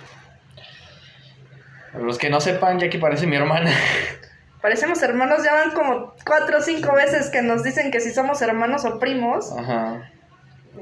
Para 1.92 2.04
los 2.04 2.18
que 2.18 2.30
no 2.30 2.40
sepan, 2.40 2.78
Jackie 2.78 2.98
parece 2.98 3.26
mi 3.26 3.36
hermana. 3.36 3.70
Parecemos 4.62 5.02
hermanos, 5.02 5.42
ya 5.42 5.54
van 5.54 5.70
como 5.70 6.14
cuatro 6.26 6.58
o 6.58 6.60
cinco 6.60 6.94
veces 6.94 7.30
que 7.30 7.40
nos 7.40 7.62
dicen 7.64 7.90
que 7.90 8.00
si 8.00 8.10
somos 8.12 8.42
hermanos 8.42 8.84
o 8.84 8.98
primos. 8.98 9.50
Ajá. 9.56 10.10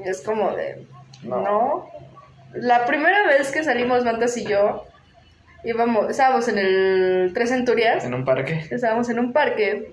Y 0.03 0.09
es 0.09 0.21
como 0.21 0.51
de, 0.51 0.85
No. 1.23 1.41
no. 1.41 1.89
La 2.53 2.85
primera 2.85 3.25
vez 3.27 3.51
que 3.51 3.63
salimos 3.63 4.03
Mantas 4.03 4.35
y 4.35 4.43
yo, 4.43 4.85
íbamos, 5.63 6.09
estábamos 6.09 6.47
en 6.49 6.57
el 6.57 7.31
Tres 7.33 7.49
Centurias, 7.49 8.03
En 8.03 8.13
un 8.13 8.25
parque. 8.25 8.65
estábamos 8.69 9.09
en 9.09 9.19
un 9.19 9.31
parque, 9.33 9.91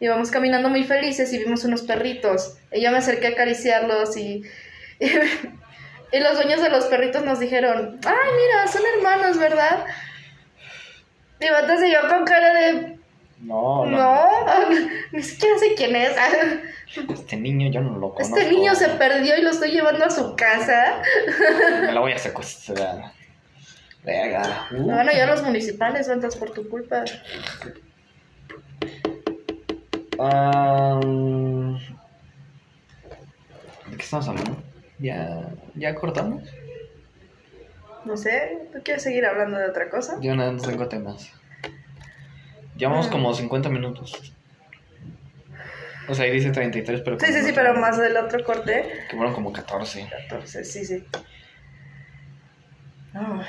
íbamos 0.00 0.30
caminando 0.30 0.68
muy 0.70 0.84
felices 0.84 1.30
y 1.32 1.38
vimos 1.38 1.64
unos 1.64 1.82
perritos. 1.82 2.56
Y 2.72 2.80
yo 2.80 2.90
me 2.92 2.98
acerqué 2.98 3.26
a 3.26 3.30
acariciarlos 3.30 4.16
y, 4.16 4.42
y, 5.00 6.20
los 6.20 6.34
dueños 6.34 6.62
de 6.62 6.70
los 6.70 6.86
perritos 6.86 7.24
nos 7.24 7.40
dijeron, 7.40 7.98
ay, 8.06 8.30
mira, 8.36 8.66
son 8.68 8.82
hermanos, 8.96 9.38
¿verdad? 9.38 9.84
Y 11.40 11.50
Mantas 11.50 11.82
y 11.82 11.92
yo 11.92 12.08
con 12.08 12.24
cara 12.24 12.52
de, 12.52 12.98
No, 13.40 13.86
no, 13.86 14.28
ni 15.12 15.22
siquiera 15.22 15.58
sé 15.58 15.74
quién 15.76 15.96
es. 15.96 16.12
Este 17.12 17.36
niño 17.36 17.70
yo 17.70 17.82
no 17.82 17.98
lo 17.98 18.14
conozco. 18.14 18.38
Este 18.38 18.50
niño 18.50 18.74
se 18.74 18.88
perdió 18.88 19.36
y 19.36 19.42
lo 19.42 19.50
estoy 19.50 19.72
llevando 19.72 20.06
a 20.06 20.10
su 20.10 20.34
casa. 20.36 21.02
Me 21.82 21.92
la 21.92 22.00
voy 22.00 22.12
a 22.12 22.18
secuestrar. 22.18 23.12
Verga. 24.02 24.68
Uh. 24.70 24.86
Me 24.86 24.94
van 24.94 25.08
a 25.08 25.12
llevar 25.12 25.28
los 25.28 25.42
municipales, 25.42 26.08
ventas 26.08 26.34
por 26.34 26.50
tu 26.52 26.66
culpa. 26.68 27.04
Am, 30.18 31.78
¿De 33.86 33.96
qué 33.96 34.02
estamos 34.02 34.28
hablando? 34.28 34.62
¿Ya, 34.98 35.50
¿Ya 35.74 35.94
cortamos? 35.94 36.42
No 38.08 38.16
sé, 38.16 38.66
¿tú 38.72 38.78
quieres 38.82 39.02
seguir 39.02 39.26
hablando 39.26 39.58
de 39.58 39.66
otra 39.66 39.90
cosa? 39.90 40.16
Yo 40.22 40.34
no, 40.34 40.50
no 40.50 40.62
tengo 40.62 40.88
temas. 40.88 41.30
Llevamos 42.74 43.08
Ah. 43.08 43.10
como 43.10 43.34
50 43.34 43.68
minutos. 43.68 44.32
O 46.08 46.14
sea, 46.14 46.24
ahí 46.24 46.30
dice 46.30 46.50
33, 46.50 47.02
pero... 47.02 47.20
Sí, 47.20 47.26
sí, 47.30 47.42
sí, 47.42 47.52
pero 47.54 47.74
más 47.74 47.98
del 47.98 48.16
otro 48.16 48.42
corte. 48.42 49.04
Que 49.10 49.14
fueron 49.16 49.34
como 49.34 49.52
14. 49.52 50.08
14, 50.28 50.64
sí, 50.64 50.86
sí. 50.86 51.04
Ay, 53.12 53.44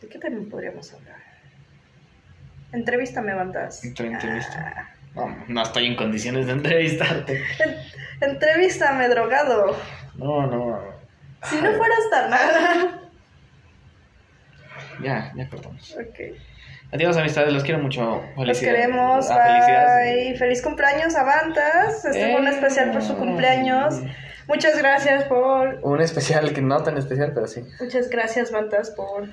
¿De 0.00 0.08
qué 0.08 0.18
también 0.18 0.48
podríamos 0.48 0.90
hablar? 0.94 1.16
Entrevístame, 2.72 3.34
Bandas. 3.34 3.84
Entre- 3.84 4.06
entrevista. 4.06 4.72
Ah. 4.76 4.90
No, 5.14 5.44
no 5.48 5.62
estoy 5.62 5.86
en 5.86 5.96
condiciones 5.96 6.46
de 6.46 6.52
entrevistarte. 6.52 7.42
En- 7.58 8.30
entrevístame, 8.30 9.08
drogado. 9.10 9.76
No, 10.16 10.46
no. 10.46 10.80
Si 11.44 11.56
no 11.60 11.70
fueras 11.74 12.10
tan 12.10 12.30
nada. 12.30 13.02
Ya, 15.02 15.32
ya 15.36 15.48
cortamos. 15.48 15.96
Ok. 15.96 16.36
Adiós, 16.92 17.16
amistades, 17.16 17.52
los 17.52 17.64
quiero 17.64 17.80
mucho. 17.80 18.22
Los 18.36 18.46
Felicidades. 18.58 18.80
queremos. 18.80 19.30
Ah, 19.30 19.44
felicidades. 19.46 20.14
Bye. 20.30 20.38
Feliz 20.38 20.62
cumpleaños 20.62 21.16
a 21.16 21.24
Bantas. 21.24 22.04
Este 22.04 22.30
fue 22.32 22.40
un 22.40 22.46
Eh. 22.46 22.50
especial 22.50 22.92
por 22.92 23.02
su 23.02 23.16
cumpleaños. 23.16 24.02
Muchas 24.46 24.78
gracias 24.78 25.24
por. 25.24 25.80
Un 25.82 26.00
especial 26.00 26.52
que 26.52 26.62
no 26.62 26.80
tan 26.84 26.96
especial, 26.96 27.32
pero 27.34 27.48
sí. 27.48 27.64
Muchas 27.80 28.08
gracias, 28.08 28.52
Bantas, 28.52 28.90
por 28.90 29.28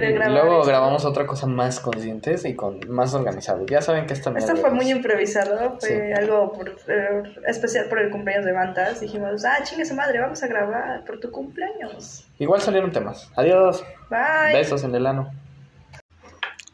querer 0.00 0.14
grabar. 0.14 0.32
Luego 0.32 0.58
esto. 0.60 0.68
grabamos 0.68 1.04
otra 1.04 1.26
cosa 1.26 1.46
más 1.46 1.80
conscientes 1.80 2.44
y 2.44 2.54
con 2.54 2.80
más 2.88 3.14
organizado. 3.14 3.64
Ya 3.66 3.80
saben 3.82 4.06
que 4.06 4.14
esta 4.14 4.30
Esto 4.36 4.56
fue 4.56 4.70
muy 4.70 4.90
improvisado, 4.90 5.78
fue 5.80 5.88
Sí. 5.88 6.12
algo 6.20 6.52
por- 6.52 6.76
eh, 6.88 7.22
especial 7.46 7.86
por 7.88 7.98
el 8.00 8.10
cumpleaños 8.10 8.44
de 8.44 8.52
Bantas. 8.52 9.00
Dijimos, 9.00 9.44
ah, 9.44 9.58
chingue 9.64 9.84
su 9.84 9.94
madre, 9.94 10.20
vamos 10.20 10.42
a 10.42 10.46
grabar 10.46 11.04
por 11.04 11.18
tu 11.20 11.30
cumpleaños. 11.30 12.24
Igual 12.38 12.60
salieron 12.60 12.92
temas. 12.92 13.30
Adiós. 13.36 13.84
Bye. 14.10 14.52
Besos 14.52 14.84
en 14.84 14.94
el 14.94 15.06
ano. 15.06 15.30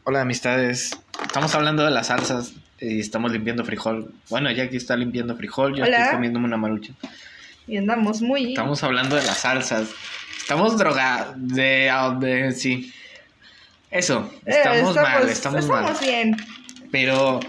Hola, 0.05 0.21
amistades. 0.21 0.91
Estamos 1.25 1.55
hablando 1.55 1.85
de 1.85 1.91
las 1.91 2.07
salsas 2.07 2.53
y 2.79 2.99
estamos 2.99 3.31
limpiando 3.31 3.63
frijol. 3.63 4.11
Bueno, 4.29 4.51
Jackie 4.51 4.77
está 4.77 4.95
limpiando 4.97 5.35
frijol, 5.37 5.75
yo 5.75 5.83
Hola. 5.85 5.97
estoy 5.97 6.15
comiéndome 6.15 6.45
una 6.45 6.57
marucha. 6.57 6.93
Y 7.67 7.77
andamos 7.77 8.21
muy. 8.21 8.49
Estamos 8.49 8.83
hablando 8.83 9.15
de 9.15 9.23
las 9.23 9.37
salsas. 9.37 9.89
Estamos 10.37 10.77
drogados. 10.77 11.35
De, 11.37 11.89
de- 12.19 12.51
Sí. 12.51 12.91
Eso. 13.93 14.29
Eh, 14.45 14.51
Estamos, 14.57 14.95
mal, 14.95 15.29
estamos, 15.29 15.67
mal. 15.67 15.81
estamos 15.85 16.01
bien. 16.01 16.35
Pero, 16.91 17.39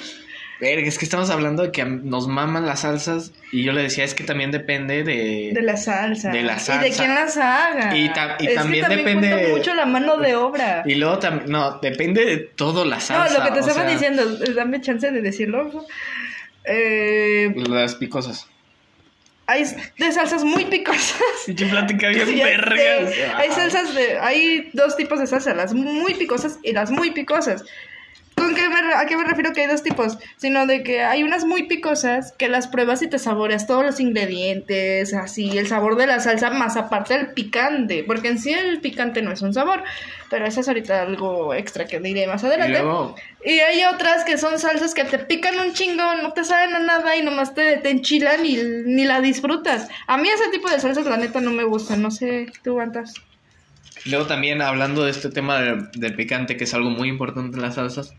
es 0.61 0.99
que 0.99 1.05
estamos 1.05 1.31
hablando 1.31 1.63
de 1.65 1.73
que 1.73 1.85
nos 1.85 2.29
maman 2.29 2.67
las 2.67 2.81
salsas. 2.81 3.33
Y 3.51 3.63
yo 3.65 3.73
le 3.73 3.83
decía, 3.83 4.05
es 4.05 4.15
que 4.15 4.25
también 4.25 4.51
depende 4.51 5.05
de. 5.05 5.51
De 5.55 5.63
la 5.63 5.77
salsa. 5.77 6.31
De 6.31 6.43
la 6.43 6.53
Y 6.53 6.55
de 6.57 6.61
salsa. 6.61 6.97
quién 6.97 7.15
las 7.15 7.37
haga. 7.37 7.97
Y 7.97 8.09
ta- 8.13 8.37
y 8.39 8.47
es 8.49 8.55
también 8.55 8.85
que 8.85 8.95
también 8.97 9.21
depende- 9.21 9.49
mucho 9.57 9.75
la 9.75 9.87
mano 9.87 10.17
de 10.19 10.37
obra. 10.37 10.83
Y 10.87 10.95
luego 10.97 11.19
también. 11.19 11.51
No, 11.51 11.79
depende 11.81 12.25
de 12.25 12.37
todo 12.39 12.85
la 12.85 12.97
no, 12.97 13.01
salsa. 13.03 13.39
lo 13.39 13.45
que 13.47 13.51
te 13.53 13.61
estaba 13.61 13.81
sea, 13.83 13.91
diciendo, 13.91 14.23
dame 14.55 14.81
chance 14.81 15.11
de 15.11 15.21
decirlo. 15.23 15.87
Eh, 16.65 17.53
Las 17.69 17.95
picosas. 17.95 18.49
Hay 19.47 19.65
de 19.99 20.13
salsas 20.13 20.45
muy 20.45 20.65
picosas. 20.67 21.17
Pinche 21.47 21.67
plática 21.67 22.09
bien 22.09 22.37
Ya 22.37 22.45
vergas. 22.45 23.15
sé. 23.15 23.27
Hay 23.37 23.51
salsas 23.51 23.95
de. 23.95 24.19
Hay 24.19 24.71
dos 24.73 24.97
tipos 24.97 25.19
de 25.21 25.27
salsa, 25.27 25.55
las 25.55 25.75
muy 25.75 26.15
picosas 26.15 26.59
y 26.63 26.73
las 26.73 26.91
muy 26.91 27.11
picosas. 27.11 27.65
¿Con 28.37 28.55
qué 28.55 28.69
me 28.69 28.75
¿A 28.97 29.07
qué 29.07 29.17
me 29.17 29.25
refiero 29.25 29.53
que 29.53 29.63
hay 29.63 29.67
dos 29.67 29.83
tipos? 29.83 30.19
Sino 30.37 30.67
de 30.67 30.83
que 30.83 31.03
hay 31.03 31.23
unas 31.23 31.45
muy 31.45 31.65
picosas 31.65 32.33
que 32.33 32.49
las 32.49 32.69
pruebas 32.69 33.03
y 33.03 33.09
te 33.09 33.19
saboreas 33.19 33.67
todos 33.67 33.85
los 33.85 34.01
ingredientes, 34.01 35.15
así, 35.15 35.57
el 35.57 35.67
sabor 35.67 35.97
de 35.97 36.07
la 36.07 36.21
salsa, 36.21 36.51
más 36.51 36.77
aparte 36.77 37.15
el 37.15 37.29
picante. 37.29 38.05
Porque 38.07 38.29
en 38.29 38.39
sí 38.39 38.53
el 38.53 38.81
picante 38.81 39.23
no 39.23 39.33
es 39.33 39.43
un 39.43 39.55
sabor. 39.55 39.83
Pero 40.31 40.47
eso 40.47 40.61
es 40.61 40.69
ahorita 40.69 41.03
algo 41.03 41.55
extra 41.55 41.87
que 41.87 42.01
diré 42.01 42.27
más 42.27 42.45
adelante. 42.45 42.83
Y 43.45 43.59
hay 43.59 43.85
otras 43.85 44.25
que 44.25 44.39
son 44.39 44.59
salsas 44.59 44.95
que 44.95 45.05
te 45.05 45.19
pican 45.19 45.59
un 45.61 45.73
chingo, 45.73 46.03
no 46.23 46.33
te 46.33 46.45
saben 46.45 46.75
a 46.75 46.81
nada 46.81 47.17
y 47.17 47.23
nomás 47.23 47.55
te, 47.55 47.77
te 47.77 47.91
enchilan 47.91 48.45
y 48.45 48.57
ni 48.87 49.05
la 49.05 49.21
disfrutas. 49.21 49.89
A 50.07 50.17
mí 50.17 50.29
ese 50.29 50.51
tipo 50.51 50.69
de 50.71 50.81
salsas, 50.81 51.07
la 51.07 51.17
neta, 51.17 51.41
no 51.41 51.51
me 51.51 51.65
gustan. 51.65 52.03
No 52.03 52.11
sé, 52.11 52.47
tú 52.63 52.71
aguantas. 52.71 53.15
luego 54.07 54.27
también 54.27 54.61
hablando 54.63 55.05
de 55.05 55.11
este 55.11 55.31
tema 55.31 55.61
del, 55.61 55.91
del 55.93 56.15
picante, 56.15 56.57
que 56.57 56.65
es 56.65 56.75
algo 56.75 56.91
muy 56.91 57.09
importante 57.09 57.57
en 57.57 57.63
las 57.63 57.77
salsas. 57.77 58.15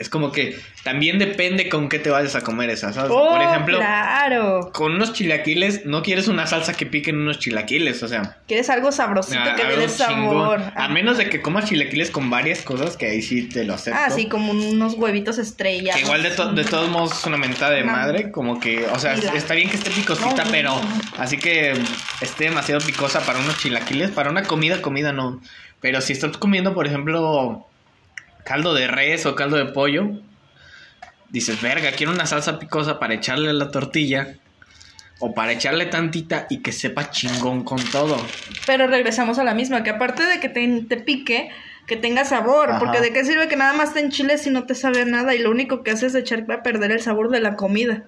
Es 0.00 0.08
como 0.08 0.32
que 0.32 0.58
también 0.82 1.18
depende 1.18 1.68
con 1.68 1.90
qué 1.90 1.98
te 1.98 2.08
vayas 2.08 2.34
a 2.34 2.40
comer 2.40 2.70
esa 2.70 2.90
salsa. 2.90 3.12
Oh, 3.12 3.28
Por 3.28 3.42
ejemplo, 3.42 3.76
claro. 3.76 4.70
con 4.72 4.94
unos 4.94 5.12
chilaquiles, 5.12 5.84
no 5.84 6.02
quieres 6.02 6.26
una 6.26 6.46
salsa 6.46 6.72
que 6.72 6.86
pique 6.86 7.10
en 7.10 7.18
unos 7.18 7.38
chilaquiles, 7.38 8.02
o 8.02 8.08
sea. 8.08 8.38
Quieres 8.48 8.70
algo 8.70 8.92
sabrosito 8.92 9.38
ah, 9.42 9.54
que 9.56 9.64
le 9.64 9.76
dé 9.76 9.88
sabor. 9.90 10.62
A 10.74 10.88
menos 10.88 11.18
de 11.18 11.28
que 11.28 11.42
comas 11.42 11.66
chilaquiles 11.66 12.10
con 12.10 12.30
varias 12.30 12.62
cosas, 12.62 12.96
que 12.96 13.06
ahí 13.10 13.20
sí 13.20 13.42
te 13.46 13.64
lo 13.64 13.74
acepto. 13.74 14.00
Ah, 14.02 14.08
sí, 14.08 14.26
como 14.26 14.52
unos 14.52 14.94
huevitos 14.94 15.36
estrellas. 15.36 15.94
Que 15.96 16.00
igual 16.02 16.22
de, 16.22 16.30
to- 16.30 16.52
de 16.54 16.64
todos 16.64 16.88
modos 16.88 17.12
es 17.18 17.26
una 17.26 17.36
mentada 17.36 17.72
de 17.72 17.84
No. 17.84 17.92
madre, 17.92 18.30
como 18.30 18.58
que, 18.58 18.86
o 18.86 18.98
sea, 18.98 19.12
está 19.12 19.52
bien 19.52 19.68
que 19.68 19.76
esté 19.76 19.90
picosita, 19.90 20.44
No, 20.44 20.50
pero 20.50 20.70
no. 20.70 20.80
así 21.18 21.36
que 21.36 21.74
esté 22.22 22.44
demasiado 22.44 22.80
picosa 22.80 23.20
para 23.20 23.38
unos 23.38 23.58
chilaquiles, 23.58 24.10
para 24.12 24.30
una 24.30 24.44
comida, 24.44 24.80
comida 24.80 25.12
no. 25.12 25.42
Pero 25.82 26.00
si 26.00 26.14
estás 26.14 26.36
comiendo, 26.38 26.72
por 26.74 26.86
ejemplo, 26.86 27.66
caldo 28.44 28.74
de 28.74 28.86
res 28.86 29.26
o 29.26 29.34
caldo 29.34 29.56
de 29.56 29.66
pollo, 29.66 30.10
dices, 31.30 31.60
verga, 31.60 31.92
quiero 31.92 32.12
una 32.12 32.26
salsa 32.26 32.58
picosa 32.58 32.98
para 32.98 33.14
echarle 33.14 33.50
a 33.50 33.52
la 33.52 33.70
tortilla 33.70 34.36
o 35.18 35.34
para 35.34 35.52
echarle 35.52 35.86
tantita 35.86 36.46
y 36.48 36.58
que 36.58 36.72
sepa 36.72 37.10
chingón 37.10 37.62
con 37.62 37.82
todo. 37.84 38.16
Pero 38.66 38.86
regresamos 38.86 39.38
a 39.38 39.44
la 39.44 39.54
misma, 39.54 39.82
que 39.82 39.90
aparte 39.90 40.24
de 40.24 40.40
que 40.40 40.48
te, 40.48 40.82
te 40.88 40.96
pique, 40.96 41.50
que 41.86 41.96
tenga 41.96 42.24
sabor. 42.24 42.70
Ajá. 42.70 42.78
Porque 42.78 43.00
de 43.00 43.12
qué 43.12 43.24
sirve 43.24 43.48
que 43.48 43.56
nada 43.56 43.74
más 43.74 43.92
te 43.92 44.00
enchiles 44.00 44.42
si 44.42 44.50
no 44.50 44.64
te 44.64 44.74
sabe 44.74 45.04
nada 45.04 45.34
y 45.34 45.38
lo 45.38 45.50
único 45.50 45.82
que 45.82 45.90
hace 45.90 46.06
es 46.06 46.14
echar 46.14 46.44
a 46.50 46.62
perder 46.62 46.92
el 46.92 47.00
sabor 47.00 47.30
de 47.30 47.40
la 47.40 47.56
comida. 47.56 48.04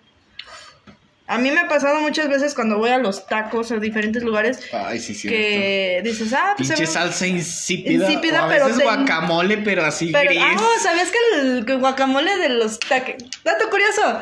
A 1.29 1.39
mí 1.39 1.51
me 1.51 1.61
ha 1.61 1.69
pasado 1.69 2.01
muchas 2.01 2.29
veces 2.29 2.55
cuando 2.55 2.79
voy 2.79 2.91
a 2.91 2.99
los 2.99 3.27
tacos 3.27 3.71
a 3.73 3.77
diferentes 3.77 4.23
lugares 4.23 4.59
Ay, 4.73 4.99
sí, 4.99 5.15
sí. 5.15 5.29
que 5.29 6.01
dices, 6.05 6.33
ah, 6.33 6.55
pues 6.57 6.69
Pinche 6.69 6.87
salsa 6.87 7.27
insípida. 7.27 8.05
Insípida, 8.11 8.43
o 8.43 8.47
a 8.47 8.49
pero 8.49 8.65
veces 8.67 8.79
te- 8.79 8.85
guacamole, 8.85 9.59
pero 9.59 9.85
así 9.85 10.11
Pero, 10.13 10.31
gris. 10.31 10.43
ah, 10.43 10.57
¿sabías 10.83 11.11
que 11.11 11.41
el 11.41 11.65
que 11.65 11.75
guacamole 11.77 12.37
de 12.37 12.49
los 12.51 12.79
taques... 12.81 13.23
Dato 13.45 13.71
curioso. 13.71 14.21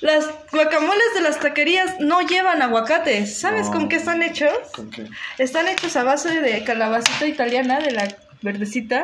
Las 0.00 0.30
guacamoles 0.52 1.14
de 1.14 1.22
las 1.22 1.40
taquerías 1.40 1.98
no 1.98 2.20
llevan 2.22 2.62
aguacate. 2.62 3.26
¿Sabes 3.26 3.66
No. 3.66 3.72
con 3.72 3.88
qué 3.88 3.96
están 3.96 4.22
hechos? 4.22 4.52
¿Con 4.72 4.90
qué? 4.92 5.06
Están 5.38 5.66
hechos 5.66 5.96
a 5.96 6.04
base 6.04 6.40
de 6.40 6.62
calabacita 6.62 7.26
italiana, 7.26 7.80
de 7.80 7.90
la 7.90 8.08
verdecita, 8.40 9.02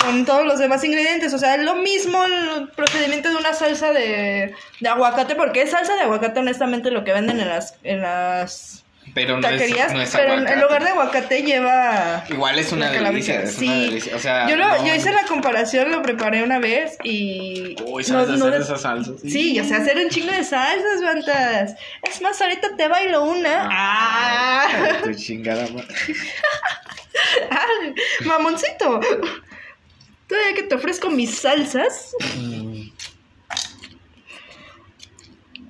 con 0.00 0.24
todos 0.24 0.44
los 0.46 0.58
demás 0.58 0.82
ingredientes. 0.84 1.32
O 1.34 1.38
sea, 1.38 1.54
es 1.56 1.62
lo 1.62 1.76
mismo 1.76 2.24
el 2.24 2.68
procedimiento 2.68 3.28
de 3.30 3.36
una 3.36 3.52
salsa 3.54 3.92
de, 3.92 4.54
de 4.80 4.88
aguacate, 4.88 5.34
porque 5.34 5.62
es 5.62 5.70
salsa 5.70 5.94
de 5.96 6.02
aguacate, 6.02 6.40
honestamente, 6.40 6.90
lo 6.90 7.04
que 7.04 7.12
venden 7.12 7.40
en 7.40 7.48
las, 7.48 7.74
en 7.82 8.00
las 8.02 8.84
Pero 9.14 9.36
no 9.36 9.42
taquerías. 9.42 9.88
es, 9.88 9.92
no 9.92 10.02
es 10.02 10.10
pero 10.10 10.24
en- 10.24 10.30
aguacate. 10.32 10.52
en 10.54 10.60
lugar 10.60 10.84
de 10.84 10.90
aguacate 10.90 11.42
lleva... 11.42 12.24
Igual 12.28 12.58
es 12.58 12.72
una 12.72 12.90
delicia, 12.90 13.42
es 13.42 13.54
Sí. 13.54 13.66
una 13.66 13.74
delicia. 13.80 14.16
O 14.16 14.18
sea, 14.18 14.48
yo, 14.48 14.56
lo- 14.56 14.66
no- 14.68 14.86
yo 14.86 14.94
hice 14.94 15.12
la 15.12 15.22
comparación, 15.24 15.90
lo 15.92 16.02
preparé 16.02 16.42
una 16.42 16.58
vez 16.58 16.96
y... 17.04 17.76
Uy, 17.86 18.02
¿sabes 18.04 18.38
no 18.38 18.46
hacer 18.46 18.60
esas 18.62 18.80
salsas? 18.82 19.20
Sí, 19.22 19.58
o 19.60 19.64
sea, 19.64 19.78
hacer 19.78 19.98
un 19.98 20.08
chingo 20.08 20.32
de 20.32 20.42
salsas, 20.44 21.00
bantas. 21.02 21.74
Es 22.02 22.20
más, 22.22 22.40
ahorita 22.40 22.76
te 22.76 22.88
bailo 22.88 23.24
una. 23.24 23.68
¡Ah! 23.70 24.66
Tu 25.04 25.14
chingada 25.14 25.66
madre. 25.68 25.86
¡Ay, 27.50 27.94
mamoncito! 28.26 29.00
Todavía 30.28 30.54
que 30.54 30.62
te 30.62 30.74
ofrezco 30.74 31.10
mis 31.10 31.34
salsas. 31.36 32.12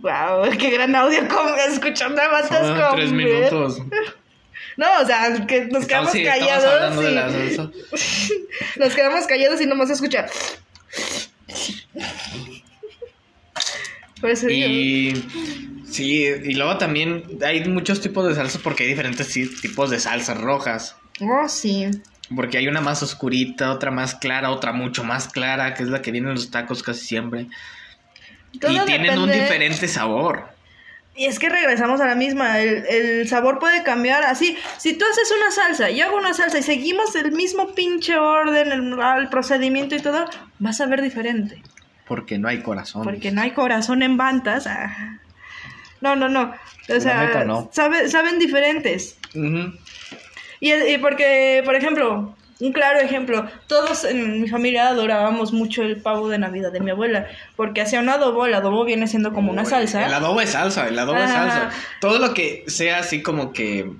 Wow, 0.01 0.51
qué 0.59 0.71
gran 0.71 0.95
audio 0.95 1.27
como 1.29 1.55
escuchando 1.57 2.21
a 2.21 2.47
Son 2.47 2.79
con 2.81 2.97
tres 2.97 3.13
minutos. 3.13 3.79
No, 4.77 4.87
o 5.01 5.07
sea, 5.07 5.47
que 5.47 5.67
nos 5.67 5.87
quedamos 5.87 6.13
sí, 6.13 6.25
callados. 6.25 6.97
de 6.99 7.11
y- 7.11 7.15
la 7.15 7.31
salsa. 7.31 7.71
Nos 8.77 8.95
quedamos 8.95 9.27
callados 9.27 9.61
y 9.61 9.67
nomás 9.67 9.91
escucha. 9.91 10.27
Por 14.21 14.31
eso 14.31 14.47
digo. 14.47 14.67
Y 14.69 15.25
sí, 15.89 16.25
y 16.25 16.55
luego 16.55 16.77
también 16.79 17.25
hay 17.45 17.65
muchos 17.69 18.01
tipos 18.01 18.27
de 18.27 18.35
salsas 18.35 18.61
porque 18.61 18.83
hay 18.85 18.89
diferentes 18.91 19.33
tipos 19.61 19.91
de 19.91 20.01
salsas 20.01 20.41
rojas. 20.41 20.97
Oh, 21.21 21.49
sí. 21.49 21.89
Porque 22.35 22.59
hay 22.59 22.69
una 22.69 22.81
más 22.81 23.03
oscurita, 23.03 23.71
otra 23.71 23.91
más 23.91 24.15
clara, 24.15 24.51
otra 24.51 24.73
mucho 24.73 25.05
más 25.05 25.29
clara, 25.29 25.75
que 25.75 25.83
es 25.83 25.89
la 25.89 26.01
que 26.01 26.11
viene 26.11 26.29
en 26.29 26.35
los 26.35 26.51
tacos 26.51 26.83
casi 26.83 27.05
siempre. 27.05 27.47
Todo 28.61 28.73
y 28.73 28.79
tienen 28.87 29.19
un 29.19 29.31
diferente 29.31 29.89
sabor. 29.89 30.49
Y 31.17 31.27
es 31.27 31.39
que 31.39 31.49
regresamos 31.49 32.01
a 32.01 32.07
la 32.07 32.15
misma, 32.17 32.59
el, 32.61 32.85
el 32.87 33.29
sabor 33.29 33.59
puede 33.61 33.83
cambiar 33.85 34.25
así. 34.25 34.57
Si 34.79 34.95
tú 34.99 35.05
haces 35.11 35.33
una 35.39 35.51
salsa, 35.53 35.91
yo 35.91 36.07
hago 36.07 36.17
una 36.17 36.35
salsa 36.35 36.59
y 36.59 36.63
seguimos 36.63 37.15
el 37.15 37.31
mismo 37.33 37.73
pinche 37.75 38.17
orden, 38.17 38.73
el, 38.73 38.99
el 39.19 39.29
procedimiento 39.29 39.95
y 39.95 40.01
todo, 40.01 40.25
vas 40.59 40.81
a 40.81 40.87
ver 40.87 41.03
diferente. 41.03 41.63
Porque 42.09 42.39
no 42.39 42.49
hay 42.49 42.63
corazón. 42.63 43.05
Porque 43.05 43.31
no 43.33 43.43
hay 43.43 43.53
corazón 43.53 44.03
en 44.03 44.17
bantas. 44.17 44.67
ah. 44.67 45.19
No, 46.01 46.17
no, 46.17 46.29
no. 46.29 46.53
O 46.89 47.01
sea, 47.01 47.25
neta, 47.27 47.45
no. 47.45 47.71
sabe- 47.73 48.09
saben 48.09 48.39
diferentes. 48.39 49.17
Ujú. 49.35 49.73
Y, 50.65 50.73
y 50.95 50.99
porque, 50.99 51.63
por 51.65 51.75
ejemplo, 51.75 52.35
un 52.61 52.73
claro 52.73 53.01
ejemplo, 53.01 53.47
todos 53.67 54.05
en 54.05 54.41
mi 54.41 54.49
familia 54.49 54.89
adorábamos 54.89 55.53
mucho 55.53 55.83
el 55.83 56.01
pavo 56.01 56.29
de 56.29 56.39
Navidad 56.39 56.73
de 56.73 56.81
mi 56.81 56.91
abuela, 56.91 57.27
porque 57.57 57.83
hacía 57.83 58.01
un 58.01 58.09
adobo, 58.09 58.47
el 58.47 58.55
adobo 58.55 58.85
viene 58.85 59.07
siendo 59.07 59.33
como 59.33 59.51
una 59.53 59.65
salsa. 59.65 60.07
El 60.07 60.15
adobo 60.15 60.41
es 60.41 60.51
salsa, 60.51 60.89
el 60.89 60.99
adobo 60.99 61.19
es 61.19 61.31
salsa. 61.31 61.71
Todo 62.01 62.19
lo 62.19 62.33
que 62.33 62.65
sea 62.69 63.01
así 63.01 63.23
como 63.23 63.53
que 63.53 63.91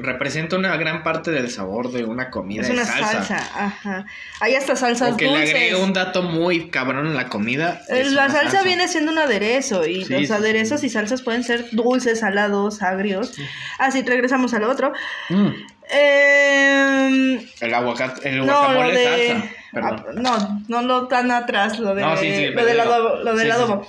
representa 0.00 0.56
una 0.56 0.76
gran 0.76 1.02
parte 1.02 1.32
del 1.32 1.50
sabor 1.50 1.90
de 1.90 2.04
una 2.04 2.30
comida 2.30 2.62
Es 2.62 2.68
es, 2.68 2.74
una 2.74 2.84
salsa. 2.84 3.12
salsa, 3.24 3.36
ajá. 3.66 4.06
Hay 4.40 4.54
hasta 4.54 4.76
salsas 4.76 5.14
O 5.14 5.16
que 5.16 5.24
le 5.24 5.30
dulces. 5.32 5.50
agregue 5.50 5.74
un 5.76 5.92
dato 5.92 6.22
muy 6.22 6.70
cabrón 6.70 7.08
en 7.08 7.14
la 7.16 7.28
comida. 7.28 7.80
Es 7.88 8.12
La 8.12 8.28
salsa, 8.28 8.62
viene 8.62 8.86
siendo 8.86 9.10
un 9.10 9.18
aderezo 9.18 9.84
y 9.86 10.04
Sí, 10.04 10.12
los 10.20 10.30
aderezos 10.30 10.80
sí. 10.80 10.86
y 10.86 10.90
salsas 10.90 11.22
pueden 11.22 11.42
ser 11.42 11.66
dulces, 11.72 12.20
salados, 12.20 12.80
agrios. 12.82 13.34
Así 13.80 14.02
regresamos 14.02 14.54
al 14.54 14.62
otro. 14.64 14.92
Mm, 15.30 15.48
Eh, 15.90 17.48
el 17.60 17.74
aguacate, 17.74 18.28
el 18.28 18.38
no, 18.38 18.44
guacamole 18.44 18.92
lo 18.92 18.98
de... 18.98 19.04
es 19.04 19.28
salsa. 19.32 19.54
Perdón. 19.72 20.02
Ah, 20.26 20.60
no, 20.68 20.80
no 20.80 20.82
lo 20.82 21.08
tan 21.08 21.30
atrás, 21.30 21.78
lo, 21.78 21.94
de, 21.94 22.02
No, 22.02 22.16
sí, 22.16 22.34
sí, 22.34 22.46
lo 22.46 22.64
del 22.64 22.80
adobo. 22.80 23.16
Lo 23.16 23.34
del 23.34 23.38
Sí, 23.38 23.44
sí, 23.44 23.50
adobo. 23.50 23.86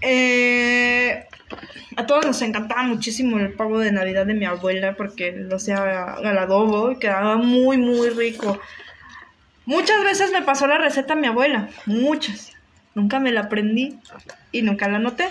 Eh, 0.00 1.26
a 1.96 2.06
todos 2.06 2.26
nos 2.26 2.42
encantaba 2.42 2.82
muchísimo 2.82 3.38
el 3.38 3.52
pavo 3.52 3.78
de 3.78 3.92
Navidad 3.92 4.26
de 4.26 4.34
mi 4.34 4.46
abuela 4.46 4.94
porque 4.96 5.32
lo 5.32 5.56
hacía 5.56 6.14
al 6.14 6.38
adobo 6.38 6.92
y 6.92 6.98
quedaba 6.98 7.36
muy, 7.36 7.76
muy 7.76 8.10
rico. 8.10 8.58
Muchas 9.64 10.02
veces 10.02 10.32
me 10.32 10.42
pasó 10.42 10.66
la 10.66 10.78
receta 10.78 11.12
a 11.12 11.16
mi 11.16 11.28
abuela, 11.28 11.68
muchas. 11.86 12.52
Nunca 12.94 13.20
me 13.20 13.30
la 13.30 13.42
aprendí 13.42 13.98
y 14.50 14.62
nunca 14.62 14.88
la 14.88 14.96
anoté. 14.96 15.28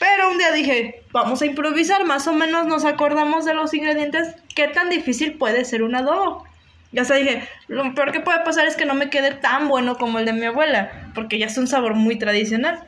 Pero 0.00 0.30
un 0.30 0.38
día 0.38 0.50
dije, 0.50 1.04
vamos 1.12 1.42
a 1.42 1.46
improvisar, 1.46 2.04
más 2.04 2.26
o 2.26 2.32
menos 2.32 2.66
nos 2.66 2.84
acordamos 2.84 3.44
de 3.44 3.54
los 3.54 3.72
ingredientes, 3.74 4.34
qué 4.56 4.66
tan 4.66 4.88
difícil 4.90 5.34
puede 5.38 5.64
ser 5.64 5.82
un 5.84 5.94
adobo. 5.94 6.44
Ya 6.90 7.04
sea, 7.04 7.16
dije, 7.16 7.46
lo 7.68 7.94
peor 7.94 8.10
que 8.10 8.18
puede 8.20 8.40
pasar 8.40 8.66
es 8.66 8.74
que 8.74 8.84
no 8.86 8.94
me 8.94 9.10
quede 9.10 9.32
tan 9.34 9.68
bueno 9.68 9.96
como 9.96 10.18
el 10.18 10.24
de 10.24 10.32
mi 10.32 10.46
abuela, 10.46 11.10
porque 11.14 11.38
ya 11.38 11.46
es 11.46 11.56
un 11.58 11.68
sabor 11.68 11.94
muy 11.94 12.18
tradicional. 12.18 12.82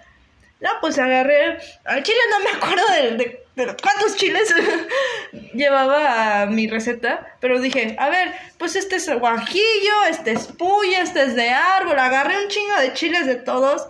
No, 0.60 0.70
pues 0.80 0.98
agarré, 0.98 1.59
al 1.84 2.02
chile 2.02 2.18
no 2.30 2.44
me 2.44 2.51
acuerdo 2.56 2.82
de, 2.94 3.10
de- 3.16 3.43
de 3.55 3.66
cuántos 3.82 4.16
chiles 4.16 4.52
llevaba 5.55 6.47
mi 6.47 6.66
receta, 6.68 7.26
pero 7.40 7.60
dije, 7.60 7.94
a 7.98 8.09
ver, 8.09 8.32
pues 8.59 8.74
este 8.76 8.97
es 8.97 9.10
guajillo, 9.18 10.05
este 10.09 10.32
es 10.32 10.47
puya, 10.47 11.02
este 11.02 11.22
es 11.24 11.34
de 11.36 11.51
árbol, 11.51 11.98
agarré 11.98 12.43
un 12.43 12.48
chingo 12.48 12.74
de 12.80 12.94
chiles 12.94 13.26
de 13.26 13.34
todos 13.34 13.86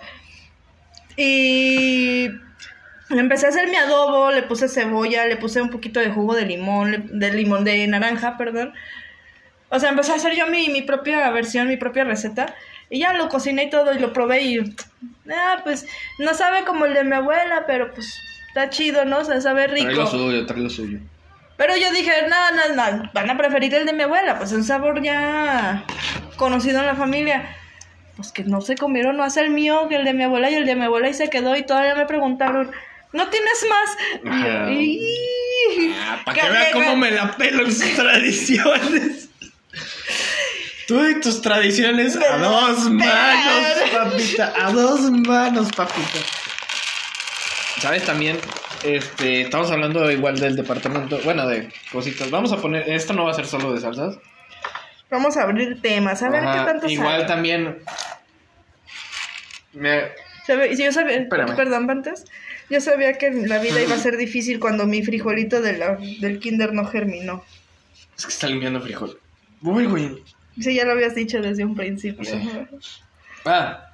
y 1.16 2.28
empecé 3.20 3.46
a 3.46 3.50
hacer 3.50 3.68
mi 3.68 3.76
adobo, 3.76 4.30
le 4.30 4.42
puse 4.42 4.68
cebolla, 4.68 5.26
le 5.26 5.36
puse 5.36 5.60
un 5.60 5.70
poquito 5.70 6.00
de 6.00 6.10
jugo 6.10 6.34
de 6.34 6.46
limón, 6.46 7.10
de 7.18 7.32
limón 7.32 7.64
de 7.64 7.86
naranja, 7.86 8.36
perdón. 8.36 8.72
O 9.68 9.78
sea, 9.78 9.90
empecé 9.90 10.12
a 10.12 10.16
hacer 10.16 10.36
yo 10.36 10.46
mi, 10.48 10.68
mi 10.68 10.82
propia 10.82 11.30
versión, 11.30 11.68
mi 11.68 11.76
propia 11.76 12.04
receta. 12.04 12.54
Y 12.90 12.98
ya 12.98 13.14
lo 13.14 13.28
cociné 13.28 13.64
y 13.64 13.70
todo 13.70 13.92
y 13.94 13.98
lo 13.98 14.12
probé 14.12 14.42
y... 14.42 14.74
Ah, 15.32 15.60
pues 15.64 15.86
no 16.18 16.34
sabe 16.34 16.64
como 16.64 16.84
el 16.84 16.92
de 16.92 17.04
mi 17.04 17.14
abuela, 17.14 17.64
pero 17.66 17.92
pues 17.94 18.18
está 18.48 18.68
chido, 18.68 19.06
¿no? 19.06 19.20
O 19.20 19.24
sea, 19.24 19.40
sabe 19.40 19.68
Trae 19.68 19.82
lo 19.82 19.88
rico. 19.90 20.06
suyo, 20.06 20.44
trae 20.44 20.60
lo 20.60 20.68
suyo. 20.68 20.98
Pero 21.56 21.76
yo 21.76 21.90
dije, 21.92 22.10
no, 22.28 22.74
no, 22.74 22.74
no, 22.74 23.10
van 23.14 23.30
a 23.30 23.36
preferir 23.38 23.74
el 23.74 23.86
de 23.86 23.92
mi 23.92 24.02
abuela, 24.02 24.36
pues 24.36 24.50
es 24.50 24.58
un 24.58 24.64
sabor 24.64 25.00
ya 25.02 25.84
conocido 26.36 26.80
en 26.80 26.86
la 26.86 26.94
familia. 26.94 27.56
Pues 28.16 28.30
que 28.30 28.44
no 28.44 28.60
se 28.60 28.76
comieron 28.76 29.16
más 29.16 29.36
el 29.38 29.50
mío 29.50 29.88
que 29.88 29.96
el 29.96 30.04
de 30.04 30.12
mi 30.12 30.24
abuela 30.24 30.50
y 30.50 30.54
el 30.54 30.66
de 30.66 30.74
mi 30.74 30.84
abuela 30.84 31.08
y 31.08 31.14
se 31.14 31.30
quedó 31.30 31.56
y 31.56 31.62
todavía 31.62 31.94
me 31.94 32.04
preguntaron, 32.04 32.70
¿no 33.12 33.28
tienes 33.28 33.66
más? 33.68 34.70
Y. 34.70 35.94
Ah, 35.98 36.20
para 36.24 36.40
que 36.42 36.48
vea 36.50 36.72
cómo 36.72 36.96
me 36.96 37.10
la 37.10 37.32
pelo 37.36 37.64
en 37.64 37.72
sus 37.72 37.94
tradiciones. 37.94 39.28
Tú 40.88 41.06
y 41.08 41.20
tus 41.20 41.40
tradiciones 41.40 42.16
a 42.16 42.36
dos 42.38 42.90
manos, 42.90 43.78
papita. 43.92 44.52
A 44.66 44.72
dos 44.72 45.00
manos, 45.10 45.68
papita. 45.74 46.18
¿Sabes 47.80 48.04
también? 48.04 48.38
Este, 48.82 49.42
estamos 49.42 49.70
hablando 49.70 50.10
igual 50.10 50.38
del 50.40 50.56
departamento. 50.56 51.18
Bueno, 51.24 51.46
de 51.46 51.72
cositas. 51.92 52.30
Vamos 52.30 52.52
a 52.52 52.56
poner. 52.58 52.88
Esto 52.90 53.12
no 53.12 53.24
va 53.24 53.30
a 53.30 53.34
ser 53.34 53.46
solo 53.46 53.72
de 53.72 53.80
salsas. 53.80 54.16
Vamos 55.10 55.36
a 55.36 55.42
abrir 55.42 55.80
temas, 55.80 56.22
a 56.22 56.30
ver 56.30 56.44
Ajá, 56.44 56.58
qué 56.64 56.72
tanto 56.72 56.88
Igual 56.88 57.12
sabe. 57.16 57.24
también. 57.26 57.78
Me, 59.72 60.12
Sabe- 60.46 60.74
si 60.76 60.84
yo 60.84 60.92
sabía, 60.92 61.16
Espérame. 61.16 61.54
perdón, 61.54 61.88
antes, 61.90 62.24
yo 62.70 62.80
sabía 62.80 63.14
que 63.18 63.30
la 63.30 63.58
vida 63.58 63.82
iba 63.82 63.94
a 63.94 63.98
ser 63.98 64.16
difícil 64.16 64.58
cuando 64.60 64.86
mi 64.86 65.02
frijolito 65.02 65.60
de 65.60 65.76
la- 65.78 65.98
del 66.20 66.38
kinder 66.40 66.72
no 66.72 66.84
germinó. 66.86 67.44
es 68.16 68.26
que 68.26 68.32
está 68.32 68.46
limpiando 68.46 68.80
frijol. 68.80 69.18
Uy, 69.62 69.86
güey. 69.86 70.22
Sí, 70.60 70.74
ya 70.74 70.84
lo 70.84 70.92
habías 70.92 71.14
dicho 71.14 71.40
desde 71.40 71.64
un 71.64 71.74
principio. 71.74 72.24
Sí. 72.24 72.38
Ah. 73.44 73.88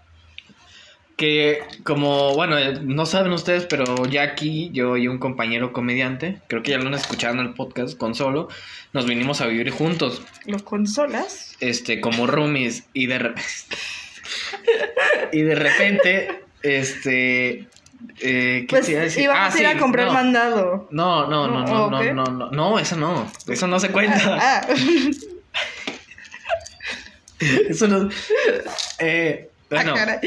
Que 1.16 1.60
como, 1.82 2.34
bueno, 2.34 2.56
eh, 2.58 2.78
no 2.82 3.04
saben 3.04 3.32
ustedes, 3.32 3.64
pero 3.66 4.06
Jackie, 4.06 4.70
yo 4.72 4.96
y 4.96 5.08
un 5.08 5.18
compañero 5.18 5.72
comediante, 5.72 6.40
creo 6.46 6.62
que 6.62 6.70
ya 6.72 6.78
lo 6.78 6.86
han 6.86 6.94
escuchado 6.94 7.34
en 7.34 7.40
el 7.40 7.54
podcast 7.54 7.98
con 7.98 8.14
Solo, 8.14 8.48
nos 8.92 9.04
vinimos 9.06 9.40
a 9.40 9.46
vivir 9.48 9.70
juntos, 9.70 10.22
¿Lo 10.46 10.64
consolas? 10.64 11.56
este, 11.58 12.00
como 12.00 12.28
roomies, 12.28 12.84
y 12.92 13.06
de 13.06 13.18
repente, 13.18 13.76
y 15.32 15.42
de 15.42 15.54
repente, 15.56 16.42
este, 16.62 17.66
eh, 18.20 18.60
¿qué 18.62 18.66
Pues 18.68 18.86
te 18.86 18.92
iba 18.92 19.00
a 19.00 19.04
decir? 19.04 19.22
íbamos 19.24 19.40
Ah, 19.42 19.46
a 19.46 19.60
ir 19.60 19.66
sí, 19.68 19.76
a 19.76 19.78
comprar 19.78 20.06
no. 20.06 20.12
mandado. 20.14 20.88
No, 20.90 21.26
no, 21.28 21.46
no, 21.48 21.60
No, 21.60 21.66
no, 21.66 21.84
¿o 21.86 21.90
no, 21.90 22.02
no, 22.12 22.24
no, 22.24 22.50
no, 22.50 22.78
eso 22.78 22.96
no, 22.96 23.30
eso 23.46 23.66
no 23.66 23.78
se 23.80 23.90
cuenta. 23.90 24.18
Ah, 24.40 24.66
Eso 27.40 27.86
no. 27.86 28.08
Eh, 28.98 29.48
bueno, 29.70 29.94
ah, 29.96 30.18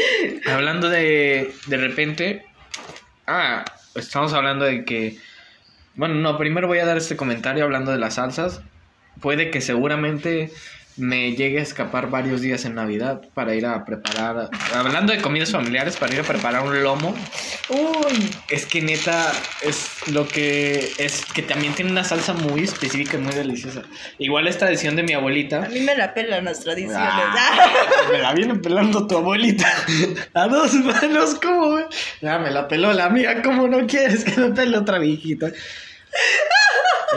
hablando 0.53 0.89
de. 0.89 1.53
De 1.68 1.77
repente. 1.77 2.45
Ah, 3.27 3.65
estamos 3.95 4.34
hablando 4.34 4.65
de 4.65 4.85
que. 4.85 5.18
Bueno, 5.95 6.15
no, 6.15 6.38
primero 6.38 6.68
voy 6.68 6.80
a 6.80 6.85
dar 6.85 6.95
este 6.98 7.18
comentario 7.18 7.64
hablando 7.65 7.91
de 7.91 7.98
las 7.98 8.14
salsas. 8.15 8.61
Puede 9.19 9.52
que 9.52 9.60
seguramente 9.60 10.52
me 11.02 11.32
llegue 11.34 11.57
a 11.60 11.64
escapar 11.64 12.11
varios 12.11 12.41
días 12.41 12.64
en 12.65 12.76
Navidad 12.76 13.22
para 13.34 13.56
ir 13.56 13.65
a 13.65 13.84
preparar, 13.86 14.52
hablando 14.76 15.11
de 15.11 15.19
comidas 15.19 15.52
familiares, 15.52 15.98
para 15.98 16.14
ir 16.14 16.19
a 16.19 16.23
preparar 16.23 16.61
un 16.64 16.84
lomo. 16.84 17.15
Uy, 17.69 18.30
Es 18.49 18.68
que 18.68 18.82
neta 18.82 19.32
es 19.64 20.07
lo 20.11 20.28
que 20.28 20.91
es 20.99 21.26
que 21.26 21.41
también 21.41 21.73
tiene 21.73 21.90
una 21.90 22.03
salsa 22.03 22.34
muy 22.34 22.64
específica 22.64 23.18
y 23.18 23.19
muy 23.19 23.34
deliciosa. 23.34 23.82
Igual 24.19 24.48
esta 24.48 24.69
edición 24.69 24.95
de 24.95 25.02
mi 25.02 25.14
a 25.14 25.18
abuelita. 25.18 25.61
mí 25.72 25.80
me 25.80 25.95
la 25.95 26.14
pelan 26.14 26.45
las 26.45 26.60
tradiciones. 26.60 26.99
Ah, 27.02 27.68
me 28.11 28.19
la 28.19 28.34
viene 28.34 28.56
pelando 28.56 29.07
tu 29.07 29.18
abuelita. 29.18 29.73
A 30.36 30.48
dos 30.48 30.73
manos, 30.76 31.36
¿cómo? 31.41 31.76
ve? 31.78 31.86
Ya 32.22 32.38
me 32.38 32.52
la 32.52 32.68
peló 32.68 32.94
la 32.94 33.10
mía, 33.10 33.41
¿cómo 33.41 33.68
no 33.68 33.88
quieres 33.88 34.23
que 34.23 34.40
me 34.40 34.52
pele 34.52 34.78
otra 34.78 34.99
viejita? 34.99 35.48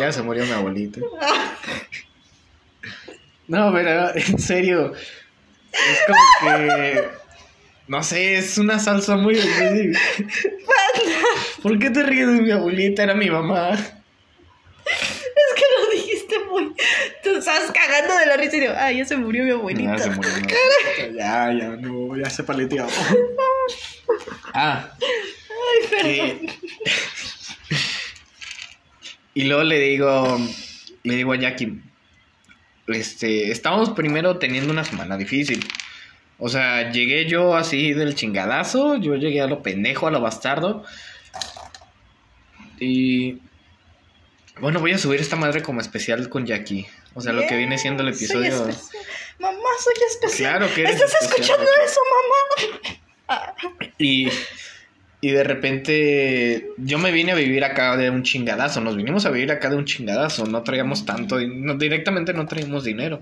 Ya 0.01 0.11
se 0.11 0.23
murió 0.23 0.45
mi 0.47 0.53
abuelita. 0.53 1.01
No, 3.49 3.73
pero 3.73 4.15
en 4.17 4.39
serio. 4.39 4.93
Es 5.73 5.99
como 6.07 6.19
que. 6.55 7.09
No 7.87 8.03
sé, 8.03 8.37
es 8.39 8.57
una 8.57 8.79
salsa 8.79 9.17
muy 9.17 9.37
específica. 9.39 10.01
¿Por 11.63 11.79
qué 11.79 11.91
te 11.91 12.03
ríes 12.03 12.27
de 12.29 12.41
mi 12.41 12.51
abuelita? 12.51 13.03
Era 13.03 13.15
mi 13.15 13.29
mamá. 13.29 13.73
Es 13.73 15.55
que 15.55 15.63
lo 15.79 15.91
dijiste 15.93 16.39
muy. 16.51 16.75
Tú 17.23 17.37
estabas 17.37 17.71
cagando 17.73 18.17
de 18.17 18.27
la 18.27 18.37
risa 18.39 18.57
y 18.57 18.61
digo, 18.61 18.73
ay, 18.77 18.99
ya 18.99 19.05
se 19.05 19.17
murió 19.19 19.45
mi 19.45 19.51
abuelita. 19.51 19.97
Ya 19.97 20.03
se 20.05 20.11
murió 20.11 20.31
abuelita. 20.33 20.55
Ya, 21.15 21.53
ya, 21.53 21.69
no, 21.77 22.17
ya 22.17 22.31
se 22.31 22.43
paleteó. 22.45 22.87
Ah. 24.55 24.91
Ay, 25.01 25.89
perdón. 25.91 26.47
que- 26.47 26.49
y 29.35 29.45
luego 29.45 29.65
le 29.65 29.79
digo, 29.81 30.39
le 31.03 31.15
digo 31.17 31.33
a 31.33 31.37
Jackie, 31.37 31.81
este, 32.89 33.51
estamos 33.51 33.91
primero 33.91 34.39
teniendo 34.39 34.73
una 34.73 34.85
semana 34.85 35.17
difícil. 35.17 35.67
O 36.39 36.49
sea, 36.49 36.91
llegué 36.91 37.27
yo 37.27 37.57
así 37.57 37.93
del 37.93 38.15
chingadazo, 38.15 38.97
yo 38.97 39.15
llegué 39.15 39.41
a 39.41 39.47
lo 39.47 39.63
pendejo, 39.63 40.07
a 40.07 40.11
lo 40.11 40.21
bastardo. 40.21 40.85
Y 42.81 43.39
bueno, 44.61 44.81
voy 44.81 44.93
a 44.93 44.99
subir 44.99 45.21
esta 45.21 45.37
madre 45.37 45.63
como 45.63 45.81
especial 45.81 46.29
con 46.29 46.47
Jackie. 46.47 46.87
O 47.15 47.21
sea, 47.21 47.33
lo 47.33 47.47
que 47.47 47.57
viene 47.57 47.79
siendo 47.79 48.03
el 48.03 48.09
episodio. 48.11 48.67
Mamá, 49.39 49.59
soy 49.83 49.95
especial. 50.09 50.59
Claro 50.59 50.75
que 50.75 50.83
eres 50.83 50.95
¿Estás 50.97 51.13
especial, 51.23 51.41
escuchando 51.41 51.71
Jackie. 51.71 51.91
eso, 51.91 52.01
mamá? 52.11 53.01
Ah, 53.29 53.55
Y, 53.99 54.29
y 55.25 55.31
de 55.31 55.43
repente 55.43 56.69
yo 56.77 56.99
me 56.99 57.11
vine 57.11 57.33
a 57.33 57.35
vivir 57.35 57.65
acá 57.65 57.97
de 57.97 58.11
un 58.11 58.25
chingadazo. 58.25 58.83
Nos 58.83 58.95
vinimos 58.95 59.25
a 59.25 59.31
vivir 59.31 59.51
acá 59.53 59.71
de 59.71 59.77
un 59.77 59.87
chingadazo. 59.87 60.45
No 60.45 60.63
traíamos 60.63 61.07
tanto, 61.07 61.41
no, 61.41 61.79
directamente 61.79 62.35
no 62.35 62.45
traíamos 62.45 62.85
dinero. 62.85 63.21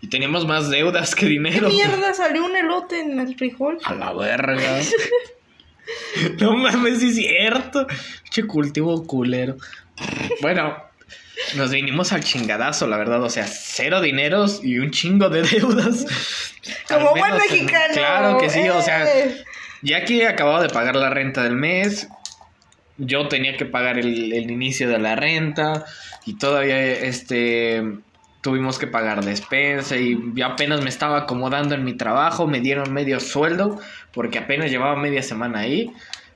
Y 0.00 0.08
teníamos 0.08 0.48
más 0.48 0.68
deudas 0.68 1.14
que 1.14 1.26
¿Qué 1.26 1.30
dinero. 1.30 1.68
mierda 1.68 2.12
salió 2.14 2.44
un 2.44 2.56
elote 2.56 2.98
en 2.98 3.20
el 3.20 3.36
frijol? 3.36 3.78
A 3.84 3.94
la 3.94 4.12
verga. 4.14 4.80
no 6.40 6.56
mames, 6.56 7.04
es 7.04 7.14
cierto. 7.14 7.86
Che 8.30 8.42
cultivo 8.42 9.06
culero. 9.06 9.58
Bueno, 10.40 10.76
nos 11.54 11.70
vinimos 11.70 12.12
al 12.12 12.24
chingadazo, 12.24 12.88
la 12.88 12.96
verdad. 12.96 13.22
O 13.22 13.30
sea, 13.30 13.46
cero 13.46 14.00
dineros 14.00 14.58
y 14.64 14.80
un 14.80 14.90
chingo 14.90 15.28
de 15.28 15.42
deudas. 15.42 16.04
Como 16.88 17.10
buen 17.10 17.36
mexicano. 17.36 17.94
Claro 17.94 18.38
que 18.38 18.50
sí, 18.50 18.68
o 18.68 18.82
sea, 18.82 19.04
Eh. 19.04 19.44
Ya 19.82 20.04
que 20.04 20.26
acababa 20.26 20.62
de 20.62 20.68
pagar 20.68 20.96
la 20.96 21.10
renta 21.10 21.42
del 21.42 21.56
mes, 21.56 22.08
yo 22.98 23.28
tenía 23.28 23.56
que 23.56 23.64
pagar 23.64 23.98
el, 23.98 24.50
inicio 24.50 24.88
de 24.88 24.98
la 24.98 25.14
renta 25.16 25.84
y 26.26 26.34
todavía 26.34 26.80
este 26.80 27.82
tuvimos 28.40 28.78
que 28.78 28.86
pagar 28.86 29.24
despensa 29.24 29.96
y 29.96 30.16
yo 30.34 30.46
apenas 30.46 30.80
me 30.82 30.88
estaba 30.88 31.18
acomodando 31.18 31.74
en 31.74 31.84
mi 31.84 31.94
trabajo, 31.94 32.46
me 32.46 32.60
dieron 32.60 32.92
medio 32.92 33.20
sueldo 33.20 33.80
porque 34.12 34.38
apenas 34.38 34.70
llevaba 34.70 34.96
media 34.96 35.22
semana 35.22 35.60
ahí. 35.60 35.92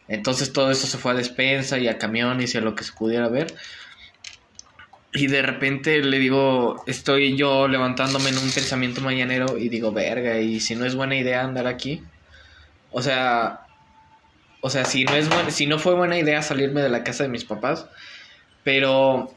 Entonces 0.09 0.52
todo 0.52 0.70
eso 0.70 0.86
se 0.86 0.98
fue 0.98 1.12
a 1.12 1.14
despensa 1.14 1.78
y 1.78 1.89
a 1.89 1.98
camiones 1.98 2.55
y 2.55 2.59
a 2.59 2.60
lo 2.60 2.74
que 2.74 2.85
se 2.85 2.93
pudiera 2.93 3.28
ver. 3.28 3.55
Y 5.14 5.27
de 5.27 5.43
repente 5.43 6.02
le 6.02 6.19
digo, 6.19 6.82
estoy 6.86 7.36
yo 7.36 7.69
levantándome 7.69 8.31
en 8.31 8.39
un 8.39 8.51
pensamiento 8.51 9.01
mañanero 9.01 9.59
y 9.59 9.69
digo, 9.69 9.93
verga, 9.93 10.40
y 10.40 10.60
si 10.60 10.74
no 10.74 10.86
es 10.86 10.94
buena 10.94 11.16
idea 11.16 11.43
andar 11.43 11.66
aquí. 11.66 12.02
O 12.93 13.02
sea, 13.02 13.60
o 14.60 14.70
sea, 14.70 14.85
si 14.85 15.05
no 15.05 15.14
es 15.14 15.28
si 15.48 15.66
no 15.66 15.78
fue 15.78 15.94
buena 15.94 16.19
idea 16.19 16.43
salirme 16.43 16.82
de 16.82 16.89
la 16.89 17.05
casa 17.05 17.24
de 17.24 17.28
mis 17.28 17.44
papás, 17.44 17.86
pero 18.62 19.35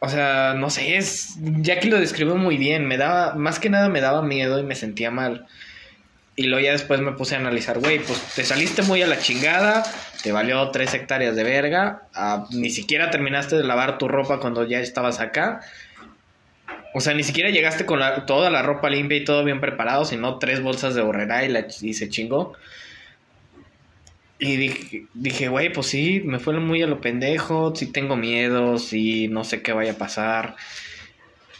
o 0.00 0.08
sea, 0.08 0.54
no 0.56 0.70
sé, 0.70 0.96
es 0.96 1.36
Jackie 1.40 1.88
lo 1.88 1.98
describió 1.98 2.36
muy 2.36 2.56
bien, 2.56 2.86
me 2.86 2.96
daba 2.96 3.34
más 3.34 3.58
que 3.58 3.70
nada 3.70 3.88
me 3.88 4.00
daba 4.00 4.22
miedo 4.22 4.58
y 4.60 4.62
me 4.62 4.76
sentía 4.76 5.10
mal. 5.10 5.46
Y 6.36 6.44
luego 6.44 6.64
ya 6.64 6.70
después 6.70 7.00
me 7.00 7.10
puse 7.12 7.34
a 7.34 7.38
analizar, 7.38 7.80
güey, 7.80 7.98
pues 7.98 8.20
te 8.36 8.44
saliste 8.44 8.82
muy 8.82 9.02
a 9.02 9.08
la 9.08 9.18
chingada, 9.18 9.82
te 10.22 10.30
valió 10.30 10.70
tres 10.70 10.94
hectáreas 10.94 11.34
de 11.34 11.42
verga, 11.42 12.02
ah, 12.14 12.46
ni 12.52 12.70
siquiera 12.70 13.10
terminaste 13.10 13.56
de 13.56 13.64
lavar 13.64 13.98
tu 13.98 14.06
ropa 14.06 14.38
cuando 14.38 14.64
ya 14.64 14.78
estabas 14.78 15.18
acá. 15.18 15.60
O 16.94 17.00
sea, 17.00 17.14
ni 17.14 17.22
siquiera 17.22 17.50
llegaste 17.50 17.84
con 17.86 18.00
la- 18.00 18.24
toda 18.26 18.50
la 18.50 18.62
ropa 18.62 18.88
limpia 18.90 19.18
y 19.18 19.24
todo 19.24 19.44
bien 19.44 19.60
preparado, 19.60 20.04
sino 20.04 20.38
tres 20.38 20.62
bolsas 20.62 20.94
de 20.94 21.02
borrera 21.02 21.44
y, 21.44 21.48
la, 21.48 21.66
y 21.82 21.94
se 21.94 22.08
chingó. 22.08 22.54
Y 24.40 24.56
dije, 24.56 25.06
dije, 25.14 25.48
güey, 25.48 25.72
pues 25.72 25.88
sí, 25.88 26.20
me 26.24 26.38
fue 26.38 26.58
muy 26.60 26.80
a 26.82 26.86
lo 26.86 27.00
pendejo, 27.00 27.74
sí 27.74 27.86
tengo 27.86 28.16
miedo, 28.16 28.78
sí 28.78 29.26
no 29.28 29.42
sé 29.44 29.62
qué 29.62 29.72
vaya 29.72 29.92
a 29.92 29.98
pasar. 29.98 30.54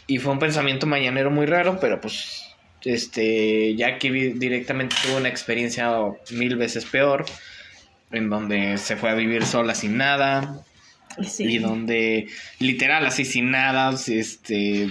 Y 0.07 0.17
fue 0.19 0.31
un 0.31 0.39
pensamiento 0.39 0.87
mañanero 0.87 1.29
muy 1.29 1.45
raro, 1.45 1.77
pero 1.81 1.99
pues, 1.99 2.41
este, 2.83 3.75
ya 3.75 3.99
que 3.99 4.09
directamente 4.11 4.95
tuvo 5.03 5.17
una 5.17 5.27
experiencia 5.29 5.91
mil 6.31 6.55
veces 6.55 6.85
peor, 6.85 7.25
en 8.11 8.29
donde 8.29 8.77
se 8.77 8.95
fue 8.95 9.09
a 9.09 9.15
vivir 9.15 9.45
sola 9.45 9.75
sin 9.75 9.97
nada, 9.97 10.63
Sí. 11.27 11.43
y 11.43 11.57
donde 11.57 12.27
literal 12.59 13.05
así 13.05 13.25
sin 13.25 13.51
nada, 13.51 13.91
este, 14.07 14.87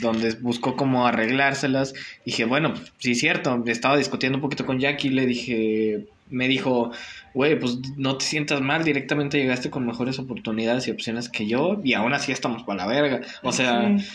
donde 0.00 0.32
buscó 0.40 0.76
cómo 0.76 1.06
arreglárselas. 1.06 1.94
Dije, 2.24 2.44
bueno, 2.44 2.74
pues, 2.74 2.92
sí 2.98 3.12
es 3.12 3.20
cierto, 3.20 3.62
estaba 3.66 3.96
discutiendo 3.96 4.38
un 4.38 4.42
poquito 4.42 4.66
con 4.66 4.78
Jackie, 4.78 5.10
le 5.10 5.26
dije, 5.26 6.06
me 6.30 6.48
dijo, 6.48 6.90
güey, 7.34 7.58
pues 7.58 7.78
no 7.96 8.16
te 8.18 8.24
sientas 8.24 8.60
mal, 8.60 8.84
directamente 8.84 9.38
llegaste 9.38 9.70
con 9.70 9.86
mejores 9.86 10.18
oportunidades 10.18 10.88
y 10.88 10.90
opciones 10.90 11.28
que 11.28 11.46
yo, 11.46 11.80
y 11.84 11.94
aún 11.94 12.12
así 12.14 12.32
estamos 12.32 12.62
para 12.64 12.78
la 12.78 12.86
verga. 12.86 13.20
O 13.42 13.52
sea, 13.52 13.96
Sí. 13.98 14.06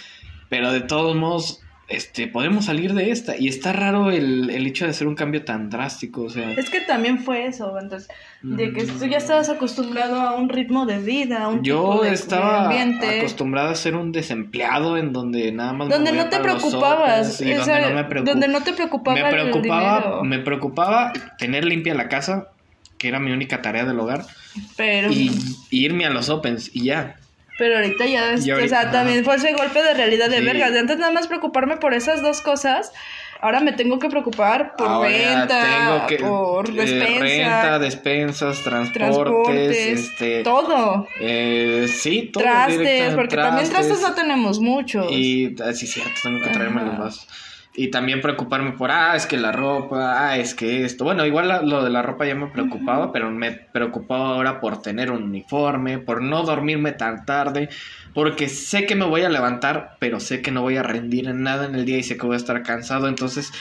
pero 0.49 0.71
de 0.71 0.81
todos 0.81 1.15
modos, 1.15 1.61
este, 1.91 2.27
podemos 2.27 2.65
salir 2.65 2.93
de 2.93 3.11
esta. 3.11 3.37
Y 3.37 3.47
está 3.47 3.73
raro 3.73 4.11
el, 4.11 4.49
el 4.49 4.65
hecho 4.67 4.85
de 4.85 4.91
hacer 4.91 5.07
un 5.07 5.15
cambio 5.15 5.43
tan 5.43 5.69
drástico, 5.69 6.23
o 6.23 6.29
sea. 6.29 6.51
Es 6.53 6.69
que 6.69 6.81
también 6.81 7.19
fue 7.19 7.45
eso, 7.47 7.77
entonces, 7.79 8.09
de 8.41 8.73
que 8.73 8.83
Mm. 8.83 8.99
tú 8.99 9.05
ya 9.05 9.17
estabas 9.17 9.49
acostumbrado 9.49 10.19
a 10.21 10.35
un 10.35 10.49
ritmo 10.49 10.85
de 10.85 10.99
vida, 10.99 11.43
a 11.43 11.47
un 11.47 11.61
tipo 11.61 11.65
Yo 11.95 12.01
de, 12.03 12.09
de 12.09 12.15
estaba 12.15 12.63
ambiente, 12.65 13.19
acostumbrado 13.19 13.69
a 13.69 13.75
ser 13.75 13.95
un 13.95 14.11
desempleado 14.11 14.97
en 14.97 15.13
donde 15.13 15.51
nada 15.51 15.73
más 15.73 15.87
me 15.89 15.93
donde 15.95 16.11
movía 16.11 16.23
no 16.23 16.29
te 16.29 16.39
preocupabas, 16.39 17.41
y 17.41 17.53
o 17.53 17.57
donde 17.57 17.81
no 17.81 17.95
me 17.95 18.07
preocup- 18.09 18.23
donde 18.25 18.47
no 18.47 18.61
te 18.61 18.73
preocupaba, 18.73 19.15
me 19.19 19.27
el 19.29 19.33
preocupaba, 19.33 19.99
dinero, 19.99 20.23
me 20.23 20.39
preocupaba 20.39 21.13
tener 21.37 21.65
limpia 21.65 21.93
la 21.93 22.09
casa, 22.09 22.47
que 22.97 23.07
era 23.07 23.19
mi 23.19 23.31
única 23.31 23.61
tarea 23.61 23.85
del 23.85 23.99
hogar, 23.99 24.25
pero, 24.77 25.11
y, 25.11 25.31
y 25.69 25.85
irme 25.85 26.05
a 26.05 26.09
los 26.09 26.29
opens 26.29 26.69
y 26.73 26.85
ya. 26.85 27.17
Pero 27.61 27.75
ahorita 27.75 28.07
ya, 28.07 28.33
es- 28.33 28.47
Y 28.47 28.49
ahorita, 28.49 28.65
o 28.65 28.81
sea, 28.81 28.91
también 28.91 29.23
fue 29.23 29.35
ese 29.35 29.53
golpe 29.53 29.83
de 29.83 29.93
realidad 29.93 30.29
de 30.31 30.39
Sí. 30.39 30.45
vergas, 30.45 30.73
de 30.73 30.79
antes 30.79 30.97
nada 30.97 31.11
más 31.11 31.27
preocuparme 31.27 31.77
por 31.77 31.93
esas 31.93 32.23
dos 32.23 32.41
cosas, 32.41 32.91
ahora 33.39 33.59
me 33.59 33.71
tengo 33.73 33.99
que 33.99 34.09
preocupar 34.09 34.75
por 34.75 34.87
Ahora 34.87 35.09
renta, 35.09 35.61
tengo 35.61 36.07
que- 36.07 36.17
por 36.17 36.67
eh, 36.69 36.73
despensa, 36.73 37.19
renta, 37.23 37.79
despensas, 37.79 38.63
transportes, 38.63 38.93
transportes, 38.93 39.77
este, 39.77 40.43
todo, 40.43 41.07
eh, 41.19 41.85
sí, 41.87 42.31
todo 42.33 42.43
trastes, 42.45 43.13
porque 43.13 43.35
también 43.35 43.69
trastes 43.69 44.01
no 44.01 44.15
tenemos 44.15 44.59
muchos. 44.59 45.11
Y 45.11 45.55
ah, 45.63 45.71
sí, 45.73 45.85
cierto, 45.85 46.13
tengo 46.23 46.41
que 46.41 46.49
traerme 46.49 46.81
los 46.83 46.97
más. 46.97 47.27
Y 47.73 47.89
también 47.89 48.19
preocuparme 48.19 48.73
por, 48.73 48.91
ah, 48.91 49.15
es 49.15 49.25
que 49.25 49.37
la 49.37 49.53
ropa, 49.53 50.27
ah, 50.29 50.37
es 50.37 50.53
que 50.53 50.83
esto. 50.83 51.05
Bueno, 51.05 51.25
igual 51.25 51.47
la- 51.47 51.61
lo 51.61 51.83
de 51.83 51.89
la 51.89 52.01
ropa 52.01 52.25
ya 52.25 52.35
me 52.35 52.47
preocupaba, 52.47 53.13
pero 53.13 53.31
me 53.31 53.51
preocupaba 53.51 54.29
ahora 54.35 54.59
por 54.59 54.81
tener 54.81 55.09
un 55.09 55.23
uniforme, 55.23 55.97
por 55.97 56.21
no 56.21 56.43
dormirme 56.43 56.91
tan 56.91 57.25
tarde, 57.25 57.69
porque 58.13 58.49
sé 58.49 58.85
que 58.85 58.95
me 58.95 59.05
voy 59.05 59.21
a 59.21 59.29
levantar, 59.29 59.95
pero 59.99 60.19
sé 60.19 60.41
que 60.41 60.51
no 60.51 60.61
voy 60.63 60.75
a 60.75 60.83
rendir 60.83 61.29
en 61.29 61.43
nada 61.43 61.65
en 61.65 61.75
el 61.75 61.85
día 61.85 61.97
y 61.97 62.03
sé 62.03 62.17
que 62.17 62.25
voy 62.25 62.33
a 62.33 62.37
estar 62.37 62.61
cansado. 62.63 63.07
Entonces, 63.07 63.53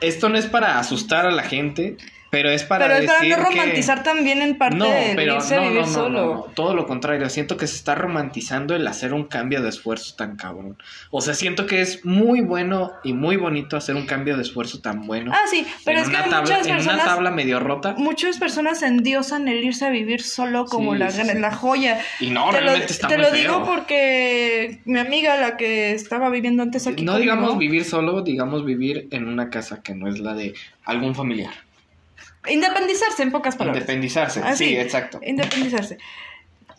esto 0.00 0.30
no 0.30 0.38
es 0.38 0.46
para 0.46 0.78
asustar 0.78 1.26
a 1.26 1.30
la 1.30 1.42
gente, 1.42 1.98
Pero 2.32 2.48
es 2.48 2.62
para 2.64 2.86
Pero 2.86 2.98
es 3.00 3.06
para 3.10 3.22
no 3.28 3.36
que- 3.36 3.42
romantizar 3.42 4.02
también 4.02 4.40
en 4.40 4.56
parte 4.56 4.78
No, 4.78 4.86
de 4.86 5.12
pero 5.14 5.34
irse 5.34 5.54
no, 5.54 5.60
a 5.60 5.64
vivir 5.68 5.80
no, 5.82 5.86
solo. 5.86 6.50
todo 6.54 6.74
lo 6.74 6.86
contrario. 6.86 7.28
Siento 7.28 7.58
que 7.58 7.66
se 7.66 7.76
está 7.76 7.94
romantizando 7.94 8.74
el 8.74 8.86
hacer 8.86 9.12
un 9.12 9.24
cambio 9.24 9.60
de 9.60 9.68
esfuerzo 9.68 10.14
tan 10.16 10.36
cabrón. 10.36 10.78
O 11.10 11.20
sea, 11.20 11.34
siento 11.34 11.66
que 11.66 11.82
es 11.82 12.06
muy 12.06 12.40
bueno 12.40 12.90
y 13.04 13.12
muy 13.12 13.36
bonito 13.36 13.76
hacer 13.76 13.96
un 13.96 14.06
cambio 14.06 14.34
de 14.38 14.42
esfuerzo 14.44 14.80
tan 14.80 15.06
bueno. 15.06 15.30
Ah, 15.34 15.42
sí, 15.50 15.66
pero 15.84 16.00
es 16.00 16.08
que 16.08 16.14
tabla, 16.16 16.40
muchas 16.40 16.60
en 16.66 16.72
una 16.72 16.76
personas 16.76 17.04
tabla 17.04 17.30
medio 17.32 17.60
rota. 17.60 17.94
muchas 17.98 18.38
personas 18.38 18.82
endiosan 18.82 19.46
el 19.46 19.62
irse 19.62 19.84
a 19.84 19.90
vivir 19.90 20.22
solo 20.22 20.64
como 20.64 20.94
Sí, 20.94 20.98
la, 21.00 21.10
sí, 21.10 21.38
la 21.38 21.52
joya. 21.54 22.00
Y 22.18 22.30
no, 22.30 22.46
te 22.46 22.52
lo, 22.62 22.66
realmente 22.66 22.92
está 22.94 23.08
te 23.08 23.16
muy 23.18 23.26
lo 23.26 23.30
feo. 23.30 23.40
digo 23.42 23.64
porque 23.66 24.80
mi 24.86 24.98
amiga, 24.98 25.36
la 25.36 25.58
que 25.58 25.92
estaba 25.92 26.30
viviendo 26.30 26.62
antes 26.62 26.86
aquí 26.86 27.04
No 27.04 27.12
conmigo, 27.12 27.30
digamos 27.34 27.58
vivir 27.58 27.84
solo, 27.84 28.22
digamos 28.22 28.64
vivir 28.64 29.08
en 29.10 29.28
una 29.28 29.50
casa 29.50 29.82
que 29.82 29.94
no 29.94 30.08
es 30.08 30.18
la 30.18 30.32
de 30.32 30.54
algún 30.86 31.14
familiar. 31.14 31.52
Independizarse 32.48 33.22
en 33.22 33.30
pocas 33.32 33.56
palabras. 33.56 33.82
Independizarse. 33.82 34.40
Ah, 34.44 34.56
sí, 34.56 34.76
exacto. 34.76 35.20
Independizarse. 35.22 35.98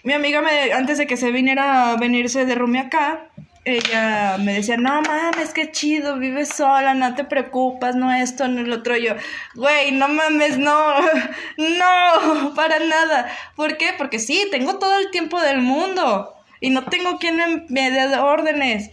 Mi 0.03 0.14
amiga, 0.14 0.41
me, 0.41 0.73
antes 0.73 0.98
de 0.98 1.07
que 1.07 1.15
se 1.15 1.31
viniera 1.31 1.91
a 1.91 1.98
venirse 1.98 2.45
de 2.45 2.56
Rumi 2.56 2.80
acá, 2.80 3.27
ella 3.65 4.38
me 4.40 4.53
decía, 4.53 4.76
no 4.76 5.02
mames, 5.02 5.53
qué 5.53 5.72
chido, 5.72 6.18
vives 6.18 6.49
sola, 6.49 6.94
no 6.94 7.15
te 7.15 7.23
preocupas, 7.23 7.95
no 7.95 8.11
esto, 8.14 8.48
no 8.49 8.64
lo 8.64 8.76
otro. 8.76 8.98
Yo, 8.98 9.14
güey, 9.56 9.94
no 9.94 10.10
mames, 10.10 10.57
no, 10.57 10.99
no, 11.57 12.53
para 12.56 12.80
nada. 12.80 13.30
¿Por 13.56 13.77
qué? 13.77 13.91
Porque 13.98 14.19
sí, 14.19 14.45
tengo 14.52 14.80
todo 14.80 14.99
el 14.99 15.10
tiempo 15.11 15.40
del 15.40 15.61
mundo 15.61 16.34
y 16.60 16.69
no 16.69 16.84
tengo 16.85 17.18
quien 17.19 17.38
me, 17.38 17.65
me 17.69 17.91
dé 17.91 18.18
órdenes. 18.18 18.91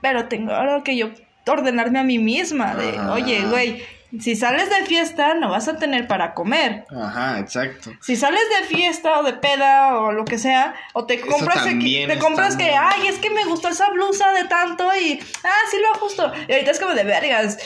Pero 0.00 0.28
tengo 0.28 0.52
ahora 0.52 0.82
que 0.84 0.96
yo 0.96 1.10
ordenarme 1.48 1.98
a 1.98 2.04
mí 2.04 2.18
misma, 2.18 2.74
de, 2.74 2.96
Ah. 2.98 3.12
oye, 3.12 3.42
güey, 3.42 3.82
si 4.20 4.36
sales 4.36 4.68
de 4.70 4.86
fiesta 4.86 5.34
no 5.34 5.50
vas 5.50 5.68
a 5.68 5.76
tener 5.78 6.06
para 6.06 6.34
comer. 6.34 6.84
Ajá, 6.90 7.38
exacto. 7.40 7.90
Si 8.00 8.16
sales 8.16 8.40
de 8.60 8.66
fiesta 8.66 9.18
o 9.18 9.22
de 9.22 9.32
peda 9.34 9.98
o 9.98 10.12
lo 10.12 10.24
que 10.24 10.38
sea, 10.38 10.74
o 10.92 11.06
te 11.06 11.20
compras, 11.20 11.64
que- 11.64 12.06
te 12.14 12.18
compras 12.18 12.56
que, 12.56 12.70
ay, 12.74 13.08
es 13.08 13.18
que 13.18 13.30
me 13.30 13.44
gustó 13.44 13.68
esa 13.68 13.90
blusa 13.90 14.32
de 14.32 14.44
tanto 14.44 14.88
y, 14.96 15.18
ah, 15.44 15.50
sí 15.70 15.76
lo 15.80 15.92
ajusto. 15.96 16.32
Y 16.48 16.52
ahorita 16.52 16.70
es 16.70 16.80
como 16.80 16.94
de 16.94 17.04
vergas. 17.04 17.58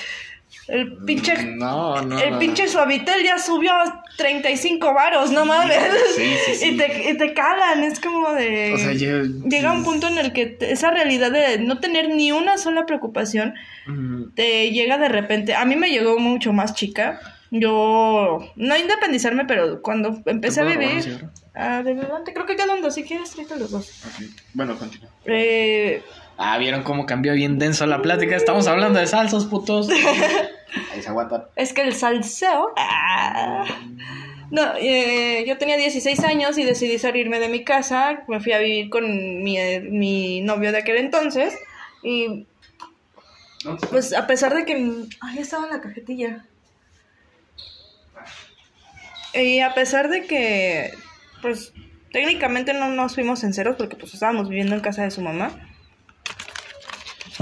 El 0.71 0.97
pinche, 0.99 1.35
No, 1.57 2.01
no. 2.03 2.19
el 2.19 2.31
no. 2.33 2.39
pinche 2.39 2.69
suavitel 2.69 3.25
ya 3.25 3.39
subió 3.39 3.73
a 3.73 4.03
35 4.17 4.95
varos, 4.95 5.31
no 5.33 5.45
mames. 5.45 5.79
Sí, 6.17 6.35
sí, 6.47 6.55
sí. 6.55 6.69
Y, 6.69 6.77
te, 6.77 7.11
y 7.11 7.17
te 7.19 7.35
calan, 7.35 7.83
es 7.83 7.99
como 8.01 8.33
de... 8.33 8.73
O 8.75 8.79
sea, 8.79 8.93
yo- 8.93 9.23
Llega 9.49 9.73
un 9.73 9.83
punto 9.85 10.07
en 10.09 10.19
el 10.19 10.33
que 10.33 10.47
te- 10.47 10.71
esa 10.73 10.91
realidad 10.93 11.33
de 11.33 11.59
no 11.59 11.81
tener 11.81 12.09
ni 12.11 12.31
una 12.33 12.57
sola 12.59 12.87
preocupación 12.87 13.55
Mm, 13.87 14.35
te 14.37 14.71
llega 14.71 14.99
de 14.99 15.09
repente. 15.09 15.55
A 15.55 15.65
mí 15.65 15.75
me 15.75 15.91
llegó 15.91 16.19
mucho 16.19 16.53
más 16.53 16.75
chica. 16.75 17.19
Yo, 17.51 18.39
no 18.55 18.77
independizarme, 18.77 19.45
pero 19.45 19.83
cuando 19.83 20.23
empecé 20.27 20.61
a 20.61 20.65
¿Te 20.67 20.75
puedo 20.75 20.81
robar 20.89 20.95
un 20.97 21.05
vivir. 21.05 21.29
Ah, 21.55 21.83
de 21.83 21.95
verdad, 21.95 22.21
creo 22.33 22.47
que 22.47 22.55
quedan 22.57 22.81
dos. 22.81 22.95
Si 22.95 23.03
quieres, 23.03 23.31
tráete 23.31 23.57
los 23.57 23.71
dos. 23.73 23.91
ok. 24.07 24.25
Bueno, 24.55 24.79
continúa. 24.79 25.09
Eh, 25.25 26.03
Ah, 26.43 26.57
¿vieron 26.57 26.85
cómo 26.85 27.05
cambió 27.05 27.35
bien 27.35 27.59
denso 27.59 27.85
la 27.85 28.01
plática? 28.01 28.35
Estamos 28.35 28.67
hablando 28.67 28.99
de 28.99 29.07
salsos, 29.07 29.45
putos. 29.45 29.91
Ahí 30.93 31.03
se 31.03 31.09
aguantan. 31.11 31.45
es 31.55 31.75
que 31.75 31.83
el 31.83 31.95
salseo. 31.95 32.73
ah. 32.79 33.67
No, 34.51 34.63
eh, 34.79 35.45
yo 35.47 35.59
tenía 35.59 35.77
16 35.77 36.25
años 36.25 36.57
y 36.57 36.65
decidí 36.65 36.99
salirme 36.99 37.41
de 37.41 37.51
mi 37.51 37.63
casa. 37.63 38.25
Me 38.27 38.41
fui 38.41 38.53
a 38.53 38.59
vivir 38.59 38.89
con 38.89 39.43
mi, 39.43 39.59
eh, 39.59 39.81
mi 39.81 40.41
novio 40.41 40.73
de 40.73 40.79
aquel 40.79 40.97
entonces. 40.97 41.55
Y 42.03 42.47
pues 43.91 44.15
a 44.15 44.27
pesar 44.27 44.55
de 44.55 44.65
que... 44.65 44.73
Ahí 45.21 45.39
estaba 45.41 45.67
la 45.67 45.83
cajetilla. 45.83 46.47
Y 49.35 49.61
a 49.61 49.75
pesar 49.75 50.09
de 50.09 50.25
que, 50.25 50.95
pues, 51.43 51.75
técnicamente 52.15 52.73
no 52.73 52.89
nos 52.89 53.15
fuimos 53.15 53.45
en 53.45 53.53
ceros 53.53 53.77
porque 53.77 53.97
pues 53.97 54.15
estábamos 54.15 54.49
viviendo 54.49 54.75
en 54.75 54.81
casa 54.81 55.03
de 55.03 55.11
su 55.11 55.21
mamá. 55.21 55.70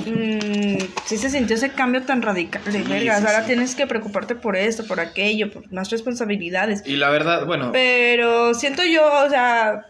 Mm, 0.06 0.78
sí 1.04 1.16
se 1.18 1.30
sintió 1.30 1.56
ese 1.56 1.70
cambio 1.70 2.02
tan 2.02 2.22
radical 2.22 2.62
de 2.64 2.72
Sí, 2.72 2.82
vergas. 2.82 3.20
sí, 3.20 3.26
Ahora 3.26 3.40
sí. 3.40 3.46
tienes 3.48 3.74
que 3.74 3.86
preocuparte 3.86 4.34
por 4.34 4.56
esto, 4.56 4.86
por 4.86 5.00
aquello, 5.00 5.50
por 5.50 5.70
más 5.72 5.90
responsabilidades. 5.90 6.82
Y 6.86 6.96
la 6.96 7.10
verdad, 7.10 7.46
bueno, 7.46 7.70
Pero 7.72 8.54
siento 8.54 8.82
yo, 8.84 9.02
o 9.26 9.28
sea, 9.30 9.86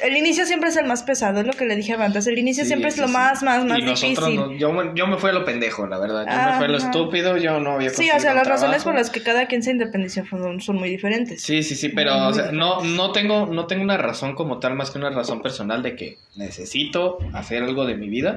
el 0.00 0.16
inicio 0.16 0.46
siempre 0.46 0.68
es 0.70 0.76
el 0.76 0.86
más 0.86 1.02
pesado, 1.02 1.40
es 1.40 1.46
lo 1.46 1.52
que 1.52 1.64
le 1.64 1.76
dije 1.76 1.94
antes. 1.94 2.26
El 2.26 2.38
inicio 2.38 2.64
Sí, 2.64 2.68
siempre 2.68 2.88
es 2.88 2.98
lo 2.98 3.08
más, 3.08 3.42
más, 3.42 3.64
más 3.64 3.78
y 3.78 3.82
nosotros 3.82 4.28
difícil. 4.28 4.36
no- 4.36 4.52
yo, 4.52 4.72
me- 4.72 4.92
yo 4.94 5.06
me 5.06 5.16
fui 5.16 5.30
a 5.30 5.32
lo 5.32 5.44
pendejo, 5.44 5.86
la 5.86 5.98
verdad. 5.98 6.26
Yo 6.26 6.50
me 6.50 6.56
fui 6.56 6.64
a 6.64 6.68
lo 6.68 6.78
estúpido, 6.78 7.36
yo 7.36 7.60
no 7.60 7.72
había 7.72 7.90
Sí, 7.90 8.08
o 8.14 8.20
sea, 8.20 8.34
las 8.34 8.46
razones 8.46 8.84
por 8.84 8.94
las 8.94 9.10
que 9.10 9.22
cada 9.22 9.46
quien 9.46 9.62
se 9.62 9.70
independiza 9.70 10.24
son, 10.28 10.60
son 10.60 10.76
muy 10.76 10.88
diferentes. 10.90 11.42
Sí, 11.42 11.62
sí, 11.62 11.74
sí, 11.74 11.88
pero 11.90 12.28
o 12.28 12.32
sea, 12.34 12.52
no, 12.52 12.82
no, 12.84 13.12
tengo, 13.12 13.46
no 13.46 13.66
tengo 13.66 13.82
una 13.84 13.96
razón 13.96 14.34
como 14.34 14.58
tal, 14.58 14.74
más 14.74 14.90
que 14.90 14.98
una 14.98 15.10
razón 15.10 15.42
personal 15.42 15.82
de 15.82 15.96
que 15.96 16.18
necesito 16.36 17.18
hacer 17.32 17.62
algo 17.62 17.84
de 17.86 17.94
mi 17.96 18.08
vida. 18.08 18.34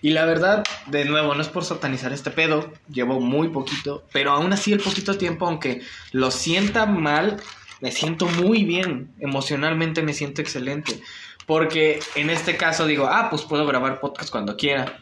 Y 0.00 0.10
la 0.10 0.24
verdad, 0.24 0.62
de 0.86 1.04
nuevo, 1.04 1.34
no 1.34 1.42
es 1.42 1.48
por 1.48 1.64
satanizar 1.64 2.12
este 2.12 2.30
pedo, 2.30 2.72
llevo 2.92 3.20
muy 3.20 3.48
poquito, 3.48 4.04
pero 4.12 4.30
aún 4.30 4.52
así 4.52 4.72
el 4.72 4.80
poquito 4.80 5.18
tiempo, 5.18 5.46
aunque 5.46 5.80
lo 6.12 6.30
sienta 6.30 6.86
mal, 6.86 7.36
me 7.80 7.90
siento 7.92 8.26
muy 8.26 8.64
bien, 8.64 9.10
emocionalmente 9.20 10.02
me 10.02 10.12
siento 10.12 10.40
excelente. 10.42 11.00
Porque 11.46 12.00
en 12.14 12.28
este 12.30 12.56
caso 12.56 12.86
digo, 12.86 13.06
ah, 13.06 13.28
pues 13.30 13.42
puedo 13.42 13.66
grabar 13.66 14.00
podcast 14.00 14.30
cuando 14.30 14.56
quiera. 14.56 14.98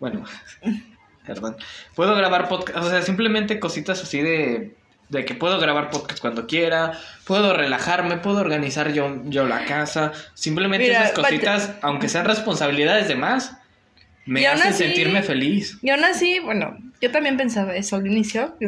Bueno, 0.00 0.24
perdón. 1.26 1.56
Puedo 1.94 2.14
grabar 2.14 2.48
podcast, 2.48 2.78
o 2.78 2.90
sea, 2.90 3.02
simplemente 3.02 3.58
cositas 3.58 4.02
así 4.02 4.20
de, 4.20 4.74
de 5.08 5.24
que 5.24 5.34
puedo 5.34 5.58
grabar 5.58 5.90
podcast 5.90 6.20
cuando 6.20 6.46
quiera, 6.46 6.98
puedo 7.24 7.54
relajarme, 7.54 8.18
puedo 8.18 8.38
organizar 8.38 8.92
yo, 8.92 9.22
yo 9.24 9.46
la 9.46 9.64
casa. 9.64 10.12
Simplemente 10.34 10.88
Mira, 10.88 11.04
esas 11.04 11.12
cositas, 11.18 11.72
aunque 11.82 12.08
sean 12.08 12.26
responsabilidades 12.26 13.08
de 13.08 13.16
más, 13.16 13.56
me 14.26 14.46
hacen 14.46 14.68
así- 14.68 14.84
sentirme 14.84 15.22
feliz. 15.22 15.78
Y 15.82 15.90
aún 15.90 16.04
así, 16.04 16.38
bueno, 16.40 16.76
yo 17.00 17.10
también 17.10 17.36
pensaba 17.36 17.74
eso 17.76 17.96
al 17.96 18.06
inicio. 18.06 18.56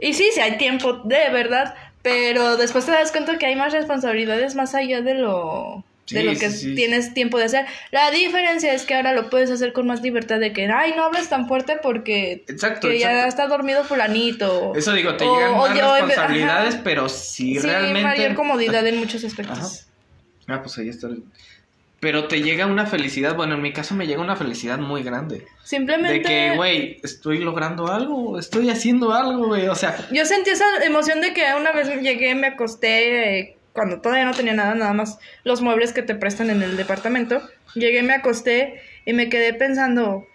y 0.00 0.12
sí, 0.14 0.28
sí 0.34 0.40
hay 0.40 0.56
tiempo, 0.58 0.94
de 1.04 1.28
verdad. 1.30 1.74
Pero 2.02 2.56
después 2.56 2.86
te 2.86 2.92
das 2.92 3.12
cuenta 3.12 3.36
que 3.38 3.46
hay 3.46 3.56
más 3.56 3.72
responsabilidades 3.74 4.54
más 4.54 4.74
allá 4.74 5.02
de 5.02 5.14
lo, 5.14 5.84
de 6.08 6.22
lo 6.24 6.32
que 6.32 6.48
sí, 6.50 6.74
tienes 6.74 7.12
tiempo 7.12 7.36
de 7.36 7.44
hacer. 7.44 7.66
La 7.90 8.10
diferencia 8.10 8.72
es 8.72 8.86
que 8.86 8.94
ahora 8.94 9.12
lo 9.12 9.28
puedes 9.28 9.50
hacer 9.50 9.74
con 9.74 9.86
más 9.86 10.00
libertad 10.00 10.38
de 10.40 10.54
que, 10.54 10.66
ay, 10.66 10.94
no 10.96 11.04
hables 11.04 11.28
tan 11.28 11.46
fuerte 11.46 11.76
porque 11.82 12.44
Exacto, 12.48 12.88
que 12.88 12.98
ya 12.98 13.26
está 13.28 13.48
dormido 13.48 13.84
fulanito. 13.84 14.72
Eso 14.74 14.92
digo, 14.94 15.14
te 15.16 15.24
O- 15.24 15.34
llegan 15.36 15.56
más 15.58 15.78
yo- 15.78 15.92
responsabilidades, 15.94 16.74
ajá. 16.76 16.84
pero 16.84 17.08
si 17.10 17.54
sí, 17.54 17.58
realmente... 17.58 18.02
mayor 18.02 18.34
comodidad 18.34 18.86
en 18.86 18.96
muchos 18.96 19.22
aspectos. 19.22 19.58
Ajá. 19.58 20.56
Ah, 20.58 20.62
pues 20.62 20.78
ahí 20.78 20.88
está. 20.88 21.08
Pero 22.00 22.28
te 22.28 22.42
llega 22.42 22.64
una 22.64 22.86
felicidad, 22.86 23.36
bueno, 23.36 23.54
en 23.54 23.62
mi 23.62 23.74
caso 23.74 23.94
me 23.94 24.06
llega 24.06 24.22
una 24.22 24.34
felicidad 24.34 24.78
muy 24.78 25.02
grande. 25.02 25.46
Simplemente... 25.64 26.14
De 26.14 26.22
que, 26.22 26.56
güey, 26.56 26.98
estoy 27.02 27.38
logrando 27.38 27.92
algo, 27.92 28.38
estoy 28.38 28.70
haciendo 28.70 29.12
algo, 29.12 29.48
güey. 29.48 29.68
O 29.68 29.74
sea, 29.74 30.08
Yo 30.10 30.24
sentí 30.24 30.48
esa 30.48 30.64
emoción 30.82 31.20
de 31.20 31.34
que 31.34 31.42
una 31.58 31.72
vez 31.72 31.88
llegué, 32.00 32.34
me 32.34 32.46
acosté, 32.46 33.38
eh, 33.38 33.56
cuando 33.72 34.00
todavía 34.00 34.24
no 34.24 34.34
tenía 34.34 34.54
nada, 34.54 34.74
nada 34.74 34.94
más 34.94 35.18
los 35.44 35.60
muebles 35.60 35.92
que 35.92 36.02
te 36.02 36.14
prestan 36.14 36.48
en 36.48 36.62
el 36.62 36.78
departamento. 36.78 37.42
Llegué, 37.74 38.02
me 38.02 38.14
acosté 38.14 38.80
y 39.04 39.12
me 39.12 39.28
quedé 39.28 39.52
pensando, 39.54 40.26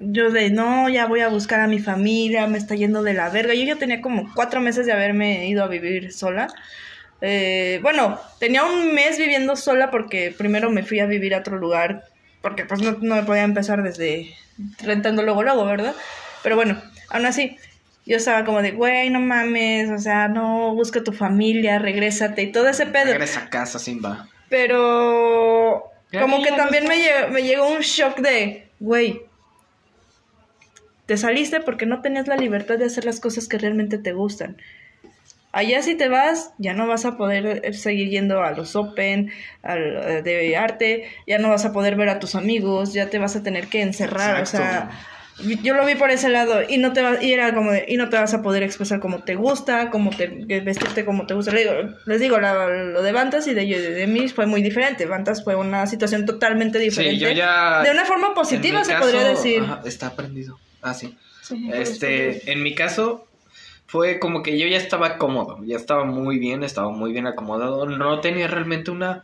yo 0.00 0.30
de, 0.30 0.50
no, 0.50 0.88
ya 0.88 1.06
voy 1.06 1.20
a 1.20 1.28
buscar 1.28 1.60
a 1.60 1.66
mi 1.66 1.78
familia, 1.78 2.46
me 2.46 2.58
está 2.58 2.74
yendo 2.74 3.02
de 3.02 3.14
la 3.14 3.30
verga. 3.30 3.54
Yo 3.54 3.64
ya 3.64 3.76
tenía 3.76 4.00
como 4.00 4.32
cuatro 4.34 4.60
meses 4.60 4.86
de 4.86 4.92
haberme 4.92 5.48
ido 5.48 5.64
a 5.64 5.68
vivir 5.68 6.12
sola. 6.12 6.48
Eh, 7.24 7.78
bueno, 7.82 8.20
tenía 8.40 8.64
un 8.64 8.92
mes 8.94 9.16
viviendo 9.16 9.54
sola 9.54 9.92
porque 9.92 10.34
primero 10.36 10.70
me 10.70 10.82
fui 10.82 10.98
a 10.98 11.06
vivir 11.06 11.34
a 11.34 11.38
otro 11.38 11.56
lugar, 11.56 12.04
porque 12.40 12.64
pues 12.64 12.82
no, 12.82 12.98
no 13.00 13.14
me 13.14 13.22
podía 13.22 13.44
empezar 13.44 13.82
desde 13.84 14.34
rentando 14.82 15.22
luego, 15.22 15.44
luego, 15.44 15.64
¿verdad? 15.64 15.94
Pero 16.42 16.56
bueno, 16.56 16.82
aún 17.08 17.24
así, 17.24 17.56
yo 18.04 18.16
estaba 18.16 18.44
como 18.44 18.60
de, 18.60 18.72
güey, 18.72 19.08
no 19.10 19.20
mames, 19.20 19.88
o 19.90 19.98
sea, 19.98 20.26
no, 20.26 20.74
busca 20.74 21.04
tu 21.04 21.12
familia, 21.12 21.78
regrésate 21.78 22.42
y 22.42 22.50
todo 22.50 22.68
ese 22.68 22.86
pedo. 22.86 23.12
regresa 23.12 23.44
a 23.44 23.50
casa, 23.50 23.78
Simba. 23.78 24.28
Pero 24.48 25.84
como 26.10 26.42
que 26.42 26.50
también 26.50 26.88
me 26.88 26.96
llegó, 26.98 27.28
me 27.30 27.42
llegó 27.44 27.68
un 27.68 27.82
shock 27.82 28.18
de, 28.18 28.68
güey, 28.80 29.22
te 31.06 31.16
saliste 31.16 31.60
porque 31.60 31.86
no 31.86 32.02
tenías 32.02 32.26
la 32.26 32.36
libertad 32.36 32.78
de 32.78 32.86
hacer 32.86 33.04
las 33.04 33.20
cosas 33.20 33.46
que 33.46 33.58
realmente 33.58 33.98
te 33.98 34.12
gustan. 34.12 34.56
Allá 35.52 35.82
si 35.82 35.94
te 35.94 36.08
vas, 36.08 36.52
ya 36.58 36.72
no 36.72 36.86
vas 36.86 37.04
a 37.04 37.16
poder 37.18 37.60
eh, 37.64 37.72
seguir 37.74 38.08
yendo 38.08 38.42
a 38.42 38.52
los 38.52 38.74
Open, 38.74 39.30
al, 39.62 39.80
eh, 39.96 40.22
de 40.22 40.56
arte, 40.56 41.10
ya 41.26 41.38
no 41.38 41.50
vas 41.50 41.64
a 41.66 41.72
poder 41.72 41.94
ver 41.96 42.08
a 42.08 42.18
tus 42.18 42.34
amigos, 42.34 42.94
ya 42.94 43.10
te 43.10 43.18
vas 43.18 43.36
a 43.36 43.42
tener 43.42 43.66
que 43.68 43.82
encerrar, 43.82 44.42
o 44.42 44.46
sea, 44.46 44.90
yo 45.62 45.74
lo 45.74 45.84
vi 45.84 45.94
por 45.94 46.10
ese 46.10 46.28
lado 46.28 46.60
y 46.68 46.78
no 46.78 46.92
te 46.92 47.02
va, 47.02 47.22
y 47.22 47.32
era 47.32 47.52
como 47.54 47.72
de, 47.72 47.84
y 47.88 47.96
no 47.96 48.08
te 48.08 48.16
vas 48.16 48.32
a 48.32 48.42
poder 48.42 48.62
expresar 48.62 49.00
como 49.00 49.24
te 49.24 49.34
gusta, 49.34 49.90
como 49.90 50.10
te 50.10 50.26
vestirte 50.60 51.04
como 51.04 51.26
te 51.26 51.34
gusta. 51.34 51.52
Les 51.52 51.64
digo, 51.64 51.74
les 52.06 52.20
digo 52.20 52.38
la- 52.38 52.68
lo 52.68 53.02
de 53.02 53.12
Bantas 53.12 53.46
y 53.46 53.54
de, 53.54 53.64
de, 53.66 53.90
de 53.92 54.06
mí 54.06 54.28
fue 54.28 54.46
muy 54.46 54.62
diferente. 54.62 55.06
Bantas 55.06 55.42
fue 55.42 55.56
una 55.56 55.86
situación 55.86 56.26
totalmente 56.26 56.78
diferente. 56.78 57.16
Sí, 57.16 57.20
yo 57.24 57.30
ya... 57.30 57.82
De 57.82 57.90
una 57.90 58.04
forma 58.04 58.34
positiva 58.34 58.84
se 58.84 58.92
caso, 58.92 59.04
podría 59.04 59.24
decir. 59.28 59.62
ajá, 59.62 59.80
está 59.84 60.08
aprendido. 60.08 60.60
Ah, 60.80 60.94
sí. 60.94 61.16
Sí, 61.42 61.68
Este, 61.72 62.52
en 62.52 62.62
mi 62.62 62.74
caso, 62.74 63.26
fue 63.92 64.18
como 64.18 64.42
que 64.42 64.58
yo 64.58 64.66
ya 64.66 64.78
estaba 64.78 65.18
cómodo, 65.18 65.58
ya 65.66 65.76
estaba 65.76 66.04
muy 66.06 66.38
bien, 66.38 66.64
estaba 66.64 66.88
muy 66.90 67.12
bien 67.12 67.26
acomodado, 67.26 67.84
no 67.84 68.20
tenía 68.20 68.48
realmente 68.48 68.90
una, 68.90 69.22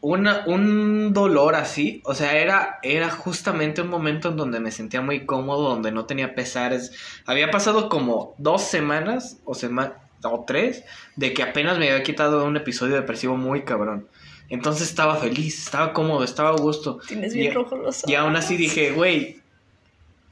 una, 0.00 0.42
un 0.46 1.12
dolor 1.12 1.54
así, 1.54 2.02
o 2.04 2.12
sea, 2.12 2.36
era, 2.36 2.80
era 2.82 3.08
justamente 3.08 3.82
un 3.82 3.88
momento 3.90 4.30
en 4.30 4.36
donde 4.36 4.58
me 4.58 4.72
sentía 4.72 5.00
muy 5.00 5.24
cómodo, 5.26 5.68
donde 5.68 5.92
no 5.92 6.06
tenía 6.06 6.34
pesares, 6.34 6.90
había 7.24 7.52
pasado 7.52 7.88
como 7.88 8.34
dos 8.36 8.62
semanas 8.62 9.38
o, 9.44 9.54
sema- 9.54 9.94
o 10.24 10.44
tres 10.44 10.82
de 11.14 11.32
que 11.32 11.44
apenas 11.44 11.78
me 11.78 11.88
había 11.88 12.02
quitado 12.02 12.44
un 12.44 12.56
episodio 12.56 12.96
depresivo 12.96 13.36
muy 13.36 13.62
cabrón, 13.62 14.08
entonces 14.48 14.88
estaba 14.88 15.14
feliz, 15.18 15.62
estaba 15.66 15.92
cómodo, 15.92 16.24
estaba 16.24 16.48
a 16.50 16.56
gusto, 16.56 16.98
Tienes 17.06 17.32
bien 17.32 17.52
Y- 17.52 17.54
rojo 17.54 17.76
los 17.76 17.98
ojos. 18.00 18.10
y 18.10 18.16
aún 18.16 18.34
así 18.34 18.56
dije, 18.56 18.90
güey, 18.90 19.38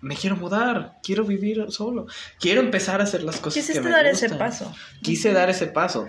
me 0.02 0.16
quiero 0.16 0.36
mudar, 0.36 0.98
quiero 1.02 1.24
vivir 1.24 1.64
solo, 1.70 2.06
quiero 2.38 2.60
empezar 2.60 3.00
a 3.00 3.04
hacer 3.04 3.22
las 3.22 3.36
cosas 3.36 3.54
que 3.54 3.60
Quisiste 3.60 3.80
me 3.80 3.90
dar 3.90 4.04
ese 4.04 4.28
paso. 4.30 4.74
Quise 5.02 5.32
dar 5.32 5.48
ese 5.48 5.68
paso. 5.68 6.06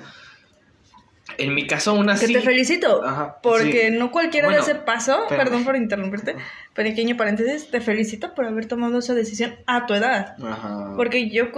En 1.38 1.56
mi 1.56 1.66
caso, 1.66 1.92
aún 1.92 2.08
Que 2.08 2.12
así. 2.12 2.34
te 2.34 2.42
felicito. 2.42 3.04
Ajá, 3.04 3.40
porque 3.42 3.90
sí. 3.90 3.98
no 3.98 4.12
cualquiera 4.12 4.48
Bueno, 4.50 4.64
de 4.64 4.72
ese 4.72 4.80
paso, 4.82 5.26
perdón 5.30 5.64
por 5.64 5.76
interrumpirte, 5.76 6.36
pequeño 6.74 7.16
paréntesis, 7.18 7.70
te 7.70 7.82
felicito 7.82 8.34
por 8.34 8.46
haber 8.46 8.68
tomado 8.68 8.98
esa 8.98 9.14
decisión 9.14 9.56
a 9.68 9.86
tu 9.86 9.94
edad. 9.94 10.36
Ajá. 10.44 10.94
Porque 10.96 11.30
yo, 11.30 11.50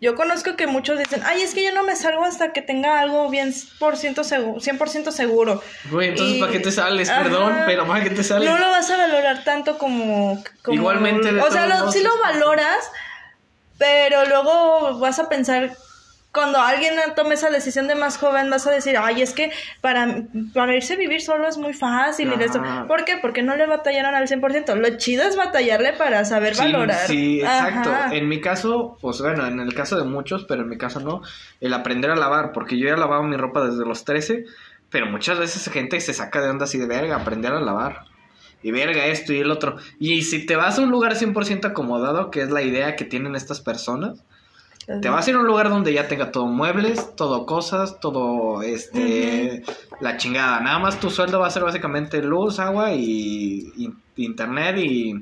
yo 0.00 0.14
conozco 0.16 0.56
que 0.56 0.66
muchos 0.66 0.98
dicen, 0.98 1.22
ay, 1.24 1.42
es 1.42 1.54
que 1.54 1.62
yo 1.64 1.72
no 1.72 1.84
me 1.84 1.94
salgo 1.94 2.24
hasta 2.24 2.52
que 2.52 2.60
tenga 2.60 2.98
algo 2.98 3.30
bien 3.30 3.54
por 3.78 3.96
ciento 3.96 4.24
seguro, 4.24 4.60
100% 4.60 5.12
seguro. 5.12 5.62
Güey, 5.90 6.08
entonces, 6.08 6.36
y- 6.36 6.40
¿para 6.40 6.50
qué 6.52 6.58
te 6.60 6.72
sales? 6.72 7.08
Ajá. 7.08 7.22
Perdón, 7.22 7.54
pero 7.66 7.86
¿para 7.86 8.02
qué 8.02 8.10
te 8.10 8.24
sales? 8.24 8.48
No 8.50 8.58
lo 8.58 8.68
vas 8.70 8.90
a 8.90 8.96
valorar 8.96 9.44
tanto 9.44 9.78
como... 9.78 10.42
como 10.62 10.74
Igualmente, 10.76 11.32
de 11.32 11.40
O 11.40 11.50
sea, 11.50 11.66
lo- 11.66 11.92
sí 11.92 12.02
lo 12.02 12.10
valoras, 12.20 12.90
pero 13.78 14.24
luego 14.26 14.98
vas 14.98 15.18
a 15.18 15.28
pensar... 15.28 15.70
Cuando 16.32 16.58
alguien 16.58 16.94
tome 17.14 17.34
esa 17.34 17.50
decisión 17.50 17.88
de 17.88 17.94
más 17.94 18.16
joven, 18.16 18.48
vas 18.48 18.66
a 18.66 18.70
decir, 18.70 18.96
ay, 18.98 19.20
es 19.20 19.34
que 19.34 19.52
para, 19.82 20.24
para 20.54 20.74
irse 20.74 20.94
a 20.94 20.96
vivir 20.96 21.20
solo 21.20 21.46
es 21.46 21.58
muy 21.58 21.74
fácil 21.74 22.32
y 22.32 22.36
de 22.38 22.46
esto. 22.46 22.62
¿Por 22.88 23.04
qué? 23.04 23.18
Porque 23.20 23.42
no 23.42 23.54
le 23.54 23.66
batallaron 23.66 24.14
al 24.14 24.26
100%. 24.26 24.74
Lo 24.76 24.96
chido 24.96 25.24
es 25.24 25.36
batallarle 25.36 25.92
para 25.92 26.24
saber 26.24 26.54
Sí, 26.54 26.62
valorar. 26.62 27.06
Sí, 27.06 27.40
exacto. 27.40 27.90
Ajá. 27.90 28.14
En 28.14 28.28
mi 28.28 28.40
caso, 28.40 28.96
pues 29.02 29.20
bueno, 29.20 29.46
en 29.46 29.60
el 29.60 29.74
caso 29.74 29.98
de 29.98 30.04
muchos, 30.04 30.44
pero 30.44 30.62
en 30.62 30.70
mi 30.70 30.78
caso 30.78 31.00
no, 31.00 31.20
el 31.60 31.74
aprender 31.74 32.10
a 32.10 32.16
lavar, 32.16 32.52
porque 32.52 32.78
yo 32.78 32.88
ya 32.88 32.96
lavaba 32.96 33.22
mi 33.24 33.36
ropa 33.36 33.62
desde 33.62 33.84
los 33.84 34.06
13, 34.06 34.46
pero 34.88 35.06
muchas 35.06 35.38
veces 35.38 35.70
gente 35.70 36.00
se 36.00 36.14
saca 36.14 36.40
de 36.40 36.48
onda 36.48 36.64
así 36.64 36.78
de 36.78 36.86
verga, 36.86 37.16
aprender 37.16 37.52
a 37.52 37.60
lavar. 37.60 38.04
Y 38.62 38.70
verga 38.70 39.04
esto 39.06 39.32
y 39.32 39.40
el 39.40 39.50
otro. 39.50 39.76
Y 39.98 40.22
si 40.22 40.46
te 40.46 40.56
vas 40.56 40.78
a 40.78 40.82
un 40.82 40.90
lugar 40.90 41.14
100% 41.14 41.66
acomodado, 41.66 42.30
que 42.30 42.40
es 42.40 42.50
la 42.50 42.62
idea 42.62 42.96
que 42.96 43.04
tienen 43.04 43.34
estas 43.34 43.60
personas, 43.60 44.22
te 44.86 45.08
vas 45.08 45.26
a 45.26 45.30
ir 45.30 45.36
a 45.36 45.40
un 45.40 45.46
lugar 45.46 45.68
donde 45.68 45.92
ya 45.92 46.08
tenga 46.08 46.32
todo 46.32 46.46
muebles, 46.46 47.14
todo 47.16 47.46
cosas, 47.46 48.00
todo 48.00 48.62
este 48.62 49.62
la 50.00 50.16
chingada. 50.16 50.60
Nada 50.60 50.78
más 50.78 50.98
tu 51.00 51.10
sueldo 51.10 51.40
va 51.40 51.46
a 51.46 51.50
ser 51.50 51.62
básicamente 51.62 52.22
luz, 52.22 52.58
agua 52.58 52.92
y, 52.92 53.72
y 53.76 53.92
internet 54.16 54.76
y 54.78 55.14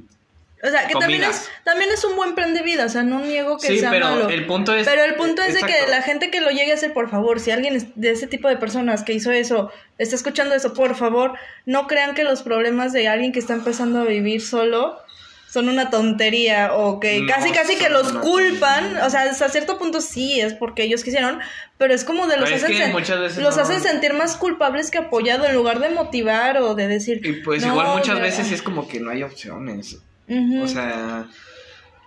O 0.62 0.69
sea, 0.69 0.87
que 0.87 0.95
también 0.95 1.24
es, 1.24 1.49
también 1.65 1.91
es 1.91 2.05
un 2.05 2.16
buen 2.16 2.35
plan 2.35 2.55
de 2.55 2.62
vida, 2.62 2.87
o 2.87 2.89
sea, 2.89 3.03
no 3.03 3.20
niego 3.20 3.59
que 3.59 3.66
Sí, 3.69 3.78
sea 3.78 3.91
pero 3.91 4.07
malo. 4.11 4.28
el 4.28 4.47
punto 4.47 4.74
es 4.74 4.87
Pero 4.87 5.05
el 5.05 5.15
punto 5.15 5.43
es 5.43 5.55
de 5.55 5.61
que 5.61 5.87
la 5.89 6.03
gente 6.03 6.31
que 6.31 6.41
lo 6.41 6.51
llegue 6.51 6.73
a 6.73 6.74
hacer, 6.74 6.93
por 6.93 7.11
favor, 7.11 7.41
si 7.41 7.51
alguien 7.51 7.93
de 7.95 8.11
ese 8.11 8.27
tipo 8.27 8.49
de 8.49 8.57
personas 8.57 9.03
que 9.03 9.12
hizo 9.12 9.31
eso, 9.31 9.70
está 9.99 10.16
escuchando 10.16 10.55
eso, 10.55 10.74
por 10.74 10.95
favor, 10.97 11.35
no 11.66 11.87
crean 11.87 12.15
que 12.15 12.24
los 12.24 12.43
problemas 12.43 12.93
de 12.93 13.09
alguien 13.09 13.32
que 13.32 13.39
está 13.39 13.55
empezando 13.55 14.01
a 14.01 14.05
vivir 14.05 14.41
solo 14.43 14.99
son 15.51 15.68
una 15.68 15.90
tontería 15.90 16.74
o 16.74 17.01
que 17.01 17.20
No 17.22 17.27
casi 17.27 17.51
casi 17.51 17.77
que 17.77 17.89
los 17.90 18.12
culpan, 18.12 18.97
o 18.98 19.10
sea, 19.10 19.22
hasta 19.22 19.48
cierto 19.48 19.78
punto 19.78 20.01
sí 20.01 20.40
es 20.40 20.55
porque 20.55 20.85
ellos 20.85 21.02
quisieron, 21.02 21.40
pero 21.77 21.93
es 21.93 22.05
como 22.05 22.27
de 22.28 22.36
los 22.36 22.51
hacen 22.52 22.93
los 23.43 23.56
no- 23.56 23.62
hacen 23.62 23.81
sentir 23.81 24.14
más 24.14 24.36
culpables 24.36 24.90
que 24.93 24.98
apoyado 24.98 25.47
en 25.47 25.55
lugar 25.55 25.81
de 25.81 25.90
motivar 25.90 26.59
o 26.59 26.74
de 26.77 26.86
decir 26.86 27.20
Y 27.27 27.32
pues 27.43 27.62
"No, 27.66 27.72
igual 27.72 27.97
muchas 27.98 28.16
ya". 28.18 28.22
veces 28.22 28.52
es 28.52 28.62
como 28.62 28.86
que 28.86 29.01
no 29.01 29.10
hay 29.10 29.22
opciones. 29.24 29.98
O 30.62 30.68
sea, 30.68 31.27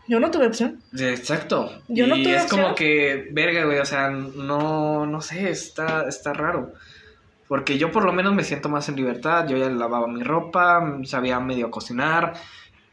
yo 0.07 0.19
no 0.21 0.31
tuve 0.31 0.47
opción. 0.47 0.81
exacto. 0.97 1.81
Yo 1.89 2.07
no 2.07 2.15
y 2.15 2.23
tuve 2.23 2.35
es 2.37 2.43
opción. 2.43 2.61
como 2.61 2.75
que, 2.75 3.27
verga, 3.31 3.65
güey, 3.65 3.79
o 3.79 3.85
sea, 3.85 4.09
no, 4.09 5.05
no 5.05 5.21
sé, 5.21 5.49
está, 5.49 6.05
está 6.07 6.31
raro. 6.33 6.73
Porque 7.49 7.77
yo 7.77 7.91
por 7.91 8.05
lo 8.05 8.13
menos 8.13 8.33
me 8.33 8.43
siento 8.45 8.69
más 8.69 8.87
en 8.89 8.95
libertad. 8.95 9.45
Yo 9.47 9.57
ya 9.57 9.69
lavaba 9.69 10.07
mi 10.07 10.23
ropa, 10.23 10.97
sabía 11.03 11.39
medio 11.41 11.69
cocinar 11.69 12.33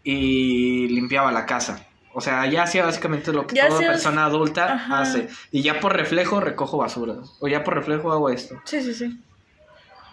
y 0.05 0.89
limpiaba 0.89 1.33
la 1.33 1.47
casa. 1.47 1.87
O 2.13 2.21
sea, 2.21 2.45
ya 2.47 2.65
hacía 2.65 2.85
básicamente 2.85 3.33
lo 3.33 3.47
que 3.47 3.55
Ya 3.55 3.69
toda 3.69 3.81
persona 3.81 4.25
adulta 4.25 4.75
Ajá. 4.75 5.01
hace. 5.03 5.29
Y 5.53 5.63
ya 5.63 5.79
por 5.81 5.97
reflejo 5.97 6.41
recojo 6.41 6.77
basura. 6.79 7.15
O 7.39 7.47
ya 7.49 7.63
por 7.63 7.75
reflejo 7.75 8.11
hago 8.13 8.31
esto. 8.31 8.57
Sí, 8.65 8.83
sí, 8.83 8.95
sí. 8.95 9.21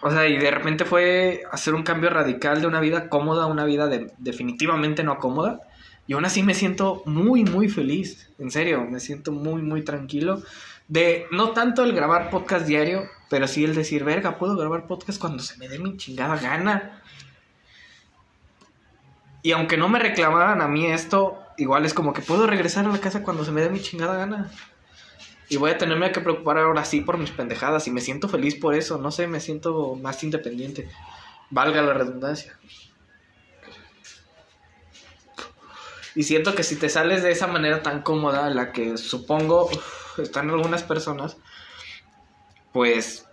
O 0.00 0.10
sea, 0.10 0.28
y 0.28 0.38
de 0.38 0.50
repente 0.52 0.84
fue 0.84 1.42
hacer 1.50 1.74
un 1.74 1.82
cambio 1.82 2.08
radical 2.10 2.60
de 2.60 2.68
una 2.68 2.78
vida 2.78 3.08
cómoda 3.08 3.44
a 3.44 3.46
una 3.46 3.64
vida 3.64 3.88
de- 3.88 4.12
definitivamente 4.18 5.02
no 5.02 5.18
cómoda. 5.18 5.60
Y 6.06 6.12
aún 6.12 6.24
así 6.24 6.42
me 6.44 6.54
siento 6.54 7.02
muy, 7.04 7.44
muy 7.44 7.68
feliz. 7.68 8.30
En 8.38 8.52
serio, 8.52 8.86
me 8.88 9.00
siento 9.00 9.32
muy, 9.32 9.60
muy 9.60 9.82
tranquilo. 9.82 10.40
De 10.86 11.26
no 11.32 11.50
tanto 11.50 11.82
el 11.82 11.92
grabar 11.92 12.30
podcast 12.30 12.64
diario, 12.66 13.02
pero 13.28 13.48
sí 13.48 13.64
el 13.64 13.74
decir, 13.74 14.04
verga, 14.04 14.38
puedo 14.38 14.56
grabar 14.56 14.86
podcast 14.86 15.20
cuando 15.20 15.42
se 15.42 15.58
me 15.58 15.68
dé 15.68 15.80
mi 15.80 15.96
chingada 15.96 16.36
gana. 16.36 17.02
Y 19.48 19.52
aunque 19.52 19.78
no 19.78 19.88
me 19.88 19.98
reclamaran 19.98 20.60
a 20.60 20.68
mí 20.68 20.84
esto, 20.84 21.42
igual 21.56 21.86
es 21.86 21.94
como 21.94 22.12
que 22.12 22.20
puedo 22.20 22.46
regresar 22.46 22.84
a 22.84 22.90
la 22.90 23.00
casa 23.00 23.22
cuando 23.22 23.46
se 23.46 23.50
me 23.50 23.62
dé 23.62 23.70
mi 23.70 23.80
chingada 23.80 24.14
gana. 24.14 24.50
Y 25.48 25.56
voy 25.56 25.70
a 25.70 25.78
tenerme 25.78 26.12
que 26.12 26.20
preocupar 26.20 26.58
ahora 26.58 26.84
sí 26.84 27.00
por 27.00 27.16
mis 27.16 27.30
pendejadas. 27.30 27.86
Y 27.86 27.90
me 27.90 28.02
siento 28.02 28.28
feliz 28.28 28.56
por 28.56 28.74
eso. 28.74 28.98
No 28.98 29.10
sé, 29.10 29.26
me 29.26 29.40
siento 29.40 29.94
más 29.94 30.22
independiente. 30.22 30.90
Valga 31.48 31.80
la 31.80 31.94
redundancia. 31.94 32.58
Y 36.14 36.24
siento 36.24 36.54
que 36.54 36.62
si 36.62 36.76
te 36.76 36.90
sales 36.90 37.22
de 37.22 37.30
esa 37.30 37.46
manera 37.46 37.82
tan 37.82 38.02
cómoda, 38.02 38.50
la 38.50 38.70
que 38.70 38.98
supongo 38.98 39.70
están 40.18 40.50
algunas 40.50 40.82
personas, 40.82 41.38
pues 42.74 43.26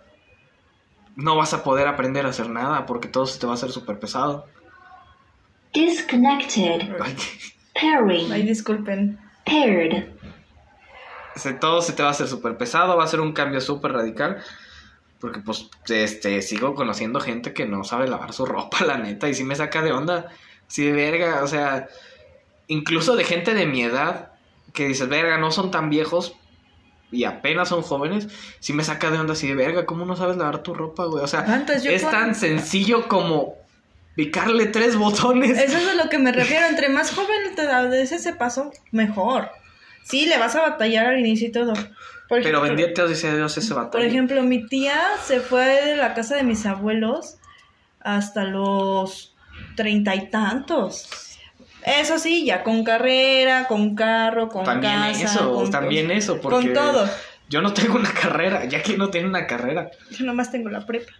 no 1.14 1.36
vas 1.36 1.52
a 1.52 1.62
poder 1.62 1.86
aprender 1.88 2.24
a 2.24 2.30
hacer 2.30 2.48
nada 2.48 2.86
porque 2.86 3.06
todo 3.06 3.26
se 3.26 3.38
te 3.38 3.44
va 3.44 3.52
a 3.52 3.56
hacer 3.56 3.70
súper 3.70 3.98
pesado. 3.98 4.46
Disconnected. 5.84 6.82
Ay, 7.00 7.16
Pairing. 7.74 8.32
Ay, 8.32 8.42
disculpen. 8.42 9.18
Paired. 9.44 10.06
se- 11.36 11.52
todo 11.52 11.82
se 11.82 11.92
te 11.92 12.02
va 12.02 12.08
a 12.08 12.12
hacer 12.12 12.26
súper 12.28 12.56
pesado, 12.56 12.96
va 12.96 13.04
a 13.04 13.08
ser 13.08 13.20
un 13.20 13.32
cambio 13.32 13.60
súper 13.60 13.92
radical. 13.92 14.42
Porque 15.20 15.40
pues 15.40 15.68
este 15.88 16.40
sigo 16.42 16.74
conociendo 16.74 17.20
gente 17.20 17.52
que 17.52 17.66
no 17.66 17.84
sabe 17.84 18.06
lavar 18.08 18.32
su 18.32 18.44
ropa, 18.46 18.78
la 18.86 18.96
neta, 18.98 19.28
y 19.28 19.34
sí 19.34 19.44
me 19.44 19.54
saca 19.56 19.82
de 19.82 19.92
onda. 19.92 20.28
Sí, 20.68 20.84
de 20.84 20.92
verga, 20.92 21.42
o 21.44 21.46
sea, 21.46 21.88
incluso 22.68 23.14
de 23.16 23.24
gente 23.24 23.54
de 23.54 23.66
mi 23.66 23.82
edad, 23.82 24.32
que 24.72 24.88
dices, 24.88 25.08
verga, 25.08 25.38
no 25.38 25.50
son 25.52 25.70
tan 25.70 25.90
viejos 25.90 26.34
y 27.12 27.22
apenas 27.24 27.68
son 27.68 27.82
jóvenes, 27.82 28.28
sí 28.58 28.72
me 28.72 28.82
saca 28.82 29.10
de 29.12 29.18
onda 29.18 29.34
así 29.34 29.46
de 29.46 29.54
verga, 29.54 29.86
¿cómo 29.86 30.04
no 30.04 30.16
sabes 30.16 30.36
lavar 30.36 30.62
tu 30.64 30.74
ropa, 30.74 31.04
güey? 31.04 31.22
O 31.22 31.26
sea, 31.28 31.40
Antes 31.40 31.84
es 31.86 32.02
cuando- 32.02 32.18
tan 32.18 32.34
sencillo 32.34 33.06
como 33.08 33.54
picarle 34.16 34.66
tres 34.66 34.96
botones. 34.96 35.56
Eso 35.56 35.76
es 35.78 35.86
a 35.88 35.94
lo 35.94 36.08
que 36.08 36.18
me 36.18 36.32
refiero. 36.32 36.66
Entre 36.66 36.88
más 36.88 37.12
joven 37.12 37.54
te 37.54 37.66
des 37.88 38.10
ese 38.12 38.32
paso, 38.32 38.72
mejor. 38.90 39.50
Sí, 40.02 40.26
le 40.26 40.38
vas 40.38 40.56
a 40.56 40.62
batallar 40.62 41.06
al 41.06 41.20
inicio 41.20 41.48
y 41.48 41.52
todo. 41.52 41.74
Por 42.28 42.42
Pero 42.42 42.58
ejemplo- 42.62 42.62
bendito 42.62 43.14
sea 43.14 43.36
Dios 43.36 43.56
ese 43.56 43.72
batalla. 43.74 43.90
Por 43.92 44.02
ejemplo, 44.02 44.42
mi 44.42 44.66
tía 44.66 45.00
se 45.24 45.38
fue 45.40 45.64
de 45.84 45.96
la 45.96 46.14
casa 46.14 46.34
de 46.34 46.42
mis 46.42 46.66
abuelos 46.66 47.36
hasta 48.00 48.44
los 48.44 49.34
treinta 49.76 50.14
y 50.16 50.28
tantos. 50.30 51.08
Eso 51.84 52.18
sí, 52.18 52.44
ya 52.44 52.64
con 52.64 52.82
carrera, 52.82 53.66
con 53.68 53.94
carro, 53.94 54.48
con 54.48 54.64
también 54.64 54.92
casa. 54.94 55.24
eso, 55.24 55.52
con 55.54 55.70
también 55.70 56.10
eso, 56.10 56.40
porque 56.40 56.66
Con 56.66 56.74
todo. 56.74 57.08
yo 57.48 57.62
no 57.62 57.72
tengo 57.72 57.94
una 57.94 58.12
carrera, 58.12 58.64
ya 58.64 58.82
que 58.82 58.96
no 58.96 59.08
tiene 59.10 59.28
una 59.28 59.46
carrera. 59.46 59.90
Yo 60.10 60.24
nomás 60.24 60.50
tengo 60.50 60.68
la 60.68 60.84
prepa 60.84 61.12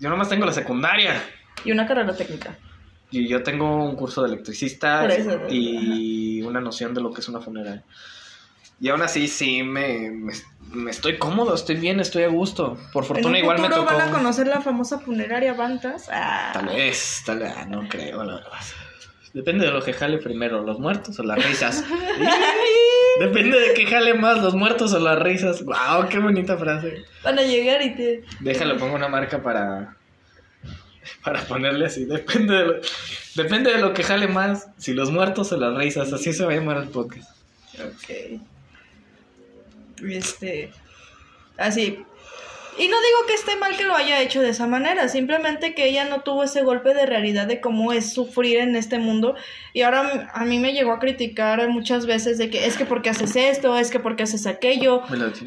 Yo 0.00 0.10
nomás 0.10 0.28
tengo 0.28 0.46
la 0.46 0.52
secundaria. 0.52 1.22
Y 1.64 1.72
una 1.72 1.86
carrera 1.86 2.14
técnica. 2.14 2.56
Y 3.10 3.28
yo 3.28 3.42
tengo 3.42 3.84
un 3.84 3.96
curso 3.96 4.22
de 4.22 4.28
electricista 4.28 5.02
Por 5.02 5.10
eso, 5.12 5.40
y 5.48 6.42
una 6.42 6.60
noción 6.60 6.94
de 6.94 7.00
lo 7.00 7.12
que 7.12 7.20
es 7.20 7.28
una 7.28 7.40
funeraria. 7.40 7.84
Y 8.80 8.88
aún 8.88 9.02
así 9.02 9.28
sí 9.28 9.62
me, 9.62 10.10
me, 10.10 10.32
me 10.72 10.90
estoy 10.90 11.16
cómodo, 11.16 11.54
estoy 11.54 11.76
bien, 11.76 12.00
estoy 12.00 12.24
a 12.24 12.28
gusto. 12.28 12.76
Por 12.92 13.04
fortuna 13.04 13.28
un 13.28 13.36
igual 13.36 13.60
me 13.60 13.68
tocó. 13.68 13.84
van 13.84 14.00
a 14.08 14.10
conocer 14.10 14.48
la 14.48 14.60
famosa 14.60 14.98
funeraria 14.98 15.54
Bantas. 15.54 16.08
Ah. 16.10 16.50
Tal 16.52 16.66
vez, 16.66 17.22
tal 17.24 17.38
vez, 17.38 17.52
ah, 17.56 17.66
no 17.66 17.88
creo, 17.88 18.24
la 18.24 18.34
verdad. 18.34 18.50
Depende 19.32 19.66
de 19.66 19.72
lo 19.72 19.82
que 19.82 19.92
jale 19.92 20.18
primero, 20.18 20.62
los 20.62 20.78
muertos 20.78 21.18
o 21.18 21.22
las 21.22 21.44
risas. 21.44 21.84
Depende 23.20 23.58
de 23.58 23.74
qué 23.74 23.86
jale 23.86 24.14
más, 24.14 24.42
los 24.42 24.54
muertos 24.54 24.92
o 24.92 24.98
las 24.98 25.18
risas. 25.18 25.64
Wow, 25.64 26.08
qué 26.08 26.18
bonita 26.18 26.56
frase. 26.56 27.04
Van 27.22 27.38
a 27.38 27.42
llegar 27.42 27.80
y 27.82 27.94
te... 27.94 28.24
Déjalo, 28.40 28.76
pongo 28.76 28.96
una 28.96 29.08
marca 29.08 29.42
para 29.42 29.96
Para 31.24 31.42
ponerle 31.42 31.86
así, 31.86 32.04
depende 32.04 32.54
de 32.54 32.64
lo, 32.66 32.74
depende 33.34 33.72
de 33.72 33.78
lo 33.78 33.92
que 33.92 34.02
jale 34.02 34.28
más, 34.28 34.68
si 34.78 34.94
los 34.94 35.10
muertos 35.10 35.52
o 35.52 35.56
las 35.56 35.76
risas, 35.76 36.12
así 36.12 36.32
se 36.32 36.44
va 36.44 36.52
a 36.52 36.56
llamar 36.56 36.78
el 36.78 36.88
podcast. 36.88 37.30
Ok. 37.78 38.40
Este. 40.02 40.70
Así. 41.56 42.04
Y 42.76 42.88
no 42.88 42.96
digo 42.96 43.26
que 43.26 43.34
esté 43.34 43.56
mal 43.56 43.76
que 43.76 43.84
lo 43.84 43.94
haya 43.94 44.20
hecho 44.20 44.42
de 44.42 44.50
esa 44.50 44.66
manera, 44.66 45.08
simplemente 45.08 45.74
que 45.74 45.86
ella 45.86 46.06
no 46.06 46.22
tuvo 46.22 46.42
ese 46.42 46.62
golpe 46.62 46.92
de 46.92 47.06
realidad 47.06 47.46
de 47.46 47.60
cómo 47.60 47.92
es 47.92 48.12
sufrir 48.12 48.58
en 48.58 48.74
este 48.74 48.98
mundo. 48.98 49.36
Y 49.72 49.82
ahora 49.82 50.30
a 50.32 50.44
mí 50.44 50.58
me 50.58 50.72
llegó 50.72 50.92
a 50.92 50.98
criticar 50.98 51.68
muchas 51.68 52.06
veces 52.06 52.36
de 52.36 52.50
que 52.50 52.66
es 52.66 52.76
que 52.76 52.84
porque 52.84 53.10
haces 53.10 53.36
esto, 53.36 53.76
es 53.78 53.90
que 53.90 54.00
porque 54.00 54.24
haces 54.24 54.46
aquello, 54.46 55.02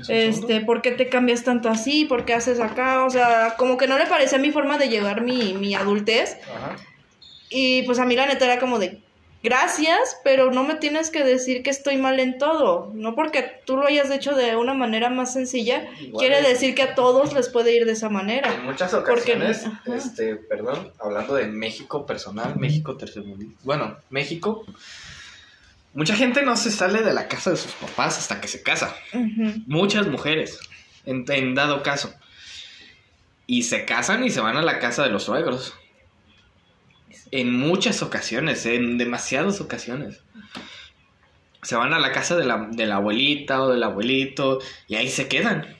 este, 0.07 0.61
¿por 0.61 0.81
qué 0.81 0.91
te 0.91 1.09
cambias 1.09 1.43
tanto 1.43 1.69
así? 1.69 2.05
¿Por 2.05 2.23
qué 2.23 2.33
haces 2.33 2.59
acá? 2.61 3.03
O 3.05 3.09
sea, 3.09 3.55
como 3.57 3.77
que 3.77 3.87
no 3.87 3.97
le 3.97 4.05
parecía 4.05 4.37
mi 4.37 4.51
forma 4.51 4.77
de 4.77 4.87
llevar 4.87 5.21
mi, 5.21 5.53
mi 5.53 5.75
adultez. 5.75 6.37
Ajá. 6.43 6.77
Y 7.49 7.83
pues 7.83 7.99
a 7.99 8.05
mí 8.05 8.15
la 8.15 8.25
neta 8.25 8.45
era 8.45 8.59
como 8.59 8.79
de, 8.79 8.99
gracias, 9.43 10.17
pero 10.23 10.51
no 10.51 10.63
me 10.63 10.75
tienes 10.75 11.09
que 11.09 11.23
decir 11.23 11.63
que 11.63 11.69
estoy 11.69 11.97
mal 11.97 12.19
en 12.19 12.37
todo. 12.37 12.91
No 12.93 13.15
porque 13.15 13.61
tú 13.65 13.77
lo 13.77 13.85
hayas 13.87 14.09
hecho 14.11 14.35
de 14.35 14.55
una 14.55 14.73
manera 14.73 15.09
más 15.09 15.33
sencilla, 15.33 15.85
Igual 15.99 16.19
quiere 16.19 16.39
es- 16.41 16.47
decir 16.47 16.75
que 16.75 16.83
a 16.83 16.95
todos 16.95 17.33
les 17.33 17.49
puede 17.49 17.75
ir 17.75 17.85
de 17.85 17.93
esa 17.93 18.09
manera. 18.09 18.53
En 18.53 18.65
muchas 18.65 18.91
Porque- 18.91 19.11
ocasiones, 19.11 19.65
ajá. 19.65 19.81
este, 19.95 20.35
perdón, 20.35 20.91
hablando 20.99 21.35
de 21.35 21.47
México 21.47 22.05
personal, 22.05 22.55
México 22.57 22.97
tercermundista. 22.97 23.59
Bueno, 23.63 23.97
México, 24.09 24.65
mucha 25.93 26.15
gente 26.15 26.41
no 26.43 26.55
se 26.55 26.71
sale 26.71 27.01
de 27.01 27.13
la 27.13 27.27
casa 27.27 27.51
de 27.51 27.57
sus 27.57 27.71
papás 27.73 28.17
hasta 28.17 28.39
que 28.41 28.47
se 28.47 28.61
casa. 28.63 28.95
Muchas 29.65 30.07
mujeres, 30.07 30.59
en, 31.05 31.25
en 31.29 31.55
dado 31.55 31.83
caso. 31.83 32.13
Y 33.49 33.63
se 33.63 33.85
casan 33.85 34.25
y 34.25 34.29
se 34.29 34.41
van 34.41 34.57
a 34.57 34.61
la 34.61 34.77
casa 34.79 35.03
de 35.03 35.09
los 35.09 35.23
suegros. 35.23 35.73
En 37.31 37.53
muchas 37.53 38.01
ocasiones, 38.01 38.65
en 38.65 38.97
demasiadas 38.97 39.61
ocasiones. 39.61 40.21
Se 41.63 41.75
van 41.75 41.93
a 41.93 41.99
la 41.99 42.11
casa 42.11 42.37
de 42.37 42.45
la, 42.45 42.69
de 42.71 42.85
la 42.85 42.95
abuelita 42.95 43.61
o 43.61 43.69
del 43.69 43.83
abuelito 43.83 44.59
y 44.87 44.95
ahí 44.95 45.09
se 45.09 45.27
quedan. 45.27 45.75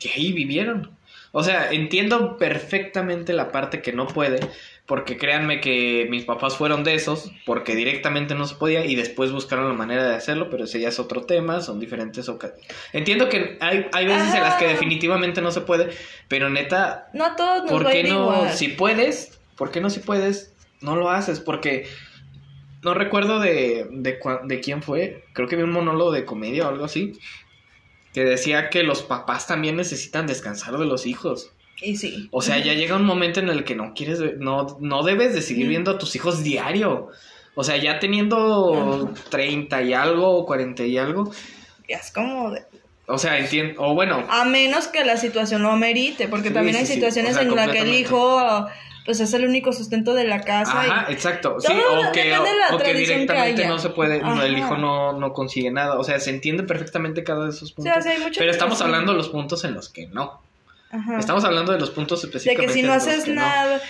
Y 0.00 0.08
ahí 0.08 0.32
vivieron. 0.32 0.96
O 1.32 1.42
sea, 1.42 1.70
entiendo 1.70 2.38
perfectamente 2.38 3.32
la 3.34 3.52
parte 3.52 3.82
que 3.82 3.92
no 3.92 4.06
puede, 4.06 4.40
porque 4.86 5.18
créanme 5.18 5.60
que 5.60 6.06
mis 6.08 6.24
papás 6.24 6.56
fueron 6.56 6.84
de 6.84 6.94
esos, 6.94 7.30
porque 7.44 7.76
directamente 7.76 8.34
no 8.34 8.46
se 8.46 8.54
podía 8.54 8.86
y 8.86 8.94
después 8.94 9.30
buscaron 9.30 9.68
la 9.68 9.74
manera 9.74 10.08
de 10.08 10.14
hacerlo, 10.14 10.48
pero 10.50 10.64
ese 10.64 10.80
ya 10.80 10.88
es 10.88 10.98
otro 10.98 11.26
tema, 11.26 11.60
son 11.60 11.80
diferentes 11.80 12.28
ocasiones. 12.30 12.66
Entiendo 12.94 13.28
que 13.28 13.58
hay, 13.60 13.86
hay 13.92 14.06
veces 14.06 14.34
en 14.34 14.40
las 14.40 14.54
que 14.54 14.68
definitivamente 14.68 15.42
no 15.42 15.50
se 15.50 15.60
puede, 15.60 15.90
pero 16.28 16.48
neta, 16.48 17.08
No 17.12 17.26
a 17.26 17.36
todos 17.36 17.64
nos 17.64 17.70
¿por 17.70 17.90
qué 17.90 18.04
no? 18.04 18.22
igual. 18.22 18.54
Si 18.54 18.68
puedes, 18.68 19.38
¿por 19.56 19.70
qué 19.70 19.82
no 19.82 19.90
si 19.90 20.00
puedes? 20.00 20.54
No 20.80 20.96
lo 20.96 21.10
haces, 21.10 21.40
porque 21.40 21.86
no 22.82 22.94
recuerdo 22.94 23.40
de, 23.40 23.86
de, 23.90 24.18
de 24.44 24.60
quién 24.60 24.82
fue, 24.82 25.24
creo 25.32 25.48
que 25.48 25.56
vi 25.56 25.62
un 25.62 25.72
monólogo 25.72 26.12
de 26.12 26.24
comedia 26.24 26.66
o 26.66 26.68
algo 26.68 26.84
así, 26.84 27.18
que 28.12 28.24
decía 28.24 28.70
que 28.70 28.82
los 28.84 29.02
papás 29.02 29.46
también 29.46 29.76
necesitan 29.76 30.26
descansar 30.26 30.78
de 30.78 30.86
los 30.86 31.06
hijos. 31.06 31.52
Y 31.80 31.96
sí. 31.96 32.28
O 32.32 32.42
sea, 32.42 32.58
ya 32.58 32.74
llega 32.74 32.96
un 32.96 33.04
momento 33.04 33.38
en 33.40 33.48
el 33.48 33.64
que 33.64 33.74
no 33.76 33.94
quieres, 33.94 34.20
ver- 34.20 34.38
no, 34.38 34.76
no 34.80 35.02
debes 35.04 35.34
de 35.34 35.42
seguir 35.42 35.68
viendo 35.68 35.90
a 35.92 35.98
tus 35.98 36.14
hijos 36.16 36.42
diario. 36.42 37.08
O 37.54 37.64
sea, 37.64 37.76
ya 37.76 37.98
teniendo 38.00 39.12
30 39.30 39.82
y 39.82 39.92
algo, 39.92 40.44
40 40.46 40.84
y 40.84 40.98
algo. 40.98 41.32
Es 41.86 42.10
como 42.12 42.50
de- 42.50 42.62
O 43.06 43.18
sea, 43.18 43.38
entiendo, 43.38 43.80
o 43.82 43.94
bueno, 43.94 44.24
A 44.28 44.44
menos 44.44 44.86
que 44.88 45.04
la 45.04 45.16
situación 45.16 45.62
lo 45.62 45.70
amerite, 45.70 46.28
porque 46.28 46.48
Sí, 46.48 46.54
también 46.54 46.76
hay 46.76 46.86
sí. 46.86 46.94
situaciones 46.94 47.32
O 47.32 47.34
sea, 47.34 47.42
en 47.48 47.54
las 47.54 47.68
que 47.70 47.78
el 47.80 47.94
hijo 47.94 48.66
pues 49.08 49.20
es 49.20 49.32
el 49.32 49.46
único 49.46 49.72
sustento 49.72 50.12
de 50.12 50.24
la 50.24 50.42
casa. 50.42 50.84
y- 50.86 50.90
Ajá, 50.90 51.10
exacto. 51.10 51.56
Sí, 51.60 51.72
o 51.72 52.12
que, 52.12 52.24
de 52.24 52.38
o 52.38 52.78
directamente 52.92 53.66
no 53.66 53.78
se 53.78 53.88
puede, 53.88 54.20
no, 54.20 54.42
el 54.42 54.58
hijo 54.58 54.76
no, 54.76 55.14
no 55.14 55.32
consigue 55.32 55.70
nada. 55.70 55.98
O 55.98 56.04
sea, 56.04 56.20
se 56.20 56.28
entiende 56.28 56.62
perfectamente 56.62 57.24
cada 57.24 57.44
de 57.44 57.50
esos 57.52 57.72
O 57.72 57.76
puntos. 57.76 57.94
sea, 57.94 58.02
sí, 58.02 58.10
hay 58.10 58.18
muchas 58.18 58.36
pero 58.36 58.50
estamos 58.50 58.82
hablando 58.82 59.12
de 59.12 59.16
los 59.16 59.30
puntos 59.30 59.64
en 59.64 59.72
los 59.72 59.88
que 59.88 60.08
no. 60.08 60.42
Ajá. 60.90 61.18
Estamos 61.18 61.42
hablando 61.46 61.72
de 61.72 61.80
los 61.80 61.88
puntos 61.88 62.20
de 62.20 62.26
específicamente 62.28 62.74
que 62.74 62.80
si 62.82 62.86
no 62.86 62.92
haces 62.92 63.24
que 63.24 63.30
no. 63.30 63.40
nada, 63.40 63.80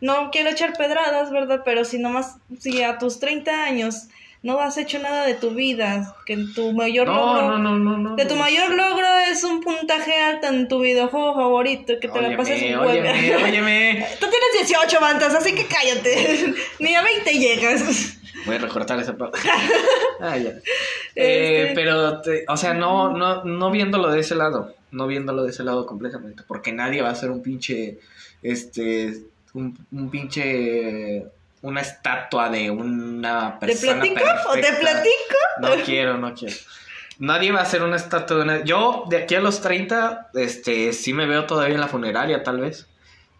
no 0.00 0.30
quiero 0.30 0.50
echar 0.50 0.74
pedradas, 0.74 1.32
¿verdad? 1.32 1.62
Pero 1.64 1.84
si 1.84 1.98
nomás, 1.98 2.36
si 2.60 2.80
a 2.84 2.98
tus 2.98 3.18
30 3.18 3.64
años 3.64 4.04
no 4.42 4.60
has 4.60 4.76
hecho 4.78 4.98
nada 5.00 5.26
de 5.26 5.34
tu 5.34 5.50
vida, 5.50 6.14
que 6.24 6.36
tu 6.54 6.72
mayor 6.72 7.06
No, 7.08 7.14
logro, 7.14 7.58
no, 7.58 7.58
no, 7.58 7.78
no, 7.78 7.98
no. 7.98 8.16
de 8.16 8.24
tu 8.24 8.36
mayor 8.36 8.70
logro 8.70 9.06
es 9.30 9.42
un 9.44 9.60
puntaje 9.60 10.14
alto 10.20 10.46
en 10.46 10.68
tu 10.68 10.80
videojuego 10.80 11.34
favorito, 11.34 11.94
que 12.00 12.08
te 12.08 12.20
la 12.22 12.36
pases 12.36 12.62
un 12.62 12.74
óyeme, 12.80 13.36
óyeme. 13.36 14.06
Tú 14.20 14.26
tienes 14.28 14.68
18 14.68 15.00
mantas, 15.00 15.34
así 15.34 15.54
que 15.54 15.66
cállate. 15.66 16.54
Ni 16.78 16.94
a 16.94 17.02
20 17.02 17.30
llegas. 17.32 18.14
Voy 18.46 18.54
a 18.56 18.58
recortar 18.58 18.98
esa 19.00 19.16
parte. 19.16 19.38
Ah, 20.20 20.36
ya. 20.36 20.50
Eh, 21.14 21.62
Este- 21.68 21.74
pero, 21.76 22.20
te- 22.22 22.44
o 22.48 22.56
sea, 22.56 22.74
no, 22.74 23.10
no, 23.16 23.44
no 23.44 23.70
viéndolo 23.70 24.10
de 24.10 24.18
ese 24.20 24.34
lado. 24.34 24.74
No 24.90 25.06
viéndolo 25.06 25.44
de 25.44 25.50
ese 25.50 25.62
lado 25.62 25.86
completamente. 25.86 26.42
Porque 26.46 26.72
nadie 26.72 27.02
va 27.02 27.10
a 27.10 27.14
ser 27.14 27.30
un 27.30 27.40
pinche. 27.40 27.98
Este. 28.42 29.14
Un, 29.54 29.78
un 29.92 30.10
pinche. 30.10 31.24
Una 31.62 31.80
estatua 31.80 32.48
de 32.50 32.70
una 32.70 33.58
¿Te 33.58 33.66
persona. 33.66 33.94
platico 34.00 34.24
o 34.48 34.52
te 34.54 34.72
platico? 34.74 35.36
No 35.60 35.70
quiero, 35.84 36.16
no 36.18 36.34
quiero. 36.34 36.54
Nadie 37.18 37.50
va 37.50 37.62
a 37.62 37.64
ser 37.64 37.82
una 37.82 37.96
estatua 37.96 38.36
de 38.36 38.42
una... 38.44 38.64
Yo, 38.64 39.04
de 39.10 39.16
aquí 39.16 39.34
a 39.34 39.40
los 39.40 39.60
30, 39.60 40.28
este, 40.34 40.92
sí 40.92 41.12
me 41.12 41.26
veo 41.26 41.46
todavía 41.46 41.74
en 41.74 41.80
la 41.80 41.88
funeraria, 41.88 42.44
tal 42.44 42.60
vez. 42.60 42.86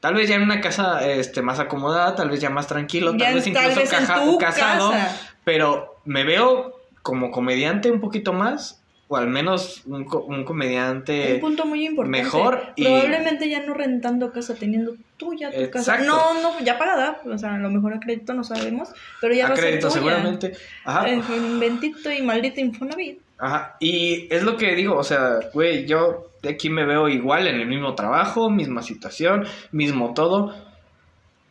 Tal 0.00 0.14
vez 0.14 0.28
ya 0.28 0.34
en 0.34 0.42
una 0.42 0.60
casa 0.60 1.06
este, 1.08 1.42
más 1.42 1.60
acomodada, 1.60 2.16
tal 2.16 2.28
vez 2.30 2.40
ya 2.40 2.50
más 2.50 2.66
tranquilo, 2.66 3.10
tal 3.12 3.18
Ya, 3.20 3.34
vez 3.34 3.44
tal 3.44 3.52
incluso 3.52 3.80
vez 3.80 3.92
en 3.92 3.98
caja- 4.06 4.24
tu 4.24 4.38
casado. 4.38 4.90
casa. 4.90 5.16
Pero 5.44 6.00
me 6.04 6.24
veo 6.24 6.80
como 7.02 7.30
comediante 7.30 7.90
un 7.90 8.00
poquito 8.00 8.32
más, 8.32 8.82
o 9.06 9.16
al 9.16 9.28
menos 9.28 9.82
un, 9.86 10.04
co- 10.04 10.22
un 10.24 10.44
comediante... 10.44 11.34
Un 11.34 11.40
punto 11.40 11.64
muy 11.64 11.86
importante. 11.86 12.18
mejor 12.18 12.72
y- 12.74 12.84
Probablemente 12.84 13.48
ya 13.48 13.60
no 13.62 13.74
rentando 13.74 14.32
casa, 14.32 14.54
teniendo 14.56 14.94
tuya 15.18 15.50
tu 15.50 15.70
casa. 15.70 15.96
Exacto. 15.96 16.06
No, 16.06 16.40
no, 16.40 16.60
ya 16.60 16.78
pagada. 16.78 17.20
O 17.26 17.36
sea, 17.36 17.54
a 17.54 17.58
lo 17.58 17.68
mejor 17.70 17.92
a 17.92 18.00
crédito 18.00 18.32
no 18.32 18.44
sabemos. 18.44 18.88
Pero 19.20 19.34
ya 19.34 19.44
a 19.44 19.48
va 19.48 19.54
a 19.54 19.56
ser 19.56 19.66
crédito 19.66 19.88
tuya. 19.88 20.00
seguramente. 20.00 20.52
Ajá. 20.84 21.08
Eh, 21.08 21.20
bendito 21.58 22.10
y 22.10 22.22
maldito 22.22 22.60
Infonavit. 22.60 23.20
Ajá, 23.38 23.76
y 23.78 24.26
es 24.34 24.42
lo 24.42 24.56
que 24.56 24.74
digo, 24.74 24.96
o 24.96 25.04
sea, 25.04 25.38
güey, 25.52 25.86
yo 25.86 26.32
de 26.42 26.50
aquí 26.50 26.70
me 26.70 26.84
veo 26.84 27.08
igual 27.08 27.46
en 27.46 27.60
el 27.60 27.66
mismo 27.66 27.94
trabajo, 27.94 28.50
misma 28.50 28.82
situación, 28.82 29.46
mismo 29.70 30.12
todo, 30.12 30.54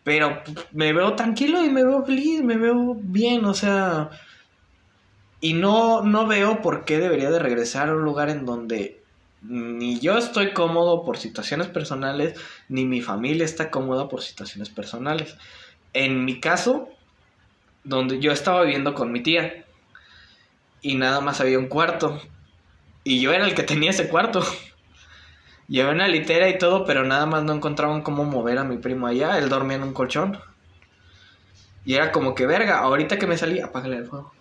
pero 0.04 0.42
me 0.74 0.92
veo 0.92 1.16
tranquilo 1.16 1.64
y 1.64 1.70
me 1.70 1.86
veo 1.86 2.04
feliz, 2.04 2.44
me 2.44 2.58
veo 2.58 2.96
bien, 3.00 3.46
o 3.46 3.54
sea, 3.54 4.10
y 5.40 5.54
no, 5.54 6.02
no 6.02 6.28
veo 6.28 6.62
por 6.62 6.84
qué 6.84 7.00
debería 7.00 7.32
de 7.32 7.40
regresar 7.40 7.90
a 7.90 7.94
un 7.94 8.04
lugar 8.04 8.30
en 8.30 8.46
donde 8.46 9.02
ni 9.42 10.00
yo 10.00 10.18
estoy 10.18 10.54
cómodo 10.54 11.06
por 11.06 11.18
situaciones 11.18 11.68
personales, 11.68 12.40
ni 12.70 12.86
mi 12.86 13.02
familia 13.02 13.46
está 13.46 13.70
cómoda 13.72 14.10
por 14.10 14.22
situaciones 14.22 14.70
personales. 14.70 15.38
En 15.94 16.26
mi 16.26 16.40
caso, 16.40 16.90
donde 17.84 18.20
yo 18.20 18.32
estaba 18.32 18.64
viviendo 18.64 18.94
con 18.94 19.12
mi 19.12 19.22
tía, 19.22 19.66
y 20.82 20.96
nada 20.96 21.22
más 21.22 21.42
había 21.42 21.60
un 21.60 21.68
cuarto. 21.68 22.22
Y 23.04 23.20
yo 23.22 23.34
era 23.34 23.46
el 23.46 23.56
que 23.56 23.64
tenía 23.64 23.90
ese 23.90 24.08
cuarto. 24.08 24.44
Llevé 25.68 25.92
una 25.92 26.08
litera 26.08 26.50
y 26.50 26.58
todo, 26.58 26.86
pero 26.86 27.04
nada 27.04 27.26
más 27.26 27.44
no 27.44 27.54
encontraban 27.54 28.02
cómo 28.02 28.24
mover 28.24 28.58
a 28.58 28.64
mi 28.64 28.78
primo 28.78 29.08
allá. 29.08 29.38
Él 29.38 29.50
dormía 29.50 29.78
en 29.78 29.84
un 29.84 29.94
colchón. 29.94 30.40
Y 31.86 31.96
era 31.96 32.12
como 32.12 32.36
que, 32.36 32.46
verga, 32.46 32.80
ahorita 32.80 33.18
que 33.18 33.28
me 33.28 33.38
salí, 33.38 33.60
apágale 33.60 33.98
el 33.98 34.06
fuego. 34.06 34.34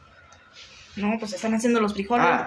No, 0.96 1.18
pues 1.18 1.34
están 1.34 1.54
haciendo 1.54 1.80
los 1.80 1.92
frijoles. 1.92 2.26
Ah, 2.26 2.46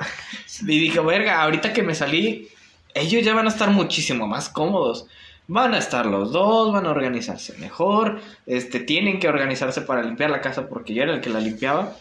y 0.61 0.79
dije, 0.79 0.99
verga, 0.99 1.41
ahorita 1.43 1.71
que 1.71 1.83
me 1.83 1.93
salí, 1.93 2.49
ellos 2.93 3.23
ya 3.23 3.35
van 3.35 3.45
a 3.45 3.49
estar 3.49 3.69
muchísimo 3.69 4.27
más 4.27 4.49
cómodos. 4.49 5.05
Van 5.47 5.73
a 5.73 5.77
estar 5.77 6.05
los 6.05 6.31
dos, 6.31 6.71
van 6.73 6.85
a 6.85 6.91
organizarse 6.91 7.57
mejor. 7.57 8.21
Este, 8.45 8.79
tienen 8.79 9.19
que 9.19 9.27
organizarse 9.27 9.81
para 9.81 10.03
limpiar 10.03 10.29
la 10.29 10.41
casa 10.41 10.67
porque 10.67 10.93
yo 10.93 11.03
era 11.03 11.13
el 11.13 11.21
que 11.21 11.29
la 11.29 11.39
limpiaba. 11.39 11.95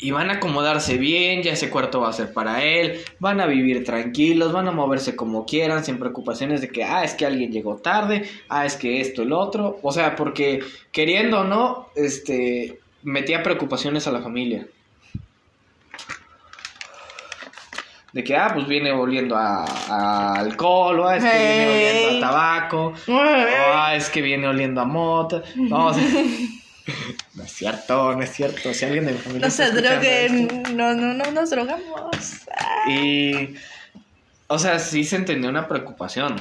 Y 0.00 0.12
van 0.12 0.30
a 0.30 0.34
acomodarse 0.34 0.96
bien, 0.96 1.42
ya 1.42 1.52
ese 1.52 1.70
cuarto 1.70 2.00
va 2.00 2.10
a 2.10 2.12
ser 2.12 2.32
para 2.32 2.62
él, 2.62 3.00
van 3.18 3.40
a 3.40 3.46
vivir 3.46 3.84
tranquilos, 3.84 4.52
van 4.52 4.68
a 4.68 4.70
moverse 4.70 5.16
como 5.16 5.44
quieran, 5.44 5.84
sin 5.84 5.98
preocupaciones 5.98 6.60
de 6.60 6.68
que, 6.68 6.84
ah, 6.84 7.02
es 7.02 7.14
que 7.14 7.26
alguien 7.26 7.50
llegó 7.50 7.76
tarde, 7.78 8.28
ah, 8.48 8.64
es 8.64 8.76
que 8.76 9.00
esto, 9.00 9.22
el 9.22 9.32
otro. 9.32 9.80
O 9.82 9.90
sea, 9.90 10.14
porque 10.14 10.60
queriendo 10.92 11.40
o 11.40 11.44
no, 11.44 11.88
este, 11.96 12.78
metía 13.02 13.42
preocupaciones 13.42 14.06
a 14.06 14.12
la 14.12 14.22
familia. 14.22 14.68
De 18.18 18.24
que, 18.24 18.34
ah, 18.36 18.50
pues 18.52 18.66
viene 18.66 18.90
oliendo 18.90 19.36
a, 19.36 19.64
a 19.64 20.40
alcohol, 20.40 20.98
o 20.98 21.06
ah, 21.06 21.16
es 21.18 21.22
que 21.22 21.38
viene 21.38 21.68
oliendo 21.70 22.16
a 22.26 22.28
tabaco, 22.30 22.92
o 23.06 23.20
ah, 23.74 23.94
es 23.94 24.08
que 24.10 24.22
viene 24.22 24.48
oliendo 24.48 24.80
a 24.80 24.84
mota. 24.84 25.40
No, 25.54 25.86
o 25.86 25.94
sea, 25.94 26.02
no 27.34 27.44
es 27.44 27.52
cierto, 27.52 28.16
no 28.16 28.20
es 28.24 28.32
cierto. 28.32 28.74
Si 28.74 28.84
alguien 28.84 29.06
de 29.06 29.12
mi 29.12 29.18
familia 29.18 29.46
No 29.46 29.52
se 29.52 29.62
esto- 29.66 29.80
droguen. 29.80 30.64
No, 30.76 30.94
no, 30.94 31.14
no 31.14 31.30
nos 31.30 31.50
drogamos. 31.50 32.40
Y, 32.88 33.54
o 34.48 34.58
sea, 34.58 34.80
sí 34.80 35.04
se 35.04 35.14
entendió 35.14 35.48
una 35.48 35.68
preocupación. 35.68 36.34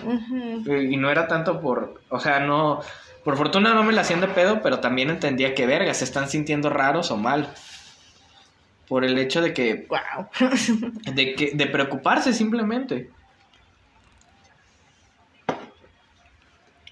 Y 0.66 0.98
no 0.98 1.12
era 1.12 1.28
tanto 1.28 1.62
por, 1.62 2.02
o 2.10 2.20
sea, 2.20 2.40
no, 2.40 2.82
Por 3.24 3.38
fortuna 3.38 3.76
no 3.76 3.84
me 3.84 3.94
la 3.94 4.02
hacían 4.02 4.22
de 4.22 4.30
pedo, 4.30 4.62
pero 4.64 4.80
también 4.80 5.12
entendía 5.12 5.54
que 5.54 5.68
verga, 5.68 5.94
se 5.94 6.06
están 6.06 6.28
sintiendo 6.28 6.72
raros 6.72 7.12
o 7.12 7.18
mal. 7.18 7.54
Por 8.88 9.04
el 9.04 9.18
hecho 9.18 9.42
de 9.42 9.54
que 9.54 9.86
Wow. 9.90 10.28
de, 11.14 11.36
que, 11.36 11.52
de 11.54 11.68
preocuparse 11.68 12.34
simplemente. 12.34 13.10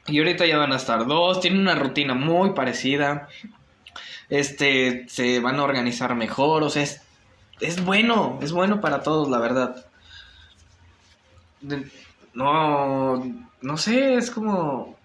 Y 0.08 0.20
ahorita 0.20 0.46
ya 0.46 0.58
van 0.58 0.72
a 0.72 0.76
estar 0.76 1.06
dos, 1.08 1.40
tienen 1.40 1.62
una 1.62 1.76
rutina 1.76 2.14
muy 2.14 2.52
parecida. 2.52 3.28
Este, 4.30 5.06
se 5.08 5.40
van 5.40 5.56
a 5.60 5.64
organizar 5.64 6.16
mejor, 6.16 6.64
o 6.64 6.70
sea, 6.70 6.84
es, 6.84 7.02
es 7.60 7.84
bueno, 7.84 8.40
es 8.42 8.52
bueno 8.52 8.82
para 8.82 9.02
todos, 9.02 9.30
la 9.30 9.40
verdad. 9.40 9.86
De- 11.62 11.90
no, 12.34 13.24
no 13.62 13.78
sé, 13.78 14.16
es 14.16 14.30
como, 14.30 14.96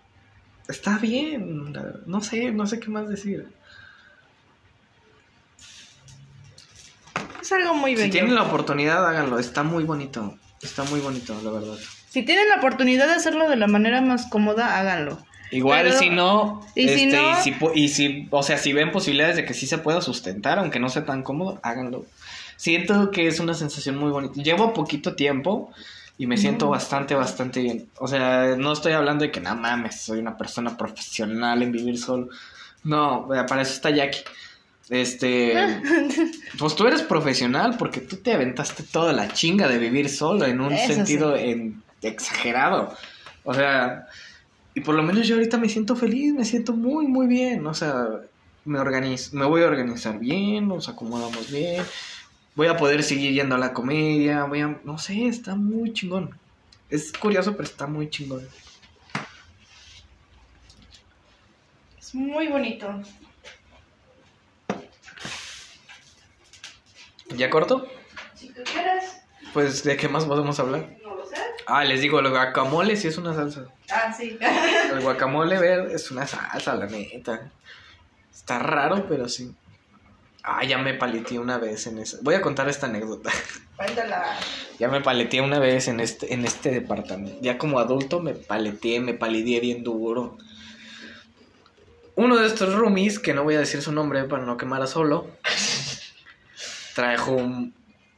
está 0.69 0.99
bien, 0.99 1.73
no 2.07 2.21
sé, 2.21 2.53
no 2.53 2.67
sé 2.67 2.81
qué 2.81 2.91
más 2.91 3.09
decir. 3.09 3.49
Es 7.51 7.57
algo 7.57 7.75
muy 7.75 7.95
bello. 7.95 8.05
Si 8.07 8.11
tienen 8.13 8.35
la 8.37 8.43
oportunidad, 8.45 9.05
háganlo, 9.05 9.39
está 9.41 9.65
muy 9.65 9.83
bonito, 9.83 10.37
está 10.63 10.85
muy 10.85 11.01
bonito, 11.01 11.35
la 11.43 11.51
verdad. 11.51 11.75
Si 12.09 12.23
tienen 12.23 12.49
la 12.49 12.57
oportunidad 12.57 13.09
de 13.09 13.15
hacerlo 13.15 13.49
de 13.49 13.57
la 13.57 13.67
manera 13.67 14.01
más 14.01 14.27
cómoda, 14.27 14.79
háganlo. 14.79 15.19
Igual 15.51 15.87
Pero- 15.87 15.99
si 15.99 16.11
no, 16.11 16.65
y 16.77 16.89
si 16.89 17.05
este, 17.05 17.17
no- 17.17 17.33
y 17.33 17.35
si 17.43 17.55
y 17.75 17.89
si, 17.89 18.29
o 18.31 18.43
sea, 18.45 18.57
si 18.57 18.73
ven 18.73 18.93
posibilidades 18.93 19.35
de 19.35 19.45
que 19.45 19.55
sí 19.55 19.67
se 19.67 19.79
pueda 19.79 20.01
sustentar, 20.01 20.61
aunque 20.61 20.79
no 20.79 20.89
sea 20.91 21.05
tan 21.05 21.25
cómodo, 21.25 21.59
háganlo. 21.65 22.07
Siento 22.57 23.11
que 23.11 23.27
es 23.27 23.41
una 23.41 23.55
sensación 23.55 23.97
muy 23.97 24.11
bonita. 24.13 24.41
Llevo 24.41 24.73
poquito 24.73 25.17
tiempo 25.17 25.73
y 26.19 26.29
me 26.29 26.37
siento 26.37 26.69
bastante, 26.69 27.17
bastante 27.17 27.63
bien. 27.63 27.89
O 27.99 28.07
sea, 28.07 28.55
no 28.57 28.73
estoy 28.73 28.93
hablando 28.93 29.25
de 29.25 29.33
que 29.33 29.41
nada 29.41 29.57
mames, 29.57 30.01
soy 30.03 30.21
una 30.21 30.37
persona 30.37 30.77
profesional 30.77 31.63
en 31.65 31.73
vivir 31.73 31.99
solo. 31.99 32.29
No, 32.85 33.27
para 33.49 33.63
eso 33.63 33.73
está 33.73 33.91
Jackie. 33.91 34.21
Este, 34.91 35.55
pues 36.59 36.75
tú 36.75 36.87
eres 36.87 37.03
profesional 37.03 37.77
porque 37.79 38.01
tú 38.01 38.17
te 38.17 38.35
aventaste 38.35 38.83
toda 38.83 39.13
la 39.13 39.33
chinga 39.33 39.69
de 39.69 39.79
vivir 39.79 40.09
solo 40.09 40.45
en 40.47 40.61
un 40.61 40.73
Eso 40.73 40.93
sentido 40.93 41.37
en- 41.37 41.81
exagerado. 42.03 42.95
O 43.45 43.55
sea, 43.55 44.07
y 44.75 44.81
por 44.81 44.97
lo 44.97 45.03
menos 45.05 45.29
yo 45.29 45.37
ahorita 45.37 45.59
me 45.59 45.69
siento 45.69 45.95
feliz, 45.95 46.35
me 46.35 46.45
siento 46.45 46.73
muy, 46.73 47.07
muy 47.07 47.29
bien. 47.29 47.65
O 47.67 47.73
sea, 47.75 48.05
me, 48.65 48.81
organizo, 48.81 49.37
me 49.37 49.45
voy 49.47 49.63
a 49.63 49.67
organizar 49.67 50.19
bien, 50.19 50.67
nos 50.67 50.89
acomodamos 50.89 51.51
bien. 51.51 51.85
Voy 52.57 52.67
a 52.67 52.77
poder 52.77 53.05
seguir 53.05 53.33
yendo 53.33 53.55
a 53.55 53.59
la 53.59 53.73
comedia. 53.73 54.45
Voy 54.45 54.61
a, 54.61 54.81
no 54.85 54.99
sé, 54.99 55.27
está 55.27 55.55
muy 55.55 55.93
chingón. 55.93 56.31
Es 56.89 57.13
curioso, 57.13 57.53
pero 57.53 57.63
está 57.63 57.87
muy 57.87 58.11
chingón. 58.11 58.43
Es 61.99 62.13
muy 62.15 62.49
bonito. 62.49 62.89
¿Ya 67.37 67.51
corto? 67.51 67.87
Si 68.35 68.49
tú 68.49 68.63
quieres, 68.65 69.21
Pues, 69.53 69.83
¿de 69.85 69.97
qué 69.97 70.09
más 70.09 70.25
podemos 70.25 70.59
hablar? 70.61 70.89
no 71.03 71.15
lo 71.17 71.27
sé. 71.27 71.37
Ah, 71.67 71.85
les 71.85 72.01
digo, 72.01 72.21
el 72.21 72.29
guacamole 72.31 72.97
sí 72.97 73.09
es 73.09 73.19
una 73.19 73.35
salsa. 73.35 73.65
Ah, 73.91 74.13
sí. 74.13 74.39
El 74.93 75.01
guacamole 75.01 75.59
verde 75.59 75.95
es 75.95 76.11
una 76.11 76.27
salsa, 76.27 76.75
la 76.75 76.87
neta. 76.87 77.51
Está 78.35 78.59
raro, 78.59 79.07
pero 79.09 79.29
sí. 79.29 79.55
Ah, 80.43 80.65
ya 80.65 80.79
me 80.79 80.95
paleteé 80.95 81.39
una 81.39 81.59
vez 81.59 81.87
en 81.87 81.99
esa. 81.99 82.19
Voy 82.23 82.35
a 82.35 82.41
contar 82.41 82.69
esta 82.69 82.87
anécdota. 82.87 83.31
Cuéntala. 83.77 84.37
Ya 84.79 84.89
me 84.89 85.01
paleteé 85.03 85.43
una 85.43 85.59
vez 85.59 85.87
en 85.89 86.01
este, 86.01 86.33
en 86.33 86.45
este 86.47 86.71
departamento. 86.71 87.39
Ya 87.43 87.59
como 87.59 87.79
adulto 87.79 88.21
me 88.21 88.33
paleteé, 88.35 89.01
me 89.01 89.13
palideé 89.15 89.61
bien 89.61 89.85
duro. 89.85 90.39
Uno 92.17 92.37
de 92.37 92.47
estos 92.47 92.75
roomies, 92.75 93.19
que 93.19 93.35
no 93.35 93.45
voy 93.45 93.55
a 93.55 93.61
decir 93.61 93.81
su 93.83 93.93
nombre 93.93 94.25
para 94.25 94.45
no 94.45 94.57
quemar 94.57 94.83
a 94.83 94.87
solo, 94.87 95.29
trajo 96.95 97.33
un. 97.33 97.75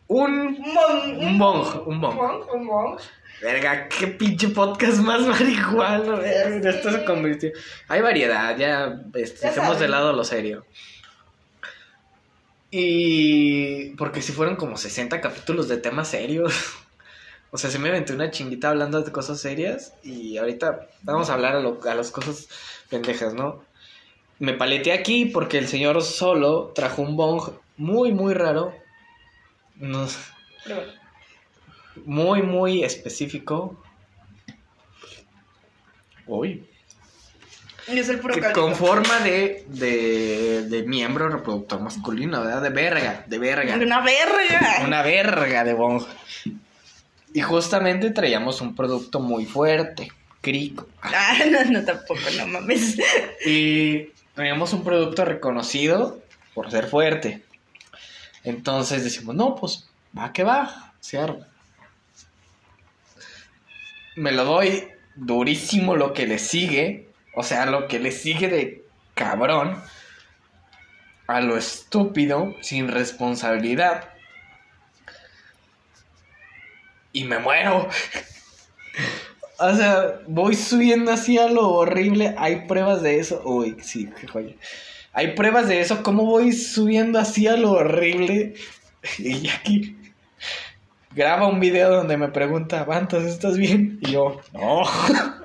Un. 0.08 0.56
Bong. 0.74 1.18
Un 1.20 1.38
bong, 1.38 1.86
un 1.86 2.00
bong. 2.00 2.18
Un. 2.54 2.96
Verga, 3.40 3.88
qué 3.88 4.06
pinche 4.08 4.48
podcast 4.48 4.98
más 4.98 5.20
marihuano, 5.26 6.18
verga, 6.18 6.70
Esto 6.70 6.92
se 6.92 7.04
convirtió. 7.04 7.50
Hay 7.88 8.00
variedad, 8.02 8.56
ya 8.56 9.00
este, 9.14 9.40
Ya 9.42 9.48
dejemos 9.50 9.80
de 9.80 9.88
lado 9.88 10.12
lo 10.12 10.22
serio. 10.24 10.64
Y. 12.70 13.90
Porque 13.96 14.22
si 14.22 14.32
fueron 14.32 14.56
como 14.56 14.76
60 14.76 15.20
capítulos 15.20 15.68
de 15.68 15.76
temas 15.78 16.08
serios. 16.08 16.54
O 17.54 17.58
sea, 17.58 17.68
se 17.68 17.78
me 17.78 17.90
aventé 17.90 18.14
una 18.14 18.30
chinguita 18.30 18.70
hablando 18.70 19.02
de 19.02 19.12
cosas 19.12 19.38
serias. 19.38 19.92
Y 20.02 20.38
ahorita 20.38 20.88
vamos 21.02 21.28
a 21.28 21.34
hablar 21.34 21.54
a, 21.54 21.60
lo- 21.60 21.78
a 21.86 21.94
las 21.94 22.10
cosas 22.10 22.48
pendejas, 22.88 23.34
¿no? 23.34 23.62
Me 24.38 24.54
paleteé 24.54 24.94
aquí 24.94 25.26
porque 25.26 25.58
el 25.58 25.68
señor 25.68 26.00
solo 26.00 26.72
trajo 26.74 27.02
un 27.02 27.14
bong 27.14 27.50
muy, 27.76 28.12
muy 28.12 28.34
raro. 28.34 28.74
No, 29.76 30.06
muy, 32.04 32.42
muy 32.42 32.84
específico. 32.84 33.82
Uy. 36.26 36.66
Es 37.88 38.08
el 38.08 38.20
puro 38.20 38.34
Que 38.34 38.52
con 38.52 38.76
forma 38.76 39.18
de, 39.20 39.64
de, 39.66 40.66
de 40.68 40.82
miembro 40.84 41.28
reproductor 41.28 41.80
masculino, 41.80 42.42
¿verdad? 42.42 42.62
De 42.62 42.70
verga, 42.70 43.24
de 43.26 43.38
verga. 43.38 43.74
Una 43.74 44.00
verga. 44.00 44.82
Una 44.86 45.02
verga 45.02 45.64
de 45.64 45.74
bong. 45.74 46.04
Y 47.34 47.40
justamente 47.40 48.10
traíamos 48.10 48.60
un 48.60 48.76
producto 48.76 49.18
muy 49.18 49.46
fuerte, 49.46 50.12
crico. 50.40 50.86
Ah, 51.02 51.38
no, 51.50 51.64
no, 51.64 51.84
tampoco, 51.84 52.20
no 52.36 52.46
mames. 52.46 52.98
Y 53.44 54.10
traíamos 54.34 54.72
un 54.72 54.84
producto 54.84 55.24
reconocido 55.24 56.20
por 56.54 56.70
ser 56.70 56.86
fuerte. 56.86 57.42
Entonces 58.44 59.04
decimos, 59.04 59.34
no, 59.34 59.54
pues 59.54 59.88
va 60.16 60.32
que 60.32 60.44
va, 60.44 60.94
se 61.00 61.18
arma. 61.18 61.46
Me 64.16 64.32
lo 64.32 64.44
doy 64.44 64.88
durísimo 65.14 65.96
lo 65.96 66.12
que 66.12 66.26
le 66.26 66.38
sigue. 66.38 67.10
O 67.34 67.42
sea, 67.42 67.66
lo 67.66 67.88
que 67.88 67.98
le 67.98 68.12
sigue 68.12 68.48
de 68.48 68.84
cabrón. 69.14 69.82
A 71.26 71.40
lo 71.40 71.56
estúpido, 71.56 72.54
sin 72.60 72.88
responsabilidad. 72.88 74.10
Y 77.12 77.24
me 77.24 77.38
muero. 77.38 77.88
O 79.58 79.76
sea, 79.76 80.18
voy 80.26 80.56
subiendo 80.56 81.12
así 81.12 81.38
a 81.38 81.46
lo 81.46 81.68
horrible. 81.68 82.34
Hay 82.36 82.66
pruebas 82.66 83.00
de 83.00 83.20
eso. 83.20 83.42
Uy, 83.44 83.76
sí, 83.80 84.10
qué 84.20 84.26
joya. 84.26 84.56
Hay 85.12 85.28
pruebas 85.34 85.68
de 85.68 85.80
eso. 85.80 86.02
¿Cómo 86.02 86.24
voy 86.24 86.52
subiendo 86.52 87.18
así 87.18 87.46
a 87.46 87.56
lo 87.56 87.72
horrible? 87.72 88.54
Y 89.18 89.48
aquí 89.48 89.96
graba 91.14 91.46
un 91.48 91.60
video 91.60 91.90
donde 91.90 92.16
me 92.16 92.28
pregunta, 92.28 92.84
¿Vantas, 92.84 93.24
estás 93.24 93.58
bien? 93.58 93.98
Y 94.00 94.12
yo, 94.12 94.40
no. 94.52 94.82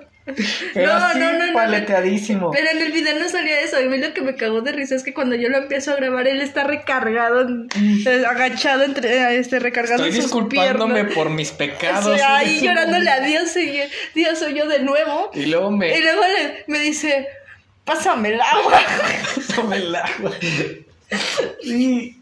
Pero 0.74 0.88
No, 0.88 0.94
así, 1.06 1.20
no, 1.20 1.32
no, 1.32 1.54
paleteadísimo. 1.54 2.52
Pero 2.52 2.70
en 2.70 2.82
el 2.82 2.92
video 2.92 3.18
no 3.18 3.30
salía 3.30 3.62
eso. 3.62 3.80
Y 3.80 3.86
a 3.86 3.90
mí 3.90 3.98
lo 3.98 4.14
que 4.14 4.22
me 4.22 4.36
cagó 4.36 4.60
de 4.62 4.74
risa 4.74 4.96
es 4.96 5.04
que 5.04 5.14
cuando 5.14 5.36
yo 5.38 5.48
lo 5.48 5.58
empiezo 5.58 5.92
a 5.92 5.96
grabar, 5.96 6.28
él 6.28 6.42
está 6.42 6.66
recargado, 6.66 7.42
en- 7.48 7.70
eh, 8.06 8.24
agachado, 8.28 8.84
entre, 8.84 9.38
este, 9.40 9.60
recargado 9.60 10.04
Estoy 10.04 10.12
sus 10.22 10.26
disculpándome 10.26 10.96
piernas. 10.96 11.14
por 11.16 11.30
mis 11.30 11.52
pecados. 11.52 12.08
Estoy 12.08 12.20
ahí 12.30 12.60
llorándole 12.62 13.10
a. 13.10 13.22
Dios 13.22 13.56
y 13.56 13.80
Dios 14.16 14.38
soy 14.40 14.54
yo 14.54 14.68
de 14.68 14.80
nuevo. 14.80 15.32
Y 15.34 15.46
luego 15.46 15.72
me... 15.72 15.98
Y 15.98 16.02
luego 16.02 16.22
le- 16.22 16.64
me 16.68 16.80
dice, 16.80 17.28
pásame 17.88 18.30
el 18.30 18.42
agua. 18.42 18.80
Pásame 19.36 19.78
el 19.78 19.96
agua. 19.96 20.32
Y, 21.64 22.16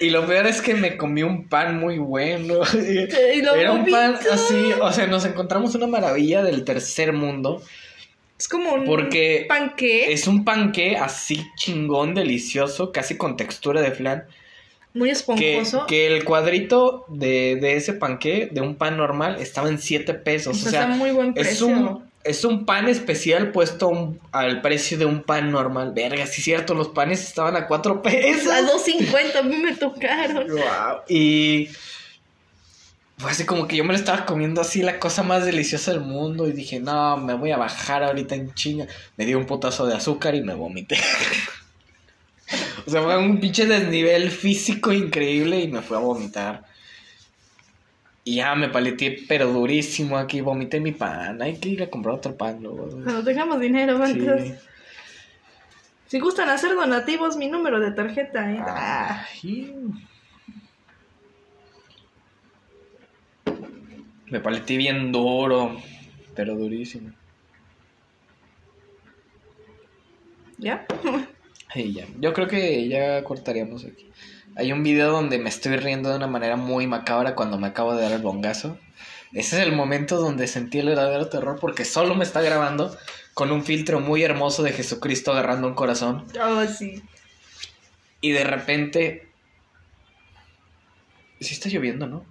y 0.00 0.10
lo 0.10 0.26
peor 0.26 0.46
es 0.48 0.60
que 0.60 0.74
me 0.74 0.96
comí 0.96 1.22
un 1.22 1.48
pan 1.48 1.78
muy 1.78 1.98
bueno. 1.98 2.60
Era 2.74 3.72
un 3.72 3.86
pan 3.86 4.18
así, 4.32 4.72
o 4.80 4.92
sea, 4.92 5.06
nos 5.06 5.24
encontramos 5.24 5.74
una 5.76 5.86
maravilla 5.86 6.42
del 6.42 6.64
tercer 6.64 7.12
mundo. 7.12 7.62
Es 8.36 8.48
como 8.48 8.74
un 8.74 8.84
Porque 8.84 9.46
panqué 9.48 10.12
Es 10.12 10.26
un 10.26 10.44
panque 10.44 10.96
así 10.96 11.46
chingón, 11.56 12.14
delicioso, 12.14 12.90
casi 12.90 13.16
con 13.16 13.36
textura 13.36 13.80
de 13.80 13.92
flan. 13.92 14.24
muy 14.92 15.10
esponjoso. 15.10 15.86
que 15.86 16.08
el 16.08 16.24
cuadrito 16.24 17.04
de, 17.08 17.56
de 17.60 17.76
ese 17.76 17.92
panque, 17.92 18.48
de 18.50 18.60
un 18.60 18.74
pan 18.74 18.96
normal, 18.96 19.36
estaba 19.40 19.68
en 19.68 19.78
7 19.78 20.12
pesos. 20.14 20.60
O 20.64 20.66
O 20.66 20.70
sea, 20.70 20.88
muy 20.88 21.12
buen 21.12 21.28
es 21.28 21.34
precio. 21.34 21.66
un, 21.68 22.10
es 22.24 22.44
un 22.44 22.64
pan 22.64 22.88
especial 22.88 23.52
puesto 23.52 23.88
un- 23.88 24.18
al 24.32 24.62
precio 24.62 24.96
de 24.98 25.04
un 25.04 25.22
pan 25.22 25.50
normal. 25.52 25.92
Verga, 25.94 26.26
sí 26.26 26.40
es 26.40 26.44
cierto, 26.44 26.74
los 26.74 26.88
panes 26.88 27.22
estaban 27.22 27.54
a 27.56 27.66
4 27.66 28.02
pesos. 28.02 28.50
A 28.50 28.62
2.50 28.62 29.38
a 29.38 29.42
mí 29.42 29.56
me 29.58 29.74
tocaron. 29.76 30.48
Wow. 30.48 31.02
Y 31.08 31.68
fue 33.18 33.30
así 33.30 33.44
como 33.44 33.68
que 33.68 33.76
yo 33.76 33.84
me 33.84 33.92
lo 33.92 33.98
estaba 33.98 34.26
comiendo 34.26 34.60
así 34.60 34.82
la 34.82 34.98
cosa 34.98 35.22
más 35.22 35.44
deliciosa 35.44 35.92
del 35.92 36.00
mundo 36.00 36.48
y 36.48 36.52
dije, 36.52 36.80
no, 36.80 37.16
me 37.18 37.34
voy 37.34 37.52
a 37.52 37.56
bajar 37.56 38.02
ahorita 38.02 38.34
en 38.34 38.52
chinga. 38.54 38.86
Me 39.16 39.26
dio 39.26 39.38
un 39.38 39.46
putazo 39.46 39.86
de 39.86 39.94
azúcar 39.94 40.34
y 40.34 40.40
me 40.42 40.54
vomité. 40.54 40.98
o 42.86 42.90
sea, 42.90 43.02
fue 43.02 43.16
un 43.18 43.38
pinche 43.38 43.66
desnivel 43.66 44.30
físico 44.30 44.92
increíble 44.92 45.60
y 45.60 45.68
me 45.68 45.82
fue 45.82 45.96
a 45.96 46.00
vomitar. 46.00 46.64
Y 48.26 48.36
ya 48.36 48.54
me 48.54 48.70
paleteé, 48.70 49.18
pero 49.28 49.52
durísimo 49.52 50.16
aquí, 50.16 50.40
vomité 50.40 50.80
mi 50.80 50.92
pan. 50.92 51.42
Hay 51.42 51.58
que 51.58 51.68
ir 51.68 51.82
a 51.82 51.90
comprar 51.90 52.14
otro 52.14 52.34
pan 52.34 52.62
luego. 52.62 52.88
Cuando 52.88 53.22
tengamos 53.22 53.60
dinero, 53.60 53.94
Sí. 54.06 54.18
Vantas. 54.18 54.64
Si 56.06 56.20
gustan 56.20 56.48
hacer 56.48 56.74
donativos, 56.74 57.36
mi 57.36 57.48
número 57.48 57.80
de 57.80 57.90
tarjeta. 57.90 58.50
¿eh? 58.50 58.58
Ah. 58.60 59.26
Me 64.26 64.40
paletí 64.40 64.76
bien 64.76 65.12
duro, 65.12 65.76
pero 66.34 66.54
durísimo. 66.56 67.12
¿Ya? 70.58 70.86
Y 71.76 71.92
ya. 71.92 72.06
Yo 72.20 72.32
creo 72.32 72.46
que 72.46 72.86
ya 72.88 73.24
cortaríamos 73.24 73.84
aquí. 73.84 74.08
Hay 74.56 74.72
un 74.72 74.82
video 74.84 75.10
donde 75.10 75.38
me 75.38 75.48
estoy 75.48 75.76
riendo 75.76 76.10
de 76.10 76.16
una 76.16 76.28
manera 76.28 76.56
muy 76.56 76.86
macabra 76.86 77.34
cuando 77.34 77.58
me 77.58 77.66
acabo 77.66 77.94
de 77.94 78.02
dar 78.02 78.12
el 78.12 78.22
bongazo. 78.22 78.78
Ese 79.32 79.60
es 79.60 79.66
el 79.66 79.72
momento 79.72 80.16
donde 80.16 80.46
sentí 80.46 80.78
el 80.78 80.86
verdadero 80.86 81.28
terror 81.28 81.58
porque 81.60 81.84
solo 81.84 82.14
me 82.14 82.22
está 82.22 82.40
grabando 82.40 82.96
con 83.34 83.50
un 83.50 83.64
filtro 83.64 83.98
muy 83.98 84.22
hermoso 84.22 84.62
de 84.62 84.72
Jesucristo 84.72 85.32
agarrando 85.32 85.66
un 85.66 85.74
corazón. 85.74 86.24
Oh, 86.40 86.64
sí. 86.66 87.02
Y 88.20 88.30
de 88.30 88.44
repente... 88.44 89.28
Sí 91.40 91.54
está 91.54 91.68
lloviendo, 91.68 92.06
¿no? 92.06 92.24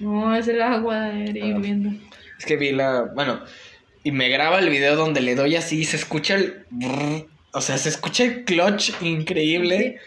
No, 0.00 0.34
es 0.34 0.48
el 0.48 0.60
agua 0.60 1.12
hirviendo. 1.12 1.90
Es 2.36 2.46
que 2.46 2.56
vi 2.56 2.72
la... 2.72 3.02
Bueno, 3.14 3.44
y 4.02 4.10
me 4.10 4.28
graba 4.28 4.58
el 4.58 4.70
video 4.70 4.96
donde 4.96 5.20
le 5.20 5.36
doy 5.36 5.54
así 5.54 5.80
y 5.80 5.84
se 5.84 5.96
escucha 5.96 6.34
el... 6.34 6.66
O 7.52 7.60
sea, 7.60 7.78
se 7.78 7.90
escucha 7.90 8.24
el 8.24 8.44
clutch 8.44 8.90
increíble. 9.02 10.00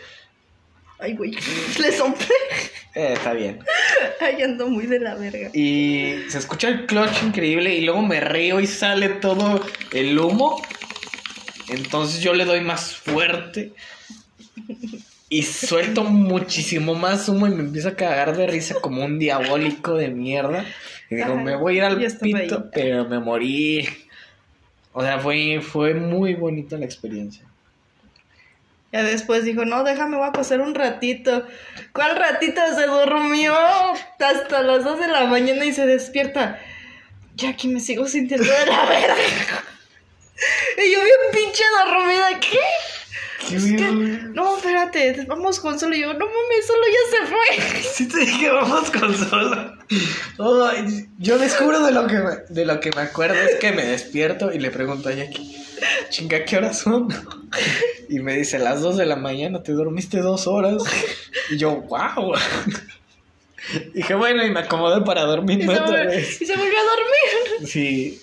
Ay, 0.99 1.15
güey. 1.15 1.31
Le 1.79 1.91
soplé. 1.91 2.35
Eh, 2.95 3.13
está 3.13 3.33
bien. 3.33 3.59
Ay, 4.21 4.41
ando 4.41 4.67
muy 4.67 4.85
de 4.85 4.99
la 4.99 5.15
verga. 5.15 5.49
Y 5.53 6.15
se 6.29 6.37
escucha 6.37 6.67
el 6.69 6.85
clutch 6.85 7.23
increíble 7.23 7.75
y 7.75 7.81
luego 7.81 8.01
me 8.01 8.19
río 8.19 8.59
y 8.59 8.67
sale 8.67 9.09
todo 9.09 9.61
el 9.91 10.17
humo. 10.17 10.61
Entonces 11.69 12.21
yo 12.21 12.33
le 12.33 12.45
doy 12.45 12.61
más 12.61 12.95
fuerte. 12.95 13.73
Y 15.29 15.41
suelto 15.43 16.03
muchísimo 16.03 16.93
más 16.93 17.27
humo 17.27 17.47
y 17.47 17.49
me 17.49 17.63
empiezo 17.63 17.89
a 17.89 17.95
cagar 17.95 18.37
de 18.37 18.45
risa 18.45 18.75
como 18.79 19.03
un 19.03 19.17
diabólico 19.17 19.95
de 19.95 20.09
mierda. 20.09 20.63
Y 21.09 21.15
digo, 21.15 21.35
me 21.35 21.55
voy 21.55 21.75
a 21.75 21.77
ir 21.77 21.83
al 21.85 22.17
pito, 22.19 22.37
ahí. 22.37 22.69
pero 22.71 23.05
me 23.05 23.19
morí. 23.19 23.87
O 24.91 25.01
sea, 25.01 25.17
fue, 25.17 25.59
fue 25.61 25.95
muy 25.95 26.35
bonita 26.35 26.77
la 26.77 26.85
experiencia. 26.85 27.43
Ya 28.93 29.01
después 29.01 29.43
dijo, 29.43 29.65
no, 29.65 29.83
déjame, 29.83 30.17
voy 30.17 30.27
a 30.27 30.31
pasar 30.31 30.61
un 30.61 30.75
ratito. 30.75 31.47
¿Cuál 31.93 32.15
ratito? 32.15 32.61
Se 32.75 32.85
durmió 32.85 33.55
hasta 34.19 34.61
las 34.61 34.83
2 34.83 34.99
de 34.99 35.07
la 35.07 35.25
mañana 35.25 35.65
y 35.65 35.73
se 35.73 35.87
despierta. 35.87 36.59
Ya 37.35 37.49
aquí 37.49 37.67
me 37.67 37.79
sigo 37.79 38.07
sintiendo 38.07 38.45
de 38.45 38.65
la 38.67 38.85
verga. 38.85 39.15
y 40.77 40.93
yo 40.93 40.99
bien 40.99 41.17
pinche 41.33 41.63
dormida. 41.83 42.39
¿Qué? 42.39 43.55
Es 43.55 43.65
que, 43.65 43.91
no, 44.33 44.57
espérate, 44.57 45.25
vamos 45.27 45.59
con 45.59 45.79
solo. 45.79 45.95
Y 45.95 46.01
yo, 46.01 46.13
no 46.13 46.27
mames, 46.27 46.67
solo 46.67 46.83
ya 46.87 47.17
se 47.17 47.27
fue. 47.27 47.81
Sí 47.93 48.07
te 48.07 48.19
dije, 48.19 48.49
vamos 48.51 48.91
con 48.91 49.15
solo. 49.15 49.73
Ay, 50.69 51.07
yo 51.17 51.39
descubro 51.39 51.83
de 51.83 51.91
lo 51.91 52.05
que 52.05 52.19
me, 52.19 52.35
de 52.47 52.65
lo 52.65 52.79
que 52.79 52.91
me 52.95 53.01
acuerdo 53.01 53.41
es 53.41 53.55
que 53.55 53.71
me 53.71 53.85
despierto 53.85 54.53
y 54.53 54.59
le 54.59 54.69
pregunto 54.69 55.09
a 55.09 55.13
Jackie, 55.13 55.62
chinga, 56.09 56.45
¿qué 56.45 56.57
horas 56.57 56.79
son? 56.79 57.07
Y 58.09 58.19
me 58.19 58.35
dice, 58.35 58.59
las 58.59 58.81
2 58.81 58.97
de 58.97 59.05
la 59.05 59.15
mañana, 59.15 59.63
te 59.63 59.71
dormiste 59.73 60.19
dos 60.19 60.47
horas. 60.47 60.83
Y 61.49 61.57
yo, 61.57 61.81
wow. 61.81 62.33
Dije, 63.93 64.13
bueno, 64.15 64.45
y 64.45 64.51
me 64.51 64.61
acomodé 64.61 65.01
para 65.01 65.23
Y 65.23 65.25
dormirme 65.25 65.75
se, 65.75 66.43
y 66.43 66.45
se 66.45 66.55
volvió 66.55 66.79
a 66.79 66.83
dormir. 66.83 67.67
Sí. 67.67 68.21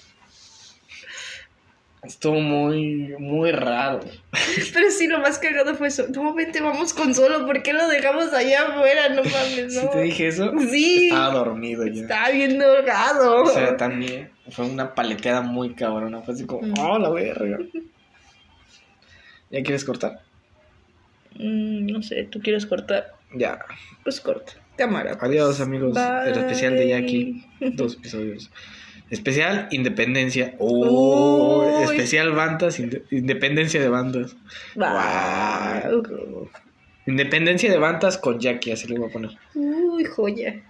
Estuvo 2.02 2.40
muy, 2.40 3.14
muy 3.18 3.52
raro. 3.52 4.00
Pero 4.72 4.90
sí, 4.90 5.06
lo 5.06 5.18
más 5.20 5.38
cagado 5.38 5.74
fue 5.74 5.88
eso. 5.88 6.06
No, 6.14 6.32
vente, 6.34 6.62
vamos 6.62 6.94
con 6.94 7.14
solo. 7.14 7.44
¿Por 7.44 7.62
qué 7.62 7.74
lo 7.74 7.86
dejamos 7.88 8.32
allá 8.32 8.68
afuera? 8.68 9.10
No 9.10 9.22
mames, 9.22 9.74
no. 9.74 9.80
¿Sí 9.82 9.88
te 9.92 10.00
dije 10.02 10.26
eso? 10.28 10.50
Sí. 10.70 11.08
Estaba 11.08 11.34
dormido 11.34 11.86
ya. 11.86 12.02
Estaba 12.02 12.30
bien 12.30 12.58
drogado. 12.58 13.42
O 13.42 13.46
sea, 13.48 13.76
también 13.76 14.30
fue 14.50 14.64
una 14.64 14.94
paleteada 14.94 15.42
muy 15.42 15.74
cabrona. 15.74 16.22
Fue 16.22 16.32
así 16.32 16.46
como, 16.46 16.62
Mm. 16.68 16.74
oh, 16.80 16.98
la 16.98 17.10
verga. 17.10 17.58
¿Ya 19.50 19.62
quieres 19.62 19.84
cortar? 19.84 20.20
Mm, 21.34 21.86
no 21.86 22.02
sé, 22.02 22.24
¿tú 22.30 22.40
quieres 22.40 22.64
cortar? 22.66 23.12
Ya. 23.34 23.58
Pues 24.04 24.20
corta. 24.20 24.52
Cámara. 24.76 25.18
pues. 25.18 25.30
Adiós, 25.30 25.60
amigos. 25.60 25.94
Bye. 25.94 26.30
El 26.32 26.38
especial 26.38 26.76
de 26.76 26.88
Jackie. 26.88 27.44
Dos 27.74 27.96
episodios. 27.96 28.50
Especial 29.10 29.68
Independencia. 29.72 30.54
Oh, 30.58 31.64
Uy. 31.88 31.96
especial 31.96 32.32
Bandas. 32.32 32.78
inde- 32.78 33.02
Independencia 33.10 33.80
de 33.80 33.88
Bandas. 33.88 34.36
Wow. 34.76 36.08
Independencia 37.06 37.70
de 37.70 37.78
Bandas 37.78 38.18
con 38.18 38.38
Jackie, 38.38 38.72
así 38.72 38.86
le 38.86 38.98
voy 38.98 39.08
a 39.08 39.12
poner. 39.12 39.30
Uy, 39.54 40.04
joya. 40.04 40.62